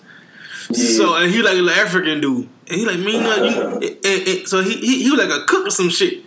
So 0.72 1.14
and 1.16 1.32
he 1.32 1.40
like 1.40 1.56
an 1.56 1.68
African 1.68 2.20
dude, 2.20 2.48
and 2.68 2.78
he 2.80 2.84
like 2.84 2.98
man, 2.98 3.14
you 3.14 3.20
know, 3.20 3.80
you, 3.80 3.98
and, 4.04 4.28
and, 4.28 4.48
so 4.48 4.62
he, 4.62 4.76
he 4.76 5.02
he 5.04 5.10
was 5.10 5.18
like 5.18 5.30
a 5.30 5.44
cook 5.46 5.66
or 5.66 5.70
some 5.70 5.88
shit. 5.88 6.14
Man, 6.18 6.24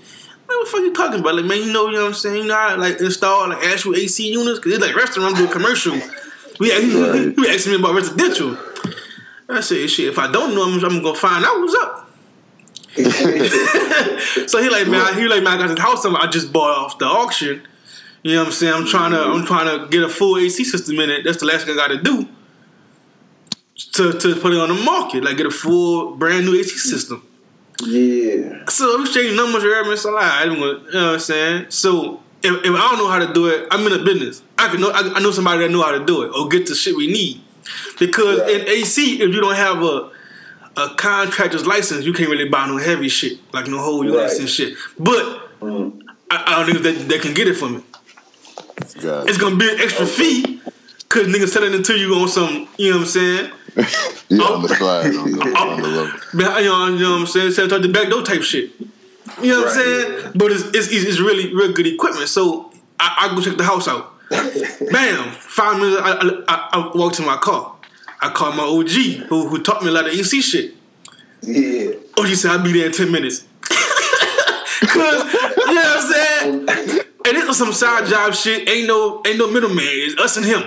what 0.48 0.66
the 0.66 0.72
fuck 0.72 0.82
you 0.82 0.94
talking 0.94 1.20
about? 1.20 1.36
Like 1.36 1.46
man, 1.46 1.60
you 1.60 1.72
know, 1.72 1.88
you 1.88 1.94
know 1.94 2.02
what 2.02 2.08
I'm 2.08 2.14
saying? 2.16 2.38
You 2.38 2.44
know, 2.46 2.56
how 2.56 2.70
I 2.70 2.76
like 2.76 3.00
install 3.00 3.50
like 3.50 3.64
actual 3.66 3.96
AC 3.96 4.32
units 4.32 4.58
because 4.60 4.74
it's 4.74 4.84
like 4.86 4.96
restaurant 4.96 5.36
do 5.38 5.48
commercial. 5.48 5.94
We 6.62 6.70
he, 6.70 6.92
he, 6.92 7.02
Right. 7.02 7.36
he 7.36 7.50
asking 7.50 7.74
me 7.74 7.80
about 7.80 7.96
residential. 7.96 8.56
I 9.50 9.62
said, 9.62 9.90
shit, 9.90 10.10
if 10.10 10.20
I 10.20 10.32
don't 10.32 10.54
know, 10.54 10.64
I'm, 10.64 10.86
I'm 10.86 11.02
gonna 11.02 11.16
find 11.16 11.44
out 11.44 11.58
what's 11.60 11.74
up. 11.74 11.98
So 14.48 14.62
he 14.62 14.70
like, 14.70 14.88
man, 14.88 15.16
he 15.16 15.28
like, 15.28 15.44
man, 15.44 15.54
I 15.54 15.58
got 15.58 15.70
this 15.70 15.80
house 15.80 16.06
I 16.06 16.28
just 16.28 16.54
bought 16.54 16.78
off 16.78 17.00
the 17.00 17.06
auction. 17.06 17.64
You 18.22 18.36
know 18.36 18.42
what 18.42 18.48
I'm 18.48 18.54
saying? 18.54 18.74
I'm 18.74 18.86
trying 18.86 19.12
to, 19.12 19.18
mm-hmm. 19.18 19.40
I'm 19.40 19.46
trying 19.46 19.80
to 19.80 19.88
get 19.88 20.04
a 20.04 20.10
full 20.10 20.38
AC 20.38 20.64
system 20.64 21.00
in 21.00 21.10
it. 21.10 21.24
That's 21.24 21.40
the 21.40 21.48
last 21.48 21.66
thing 21.66 21.74
I 21.74 21.78
got 21.78 21.88
to 21.88 22.02
do 22.02 22.28
to 23.94 24.14
to 24.14 24.36
put 24.36 24.54
it 24.54 24.60
on 24.60 24.70
the 24.70 24.84
market, 24.84 25.24
like 25.24 25.38
get 25.38 25.48
a 25.48 25.52
full 25.52 26.16
brand 26.16 26.46
new 26.46 26.54
AC 26.60 26.78
system. 26.78 27.26
Yeah. 27.84 28.66
So 28.70 28.94
I'm 28.96 29.02
exchanging 29.02 29.36
numbers 29.36 29.64
with 29.64 29.74
everyone. 29.74 29.98
So 29.98 30.12
like, 30.12 30.32
I 30.32 30.44
didn't 30.44 30.60
want, 30.60 30.84
you 30.86 30.94
know 30.94 31.06
what 31.08 31.14
I'm 31.14 31.20
saying? 31.20 31.66
So 31.70 32.22
if, 32.44 32.66
if 32.66 32.72
I 32.74 32.78
don't 32.90 32.98
know 32.98 33.08
how 33.10 33.20
to 33.20 33.34
do 33.34 33.48
it, 33.48 33.68
I'm 33.72 33.86
in 33.88 33.94
a 33.94 34.04
business. 34.04 34.42
I 34.58 34.68
can 34.70 34.82
know, 34.82 34.90
I, 34.92 35.14
I 35.16 35.20
know 35.20 35.32
somebody 35.32 35.60
that 35.64 35.70
know 35.72 35.82
how 35.84 35.92
to 35.92 36.06
do 36.06 36.24
it 36.24 36.32
or 36.36 36.48
get 36.48 36.68
the 36.68 36.76
shit 36.76 36.96
we 36.96 37.08
need. 37.08 37.42
Because 38.00 38.40
Right. 38.42 38.62
in 38.62 38.68
AC, 38.68 39.22
if 39.22 39.34
you 39.34 39.42
don't 39.42 39.56
have 39.56 39.82
a 39.84 40.10
a 40.78 40.88
contractor's 40.96 41.68
license, 41.68 42.06
you 42.06 42.14
can't 42.14 42.30
really 42.30 42.48
buy 42.48 42.66
no 42.66 42.78
heavy 42.78 43.10
shit 43.10 43.40
like 43.54 43.68
no 43.68 43.78
whole 43.78 44.06
units 44.06 44.34
Right. 44.34 44.40
and 44.42 44.50
shit. 44.50 44.76
But 44.98 45.60
Mm. 45.60 46.02
I, 46.32 46.44
I 46.48 46.66
don't 46.66 46.72
think 46.82 46.84
that 46.84 47.08
they 47.10 47.20
can 47.20 47.34
get 47.34 47.48
it 47.48 47.56
for 47.56 47.70
me. 47.70 47.82
God. 49.02 49.30
It's 49.30 49.38
gonna 49.38 49.58
be 49.58 49.70
an 49.70 49.80
extra 49.80 50.06
fee 50.08 50.60
because 51.00 51.28
niggas 51.28 51.50
selling 51.50 51.74
it 51.74 51.84
to 51.86 51.94
you 51.98 52.16
on 52.16 52.28
some, 52.30 52.68
you 52.78 52.90
know 52.92 52.98
what 52.98 53.04
I'm 53.04 53.08
saying? 53.10 53.52
Yeah, 54.30 54.44
on 54.44 54.62
the 54.62 54.70
slide, 54.70 55.14
on 55.14 55.32
the, 55.34 55.42
on 55.58 55.82
the 55.82 55.88
level. 55.90 56.20
Behind, 56.36 56.64
you 56.66 56.72
know, 56.72 56.88
you 56.88 57.00
know 57.00 57.12
what 57.12 57.20
I'm 57.22 57.28
saying? 57.28 57.52
Selling 57.52 57.70
to 57.70 57.80
the 57.80 57.90
back 57.90 58.10
door 58.10 58.22
type 58.24 58.42
shit. 58.44 58.72
You 59.42 59.50
know 59.54 59.62
what 59.62 59.74
I'm 59.74 59.78
Right. 59.78 60.18
saying? 60.22 60.32
But 60.36 60.52
it's, 60.52 60.64
it's 60.74 60.88
it's 60.92 61.20
really 61.20 61.54
real 61.54 61.72
good 61.74 61.88
equipment. 61.88 62.28
So 62.30 62.72
I, 63.00 63.30
I 63.32 63.36
go 63.36 63.42
check 63.42 63.58
the 63.58 63.64
house 63.64 63.88
out. 63.88 64.14
Bam! 64.30 65.32
Five 65.34 65.80
minutes. 65.80 66.02
I, 66.04 66.44
I, 66.48 66.70
I 66.74 66.92
walk 66.96 67.14
to 67.14 67.22
my 67.22 67.38
car. 67.38 67.76
I 68.22 68.30
call 68.30 68.52
my 68.54 68.64
OG 68.64 69.28
who 69.28 69.48
who 69.48 69.62
taught 69.62 69.82
me 69.84 69.90
a 69.90 69.92
lot 69.92 70.08
of 70.08 70.14
AC 70.14 70.42
shit. 70.42 70.76
Yeah. 71.42 71.92
OG 72.18 72.28
said 72.36 72.52
I'll 72.52 72.64
be 72.64 72.72
there 72.74 72.86
in 72.88 72.92
ten 72.92 73.12
minutes. 73.12 73.46
Cause 74.82 75.34
you 75.34 75.74
know 75.74 75.82
what 75.82 76.04
I'm 76.04 76.12
saying? 76.12 77.00
And 77.26 77.38
it 77.38 77.48
was 77.48 77.58
some 77.58 77.72
side 77.74 78.08
job 78.08 78.34
shit. 78.34 78.68
Ain't 78.70 78.88
no 78.88 79.22
ain't 79.26 79.38
no 79.38 79.50
middleman. 79.50 79.86
It's 79.88 80.20
us 80.20 80.38
and 80.38 80.46
him. 80.46 80.64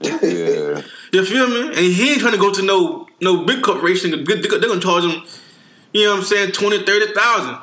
Yeah. 0.00 0.82
You 1.12 1.24
feel 1.24 1.48
me? 1.48 1.68
And 1.68 1.76
he 1.78 2.12
ain't 2.12 2.20
trying 2.20 2.32
to 2.32 2.38
go 2.38 2.52
to 2.52 2.62
no 2.62 3.08
no 3.20 3.44
big 3.44 3.62
corporation. 3.62 4.10
They're 4.24 4.36
gonna 4.60 4.80
charge 4.80 5.04
him, 5.04 5.22
you 5.92 6.04
know 6.04 6.12
what 6.12 6.18
I'm 6.20 6.24
saying, 6.24 6.52
20, 6.52 6.84
30,000. 6.86 7.56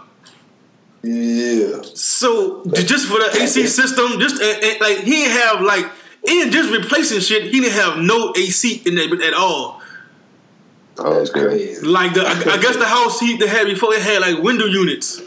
Yeah. 1.08 1.82
So 1.94 2.64
just 2.74 3.08
for 3.08 3.18
the 3.20 3.40
AC 3.42 3.68
system, 3.80 4.20
just 4.20 4.42
and, 4.42 4.64
and, 4.64 4.82
like 4.82 4.98
he 5.00 5.12
didn't 5.12 5.38
have 5.38 5.62
like 5.62 5.86
in 6.28 6.52
just 6.52 6.72
replacing 6.72 7.22
shit, 7.22 7.44
he 7.44 7.62
didn't 7.62 7.74
have 7.74 7.98
no 8.00 8.34
AC 8.36 8.82
in 8.86 8.96
there 8.96 9.08
at 9.24 9.34
all. 9.34 9.82
Oh, 11.00 11.14
That's 11.18 11.30
crazy. 11.30 11.86
Like 11.86 12.14
the 12.14 12.22
I, 12.28 12.32
I 12.56 12.58
guess 12.58 12.76
the 12.76 12.86
house 12.86 13.20
he 13.20 13.38
had 13.48 13.68
before 13.68 13.94
it 13.94 14.02
had 14.02 14.20
like 14.22 14.44
window 14.44 14.66
units. 14.66 15.22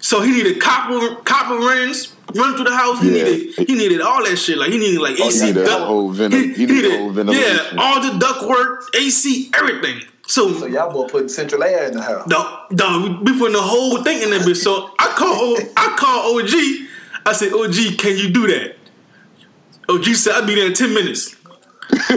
So 0.00 0.20
he 0.22 0.30
needed 0.32 0.60
copper 0.60 1.16
copper 1.22 1.58
rings 1.58 2.14
run 2.34 2.54
through 2.54 2.64
the 2.64 2.76
house. 2.76 3.02
He 3.02 3.08
Yeah. 3.18 3.24
needed 3.24 3.68
he 3.68 3.74
needed 3.74 4.00
all 4.00 4.24
that 4.24 4.36
shit. 4.36 4.56
Like 4.58 4.70
he 4.72 4.78
needed 4.78 5.00
like 5.00 5.16
Oh, 5.20 5.26
AC 5.28 5.40
he 5.40 5.46
needed 5.52 5.66
duct. 5.66 5.84
whole 5.84 6.10
venom- 6.10 6.54
he 6.54 6.66
needed 6.66 6.92
a 6.92 6.98
whole 6.98 7.34
yeah, 7.34 7.74
all 7.78 8.00
the 8.00 8.18
duct 8.18 8.48
work, 8.48 8.88
AC, 8.94 9.50
everything. 9.54 10.02
So 10.26 10.52
So 10.52 10.66
y'all 10.66 10.92
boy 10.92 11.08
putting 11.08 11.28
central 11.28 11.62
air 11.62 11.86
in 11.86 11.94
the 11.94 12.02
house. 12.02 12.26
No, 12.26 12.60
no, 12.70 13.20
we 13.22 13.36
putting 13.38 13.54
the 13.54 13.62
whole 13.62 14.02
thing 14.02 14.22
in 14.22 14.30
there, 14.30 14.40
bitch. 14.40 14.56
So 14.56 14.90
I 14.98 15.06
call, 15.16 15.58
I 15.76 15.96
call 15.96 16.38
OG. 16.38 16.88
I 17.26 17.32
said, 17.32 17.52
OG, 17.52 17.98
can 17.98 18.16
you 18.16 18.30
do 18.30 18.46
that? 18.48 18.76
OG 19.88 20.04
said, 20.14 20.34
I'll 20.34 20.46
be 20.46 20.54
there 20.54 20.66
in 20.66 20.74
ten 20.74 20.94
minutes. 20.94 21.36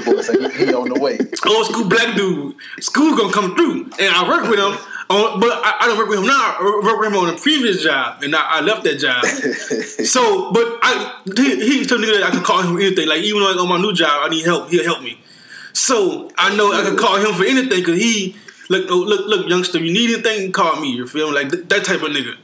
Boy, 0.05 0.21
so 0.21 0.39
he, 0.49 0.65
he 0.65 0.73
on 0.73 0.89
the 0.89 0.99
way. 0.99 1.17
Old 1.47 1.65
school 1.67 1.87
black 1.89 2.15
dude, 2.15 2.55
school 2.79 3.15
gonna 3.17 3.33
come 3.33 3.55
through, 3.55 3.89
and 3.99 4.15
I 4.15 4.27
work 4.27 4.49
with 4.49 4.59
him. 4.59 4.77
On, 5.07 5.39
but 5.39 5.51
I, 5.51 5.77
I 5.81 5.87
don't 5.87 5.97
work 5.97 6.07
with 6.07 6.19
him 6.19 6.25
now. 6.25 6.55
I 6.59 6.81
work 6.83 6.99
with 6.99 7.11
him 7.11 7.17
on 7.17 7.29
a 7.33 7.37
previous 7.37 7.83
job, 7.83 8.23
and 8.23 8.35
I, 8.35 8.57
I 8.57 8.61
left 8.61 8.83
that 8.85 8.97
job. 8.97 9.23
so, 10.05 10.51
but 10.51 10.79
I 10.81 11.21
he, 11.35 11.79
he 11.79 11.85
told 11.85 12.01
me 12.01 12.07
that 12.07 12.23
I 12.23 12.31
could 12.31 12.43
call 12.43 12.61
him 12.61 12.77
anything. 12.77 13.07
Like 13.07 13.21
even 13.21 13.41
though 13.41 13.51
I'm 13.51 13.59
on 13.59 13.69
my 13.69 13.77
new 13.77 13.93
job, 13.93 14.23
I 14.23 14.29
need 14.29 14.45
help. 14.45 14.69
He'll 14.69 14.83
help 14.83 15.03
me. 15.03 15.19
So 15.75 16.31
I 16.37 16.55
know 16.55 16.71
I 16.71 16.83
could 16.83 16.97
call 16.97 17.17
him 17.17 17.33
for 17.33 17.43
anything 17.43 17.79
because 17.79 17.99
he 18.01 18.35
look 18.69 18.85
oh, 18.89 18.95
look 18.97 19.27
look 19.27 19.47
youngster. 19.49 19.77
You 19.79 19.91
need 19.93 20.13
anything? 20.13 20.51
Call 20.53 20.79
me. 20.79 20.91
You 20.93 21.05
feel 21.05 21.29
me? 21.29 21.35
Like 21.35 21.51
th- 21.51 21.67
that 21.67 21.83
type 21.83 22.01
of 22.01 22.09
nigga. 22.11 22.37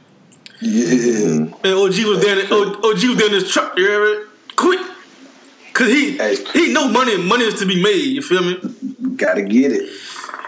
Yeah. 0.60 1.48
And 1.64 1.74
OG 1.74 2.04
was 2.06 2.20
there. 2.20 2.38
In, 2.38 2.46
OG 2.52 2.82
was 2.84 3.16
there 3.16 3.26
in 3.28 3.32
his 3.32 3.50
truck. 3.50 3.76
You 3.78 3.86
hear 3.88 4.04
me? 4.18 4.24
Quick, 4.54 4.80
cause 5.72 5.88
he 5.88 6.18
Hey. 6.18 6.36
he 6.52 6.72
know 6.74 6.88
money 6.88 7.16
money 7.16 7.44
is 7.44 7.58
to 7.60 7.66
be 7.66 7.82
made. 7.82 8.04
You 8.04 8.20
feel 8.22 8.42
me? 8.42 9.16
Gotta 9.16 9.42
get 9.42 9.72
it. 9.72 9.90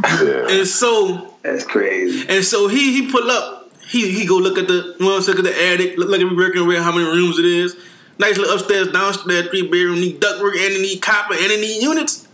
Yeah. 0.05 0.59
And 0.59 0.67
so 0.69 1.35
That's 1.43 1.65
crazy. 1.65 2.29
and 2.29 2.45
so 2.45 2.69
he 2.69 2.93
he 2.93 3.11
pull 3.11 3.31
up. 3.31 3.73
He 3.89 4.11
he 4.13 4.27
go 4.27 4.37
look 4.37 4.59
at 4.59 4.69
the 4.69 4.95
you 5.01 5.07
know, 5.07 5.17
look 5.19 5.39
at 5.39 5.45
the 5.45 5.57
attic. 5.73 5.97
Look 5.97 6.11
like 6.11 6.21
we 6.21 6.37
working 6.37 6.63
around 6.71 6.83
how 6.83 6.93
many 6.93 7.07
rooms 7.07 7.39
it 7.39 7.47
is. 7.47 7.77
Nice 8.19 8.37
little 8.37 8.55
upstairs, 8.55 8.89
downstairs, 8.93 9.49
three 9.49 9.63
bedroom. 9.63 9.97
Need 10.01 10.21
ductwork 10.21 10.55
and 10.57 10.83
need 10.83 11.01
copper 11.01 11.35
and 11.35 11.49
need 11.61 11.83
units. 11.83 12.29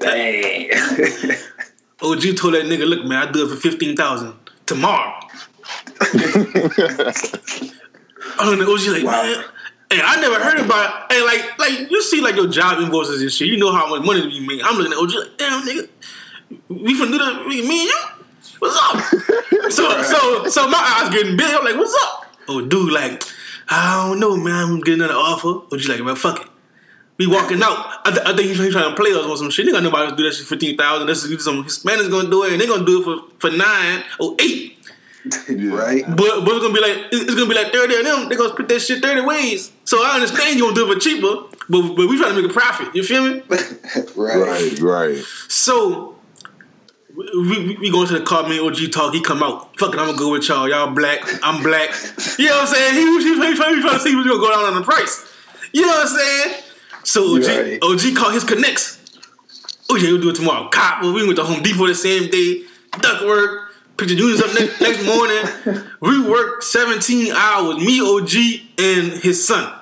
Dang. 0.00 0.70
OG 2.02 2.22
told 2.36 2.54
that 2.54 2.64
nigga, 2.64 2.86
look 2.88 3.04
man, 3.04 3.28
I 3.28 3.30
do 3.30 3.44
it 3.46 3.48
for 3.54 3.56
fifteen 3.60 3.94
thousand 3.96 4.34
tomorrow. 4.66 5.12
Oh, 8.38 8.52
and 8.52 8.62
OG 8.62 8.86
like, 8.88 9.04
Wow. 9.04 9.22
man. 9.22 9.44
Hey, 9.92 10.00
I 10.04 10.20
never 10.20 10.38
heard 10.42 10.58
about 10.60 11.12
Hey, 11.12 11.22
like 11.24 11.58
like 11.58 11.90
you 11.90 12.02
see 12.02 12.20
like 12.20 12.36
your 12.36 12.46
job 12.48 12.80
invoices 12.80 13.20
and 13.22 13.30
shit. 13.30 13.48
You 13.48 13.58
know 13.58 13.72
how 13.72 13.88
much 13.88 14.04
money 14.04 14.20
you 14.30 14.46
make. 14.46 14.60
I'm 14.64 14.76
looking 14.76 14.92
at 14.92 14.98
OG 14.98 15.10
like, 15.14 15.36
damn 15.38 15.62
nigga, 15.62 15.88
we 16.68 16.94
finna 16.94 17.10
do 17.10 17.18
that, 17.18 17.46
me 17.46 17.60
me 17.66 17.80
and 17.82 17.88
you. 17.88 17.98
What's 18.60 18.76
up? 18.78 19.70
so 19.72 20.02
so 20.02 20.46
so 20.48 20.68
my 20.68 20.78
eyes 20.78 21.10
getting 21.12 21.36
big. 21.36 21.46
I'm 21.50 21.64
like, 21.64 21.76
what's 21.76 21.94
up? 22.02 22.26
Oh, 22.48 22.60
dude, 22.60 22.92
like, 22.92 23.22
I 23.68 24.06
don't 24.08 24.18
know, 24.18 24.36
man. 24.36 24.54
I'm 24.70 24.80
getting 24.80 25.02
an 25.02 25.10
offer. 25.10 25.62
OG 25.74 25.84
like, 25.88 26.00
man, 26.02 26.16
fuck 26.16 26.40
it. 26.40 26.49
We 27.20 27.26
walking 27.26 27.62
out. 27.62 27.76
I, 28.06 28.10
th- 28.12 28.26
I 28.26 28.34
think 28.34 28.48
he's 28.48 28.58
he's 28.58 28.72
trying 28.72 28.88
to 28.88 28.96
play 28.96 29.10
us 29.12 29.26
on 29.26 29.36
some 29.36 29.50
shit. 29.50 29.66
They 29.66 29.72
got 29.72 29.82
nobody 29.82 30.08
to 30.10 30.16
do 30.16 30.22
that 30.24 30.32
shit 30.32 30.44
for 30.46 30.54
fifteen 30.56 30.76
thousand. 30.78 31.06
That's 31.06 31.20
some 31.44 31.64
Hispanics 31.64 32.10
gonna 32.10 32.30
do 32.30 32.44
it, 32.44 32.52
and 32.52 32.60
they're 32.60 32.66
gonna 32.68 32.86
do 32.86 33.00
it 33.02 33.04
for, 33.04 33.50
for 33.50 33.50
nine 33.54 34.02
or 34.18 34.34
eight. 34.40 34.78
right? 35.46 36.02
But 36.08 36.44
but 36.46 36.48
it's 36.56 36.62
gonna 36.64 36.72
be 36.72 36.80
like 36.80 37.08
it's 37.12 37.34
gonna 37.34 37.46
be 37.46 37.54
like 37.54 37.72
thirty 37.74 37.94
of 37.96 38.04
them. 38.04 38.28
They 38.30 38.36
gonna 38.36 38.48
split 38.48 38.68
that 38.68 38.80
shit 38.80 39.02
thirty 39.02 39.20
ways. 39.20 39.70
So 39.84 39.98
I 40.02 40.14
understand 40.14 40.56
you 40.58 40.62
gonna 40.64 40.74
do 40.74 40.90
it 40.90 40.94
for 40.94 40.98
cheaper, 40.98 41.44
but 41.68 41.82
but 41.94 42.08
we 42.08 42.18
trying 42.18 42.34
to 42.36 42.40
make 42.40 42.50
a 42.50 42.54
profit. 42.54 42.96
You 42.96 43.04
feel 43.04 43.22
me? 43.28 43.42
right. 44.16 44.36
Right, 44.38 44.78
right. 44.80 45.16
So 45.48 46.16
we, 47.14 47.26
we, 47.34 47.76
we 47.76 47.90
going 47.90 48.06
to 48.08 48.18
the 48.18 48.24
car, 48.24 48.48
me 48.48 48.56
and 48.58 48.66
OG 48.74 48.92
talk. 48.92 49.12
He 49.12 49.20
come 49.20 49.42
out. 49.42 49.78
Fuck 49.78 49.92
it, 49.92 50.00
I'm 50.00 50.06
gonna 50.06 50.16
go 50.18 50.30
with 50.32 50.48
y'all. 50.48 50.66
Y'all 50.70 50.90
black, 50.94 51.20
I'm 51.44 51.62
black. 51.62 51.90
You 52.38 52.46
know 52.46 52.52
what 52.56 52.68
I'm 52.68 52.74
saying? 52.74 52.94
He 52.94 53.04
was 53.04 53.24
he, 53.24 53.30
was- 53.32 53.42
he, 53.44 53.48
was 53.50 53.58
trying, 53.58 53.70
he 53.70 53.76
was 53.76 53.84
trying 53.84 53.98
to 53.98 54.04
see 54.04 54.12
who's 54.12 54.26
gonna 54.26 54.40
go 54.40 54.50
down 54.50 54.72
on 54.72 54.80
the 54.80 54.86
price. 54.86 55.26
You 55.74 55.82
know 55.82 55.88
what 55.88 56.08
I'm 56.10 56.16
saying? 56.16 56.62
So 57.04 57.36
OG, 57.36 57.42
Right. 57.46 57.78
OG 57.82 58.14
called 58.16 58.34
his 58.34 58.44
connects. 58.44 58.98
Oh 59.90 59.96
yeah, 59.96 60.10
we'll 60.12 60.20
do 60.20 60.30
it 60.30 60.36
tomorrow. 60.36 60.68
Cop, 60.68 61.02
well, 61.02 61.12
we 61.12 61.24
went 61.24 61.36
to 61.36 61.44
Home 61.44 61.62
Depot 61.62 61.86
the 61.86 61.94
same 61.94 62.30
day. 62.30 62.62
Duct 63.00 63.24
work. 63.24 63.72
Picked 63.96 64.10
the 64.10 64.16
units 64.16 64.40
up 64.42 64.54
next, 64.58 64.80
next 64.86 65.04
morning. 65.04 65.84
We 66.00 66.22
worked 66.28 66.64
17 66.64 67.32
hours. 67.32 67.76
Me, 67.78 68.00
OG, 68.00 68.32
and 68.78 69.12
his 69.22 69.46
son. 69.46 69.72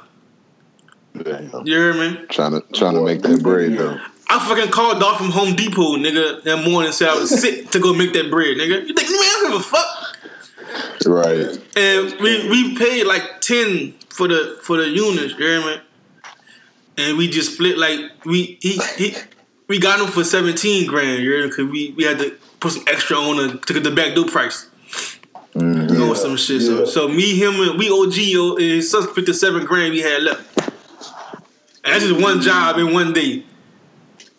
Damn. 1.23 1.51
You 1.67 1.75
hear 1.77 1.95
me? 1.95 2.27
Trying 2.29 2.53
to 2.53 2.61
trying 2.73 2.95
to 2.95 3.05
make 3.05 3.23
that 3.23 3.43
bread 3.43 3.77
though. 3.77 3.99
I 4.31 4.39
fucking 4.47 4.71
called 4.71 5.03
off 5.03 5.19
from 5.19 5.31
Home 5.31 5.55
Depot, 5.57 5.97
nigga, 5.97 6.43
that 6.45 6.65
morning 6.69 6.87
and 6.89 6.95
said 6.95 7.09
I 7.09 7.15
was 7.15 7.31
sick 7.41 7.71
to 7.71 7.81
go 7.81 7.95
make 7.95 8.13
that 8.13 8.31
bread, 8.31 8.57
nigga. 8.57 8.87
You 8.87 8.95
think, 8.95 9.09
man, 9.09 9.19
I 9.19 9.39
don't 9.43 9.51
give 9.53 9.61
a 9.61 9.65
fuck? 9.65 11.07
Right. 11.07 11.59
And 11.77 12.21
we 12.21 12.49
we 12.51 12.77
paid 12.77 13.05
like 13.05 13.41
ten 13.41 13.95
for 14.11 14.29
the 14.29 14.59
for 14.63 14.77
the 14.77 14.89
units, 14.89 15.33
you 15.39 15.47
hear 15.47 15.61
me? 15.61 15.77
And 16.99 17.17
we 17.17 17.29
just 17.29 17.55
split 17.55 17.79
like 17.79 18.01
we 18.27 18.59
he 18.61 18.79
he 18.97 19.15
we 19.69 19.79
got 19.79 20.01
him 20.01 20.09
for 20.09 20.25
seventeen 20.25 20.87
grand, 20.87 21.23
you 21.23 21.31
hear? 21.33 21.49
Cause 21.49 21.65
we 21.71 21.93
we 21.97 22.05
had 22.05 22.19
to 22.19 22.37
put 22.61 22.73
some 22.73 22.85
extra 22.89 23.17
on 23.17 23.61
to 23.61 23.73
get 23.73 23.85
the 23.85 23.91
back 23.93 24.15
door 24.15 24.27
price. 24.27 24.69
Mhm. 25.55 26.09
Or 26.09 26.15
some 26.15 26.37
shit. 26.37 26.63
So, 26.63 26.81
yeah. 26.81 26.85
so 26.85 27.09
me, 27.09 27.37
him, 27.37 27.55
and 27.61 27.79
we 27.79 27.89
OG 27.89 28.59
his 28.61 28.91
son 28.91 29.15
fifty 29.15 29.33
seven 29.33 29.65
grand 29.65 29.93
we 29.93 30.01
had 30.01 30.23
left. 30.23 30.43
And 31.85 31.95
that's 31.95 32.05
just 32.05 32.21
one 32.21 32.41
job 32.41 32.79
in 32.79 32.93
one 32.93 33.13
day. 33.13 33.45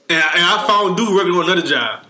And 0.09 0.23
I, 0.23 0.31
and 0.35 0.43
I 0.43 0.67
found 0.67 0.97
dude 0.97 1.13
working 1.15 1.33
on 1.33 1.45
another 1.45 1.65
job. 1.65 2.05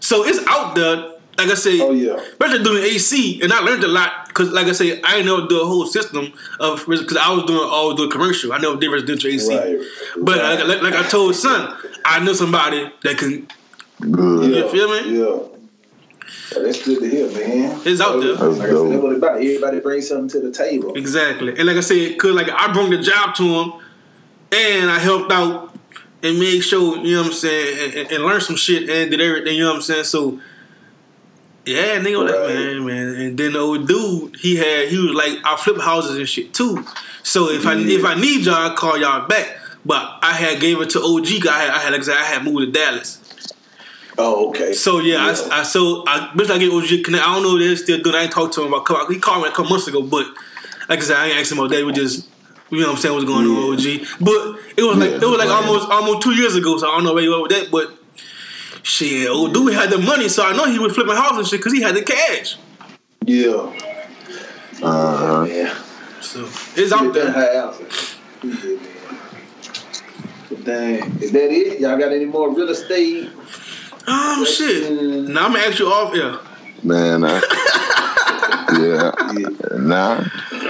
So 0.00 0.24
it's 0.26 0.44
out 0.46 0.74
there. 0.74 1.12
Like 1.40 1.50
I 1.52 1.54
say, 1.54 1.80
Oh 1.80 1.92
yeah. 1.92 2.16
especially 2.16 2.62
doing 2.62 2.82
AC, 2.84 3.40
and 3.42 3.50
I 3.52 3.60
learned 3.60 3.82
a 3.82 3.88
lot 3.88 4.28
because, 4.28 4.50
like 4.52 4.66
I 4.66 4.72
say, 4.72 5.00
I 5.02 5.12
didn't 5.12 5.26
know 5.26 5.48
do 5.48 5.62
a 5.62 5.64
whole 5.64 5.86
system 5.86 6.32
of 6.58 6.84
because 6.86 7.16
I 7.16 7.32
was 7.32 7.44
doing 7.44 7.66
all 7.66 7.94
the 7.94 8.08
commercial. 8.08 8.52
I 8.52 8.58
know 8.58 8.74
the 8.74 8.80
difference 8.80 9.04
residential 9.08 9.30
AC, 9.30 9.56
Right. 9.56 9.78
but 10.20 10.38
uh, 10.38 10.42
Right. 10.42 10.58
like, 10.66 10.82
like, 10.82 10.92
like 10.92 11.06
I 11.06 11.08
told 11.08 11.34
son, 11.34 11.74
I 12.04 12.20
know 12.22 12.34
somebody 12.34 12.90
that 13.04 13.16
can. 13.16 13.48
Good. 14.00 14.54
You 14.54 14.68
feel 14.68 14.88
me? 14.90 15.18
Yeah. 15.18 15.38
Yeah, 16.52 16.62
That's 16.62 16.84
good 16.84 17.00
to 17.00 17.08
hear, 17.08 17.26
man. 17.32 17.80
It's 17.84 18.00
out 18.00 18.20
there. 18.20 18.34
Like 18.34 18.40
I 18.40 18.52
said, 18.52 18.60
That's 18.60 18.70
dope. 18.72 19.02
what 19.02 19.16
about. 19.16 19.36
Everybody 19.36 19.80
brings 19.80 20.08
something 20.08 20.28
to 20.28 20.40
the 20.40 20.52
table. 20.52 20.94
Exactly, 20.94 21.56
and 21.56 21.64
like 21.66 21.76
I 21.76 21.80
said, 21.80 22.18
cause 22.18 22.32
like 22.32 22.50
I 22.50 22.70
brought 22.72 22.90
the 22.90 22.98
job 22.98 23.34
to 23.36 23.42
him, 23.44 23.72
and 24.52 24.90
I 24.90 24.98
helped 24.98 25.32
out 25.32 25.74
and 26.22 26.38
made 26.38 26.60
sure 26.60 26.98
you 26.98 27.14
know 27.16 27.22
what 27.22 27.28
I'm 27.28 27.32
saying, 27.32 27.78
and, 27.82 27.94
and, 27.94 28.12
and 28.12 28.24
learned 28.24 28.42
some 28.42 28.56
shit 28.56 28.88
and 28.90 29.10
did 29.10 29.20
everything. 29.22 29.56
You 29.56 29.62
know 29.64 29.70
what 29.70 29.76
I'm 29.76 29.82
saying? 29.82 30.04
So. 30.04 30.38
Yeah, 31.74 32.00
nigga, 32.00 32.24
like 32.26 32.34
Right. 32.34 32.54
man, 32.54 32.86
man, 32.86 33.06
and 33.22 33.38
then 33.38 33.52
the 33.52 33.58
old 33.60 33.86
dude, 33.86 34.36
he 34.36 34.56
had, 34.56 34.88
he 34.88 34.98
was 34.98 35.12
like, 35.14 35.38
I 35.44 35.56
flip 35.56 35.80
houses 35.80 36.16
and 36.16 36.28
shit 36.28 36.52
too. 36.52 36.84
So 37.22 37.48
if 37.50 37.66
I 37.66 37.74
if 37.76 38.04
I 38.04 38.14
need 38.14 38.44
y'all, 38.46 38.70
I 38.70 38.74
call 38.74 38.98
y'all 38.98 39.26
back. 39.28 39.56
But 39.84 40.18
I 40.22 40.32
had 40.32 40.60
gave 40.60 40.80
it 40.80 40.90
to 40.90 41.00
OG. 41.00 41.46
I 41.46 41.58
had, 41.62 41.70
I 41.70 41.78
had, 41.78 41.92
like 41.92 42.00
I 42.02 42.04
said, 42.04 42.16
I 42.16 42.24
had 42.24 42.44
moved 42.44 42.60
to 42.66 42.70
Dallas. 42.78 43.18
Oh, 44.18 44.50
okay. 44.50 44.72
So 44.74 44.98
yeah, 45.00 45.18
I, 45.52 45.60
I 45.60 45.62
so 45.62 46.04
I 46.06 46.30
bitch 46.36 46.50
I 46.50 46.58
get 46.58 46.70
OG 46.72 47.04
connect. 47.04 47.24
I 47.26 47.32
don't 47.34 47.42
know 47.42 47.56
if 47.56 47.60
they're 47.62 47.76
still 47.76 48.00
good. 48.02 48.14
I 48.14 48.24
ain't 48.24 48.32
talked 48.32 48.52
to 48.54 48.62
him 48.64 48.72
about. 48.72 49.10
He 49.10 49.18
called 49.18 49.42
me 49.42 49.48
a 49.48 49.52
couple 49.52 49.70
months 49.70 49.86
ago, 49.88 50.02
but 50.02 50.26
like 50.88 50.98
I 50.98 51.02
said, 51.02 51.16
I 51.16 51.26
ain't 51.28 51.38
asked 51.38 51.52
him 51.52 51.58
about 51.58 51.70
that. 51.70 51.86
We 51.86 51.92
just 51.92 52.28
you 52.68 52.80
know 52.80 52.88
what 52.88 52.92
I'm 52.96 52.98
saying 53.00 53.14
what's 53.14 53.24
going 53.26 53.46
on, 53.46 53.72
OG. 53.72 54.06
But 54.20 54.60
it 54.76 54.82
was 54.82 54.98
like 54.98 55.10
Yeah, 55.12 55.16
it 55.24 55.30
was 55.32 55.38
like 55.38 55.48
man. 55.48 55.64
almost 55.64 55.88
almost 55.90 56.22
two 56.22 56.34
years 56.34 56.54
ago. 56.56 56.76
So 56.76 56.88
I 56.90 56.94
don't 56.96 57.04
know 57.04 57.14
where 57.14 57.22
you 57.22 57.32
are 57.34 57.42
with 57.42 57.52
that, 57.52 57.70
but. 57.70 57.96
Shit, 58.82 59.28
old 59.28 59.52
dude 59.54 59.74
had 59.74 59.90
the 59.90 59.98
money, 59.98 60.28
so 60.28 60.44
I 60.46 60.56
know 60.56 60.64
he 60.64 60.78
was 60.78 60.94
flipping 60.94 61.14
houses 61.14 61.38
and 61.38 61.46
shit 61.48 61.60
because 61.60 61.72
he 61.72 61.82
had 61.82 61.94
the 61.94 62.02
cash. 62.02 62.56
Yeah. 63.24 63.72
Uh-huh. 64.82 65.46
Yeah. 65.48 65.74
So 66.20 66.44
it's 66.76 66.92
out 66.92 67.12
that 67.12 67.34
there. 67.34 67.60
house. 67.62 68.16
Yeah, 68.42 68.76
Dang. 70.64 71.18
Is 71.22 71.32
that 71.32 71.50
it? 71.50 71.80
Y'all 71.80 71.98
got 71.98 72.12
any 72.12 72.24
more 72.26 72.54
real 72.54 72.68
estate? 72.70 73.30
Um, 74.06 74.44
shit. 74.44 74.90
Now 75.28 75.46
I'm 75.46 75.52
gonna 75.52 75.58
ask 75.64 75.78
you 75.78 75.86
off 75.88 76.12
here. 76.12 76.38
Man, 76.82 77.24
I, 77.24 77.40
yeah, 78.78 79.12
Yeah. 79.38 79.78
nah, 79.78 80.24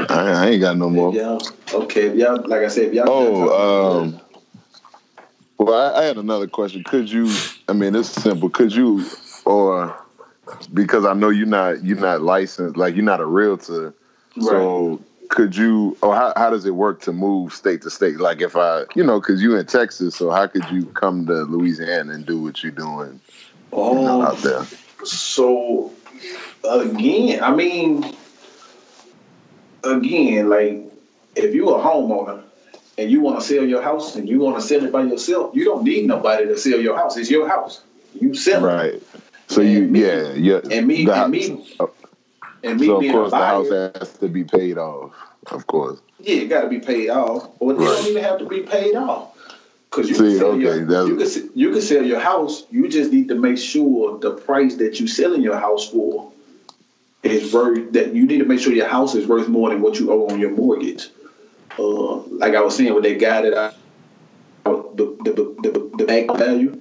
I, 0.08 0.32
I 0.32 0.46
ain't 0.50 0.61
got 0.61 0.76
no 0.76 0.90
more. 0.90 1.14
Y'all, 1.14 1.40
okay, 1.72 2.06
if 2.08 2.16
y'all, 2.16 2.42
like 2.48 2.62
I 2.62 2.68
said, 2.68 2.88
if 2.88 2.94
y'all. 2.94 3.06
Oh, 3.08 4.00
um, 4.02 4.20
well, 5.58 5.94
I, 5.94 6.00
I 6.00 6.04
had 6.04 6.16
another 6.18 6.48
question. 6.48 6.82
Could 6.84 7.11
you? 7.11 7.32
I 7.70 7.72
mean, 7.72 7.94
it's 7.94 8.08
simple. 8.10 8.50
Could 8.50 8.74
you, 8.74 9.06
or 9.44 9.96
because 10.74 11.04
I 11.04 11.14
know 11.14 11.28
you're 11.28 11.46
not 11.46 11.84
you're 11.84 12.00
not 12.00 12.20
licensed, 12.20 12.76
like 12.76 12.96
you're 12.96 13.04
not 13.04 13.20
a 13.20 13.24
realtor, 13.24 13.94
so 14.40 15.00
could 15.28 15.56
you? 15.56 15.96
Or 16.02 16.12
how 16.16 16.32
how 16.36 16.50
does 16.50 16.66
it 16.66 16.72
work 16.72 17.00
to 17.02 17.12
move 17.12 17.52
state 17.52 17.82
to 17.82 17.90
state? 17.90 18.18
Like 18.18 18.40
if 18.40 18.56
I, 18.56 18.86
you 18.96 19.04
know, 19.04 19.20
because 19.20 19.40
you 19.40 19.56
in 19.56 19.66
Texas, 19.66 20.16
so 20.16 20.30
how 20.30 20.48
could 20.48 20.68
you 20.68 20.86
come 20.86 21.26
to 21.26 21.42
Louisiana 21.44 22.12
and 22.12 22.26
do 22.26 22.42
what 22.42 22.60
you're 22.64 22.72
doing 22.72 23.20
you 23.72 23.78
know, 23.78 24.20
Oh, 24.20 24.22
out 24.22 24.38
there? 24.38 24.64
So 25.04 25.92
again, 26.68 27.40
I 27.40 27.54
mean, 27.54 28.16
again, 29.84 30.48
like 30.48 30.82
if 31.36 31.54
you're 31.54 31.78
a 31.78 31.80
homeowner 31.80 32.42
and 33.01 33.11
you 33.11 33.22
want 33.22 33.40
to 33.40 33.46
sell 33.46 33.64
your 33.64 33.80
house 33.80 34.14
and 34.16 34.28
you 34.28 34.40
want 34.40 34.57
to 34.57 34.62
sell 34.62 34.84
it 34.84 34.92
by 34.92 35.03
yourself, 35.03 35.55
you 35.55 35.64
don't 35.64 35.84
need 35.84 36.07
nobody 36.07 36.44
to 36.46 36.57
sell 36.59 36.78
your 36.78 36.98
house. 36.98 37.16
It's 37.16 37.30
your 37.30 37.48
house. 37.48 37.82
You 38.20 38.34
sell 38.34 38.62
it. 38.62 38.68
Right. 38.68 39.03
So 39.48 39.62
you, 39.62 39.88
me- 39.88 40.03
yeah, 40.03 40.34
yeah. 40.34 40.61
And 40.70 40.86
me, 40.86 41.07
the 41.07 41.14
and 41.14 41.32
me, 41.32 41.66
oh, 41.80 41.90
and 42.62 42.78
me 42.78 42.86
so 42.86 42.96
of 42.96 43.01
being 43.01 43.12
course 43.12 43.28
a 43.28 43.36
the 43.36 43.36
house 43.36 43.70
has 43.70 44.12
to 44.18 44.28
be 44.28 44.44
paid 44.44 44.76
off. 44.76 45.12
Of 45.51 45.66
course. 45.66 45.98
yeah, 46.18 46.42
it 46.42 46.48
got 46.48 46.61
to 46.61 46.68
be 46.68 46.78
paid 46.78 47.09
off, 47.09 47.48
or 47.59 47.72
it 47.72 47.76
Right. 47.76 47.86
don't 47.86 48.07
even 48.09 48.22
have 48.22 48.38
to 48.40 48.44
be 48.44 48.61
paid 48.61 48.94
off. 48.94 49.34
Cause 49.90 50.09
you 50.09 50.14
See, 50.14 50.22
can 50.22 50.38
sell 50.38 50.48
okay, 50.51 50.61
your, 50.62 51.09
you 51.09 51.16
can 51.16 51.51
you 51.55 51.72
can 51.72 51.80
sell 51.80 52.05
your 52.05 52.20
house. 52.20 52.64
You 52.70 52.86
just 52.88 53.11
need 53.11 53.28
to 53.28 53.34
make 53.34 53.59
sure 53.59 54.18
the 54.18 54.32
price 54.32 54.76
that 54.76 55.01
you're 55.01 55.09
selling 55.09 55.42
your 55.42 55.57
house 55.59 55.88
for 55.88 56.30
is 57.22 57.53
worth 57.53 57.92
that 57.94 58.14
you 58.14 58.26
need 58.26 58.38
to 58.38 58.44
make 58.44 58.61
sure 58.61 58.72
your 58.72 58.88
house 58.88 59.14
is 59.14 59.26
worth 59.26 59.48
more 59.48 59.70
than 59.70 59.80
what 59.80 59.98
you 59.98 60.12
owe 60.12 60.28
on 60.28 60.38
your 60.38 60.51
mortgage. 60.51 61.09
Uh, 61.78 62.16
like 62.28 62.54
I 62.54 62.60
was 62.60 62.76
saying 62.76 62.94
with 62.94 63.04
that 63.04 63.18
guy 63.20 63.42
that 63.42 63.56
I 63.56 63.72
the 64.64 65.16
the 65.24 65.32
the, 65.32 65.70
the, 65.70 65.90
the 65.98 66.04
bank 66.04 66.36
value, 66.36 66.80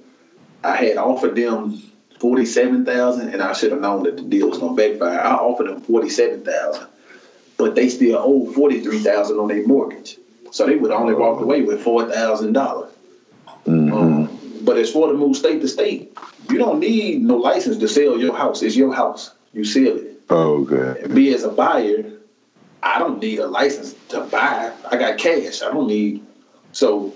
I 0.64 0.76
had 0.76 0.96
offered 0.96 1.34
them 1.36 1.80
forty 2.18 2.44
seven 2.44 2.84
thousand, 2.84 3.30
and 3.30 3.42
I 3.42 3.52
should 3.52 3.72
have 3.72 3.80
known 3.80 4.02
that 4.04 4.16
the 4.16 4.22
deal 4.22 4.48
was 4.50 4.58
gonna 4.58 4.74
backfire. 4.74 5.20
I 5.20 5.34
offered 5.34 5.68
them 5.68 5.80
forty 5.80 6.08
seven 6.10 6.44
thousand, 6.44 6.86
but 7.56 7.74
they 7.74 7.88
still 7.88 8.18
owe 8.18 8.52
forty 8.52 8.80
three 8.80 8.98
thousand 8.98 9.38
on 9.38 9.48
their 9.48 9.66
mortgage, 9.66 10.18
so 10.50 10.66
they 10.66 10.76
would 10.76 10.90
only 10.90 11.14
walk 11.14 11.40
away 11.40 11.62
with 11.62 11.80
four 11.82 12.10
thousand 12.10 12.52
dollars. 12.52 12.92
Mhm. 13.66 13.92
Um, 13.92 14.38
but 14.62 14.76
as 14.76 14.90
for 14.90 15.08
to 15.08 15.14
move 15.14 15.36
state 15.36 15.60
to 15.62 15.68
state, 15.68 16.16
you 16.50 16.58
don't 16.58 16.80
need 16.80 17.22
no 17.22 17.36
license 17.36 17.78
to 17.78 17.88
sell 17.88 18.18
your 18.18 18.36
house. 18.36 18.62
It's 18.62 18.76
your 18.76 18.94
house. 18.94 19.30
You 19.52 19.64
sell 19.64 19.96
it. 19.96 20.20
Oh. 20.28 20.66
And 20.66 21.14
me 21.14 21.32
as 21.34 21.44
a 21.44 21.48
buyer, 21.48 22.04
I 22.82 22.98
don't 22.98 23.20
need 23.20 23.38
a 23.38 23.46
license 23.46 23.94
to 24.08 24.20
buy. 24.22 24.72
I 24.90 24.96
got 24.96 25.18
cash. 25.18 25.62
I 25.62 25.70
don't 25.70 25.86
need. 25.86 26.24
So 26.72 27.14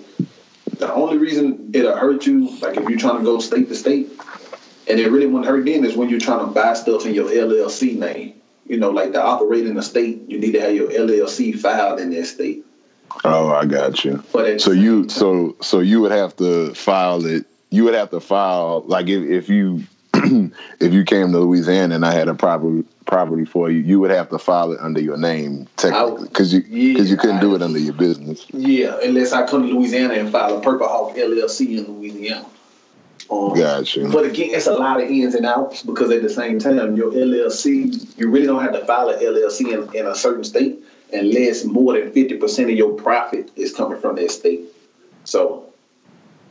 the 0.77 0.91
only 0.93 1.17
reason 1.17 1.71
it'll 1.73 1.95
hurt 1.97 2.25
you, 2.25 2.49
like 2.59 2.77
if 2.77 2.87
you're 2.89 2.99
trying 2.99 3.19
to 3.19 3.23
go 3.23 3.39
state 3.39 3.67
to 3.69 3.75
state, 3.75 4.09
and 4.87 4.99
it 4.99 5.09
really 5.09 5.25
wouldn't 5.25 5.45
hurt 5.45 5.65
then 5.65 5.83
is 5.83 5.95
when 5.95 6.09
you're 6.09 6.19
trying 6.19 6.39
to 6.45 6.51
buy 6.51 6.73
stuff 6.73 7.05
in 7.05 7.13
your 7.13 7.29
LLC 7.29 7.97
name. 7.97 8.33
You 8.67 8.77
know, 8.77 8.89
like 8.89 9.11
to 9.13 9.21
operate 9.21 9.65
in 9.67 9.77
a 9.77 9.81
state, 9.83 10.27
you 10.27 10.39
need 10.39 10.51
to 10.53 10.59
have 10.61 10.73
your 10.73 10.89
LLC 10.89 11.57
filed 11.59 11.99
in 11.99 12.09
that 12.11 12.25
state. 12.25 12.65
Oh, 13.23 13.49
I 13.49 13.65
got 13.65 14.03
you. 14.03 14.23
But 14.33 14.59
So 14.59 14.71
you, 14.71 15.01
time- 15.03 15.09
so 15.09 15.55
so 15.61 15.79
you 15.79 16.01
would 16.01 16.11
have 16.11 16.35
to 16.37 16.73
file 16.73 17.25
it. 17.25 17.45
You 17.69 17.83
would 17.85 17.93
have 17.93 18.09
to 18.11 18.19
file 18.19 18.83
like 18.87 19.07
if, 19.07 19.23
if 19.23 19.49
you 19.49 19.83
if 20.79 20.93
you 20.93 21.03
came 21.03 21.31
to 21.31 21.39
Louisiana 21.39 21.95
and 21.95 22.05
I 22.05 22.13
had 22.13 22.27
a 22.27 22.35
property 22.35 22.83
property 23.05 23.45
for 23.45 23.69
you, 23.69 23.79
you 23.79 23.99
would 23.99 24.11
have 24.11 24.29
to 24.29 24.39
file 24.39 24.71
it 24.71 24.79
under 24.79 24.99
your 24.99 25.17
name 25.17 25.67
technically 25.77 26.27
because 26.27 26.53
you 26.53 26.61
because 26.61 27.09
you 27.09 27.17
couldn't 27.17 27.39
do 27.39 27.55
it 27.55 27.61
under 27.61 27.79
your 27.79 27.93
business. 27.93 28.45
Yeah, 28.51 28.97
unless 29.03 29.31
I 29.31 29.45
come 29.45 29.67
to 29.67 29.73
Louisiana 29.73 30.15
and 30.15 30.31
file 30.31 30.57
a 30.57 30.61
Purple 30.61 30.87
Hawk 30.87 31.15
LLC 31.15 31.77
in 31.77 31.91
Louisiana. 31.91 32.45
Um, 33.29 33.53
Got 33.55 33.95
you. 33.95 34.07
But 34.09 34.25
again, 34.25 34.49
it's 34.51 34.67
a 34.67 34.73
lot 34.73 35.01
of 35.01 35.09
ins 35.09 35.33
and 35.33 35.45
outs 35.45 35.81
because 35.81 36.11
at 36.11 36.21
the 36.21 36.29
same 36.29 36.59
time, 36.59 36.95
your 36.95 37.11
LLC, 37.11 38.17
you 38.17 38.29
really 38.29 38.45
don't 38.45 38.61
have 38.61 38.73
to 38.73 38.85
file 38.85 39.09
an 39.09 39.19
LLC 39.19 39.73
in, 39.73 39.95
in 39.95 40.05
a 40.05 40.15
certain 40.15 40.43
state 40.43 40.79
unless 41.11 41.63
more 41.63 41.93
than 41.93 42.11
50% 42.11 42.63
of 42.63 42.69
your 42.71 42.93
profit 42.93 43.49
is 43.55 43.73
coming 43.73 43.99
from 43.99 44.15
that 44.17 44.31
state. 44.31 44.61
So, 45.23 45.64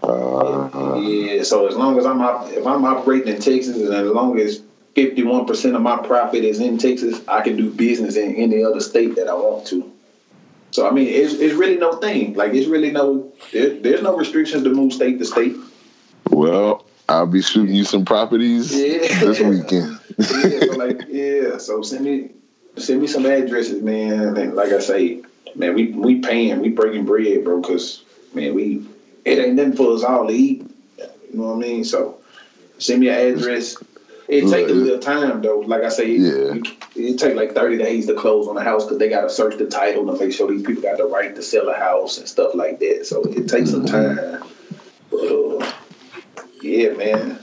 Uh, 0.09 0.97
yeah, 0.99 1.43
so 1.43 1.67
as 1.67 1.77
long 1.77 1.99
as 1.99 2.05
I'm 2.05 2.21
op- 2.21 2.51
if 2.51 2.67
I'm 2.67 2.85
operating 2.85 3.29
in 3.35 3.41
Texas 3.41 3.77
and 3.77 3.93
as 3.93 4.07
long 4.11 4.39
as 4.39 4.63
51% 4.95 5.75
of 5.75 5.83
my 5.83 5.97
profit 5.99 6.45
is 6.45 6.61
in 6.61 6.79
Texas, 6.79 7.21
I 7.27 7.41
can 7.41 7.57
do 7.57 7.71
business 7.71 8.17
in 8.17 8.37
any 8.37 8.63
other 8.63 8.81
state 8.81 9.17
that 9.17 9.29
I 9.29 9.35
want 9.35 9.67
to. 9.69 9.91
So 10.73 10.89
I 10.89 10.91
mean, 10.91 11.09
it's, 11.09 11.35
it's 11.35 11.55
really 11.55 11.77
no 11.77 11.95
thing. 11.95 12.35
Like 12.35 12.53
it's 12.53 12.67
really 12.69 12.91
no 12.91 13.33
there, 13.53 13.81
there's 13.81 14.03
no 14.03 14.17
restrictions 14.17 14.65
to 14.65 14.71
move 14.71 14.93
state 14.93 15.19
to 15.21 15.25
state. 15.25 15.57
well, 16.31 16.85
I'll 17.09 17.27
be 17.27 17.43
shooting 17.43 17.75
you 17.75 17.85
some 17.85 18.05
properties 18.05 18.75
Yeah. 18.75 19.21
this 19.21 19.41
weekend. 19.41 20.01
yeah, 20.19 20.61
so 20.61 20.73
like 20.77 21.01
yeah, 21.09 21.59
so 21.59 21.83
send 21.83 22.05
me 22.05 22.31
send 22.77 23.01
me 23.01 23.07
some 23.07 23.25
addresses, 23.25 23.83
man. 23.83 24.37
And 24.37 24.55
like 24.55 24.73
I 24.73 24.81
say, 24.81 25.23
man, 25.55 25.75
we 25.75 25.93
we 25.93 26.21
paying, 26.21 26.61
we 26.61 26.71
breaking 26.71 27.05
bread, 27.05 27.45
bro. 27.45 27.63
Cause 27.63 28.03
man, 28.35 28.55
we 28.55 28.85
it 29.25 29.39
ain't 29.39 29.55
nothing 29.55 29.77
for 29.77 29.93
us 29.93 30.05
all 30.05 30.27
to 30.29 30.33
eat. 30.33 30.67
You 30.99 31.41
know 31.41 31.49
what 31.49 31.57
I 31.57 31.59
mean? 31.59 31.85
So 31.85 32.19
send 32.79 33.01
me 33.01 33.09
an 33.09 33.37
address. 33.37 33.77
It 34.29 34.49
take 34.51 34.69
a 34.69 34.73
little 34.73 34.99
time 34.99 35.43
though. 35.43 35.61
Like 35.61 35.83
I 35.83 35.89
say, 35.91 36.13
Yeah. 36.13 36.55
it, 36.55 36.67
it 36.97 37.19
take 37.19 37.35
like 37.35 37.53
thirty 37.55 37.77
days 37.77 38.07
to 38.07 38.15
close 38.15 38.49
on 38.49 38.55
the 38.55 38.63
house 38.63 38.85
because 38.85 38.99
they 38.99 39.09
got 39.09 39.23
to 39.23 39.31
search 39.31 39.59
the 39.59 39.67
title 39.67 40.07
to 40.07 40.19
make 40.19 40.33
sure 40.33 40.51
these 40.51 40.63
people 40.63 40.83
got 40.83 40.97
the 40.99 41.05
right 41.07 41.35
to 41.35 41.43
sell 41.43 41.69
a 41.69 41.75
house 41.77 42.19
and 42.19 42.27
stuff 42.29 42.55
like 42.55 42.79
that. 42.81 43.07
So 43.07 43.23
it 43.25 43.49
takes 43.49 43.71
some 43.71 43.85
time. 43.87 44.43
But 45.11 45.19
uh, 45.19 45.73
yeah, 46.63 46.91
man. 46.95 47.39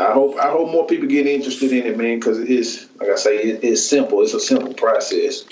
I 0.00 0.12
hope 0.12 0.36
I 0.38 0.50
hope 0.50 0.70
more 0.70 0.86
people 0.86 1.06
get 1.06 1.26
interested 1.26 1.72
in 1.72 1.86
it, 1.86 1.96
man, 1.96 2.18
because 2.18 2.38
it's 2.40 2.86
like 2.96 3.08
I 3.08 3.14
say, 3.14 3.36
it, 3.38 3.64
it's 3.64 3.82
simple. 3.84 4.20
It's 4.22 4.34
a 4.34 4.40
simple 4.40 4.74
process. 4.74 5.44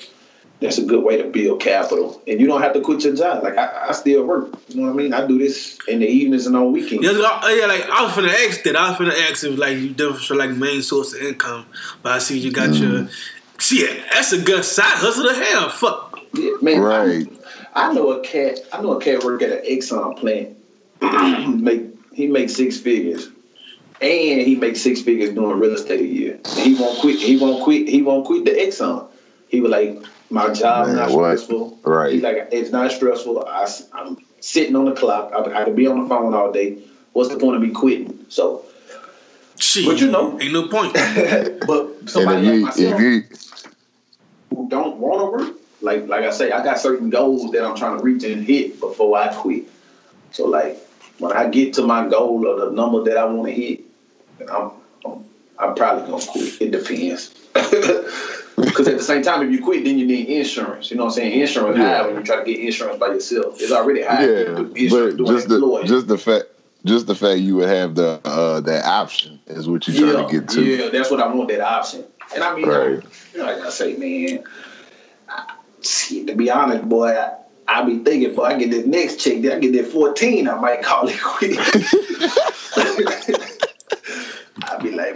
That's 0.60 0.78
a 0.78 0.84
good 0.84 1.04
way 1.04 1.20
to 1.20 1.28
build 1.28 1.60
capital, 1.60 2.22
and 2.26 2.40
you 2.40 2.46
don't 2.46 2.62
have 2.62 2.72
to 2.74 2.80
quit 2.80 3.04
your 3.04 3.14
job. 3.14 3.42
Like 3.42 3.58
I, 3.58 3.88
I 3.88 3.92
still 3.92 4.24
work. 4.24 4.48
You 4.68 4.80
know 4.80 4.86
what 4.86 4.94
I 4.94 5.02
mean? 5.02 5.12
I 5.12 5.26
do 5.26 5.38
this 5.38 5.78
in 5.88 6.00
the 6.00 6.06
evenings 6.06 6.46
and 6.46 6.56
on 6.56 6.72
weekends. 6.72 7.04
Yeah, 7.04 7.12
yeah, 7.12 7.66
like 7.66 7.88
I 7.90 8.02
was 8.04 8.12
finna 8.12 8.28
ask 8.46 8.62
that. 8.62 8.76
I 8.76 8.90
was 8.90 8.98
finna 8.98 9.30
ask 9.30 9.44
if 9.44 9.58
like 9.58 9.78
you 9.78 9.90
do 9.90 10.14
for 10.14 10.34
like 10.34 10.50
main 10.50 10.82
source 10.82 11.12
of 11.14 11.20
income, 11.20 11.66
but 12.02 12.12
I 12.12 12.18
see 12.18 12.38
you 12.38 12.52
got 12.52 12.70
mm. 12.70 12.80
your. 12.80 13.08
See, 13.58 13.86
that's 14.12 14.32
a 14.32 14.40
good 14.40 14.64
side 14.64 14.96
hustle 14.98 15.28
to 15.28 15.34
have. 15.34 15.72
Fuck. 15.72 16.20
Yeah, 16.34 16.50
man, 16.60 16.80
Right. 16.80 17.26
I, 17.74 17.90
I 17.90 17.92
know 17.92 18.12
a 18.12 18.20
cat. 18.20 18.58
I 18.72 18.80
know 18.82 18.92
a 18.92 19.00
cat 19.00 19.24
work 19.24 19.42
at 19.42 19.50
an 19.50 19.64
Exxon 19.64 20.16
plant. 20.16 20.56
make 21.60 21.82
he 22.12 22.26
makes 22.26 22.54
six 22.54 22.78
figures, 22.78 23.26
and 24.00 24.40
he 24.40 24.54
makes 24.54 24.80
six 24.80 25.02
figures 25.02 25.34
doing 25.34 25.58
real 25.58 25.74
estate 25.74 26.00
a 26.00 26.06
year. 26.06 26.40
He 26.56 26.74
won't 26.74 27.00
quit. 27.00 27.18
He 27.18 27.36
won't 27.36 27.62
quit. 27.64 27.88
He 27.88 28.02
won't 28.02 28.24
quit 28.24 28.44
the 28.44 28.52
Exxon. 28.52 29.08
He 29.48 29.60
was 29.60 29.70
like, 29.70 30.02
my 30.30 30.52
job 30.52 30.88
Man, 30.88 30.96
not 30.96 31.10
what? 31.10 31.38
stressful. 31.38 31.78
Right. 31.82 32.12
He's 32.12 32.22
like, 32.22 32.48
it's 32.50 32.70
not 32.70 32.90
stressful. 32.92 33.46
I, 33.46 33.68
am 33.94 34.18
sitting 34.40 34.76
on 34.76 34.86
the 34.86 34.92
clock. 34.92 35.32
I, 35.32 35.60
I 35.60 35.64
can 35.64 35.74
be 35.74 35.86
on 35.86 36.02
the 36.02 36.08
phone 36.08 36.34
all 36.34 36.52
day. 36.52 36.78
What's 37.12 37.30
the 37.30 37.38
point 37.38 37.56
of 37.56 37.62
me 37.62 37.70
quitting? 37.70 38.26
So, 38.28 38.64
Shit. 39.58 39.86
But 39.86 40.00
you 40.00 40.10
know. 40.10 40.38
ain't 40.40 40.52
no 40.52 40.68
point. 40.68 40.94
but 41.66 42.08
somebody 42.08 42.40
if 42.40 42.44
you, 42.44 42.52
like 42.52 42.76
myself 42.76 43.00
if 43.00 43.00
you, 43.00 43.24
who 44.50 44.68
don't 44.68 44.96
want 44.96 45.20
to 45.20 45.44
work, 45.46 45.56
like 45.80 46.08
like 46.08 46.24
I 46.24 46.30
say, 46.30 46.50
I 46.50 46.62
got 46.64 46.78
certain 46.78 47.10
goals 47.10 47.50
that 47.52 47.64
I'm 47.64 47.76
trying 47.76 47.98
to 47.98 48.04
reach 48.04 48.24
and 48.24 48.44
hit 48.44 48.80
before 48.80 49.16
I 49.16 49.32
quit. 49.32 49.64
So 50.32 50.46
like 50.46 50.78
when 51.18 51.32
I 51.32 51.48
get 51.48 51.74
to 51.74 51.82
my 51.82 52.08
goal 52.08 52.46
or 52.46 52.66
the 52.66 52.72
number 52.72 53.04
that 53.04 53.16
I 53.16 53.24
want 53.26 53.48
to 53.48 53.54
hit, 53.54 53.82
I'm, 54.50 54.72
I'm 55.06 55.24
I'm 55.58 55.74
probably 55.74 56.10
gonna 56.10 56.24
quit. 56.26 56.60
It 56.60 56.70
depends. 56.72 57.32
Because 58.74 58.88
at 58.88 58.98
the 58.98 59.04
same 59.04 59.22
time, 59.22 59.40
if 59.46 59.52
you 59.52 59.62
quit, 59.62 59.84
then 59.84 59.98
you 59.98 60.06
need 60.06 60.28
insurance. 60.28 60.90
You 60.90 60.96
know 60.96 61.04
what 61.04 61.10
I'm 61.10 61.14
saying? 61.16 61.40
Insurance 61.40 61.78
Yeah. 61.78 61.98
high 61.98 62.06
when 62.06 62.16
you 62.16 62.22
try 62.24 62.36
to 62.36 62.44
get 62.44 62.58
insurance 62.58 62.98
by 62.98 63.06
yourself. 63.08 63.60
It's 63.60 63.70
already 63.70 64.02
high. 64.02 64.22
yeah, 64.26 64.44
to 64.44 64.54
do 64.54 64.72
insurance 64.74 65.14
but 65.16 65.26
just 65.26 65.48
the 65.48 65.54
employee. 65.54 65.86
just 65.86 66.08
the 66.08 66.18
fact 66.18 66.44
just 66.84 67.06
the 67.06 67.14
fact 67.14 67.38
you 67.40 67.54
would 67.56 67.68
have 67.68 67.94
the 67.94 68.20
uh 68.24 68.60
that 68.60 68.84
option 68.84 69.38
is 69.46 69.68
what 69.68 69.86
you're 69.86 70.12
trying 70.12 70.26
to 70.26 70.40
get 70.40 70.48
to. 70.50 70.64
Yeah, 70.64 70.88
that's 70.90 71.08
what 71.10 71.20
I 71.20 71.32
want, 71.32 71.48
that 71.50 71.60
option. 71.60 72.04
And 72.34 72.42
I 72.42 72.54
mean, 72.56 72.66
Right. 72.68 73.02
you 73.32 73.38
know, 73.38 73.44
like 73.44 73.60
I 73.60 73.70
say, 73.70 73.96
man, 73.96 74.42
I, 75.28 75.54
to 75.82 76.34
be 76.34 76.50
honest, 76.50 76.88
boy, 76.88 77.10
I, 77.16 77.34
I 77.68 77.84
be 77.84 77.98
thinking, 78.00 78.34
boy, 78.34 78.44
I 78.44 78.58
get 78.58 78.70
this 78.72 78.86
next 78.86 79.20
check, 79.22 79.40
then 79.40 79.52
I 79.52 79.58
get 79.60 79.72
that 79.74 79.86
14, 79.92 80.48
I 80.48 80.60
might 80.60 80.82
call 80.82 81.08
it 81.08 81.20
quit. 81.22 81.56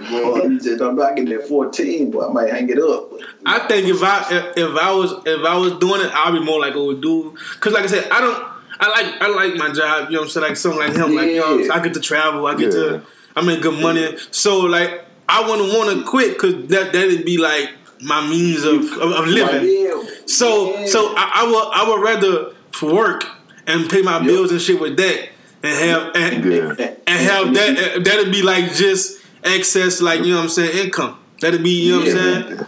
I 0.08 0.10
be 0.10 0.24
like, 0.24 0.42
boy, 0.42 0.48
you 0.48 0.60
just 0.60 0.78
don't 0.78 0.96
know, 0.96 1.02
I 1.02 1.14
that 1.14 1.46
14, 1.48 2.10
but 2.10 2.28
I 2.28 2.32
might 2.32 2.50
hang 2.50 2.68
it 2.68 2.78
up. 2.78 3.12
I 3.46 3.60
think 3.68 3.86
if 3.88 4.02
I 4.02 4.26
if, 4.30 4.56
if 4.56 4.76
I 4.76 4.92
was 4.92 5.12
if 5.26 5.44
I 5.44 5.56
was 5.56 5.72
doing 5.74 6.00
it, 6.02 6.10
I'd 6.14 6.32
be 6.32 6.40
more 6.40 6.60
like 6.60 6.74
old 6.74 7.00
dude. 7.02 7.36
Cause 7.60 7.72
like 7.72 7.84
I 7.84 7.86
said, 7.88 8.10
I 8.10 8.20
don't. 8.20 8.48
I 8.80 8.88
like 8.90 9.22
I 9.22 9.28
like 9.28 9.54
my 9.56 9.72
job. 9.72 10.08
You 10.10 10.14
know 10.16 10.20
what 10.20 10.24
I'm 10.26 10.30
saying? 10.30 10.46
Like 10.48 10.56
something 10.56 10.80
like 10.80 10.94
him. 10.94 11.14
Like 11.14 11.30
you 11.30 11.40
know, 11.40 11.58
I'm? 11.64 11.72
I 11.72 11.82
get 11.82 11.94
to 11.94 12.00
travel. 12.00 12.46
I 12.46 12.54
get 12.54 12.72
Yeah. 12.74 12.80
to. 12.80 13.02
I 13.36 13.42
make 13.42 13.60
good 13.62 13.80
money. 13.82 14.16
So 14.30 14.60
like 14.60 15.04
I 15.28 15.48
wouldn't 15.48 15.72
want 15.76 15.98
to 15.98 16.04
quit 16.08 16.34
because 16.34 16.54
that 16.68 16.92
that'd 16.92 17.24
be 17.24 17.38
like 17.38 17.70
my 18.00 18.26
means 18.28 18.64
of 18.64 18.84
of, 19.00 19.12
of 19.12 19.26
living. 19.26 20.06
So 20.26 20.74
yeah. 20.78 20.86
so 20.86 21.12
I, 21.16 21.32
I 21.34 21.44
would 21.46 21.70
I 21.74 21.90
would 21.90 22.02
rather 22.04 22.54
work 22.94 23.24
and 23.66 23.90
pay 23.90 24.02
my 24.02 24.24
bills 24.24 24.52
and 24.52 24.60
shit 24.60 24.80
with 24.80 24.96
that 24.96 25.28
and 25.64 25.74
have 25.90 26.14
and, 26.14 26.44
Yeah. 26.44 26.94
and 27.06 27.20
have 27.20 27.54
that 27.54 28.02
that'd 28.04 28.30
be 28.32 28.42
like 28.42 28.72
just 28.74 29.17
excess 29.44 30.00
like 30.00 30.20
you 30.20 30.30
know 30.30 30.36
what 30.36 30.42
I'm 30.44 30.48
saying 30.48 30.86
income. 30.86 31.18
That'd 31.40 31.62
be 31.62 31.70
you 31.70 31.92
know 31.92 31.98
what 32.00 32.08
I'm 32.08 32.16
Yeah. 32.16 32.46
saying. 32.48 32.66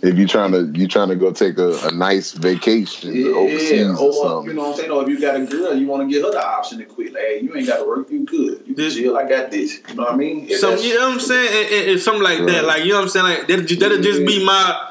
If 0.00 0.16
you're 0.16 0.28
trying 0.28 0.52
to 0.52 0.70
you 0.78 0.86
trying 0.86 1.08
to 1.08 1.16
go 1.16 1.32
take 1.32 1.58
a, 1.58 1.76
a 1.88 1.90
nice 1.90 2.30
vacation 2.32 3.12
Yeah, 3.16 3.32
overseas 3.32 3.98
or 3.98 4.06
or 4.06 4.12
something. 4.12 4.50
you 4.50 4.54
know 4.56 4.62
what 4.62 4.70
I'm 4.70 4.76
saying. 4.76 4.90
Or 4.92 5.02
if 5.02 5.08
you 5.08 5.20
got 5.20 5.34
a 5.34 5.44
girl, 5.44 5.74
you 5.76 5.88
want 5.88 6.08
to 6.08 6.12
give 6.14 6.24
her 6.24 6.30
the 6.30 6.44
option 6.44 6.78
to 6.78 6.84
quit. 6.84 7.12
Like, 7.14 7.22
hey, 7.22 7.40
you 7.42 7.52
ain't 7.56 7.66
got 7.66 7.78
to 7.78 7.84
work. 7.84 8.08
You 8.08 8.24
good. 8.24 8.62
You 8.64 8.76
This- 8.76 8.94
chill. 8.94 9.16
I 9.18 9.28
got 9.28 9.50
this. 9.50 9.80
You 9.88 9.94
know 9.96 10.04
what 10.04 10.12
I 10.12 10.16
mean? 10.16 10.46
If 10.48 10.60
So 10.60 10.76
you 10.76 10.94
know 10.96 11.06
what 11.08 11.14
I'm 11.14 11.20
saying, 11.20 11.64
and, 11.64 11.74
and, 11.74 11.90
and 11.90 12.00
something 12.00 12.22
like 12.22 12.46
that, 12.46 12.64
like 12.64 12.84
you 12.84 12.90
know 12.90 12.96
what 12.98 13.02
I'm 13.02 13.08
saying, 13.08 13.26
like 13.26 13.48
that 13.48 13.78
that'll 13.80 14.00
just 14.00 14.24
be 14.24 14.44
my, 14.44 14.88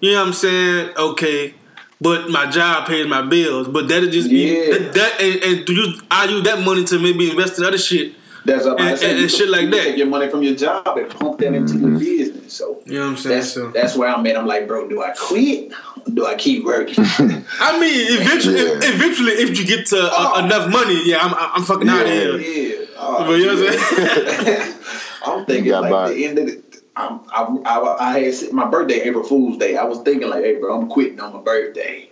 you 0.00 0.12
know 0.12 0.18
what 0.22 0.26
I'm 0.26 0.32
saying, 0.32 0.90
okay, 0.98 1.54
but 2.00 2.28
my 2.30 2.46
job 2.50 2.88
pays 2.88 3.06
my 3.06 3.22
bills, 3.22 3.68
but 3.68 3.86
that'll 3.86 4.10
just 4.10 4.28
be 4.28 4.56
Yeah. 4.56 4.78
that, 4.78 4.92
that 4.94 5.20
and, 5.20 5.42
and 5.44 5.66
do 5.66 5.72
you 5.72 6.00
I 6.10 6.24
use 6.24 6.42
that 6.44 6.64
money 6.64 6.82
to 6.86 6.98
maybe 6.98 7.30
invest 7.30 7.58
in 7.60 7.64
other 7.64 7.78
shit, 7.78 8.14
That's 8.48 8.64
what 8.64 8.80
I'm 8.80 8.86
And- 8.88 8.98
saying. 8.98 9.12
and- 9.12 9.20
and 9.22 9.30
shit 9.30 9.48
like 9.50 9.62
you 9.62 9.70
that. 9.70 9.84
Take 9.84 9.96
your 9.98 10.06
money 10.06 10.28
from 10.30 10.42
your 10.42 10.54
job 10.54 10.86
and 10.96 11.08
pump 11.10 11.38
that 11.40 11.52
into 11.54 11.76
your 11.76 11.90
business. 11.98 12.52
So 12.54 12.78
you 12.86 12.94
know 12.94 13.00
what 13.04 13.10
I'm 13.10 13.16
saying. 13.18 13.36
that's 13.36 13.52
so 13.52 13.70
that's 13.70 13.94
where 13.96 14.08
I'm 14.08 14.26
at. 14.26 14.36
I'm 14.38 14.46
like, 14.46 14.66
bro, 14.66 14.88
do 14.88 15.02
I 15.02 15.10
quit? 15.10 15.70
Do 16.14 16.26
I 16.26 16.34
keep 16.34 16.64
working? 16.64 17.04
I 17.60 17.78
mean, 17.78 18.20
eventually, 18.20 18.56
Yeah. 18.64 18.78
eventually, 18.94 19.32
if 19.32 19.58
you 19.58 19.66
get 19.66 19.86
to 19.88 19.98
uh, 20.00 20.10
Oh. 20.36 20.44
enough 20.44 20.70
money, 20.72 20.98
yeah, 21.04 21.18
I'm 21.24 21.34
I'm 21.56 21.62
fucking 21.62 21.88
out 21.88 22.06
of 22.06 22.12
here. 22.12 22.38
yeah. 22.38 22.74
Oh, 22.98 23.24
But 23.26 23.32
you 23.38 23.46
know 23.46 23.54
what 23.62 23.78
I'm 23.78 24.44
saying? 24.46 24.74
I'm 25.26 25.44
thinking 25.46 25.66
You 25.66 25.72
like 25.80 25.90
by- 25.92 26.10
the 26.12 26.24
end 26.26 26.38
of 26.38 26.46
the. 26.46 26.62
I'm, 26.96 27.20
I, 27.30 27.42
I, 27.64 28.08
I 28.10 28.18
had 28.18 28.34
set 28.34 28.52
my 28.52 28.66
birthday 28.66 29.02
April 29.02 29.22
Fool's 29.22 29.56
Day. 29.58 29.76
I 29.76 29.84
was 29.84 29.98
thinking 30.00 30.28
like, 30.28 30.42
hey, 30.42 30.56
bro, 30.56 30.80
I'm 30.80 30.88
quitting 30.88 31.20
on 31.20 31.32
my 31.32 31.40
birthday. 31.40 32.08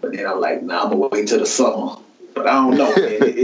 But 0.00 0.12
then 0.14 0.24
I'm 0.26 0.38
like, 0.40 0.62
nah, 0.62 0.82
I'm 0.84 0.90
gonna 0.90 1.08
wait 1.08 1.26
till 1.26 1.40
the 1.40 1.46
summer. 1.46 1.96
But 2.34 2.46
I 2.46 2.52
don't 2.54 2.76
know, 2.76 2.94
man. 2.94 2.98
It, 3.06 3.22
it, 3.22 3.36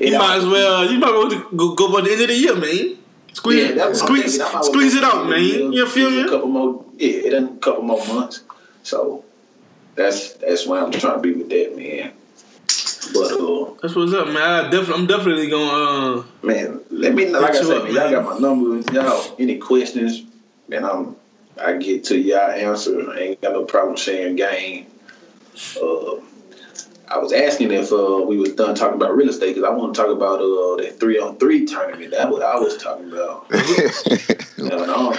it 0.00 0.10
You 0.12 0.18
might 0.18 0.36
as 0.38 0.44
well, 0.46 0.90
you 0.90 0.98
might 0.98 1.10
well 1.12 1.28
go, 1.56 1.74
go 1.74 1.92
by 1.92 2.00
the 2.02 2.12
end 2.12 2.22
of 2.22 2.28
the 2.28 2.34
year, 2.34 2.54
man. 2.56 2.98
Squeeze, 3.32 3.74
Yeah, 3.76 3.92
squeeze, 3.92 4.36
thinking. 4.38 4.40
I 4.42 4.44
might 4.44 4.48
as 4.48 4.52
well 4.54 4.62
squeeze 4.64 4.94
it 4.94 5.04
out, 5.04 5.28
man. 5.28 5.30
the 5.42 5.54
end 5.54 5.62
of 5.64 5.70
the 5.70 5.76
You 5.76 5.86
feel 5.86 6.10
year, 6.10 6.20
A 6.20 6.24
me? 6.24 6.30
couple 6.30 6.48
more, 6.48 6.84
yeah, 6.98 7.08
it 7.10 7.30
done 7.30 7.44
a 7.44 7.56
couple 7.58 7.82
more 7.82 8.06
months. 8.08 8.42
So 8.82 9.24
that's 9.94 10.32
that's 10.34 10.66
why 10.66 10.80
I'm 10.80 10.90
trying 10.92 11.14
to 11.16 11.20
be 11.20 11.32
with 11.32 11.48
that 11.48 11.76
man. 11.76 12.12
But 13.12 13.32
uh, 13.32 13.74
That's 13.82 13.94
what's 13.94 14.12
up, 14.14 14.28
man. 14.28 14.36
I 14.38 14.62
definitely, 14.70 14.94
I'm 14.94 15.06
definitely 15.06 15.50
gonna. 15.50 16.18
Uh, 16.20 16.24
man, 16.42 16.80
let 16.90 17.14
me 17.14 17.26
know. 17.26 17.40
Like 17.40 17.50
I 17.54 17.62
said, 17.62 17.76
up, 17.78 17.84
man, 17.84 17.94
y'all 17.94 18.10
got 18.10 18.24
my 18.24 18.38
number. 18.38 18.92
Y'all 18.92 19.36
any 19.38 19.58
questions? 19.58 20.22
Man, 20.68 20.84
I'm 20.84 21.14
I 21.62 21.76
get 21.76 22.04
to 22.04 22.18
y'all 22.18 22.50
answer. 22.50 23.10
I 23.12 23.18
ain't 23.20 23.40
got 23.42 23.52
no 23.52 23.64
problem 23.64 23.96
sharing 23.96 24.36
game. 24.36 24.86
Uh, 25.80 26.16
I 27.08 27.18
was 27.18 27.32
asking 27.32 27.70
if 27.72 27.92
uh, 27.92 28.24
we 28.26 28.38
was 28.38 28.54
done 28.54 28.74
talking 28.74 28.96
about 28.96 29.14
real 29.16 29.28
estate 29.28 29.54
because 29.54 29.64
I 29.64 29.70
want 29.74 29.94
to 29.94 30.00
talk 30.02 30.10
about 30.10 30.40
uh, 30.40 30.76
that 30.82 30.96
three 30.98 31.18
on 31.18 31.36
three 31.36 31.66
tournament. 31.66 32.10
That's 32.12 32.30
what 32.30 32.42
I 32.42 32.58
was 32.58 32.76
talking 32.78 33.12
about. 33.12 33.48
Going 34.56 34.88
on. 34.90 35.14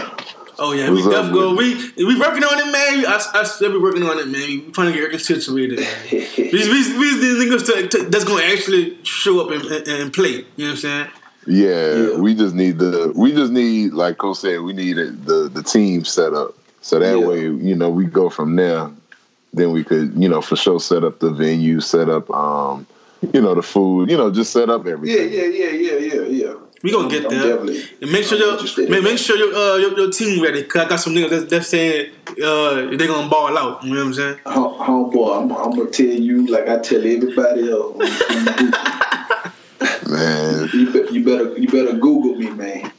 oh 0.58 0.72
yeah, 0.74 0.90
we 0.90 1.04
What's 1.04 1.08
up 1.16 1.26
definitely 1.26 1.56
we 1.98 2.06
we 2.06 2.20
working 2.20 2.44
on 2.44 2.58
it, 2.60 2.72
man. 2.72 3.06
I, 3.06 3.22
I 3.34 3.44
still 3.44 3.72
be 3.74 3.78
working 3.78 4.04
on 4.04 4.18
it, 4.20 4.28
man. 4.28 4.42
We 4.48 4.72
trying 4.72 4.88
to 4.88 4.94
get 4.94 5.04
everything 5.06 5.20
situated. 5.40 5.80
Man. 5.80 5.98
we, 6.12 6.52
we, 6.52 6.98
we 6.98 7.20
these 7.20 7.44
niggas 7.44 7.66
to, 7.68 7.88
to, 7.88 8.10
that's 8.10 8.24
gonna 8.24 8.44
actually 8.44 9.04
show 9.04 9.42
up 9.42 9.52
and, 9.52 9.64
and, 9.66 9.88
and 9.88 10.14
play. 10.14 10.30
You 10.30 10.44
know 10.58 10.66
what 10.66 10.70
I'm 10.72 10.78
saying? 10.78 11.08
Yeah, 11.48 11.96
Yeah. 12.14 12.18
we 12.20 12.34
just 12.34 12.56
need 12.56 12.80
the 12.80 13.12
we 13.16 13.32
just 13.32 13.52
need 13.52 13.94
like 13.94 14.18
Coach 14.18 14.38
said, 14.38 14.62
we 14.62 14.74
need 14.74 14.94
the 14.98 15.50
the 15.54 15.62
team 15.62 16.04
set 16.06 16.34
up. 16.34 16.56
So 16.82 16.98
that 17.00 17.20
Yeah. 17.20 17.26
way, 17.26 17.42
you 17.42 17.76
know, 17.76 17.90
we 17.90 18.06
go 18.06 18.30
from 18.30 18.56
there. 18.56 18.90
Then 19.56 19.72
we 19.72 19.84
could, 19.84 20.14
you 20.22 20.30
know, 20.30 20.41
for 20.41 20.56
sure 20.56 20.80
set 20.80 21.03
up 21.03 21.20
the 21.20 21.32
venue, 21.32 21.80
set 21.80 22.10
up 22.10 22.30
um, 22.30 22.86
you 23.34 23.41
know, 23.41 23.56
the 23.56 23.64
food, 23.64 24.12
you 24.12 24.18
know, 24.18 24.30
just 24.30 24.51
set 24.51 24.70
up 24.70 24.86
everything. 24.86 25.32
yeah, 25.34 25.43
yeah, 25.43 25.70
yeah, 25.70 25.72
yeah, 25.72 26.14
yeah. 26.14 26.22
Yeah. 26.45 26.53
We 26.84 26.91
gonna 26.91 27.10
get 27.10 27.28
there. 27.30 27.58
And 27.58 28.12
make 28.12 28.26
sure 28.26 28.38
your 28.38 28.51
interested 28.51 28.86
in 28.86 28.91
make, 28.91 29.01
make 29.01 29.18
sure 29.18 29.38
your, 29.38 29.56
uh, 29.56 29.78
your 29.78 29.97
your 29.97 30.12
team 30.12 30.43
ready. 30.43 30.62
Cause 30.64 30.86
I 30.86 30.89
got 30.89 30.97
some 30.97 31.14
niggas 31.16 31.30
that's, 31.32 31.45
that's 31.45 31.68
saying 31.70 32.12
uh, 32.43 32.95
they 32.95 33.08
gonna 33.08 33.28
ball 33.30 33.58
out. 33.58 33.82
You 33.84 33.93
know 33.93 34.01
what 34.01 34.08
I'm 34.08 34.14
saying? 34.14 34.38
Home- 34.45 34.76
Homeboy, 35.12 35.43
I'm, 35.43 35.51
I'm 35.53 35.72
gonna 35.76 35.89
tell 35.89 36.06
you 36.06 36.45
like 36.47 36.68
I 36.68 36.78
tell 36.80 36.99
everybody 37.03 37.72
else. 37.72 37.97
Man, 40.07 40.69
you, 40.73 40.91
be, 40.91 41.14
you 41.14 41.23
better 41.26 41.57
you 41.57 41.68
better 41.68 41.94
Google 41.98 42.36
me, 42.36 42.49
man. 42.52 42.91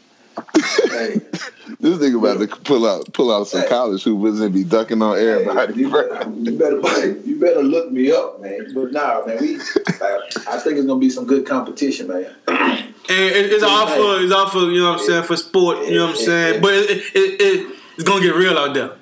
Hey, 0.90 1.14
this 1.80 1.98
nigga 1.98 2.18
about 2.18 2.40
to 2.40 2.56
pull 2.62 2.86
out 2.86 3.12
pull 3.12 3.32
out 3.32 3.46
some 3.48 3.62
Hey. 3.62 3.68
college 3.68 4.02
hoopers 4.04 4.40
and 4.40 4.52
be 4.54 4.64
ducking 4.64 5.02
on 5.02 5.18
everybody. 5.18 5.74
you, 5.74 5.90
better, 5.90 6.30
you 6.30 6.58
better 6.58 7.18
you 7.24 7.40
better 7.40 7.62
look 7.62 7.90
me 7.90 8.12
up, 8.12 8.40
man. 8.40 8.72
But 8.74 8.92
nah, 8.92 9.24
man, 9.26 9.38
we 9.40 9.56
I 9.56 10.58
think 10.58 10.76
it's 10.78 10.86
gonna 10.86 10.98
be 10.98 11.10
some 11.10 11.26
good 11.26 11.46
competition, 11.46 12.08
man. 12.08 12.26
And 12.48 13.46
it's 13.52 13.62
all 13.62 13.86
for 13.86 14.22
it's 14.22 14.32
all 14.32 14.48
for 14.48 14.70
you 14.70 14.82
know 14.82 14.92
what 14.92 15.00
I'm 15.00 15.06
saying 15.06 15.22
for 15.24 15.36
sport. 15.36 15.86
You 15.86 15.94
know 15.94 16.06
what 16.06 16.16
I'm 16.18 16.24
saying? 16.24 16.62
But 16.62 16.74
it, 16.74 16.90
it, 17.14 17.40
it 17.40 17.76
it's 17.96 18.04
gonna 18.04 18.22
get 18.22 18.34
real 18.34 18.58
out 18.58 18.74
there. 18.74 18.92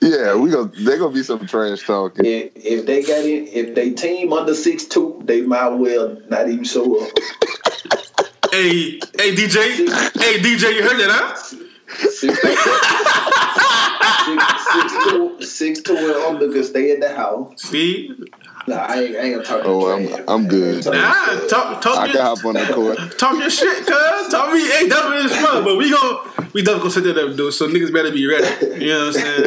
Yeah, 0.00 0.34
we 0.34 0.50
gonna 0.50 0.70
they 0.78 0.98
gonna 0.98 1.12
be 1.14 1.22
some 1.22 1.46
trash 1.46 1.86
talking. 1.86 2.24
If, 2.24 2.52
if 2.56 2.86
they 2.86 3.02
got 3.02 3.24
it, 3.24 3.48
if 3.52 3.74
they 3.74 3.90
team 3.90 4.32
under 4.32 4.54
six 4.54 4.84
two, 4.84 5.20
they 5.24 5.42
might 5.42 5.68
well 5.68 6.16
not 6.28 6.48
even 6.48 6.64
show 6.64 7.04
up. 7.04 7.10
Hey, 8.52 9.00
hey 9.16 9.34
DJ, 9.34 9.56
hey 10.20 10.38
DJ, 10.42 10.74
you 10.76 10.82
heard 10.82 10.98
that, 11.00 11.08
huh? 11.08 11.34
Six, 11.36 12.38
six, 12.38 12.38
six, 14.72 14.92
two, 14.92 15.40
six 15.40 15.80
two 15.80 15.96
and 15.96 16.16
under 16.26 16.52
can 16.52 16.62
stay 16.62 16.92
at 16.92 17.00
the 17.00 17.14
house. 17.16 17.62
See, 17.62 18.12
Nah, 18.66 18.76
I 18.76 19.00
ain't, 19.00 19.16
I 19.16 19.20
ain't 19.20 19.34
gonna 19.36 19.44
talk. 19.44 19.62
Oh, 19.64 19.90
I'm- 19.90 20.06
Trav, 20.06 20.24
I'm 20.28 20.46
good. 20.48 20.84
Nah, 20.84 20.90
talking 20.92 21.48
talk, 21.48 21.80
talk, 21.80 21.98
I 21.98 22.04
your, 22.06 22.12
can 22.14 22.22
hop 22.26 22.44
on 22.44 22.54
the 22.54 22.66
court. 22.74 23.18
talk 23.18 23.38
your 23.40 23.48
shit, 23.48 23.86
cuz. 23.86 24.28
Talk 24.30 24.52
me, 24.52 24.60
hey, 24.70 24.86
definitely 24.86 25.24
is 25.30 25.36
fun, 25.38 25.64
but 25.64 25.78
we 25.78 25.90
gon' 25.90 26.18
we 26.52 26.60
definitely 26.62 26.78
gonna 26.80 26.90
set 26.90 27.04
that 27.04 27.16
up, 27.18 27.34
dude. 27.36 27.54
So 27.54 27.66
niggas 27.68 27.90
better 27.92 28.10
be 28.12 28.26
ready. 28.26 28.84
You 28.84 28.88
know 28.92 29.06
what 29.06 29.16
I'm 29.16 29.22
saying? 29.22 29.46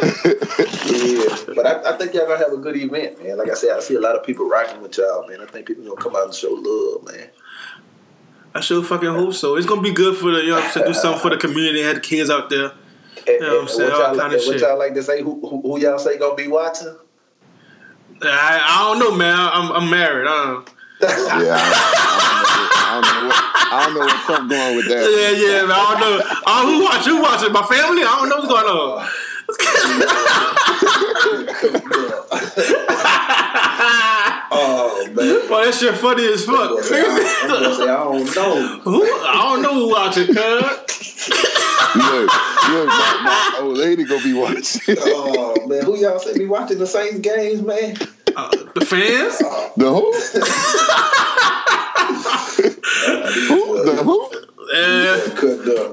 Yeah, 0.86 1.54
but 1.54 1.64
I, 1.66 1.94
I 1.94 1.96
think 1.96 2.12
y'all 2.12 2.26
gonna 2.26 2.38
have 2.38 2.52
a 2.52 2.56
good 2.56 2.76
event, 2.76 3.22
man. 3.22 3.38
Like 3.38 3.50
I 3.50 3.54
said, 3.54 3.70
I 3.76 3.80
see 3.80 3.94
a 3.94 4.00
lot 4.00 4.16
of 4.16 4.24
people 4.26 4.48
rocking 4.48 4.82
with 4.82 4.98
y'all, 4.98 5.26
man. 5.28 5.40
I 5.40 5.46
think 5.46 5.66
people 5.66 5.84
gonna 5.84 5.96
come 5.96 6.16
out 6.16 6.24
and 6.24 6.34
show 6.34 6.50
love, 6.50 7.04
man. 7.14 7.28
I 8.56 8.60
sure 8.60 8.82
fucking 8.82 9.08
hope 9.08 9.34
so. 9.34 9.56
It's 9.56 9.66
gonna 9.66 9.82
be 9.82 9.92
good 9.92 10.16
for 10.16 10.30
the, 10.30 10.40
you 10.40 10.48
know 10.48 10.54
what 10.54 10.64
I'm 10.64 10.70
saying, 10.70 10.86
do 10.86 10.94
something 10.94 11.20
for 11.20 11.28
the 11.28 11.36
community, 11.36 11.82
have 11.82 11.96
the 11.96 12.00
kids 12.00 12.30
out 12.30 12.48
there. 12.48 12.72
And, 13.26 13.26
Yeah, 13.26 13.48
I'm 13.48 13.60
and 13.60 13.68
saying 13.68 13.90
what, 13.90 13.92
all 13.92 13.98
y'all, 13.98 14.16
kind 14.18 14.32
like, 14.32 14.40
of 14.40 14.46
what 14.46 14.60
y'all 14.60 14.78
like 14.78 14.94
to 14.94 15.02
say? 15.02 15.20
Who, 15.22 15.38
who, 15.40 15.60
who 15.60 15.78
y'all 15.78 15.98
say 15.98 16.16
gonna 16.18 16.34
be 16.34 16.48
watching? 16.48 16.96
I, 18.22 18.62
I 18.64 18.78
don't 18.88 18.98
know, 18.98 19.12
man. 19.14 19.34
I'm, 19.36 19.70
I'm 19.72 19.90
married. 19.90 20.26
I 20.26 20.30
don't 20.44 20.54
know. 20.54 20.64
Yeah, 21.02 21.58
I, 21.60 21.62
I, 22.88 22.90
don't 22.94 23.04
know 23.04 23.26
what, 23.28 23.36
I 23.72 23.74
don't 23.84 23.92
know 23.94 24.00
what 24.00 24.16
Trump 24.24 24.48
going 24.48 24.76
with 24.76 24.88
that. 24.88 25.04
Yeah, 25.04 25.30
yeah, 25.36 25.60
man. 25.66 25.72
I 25.72 25.74
don't 25.90 26.00
know. 26.00 26.16
I 26.46 26.48
don't 26.62 26.66
know 26.66 26.72
who 26.78 26.84
watch. 26.84 27.04
Who 27.04 27.20
watching? 27.20 27.52
My 27.52 27.62
family? 27.66 28.02
I 28.02 28.16
don't 28.16 28.28
know 28.30 28.36
what's 28.36 28.48
going 28.48 28.64
on. 28.64 29.06
Man. 35.16 35.48
Boy, 35.48 35.64
that 35.64 35.74
shit 35.74 35.94
funny 35.96 36.26
as 36.26 36.44
fuck. 36.44 36.70
I'm 36.72 36.82
say, 36.82 37.00
I, 37.00 37.06
I'm 37.06 37.74
say, 37.74 37.88
I 37.88 38.04
don't 38.04 38.36
know. 38.36 38.78
Who? 38.84 39.02
I 39.04 39.32
don't 39.42 39.62
know 39.62 39.74
who 39.74 39.90
watching, 39.90 40.26
cuz. 40.26 40.36
Look, 41.96 42.30
look, 42.68 42.88
my, 42.88 43.20
my 43.24 43.58
old 43.60 43.78
lady 43.78 44.04
gonna 44.04 44.22
be 44.22 44.34
watching. 44.34 44.96
Oh 45.00 45.66
man, 45.66 45.82
who 45.84 45.96
y'all 45.96 46.18
say 46.18 46.36
be 46.36 46.44
watching 46.46 46.78
the 46.78 46.86
Saints 46.86 47.20
games, 47.20 47.62
man? 47.62 47.96
Uh, 48.36 48.50
the 48.74 48.84
fans? 48.84 49.38
The 49.76 49.88
who? 49.88 50.12
who? 53.48 53.84
The 53.84 53.96
who? 54.04 54.30
Yeah, 54.74 55.16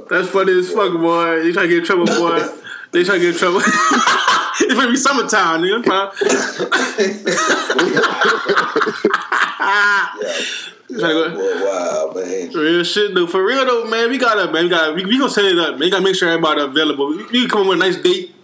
that's 0.10 0.30
funny 0.30 0.60
as 0.60 0.70
fuck, 0.70 0.94
boy. 0.94 1.42
You 1.42 1.54
trying 1.54 1.70
to 1.70 1.70
get 1.70 1.80
in 1.80 1.86
trouble, 1.86 2.06
boy. 2.06 2.46
They 2.92 3.04
trying 3.04 3.22
to 3.22 3.26
get 3.26 3.34
in 3.36 3.40
trouble. 3.40 3.62
it's 4.62 4.74
gonna 4.74 4.90
be 4.90 4.96
summertime, 4.98 5.62
nigga. 5.62 5.84
Yeah, 9.64 11.00
Trying 11.00 11.00
to 11.00 11.30
go- 11.30 11.36
boy, 11.36 11.66
wow, 11.66 12.12
man. 12.16 12.50
Real 12.52 12.84
shit, 12.84 13.16
though. 13.16 13.26
For 13.26 13.44
real, 13.44 13.66
though, 13.66 13.86
man. 13.90 14.10
We 14.10 14.18
gotta, 14.18 14.52
man. 14.52 14.66
We 14.66 14.70
gotta. 14.70 14.94
We, 14.94 15.06
we 15.06 15.18
gonna 15.18 15.30
set 15.32 15.46
it 15.46 15.58
up. 15.58 15.72
Man. 15.72 15.80
We 15.80 15.90
gotta 15.90 16.04
make 16.04 16.16
sure 16.16 16.30
everybody 16.30 16.62
available. 16.62 17.08
We, 17.10 17.26
we 17.28 17.48
come 17.48 17.62
up 17.62 17.68
with 17.70 17.78
a 17.78 17.80
nice 17.80 17.96
date. 17.98 18.36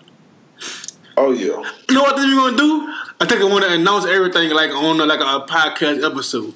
Oh 1.18 1.32
yeah. 1.32 1.62
You 1.90 1.96
know 1.96 2.04
what 2.04 2.16
we're 2.16 2.36
gonna 2.36 2.58
do? 2.58 2.88
I 3.20 3.26
think 3.26 3.42
I 3.42 3.46
want 3.46 3.66
to 3.66 3.74
announce 3.74 4.06
everything 4.06 4.50
like 4.52 4.72
on 4.72 5.00
a, 5.02 5.06
like 5.06 5.20
a 5.20 5.46
podcast 5.46 6.04
episode, 6.10 6.54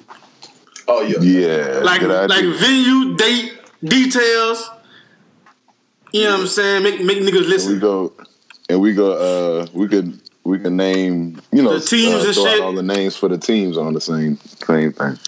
Oh 0.88 1.02
yeah. 1.02 1.18
Yeah, 1.20 1.80
like 1.84 2.00
like 2.02 2.44
venue, 2.56 3.14
date, 3.16 3.52
details. 3.84 4.70
You 6.12 6.24
know 6.24 6.30
what 6.32 6.40
I'm 6.40 6.46
saying? 6.46 6.82
Make 6.82 7.04
make 7.04 7.18
niggas 7.18 7.32
we 7.42 7.46
listen. 7.46 7.78
go 7.78 8.12
and 8.68 8.80
we 8.80 8.92
go. 8.92 9.12
Uh, 9.12 9.66
we 9.72 9.88
could 9.88 10.18
we 10.44 10.58
can 10.58 10.76
name 10.76 11.40
you 11.52 11.62
know 11.62 11.78
The 11.78 11.86
teams 11.86 12.14
uh, 12.22 12.26
and 12.26 12.34
shit. 12.34 12.60
all 12.60 12.72
the 12.72 12.82
names 12.82 13.16
for 13.16 13.28
the 13.28 13.38
teams 13.38 13.76
on 13.78 13.92
the 13.94 14.00
same 14.00 14.36
same 14.66 14.92
thing. 14.92 15.18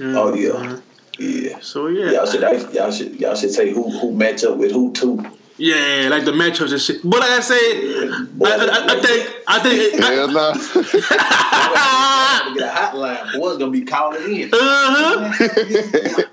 Oh 0.00 0.34
yeah. 0.34 0.78
Yeah. 1.18 1.58
So 1.60 1.88
yeah, 1.88 2.12
Y'all 2.12 2.26
should 2.26 2.40
y'all 2.72 2.90
should 2.90 3.20
y'all 3.20 3.34
should 3.34 3.50
say 3.50 3.72
who 3.72 3.90
who 3.98 4.12
match 4.12 4.44
up 4.44 4.56
with 4.56 4.72
who 4.72 4.92
too. 4.92 5.24
Yeah, 5.62 6.08
like 6.10 6.24
the 6.24 6.32
matchups 6.32 6.72
and 6.72 6.80
shit. 6.80 7.00
But 7.04 7.20
like 7.20 7.30
I 7.30 7.40
said, 7.40 7.56
I, 8.42 8.50
I, 8.50 8.86
I 8.88 8.96
think 9.00 9.30
I 9.46 9.60
think. 9.60 10.02
I, 10.02 10.12
Hell 10.12 10.28
no. 10.28 10.52
to 10.54 10.58
get 12.58 12.68
a 12.68 12.70
hotline. 12.74 13.32
Boys 13.38 13.56
gonna 13.58 13.70
be 13.70 13.82
calling 13.82 14.22
in. 14.40 14.48
uh 14.52 14.56
huh. 14.58 15.30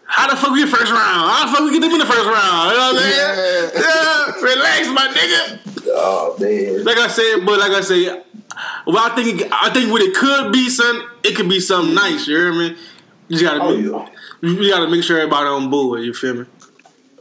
How 0.06 0.28
the 0.30 0.36
fuck 0.36 0.52
we 0.52 0.60
get 0.64 0.70
first 0.70 0.92
round? 0.92 1.32
How 1.32 1.46
the 1.46 1.52
fuck 1.56 1.64
we 1.64 1.72
get 1.72 1.82
them 1.82 1.92
in 1.92 2.00
the 2.00 2.06
first 2.06 2.26
round? 2.26 2.72
You 2.72 2.78
know 2.78 2.90
what 2.90 2.96
I'm 2.96 2.98
saying? 2.98 3.72
Yeah, 3.76 4.42
relax, 4.42 4.88
my 4.90 5.08
nigga. 5.14 5.60
Oh 5.92 6.36
man. 6.40 6.84
Like 6.84 6.98
I 6.98 7.08
said, 7.08 7.46
but 7.46 7.60
like 7.60 7.72
I 7.72 7.82
said, 7.82 8.24
well, 8.88 8.98
I 9.12 9.16
think 9.16 9.44
I 9.52 9.70
think 9.72 9.92
what 9.92 10.02
it 10.02 10.16
could 10.16 10.52
be, 10.52 10.70
son, 10.70 11.04
it 11.24 11.36
could 11.36 11.48
be 11.50 11.60
something 11.60 11.94
nice. 11.94 12.26
You 12.28 12.38
hear 12.38 12.52
me? 12.54 12.76
You 13.28 13.38
just 13.38 13.44
gotta 13.44 13.62
Oh 13.62 13.76
make, 13.78 13.86
yeah. 13.86 14.08
you 14.64 14.70
gotta 14.72 14.88
make 14.90 15.04
sure 15.04 15.20
everybody 15.20 15.48
on 15.50 15.70
board. 15.70 16.02
You 16.02 16.14
feel 16.14 16.34
me? 16.34 16.46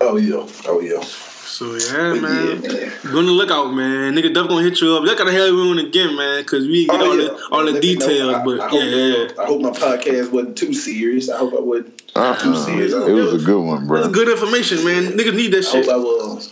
Oh 0.01 0.17
yeah. 0.17 0.47
Oh 0.67 0.81
yeah. 0.81 1.03
So 1.49 1.75
yeah, 1.77 2.13
But 2.13 2.21
man. 2.23 2.47
yeah, 2.63 2.69
man. 2.85 2.93
Go 3.11 3.19
on 3.19 3.27
the 3.27 3.33
lookout, 3.33 3.73
man. 3.73 4.15
Nigga, 4.15 4.33
Duff 4.35 4.49
gonna 4.49 4.63
hit 4.63 4.81
you 4.83 4.95
up. 4.97 5.03
Look 5.03 5.19
at 5.19 5.25
the 5.25 5.33
hell 5.33 5.51
we 5.55 5.63
on 5.71 5.79
again, 5.79 6.15
man, 6.15 6.43
because 6.43 6.67
we 6.67 6.85
didn't 6.87 7.01
get 7.01 7.07
Oh, 7.07 7.11
all 7.11 7.19
yeah. 7.21 7.29
the 7.29 7.49
all 7.51 7.59
the 7.65 7.73
Let 7.73 7.75
me 7.75 7.81
details. 7.81 8.35
I- 8.35 8.45
but 8.45 8.61
I 8.61 8.65
yeah, 8.65 8.69
hope, 8.69 9.31
yeah, 9.37 9.43
I 9.43 9.47
hope 9.47 9.61
my 9.63 9.71
podcast 9.71 10.31
wasn't 10.31 10.59
too 10.59 10.75
serious. 10.75 11.31
I 11.31 11.39
hope 11.39 11.55
I 11.55 11.61
wasn't 11.61 12.03
Uh-uh. 12.15 12.37
too 12.43 12.55
serious. 12.57 12.93
It 12.93 13.13
was 13.13 13.43
a 13.43 13.47
good 13.47 13.61
one, 13.63 13.89
That's 13.89 14.07
bro. 14.07 14.13
good 14.13 14.29
information, 14.29 14.85
man. 14.85 15.05
Niggas 15.17 15.35
need 15.35 15.53
that 15.53 15.63
shit. 15.65 15.89
I 15.89 15.93
hope. 15.93 15.95
I 15.95 15.97
was. 15.97 16.51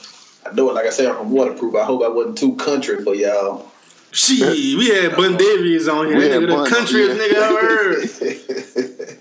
I 0.51 0.55
know 0.55 0.71
it. 0.71 0.75
Like 0.75 0.87
I 0.87 0.91
said, 0.91 1.07
I'm 1.09 1.31
waterproof. 1.31 1.75
I 1.75 1.85
hope 1.85 2.03
I 2.03 2.09
wasn't 2.09 2.39
too 2.39 2.57
country 2.57 3.03
for 3.05 3.15
y'all. 3.15 3.67
Shit, 4.13 4.79
we 4.79 4.89
had 4.89 5.15
Bun 5.17 5.37
Davies 5.37 5.89
on 5.89 6.07
here. 6.07 6.17
We 6.17 6.25
had 6.29 6.41
nigga, 6.41 6.47
the 6.47 6.55
Bun, 6.55 6.71
countryest 6.71 7.17
yeah. 7.17 7.27
nigga 7.27 7.37
I 7.43 7.49
ever 7.49 9.05
heard. 9.05 9.19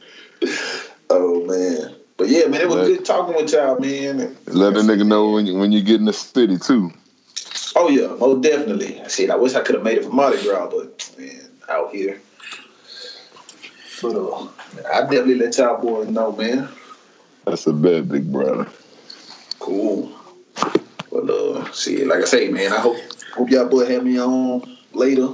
oh 1.09 1.45
man. 1.45 1.94
But 2.17 2.29
yeah, 2.29 2.45
man, 2.47 2.61
it 2.61 2.67
was 2.67 2.75
Let- 2.77 2.87
good 2.87 3.05
talking 3.05 3.35
with 3.35 3.51
y'all, 3.51 3.79
man. 3.79 4.35
Let 4.47 4.77
a 4.77 4.79
nigga 4.79 5.05
know 5.05 5.31
when 5.31 5.45
you, 5.47 5.55
when 5.55 5.71
you 5.71 5.81
get 5.81 5.95
in 5.99 6.05
the 6.05 6.13
city 6.13 6.57
too. 6.57 6.91
Oh 7.75 7.89
yeah, 7.89 8.07
most 8.07 8.41
definitely. 8.41 9.01
I 9.01 9.07
said 9.07 9.29
I 9.29 9.35
wish 9.35 9.53
I 9.53 9.61
could 9.61 9.75
have 9.75 9.83
made 9.83 9.97
it 9.97 10.05
for 10.05 10.11
Mardi 10.11 10.41
Gras, 10.43 10.69
but 10.71 11.13
man, 11.17 11.41
out 11.69 11.91
here. 11.93 12.21
But 14.01 14.15
uh, 14.15 14.47
I 14.93 15.01
definitely 15.01 15.35
let 15.35 15.57
y'all 15.57 15.81
boys 15.81 16.07
know, 16.09 16.31
man. 16.31 16.69
That's 17.45 17.67
a 17.67 17.73
bet, 17.73 18.07
big 18.07 18.31
brother. 18.31 18.67
Cool. 19.59 20.11
But 21.11 21.29
uh, 21.29 21.69
see, 21.73 22.05
like 22.05 22.21
I 22.21 22.25
say, 22.25 22.47
man, 22.49 22.71
I 22.71 22.79
hope 22.79 22.97
hope 23.33 23.49
y'all 23.49 23.67
boy 23.67 23.85
have 23.87 24.05
me 24.05 24.19
on 24.19 24.77
later. 24.93 25.27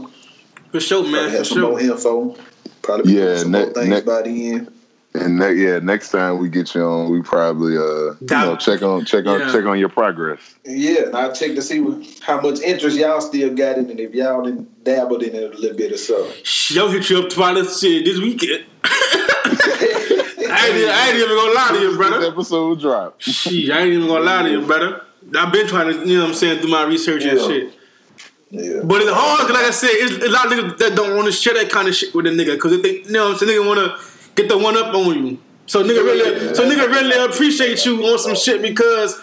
For 0.72 0.80
sure, 0.80 1.03
Probably 1.03 1.12
man. 1.12 1.30
For 1.32 1.38
have 1.38 1.48
some 1.48 1.62
more 1.62 1.80
sure. 1.80 1.91
info. 1.91 2.36
Probably 2.82 3.14
Yeah, 3.14 3.24
yeah, 3.26 3.38
some 3.38 3.52
ne- 3.52 3.66
more 3.66 3.74
things 3.74 3.90
ne- 3.90 4.02
by 4.02 4.22
the 4.24 4.52
end. 4.52 4.72
And 5.14 5.38
ne- 5.40 5.54
yeah, 5.56 5.80
next 5.80 6.12
time 6.12 6.38
we 6.40 6.48
get 6.48 6.74
you 6.74 6.82
on, 6.84 7.12
we 7.12 7.22
probably 7.22 7.76
uh 7.78 7.82
you 7.82 8.18
Dab- 8.26 8.48
know 8.48 8.56
check 8.56 8.82
on 8.82 9.04
check 9.04 9.26
on 9.26 9.40
Yeah. 9.42 9.52
check 9.52 9.66
on 9.66 9.78
your 9.78 9.90
progress. 9.90 10.40
Yeah, 10.66 11.08
and 11.08 11.16
I'll 11.18 11.34
check 11.34 11.54
to 11.56 11.62
see 11.62 11.80
how 12.22 12.40
much 12.40 12.62
interest 12.62 12.98
y'all 12.98 13.20
still 13.20 13.54
got 13.54 13.78
in 13.78 13.90
it. 13.90 14.00
If 14.00 14.14
y'all 14.16 14.42
didn't 14.44 14.84
dabbled 14.86 15.24
in 15.24 15.36
it 15.36 15.54
a 15.54 15.58
little 15.58 15.76
bit 15.78 15.92
or 15.92 15.98
so. 15.98 16.32
Yo, 16.70 16.88
hit 16.90 17.10
you 17.10 17.20
up 17.20 17.30
twice 17.30 17.80
shit 17.82 18.06
this 18.06 18.20
weekend. 18.20 18.64
I 18.84 20.68
ain't, 20.68 20.76
even- 20.78 20.90
I 20.90 21.08
ain't 21.10 21.18
even 21.18 21.30
gonna 21.36 21.54
lie 21.54 21.68
to 21.74 21.80
you, 21.82 21.88
This 21.90 21.98
brother. 21.98 22.26
episode 22.28 22.80
drop. 22.80 23.22
Shit, 23.22 23.70
I 23.72 23.80
ain't 23.82 23.94
even 23.94 24.08
gonna 24.08 24.24
lie 24.24 24.44
to 24.44 24.50
you, 24.50 24.62
brother. 24.66 25.02
I've 25.38 25.52
been 25.54 25.68
trying 25.68 25.94
to, 25.94 26.08
you 26.08 26.16
know 26.18 26.24
what 26.24 26.30
I'm 26.30 26.36
saying, 26.36 26.62
do 26.62 26.68
my 26.68 26.84
research 26.84 27.24
and 27.26 27.40
shit. 27.40 27.74
Yeah. 28.50 28.82
But 28.84 29.02
it's 29.02 29.12
hard, 29.12 29.42
'cause 29.42 29.52
like 29.52 29.66
I 29.66 29.72
said, 29.72 29.90
it's 29.94 30.26
a 30.26 30.30
lot 30.30 30.46
of 30.46 30.52
niggas 30.54 30.78
that 30.80 30.96
don't 30.96 31.16
want 31.16 31.28
to 31.28 31.32
share 31.32 31.54
that 31.54 31.70
kind 31.70 31.88
of 31.88 31.96
shit 31.96 32.14
with 32.14 32.28
a 32.28 32.30
nigga, 32.32 32.54
because 32.56 32.74
if 32.74 32.82
they, 32.82 33.02
you 33.04 33.12
know 33.12 33.26
what 33.30 33.34
I'm 33.42 33.48
saying, 33.48 33.52
nigga 33.62 33.66
want 33.68 33.80
to 33.80 34.11
get 34.36 34.49
the 34.49 34.58
one 34.58 34.78
up 34.78 34.94
on 34.94 35.28
you. 35.28 35.40
So 35.66 35.84
nigga 35.84 36.03
really, 36.03 36.56
so 36.56 36.70
nigga 36.70 36.88
really 36.88 37.26
appreciate 37.26 37.86
you 37.86 38.03
on 38.03 38.20
some 38.20 38.36
shit 38.36 38.62
because 38.62 39.20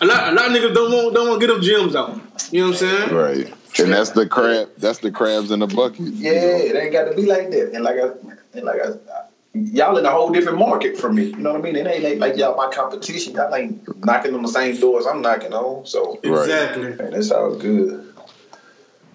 a 0.00 0.06
lot, 0.06 0.32
a 0.32 0.32
lot 0.32 0.46
of 0.46 0.52
niggas 0.52 0.74
don't 0.74 0.92
want, 0.92 1.14
don't 1.14 1.28
want 1.28 1.40
to 1.40 1.46
get 1.46 1.52
them 1.52 1.62
gems 1.62 1.96
out. 1.96 2.20
You 2.52 2.60
know 2.60 2.70
what 2.70 2.82
I'm 2.82 3.08
saying? 3.08 3.14
Right. 3.14 3.54
And 3.80 3.92
that's 3.92 4.10
the 4.10 4.26
crab. 4.26 4.70
That's 4.78 4.98
the 4.98 5.10
crabs 5.10 5.50
in 5.50 5.60
the 5.60 5.66
bucket. 5.66 6.00
Yeah, 6.00 6.32
it 6.32 6.76
ain't 6.76 6.92
got 6.92 7.04
to 7.04 7.14
be 7.14 7.26
like 7.26 7.50
that. 7.50 7.72
And 7.74 7.84
like 7.84 7.96
I, 7.96 8.08
and 8.56 8.64
like 8.64 8.80
I, 8.80 9.18
y'all 9.54 9.96
in 9.98 10.06
a 10.06 10.10
whole 10.10 10.30
different 10.30 10.58
market 10.58 10.96
from 10.96 11.16
me. 11.16 11.26
You 11.26 11.36
know 11.36 11.52
what 11.52 11.60
I 11.60 11.64
mean? 11.64 11.76
It 11.76 11.86
ain't 11.86 12.02
like, 12.02 12.18
like 12.18 12.36
y'all 12.38 12.56
my 12.56 12.72
competition. 12.72 13.34
Y'all 13.34 13.54
ain't 13.54 14.04
knocking 14.04 14.34
on 14.34 14.42
the 14.42 14.48
same 14.48 14.78
doors 14.80 15.06
I'm 15.06 15.20
knocking 15.20 15.52
on. 15.52 15.86
So 15.86 16.18
Exactly. 16.22 16.94
man, 16.94 17.10
that's 17.10 17.30
all 17.30 17.54
good. 17.54 18.14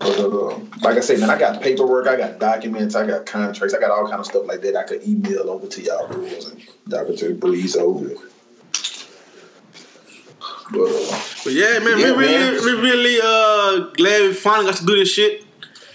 But 0.03 0.19
uh, 0.19 0.59
like 0.81 0.97
I 0.97 0.99
said, 0.99 1.19
man, 1.19 1.29
I 1.29 1.37
got 1.39 1.61
paperwork, 1.61 2.07
I 2.07 2.15
got 2.17 2.39
documents, 2.39 2.95
I 2.95 3.07
got 3.07 3.25
contracts, 3.25 3.73
I 3.73 3.79
got 3.79 3.91
all 3.91 4.05
kind 4.07 4.19
of 4.19 4.25
stuff 4.25 4.45
like 4.45 4.61
that. 4.61 4.75
I 4.75 4.83
could 4.83 5.07
email 5.07 5.49
over 5.49 5.67
to 5.67 5.81
y'all 5.81 6.07
rules 6.09 6.49
and 6.49 6.61
y'all 6.87 7.05
could 7.05 7.17
just 7.17 7.39
breeze 7.39 7.75
over 7.75 8.09
it. 8.09 8.17
But 10.71 10.79
uh, 10.81 11.19
But 11.43 11.53
yeah, 11.53 11.79
man, 11.79 11.99
Yeah, 11.99 12.11
we 12.17 12.23
really, 12.25 12.33
man. 12.57 12.65
we 12.65 12.71
really 12.89 13.19
uh 13.23 13.79
glad 13.95 14.21
we 14.27 14.33
finally 14.33 14.65
got 14.71 14.77
to 14.79 14.85
do 14.85 14.95
this 14.97 15.09
shit. 15.11 15.45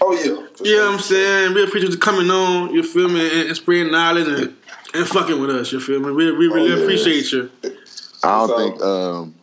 oh 0.01 0.13
yeah, 0.13 0.47
for 0.55 0.65
You 0.65 0.75
know 0.77 0.83
sure. 0.85 0.93
I'm 0.93 0.99
saying? 0.99 1.53
We 1.53 1.63
appreciate 1.63 1.91
you 1.91 1.97
coming 1.97 2.29
on, 2.31 2.73
you 2.73 2.83
feel 2.83 3.09
me, 3.09 3.21
and, 3.39 3.47
and 3.49 3.57
spreading 3.57 3.91
knowledge 3.91 4.27
and, 4.27 4.55
and 4.93 5.07
fucking 5.07 5.39
with 5.39 5.49
us, 5.51 5.71
you 5.71 5.79
feel 5.79 5.99
me? 5.99 6.11
We, 6.11 6.31
we 6.31 6.47
really 6.47 6.71
Oh, 6.71 6.75
yeah. 6.77 6.81
appreciate 6.83 7.31
you. 7.31 7.51
I 8.23 8.47
don't 8.47 8.47
So- 8.47 8.57
think 8.57 8.81
um 8.81 9.35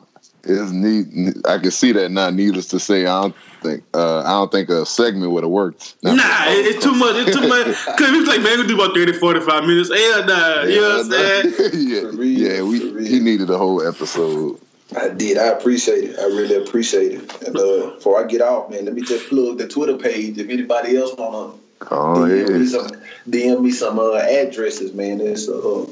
it's 0.49 0.73
need. 0.73 1.47
I 1.47 1.59
can 1.59 1.71
see 1.71 1.93
that 1.93 2.11
now. 2.11 2.31
Needless 2.31 2.69
to 2.69 2.81
say, 2.81 3.07
I 3.07 3.23
don't 3.23 3.37
think. 3.63 3.85
Uh, 3.93 4.21
I 4.21 4.31
don't 4.31 4.51
think 4.51 4.69
a 4.69 4.87
segment 4.87 5.33
would 5.33 5.45
have 5.45 5.51
worked. 5.51 5.97
Nah, 6.03 6.13
it, 6.13 6.67
it's 6.67 6.85
too 6.85 6.95
much. 6.95 7.17
It's 7.17 7.37
too 7.37 7.49
much. 7.49 7.67
Cause 7.99 8.11
we 8.11 8.21
was 8.21 8.29
like, 8.29 8.43
man, 8.43 8.59
we 8.59 8.67
do 8.67 8.75
about 8.75 8.95
30, 8.95 9.15
45 9.15 9.65
minutes. 9.65 9.91
Hell 9.95 10.27
nah. 10.27 10.63
You 10.63 10.81
know 10.81 10.89
what 10.89 11.05
I'm 11.05 11.11
saying? 11.11 11.55
yeah, 11.89 12.11
For 12.11 12.23
yeah. 12.23 12.63
We 12.63 12.93
for 12.93 13.01
he 13.01 13.21
needed 13.21 13.51
a 13.51 13.59
whole 13.59 13.87
episode. 13.87 14.61
I 14.97 15.09
did. 15.09 15.37
I 15.37 15.49
appreciate 15.49 16.05
it. 16.05 16.19
I 16.19 16.25
really 16.25 16.57
appreciate 16.57 17.13
it. 17.13 17.43
And 17.43 17.57
uh, 17.57 17.95
before 17.97 18.23
I 18.23 18.27
get 18.27 18.41
off, 18.41 18.71
man, 18.71 18.85
let 18.85 18.95
me 18.95 19.03
just 19.03 19.29
plug 19.29 19.59
the 19.59 19.67
Twitter 19.67 19.97
page. 19.97 20.39
If 20.39 20.49
anybody 20.49 20.97
else 20.97 21.15
wanna 21.17 21.55
Oh 21.91 22.25
DM 22.27 22.59
me 22.59 22.67
some 22.67 22.91
DM 23.29 23.63
me 23.63 23.71
some 23.71 23.99
uh, 23.99 24.15
addresses, 24.15 24.95
man. 24.95 25.21
It's 25.21 25.49
uh, 25.49 25.83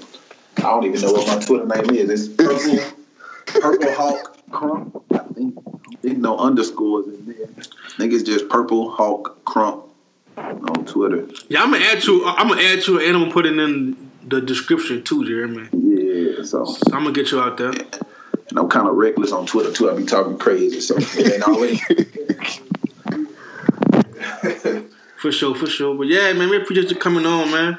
I 0.59 0.63
don't 0.63 0.85
even 0.85 1.01
know 1.01 1.13
what 1.13 1.27
my 1.27 1.45
Twitter 1.45 1.67
name 1.67 2.09
is. 2.09 2.29
It's 2.29 2.35
purple 2.35 2.79
purple 3.47 3.93
hawk 3.93 4.34
crump. 4.55 5.03
I 5.13 5.19
think 5.35 5.55
I 5.93 5.97
think 5.97 6.19
no 6.19 6.39
underscores 6.39 7.07
in 7.07 7.27
there. 7.27 7.49
I 7.59 7.97
think 7.99 8.13
it's 8.13 8.23
just 8.23 8.49
purple 8.49 8.91
hawk 8.91 9.45
crump 9.45 9.85
on 10.37 10.85
Twitter. 10.87 11.27
Yeah, 11.49 11.63
I'm 11.63 11.73
gonna 11.73 11.85
add 11.85 12.05
you. 12.05 12.25
Uh, 12.25 12.35
I'm 12.37 12.49
gonna 12.49 12.63
add 12.63 12.87
you, 12.87 12.99
and 13.01 13.17
I'm 13.17 13.23
gonna 13.23 13.33
put 13.33 13.47
it 13.47 13.59
in 13.59 14.11
the 14.27 14.41
description 14.41 15.03
too, 15.03 15.27
Jeremy. 15.27 15.69
Yeah, 15.73 16.43
so 16.45 16.65
So 16.65 16.79
I'm 16.93 17.03
gonna 17.05 17.13
get 17.13 17.31
you 17.31 17.41
out 17.41 17.57
there. 17.59 17.71
and 17.71 18.59
I'm 18.59 18.69
kind 18.69 18.89
of 18.89 18.95
reckless 18.97 19.33
on 19.33 19.47
Twitter 19.47 19.73
too. 19.73 19.91
I 19.91 19.97
be 19.97 20.05
talking 20.05 20.39
crazy, 20.39 20.81
so 20.81 20.95
it 20.99 21.35
ain't 21.35 21.43
always. 21.43 21.81
For 25.19 25.33
sure, 25.33 25.55
for 25.55 25.67
sure. 25.67 25.95
But 25.97 26.09
yeah, 26.09 26.31
man, 26.35 26.51
we 26.51 26.59
appreciate 26.59 26.91
you 26.91 26.97
coming 26.97 27.25
on, 27.25 27.51
man. 27.51 27.79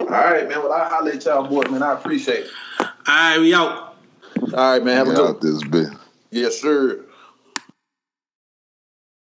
All 0.00 0.06
right, 0.06 0.48
man. 0.48 0.60
Well, 0.62 0.72
I 0.72 0.88
holler 0.88 1.10
at 1.12 1.22
y'all 1.26 1.46
boys, 1.46 1.70
man. 1.70 1.82
I 1.82 1.92
appreciate 1.92 2.46
it. 2.46 2.50
All 2.80 2.86
right, 3.06 3.38
we 3.38 3.52
out. 3.52 3.96
All 4.54 4.72
right, 4.72 4.82
man. 4.82 4.96
Have 4.96 5.08
a 5.08 5.10
Get 5.10 5.16
good. 5.16 5.28
out 5.28 5.40
this 5.42 5.62
bit. 5.64 5.88
Yes, 6.30 6.56
sir. 6.60 6.96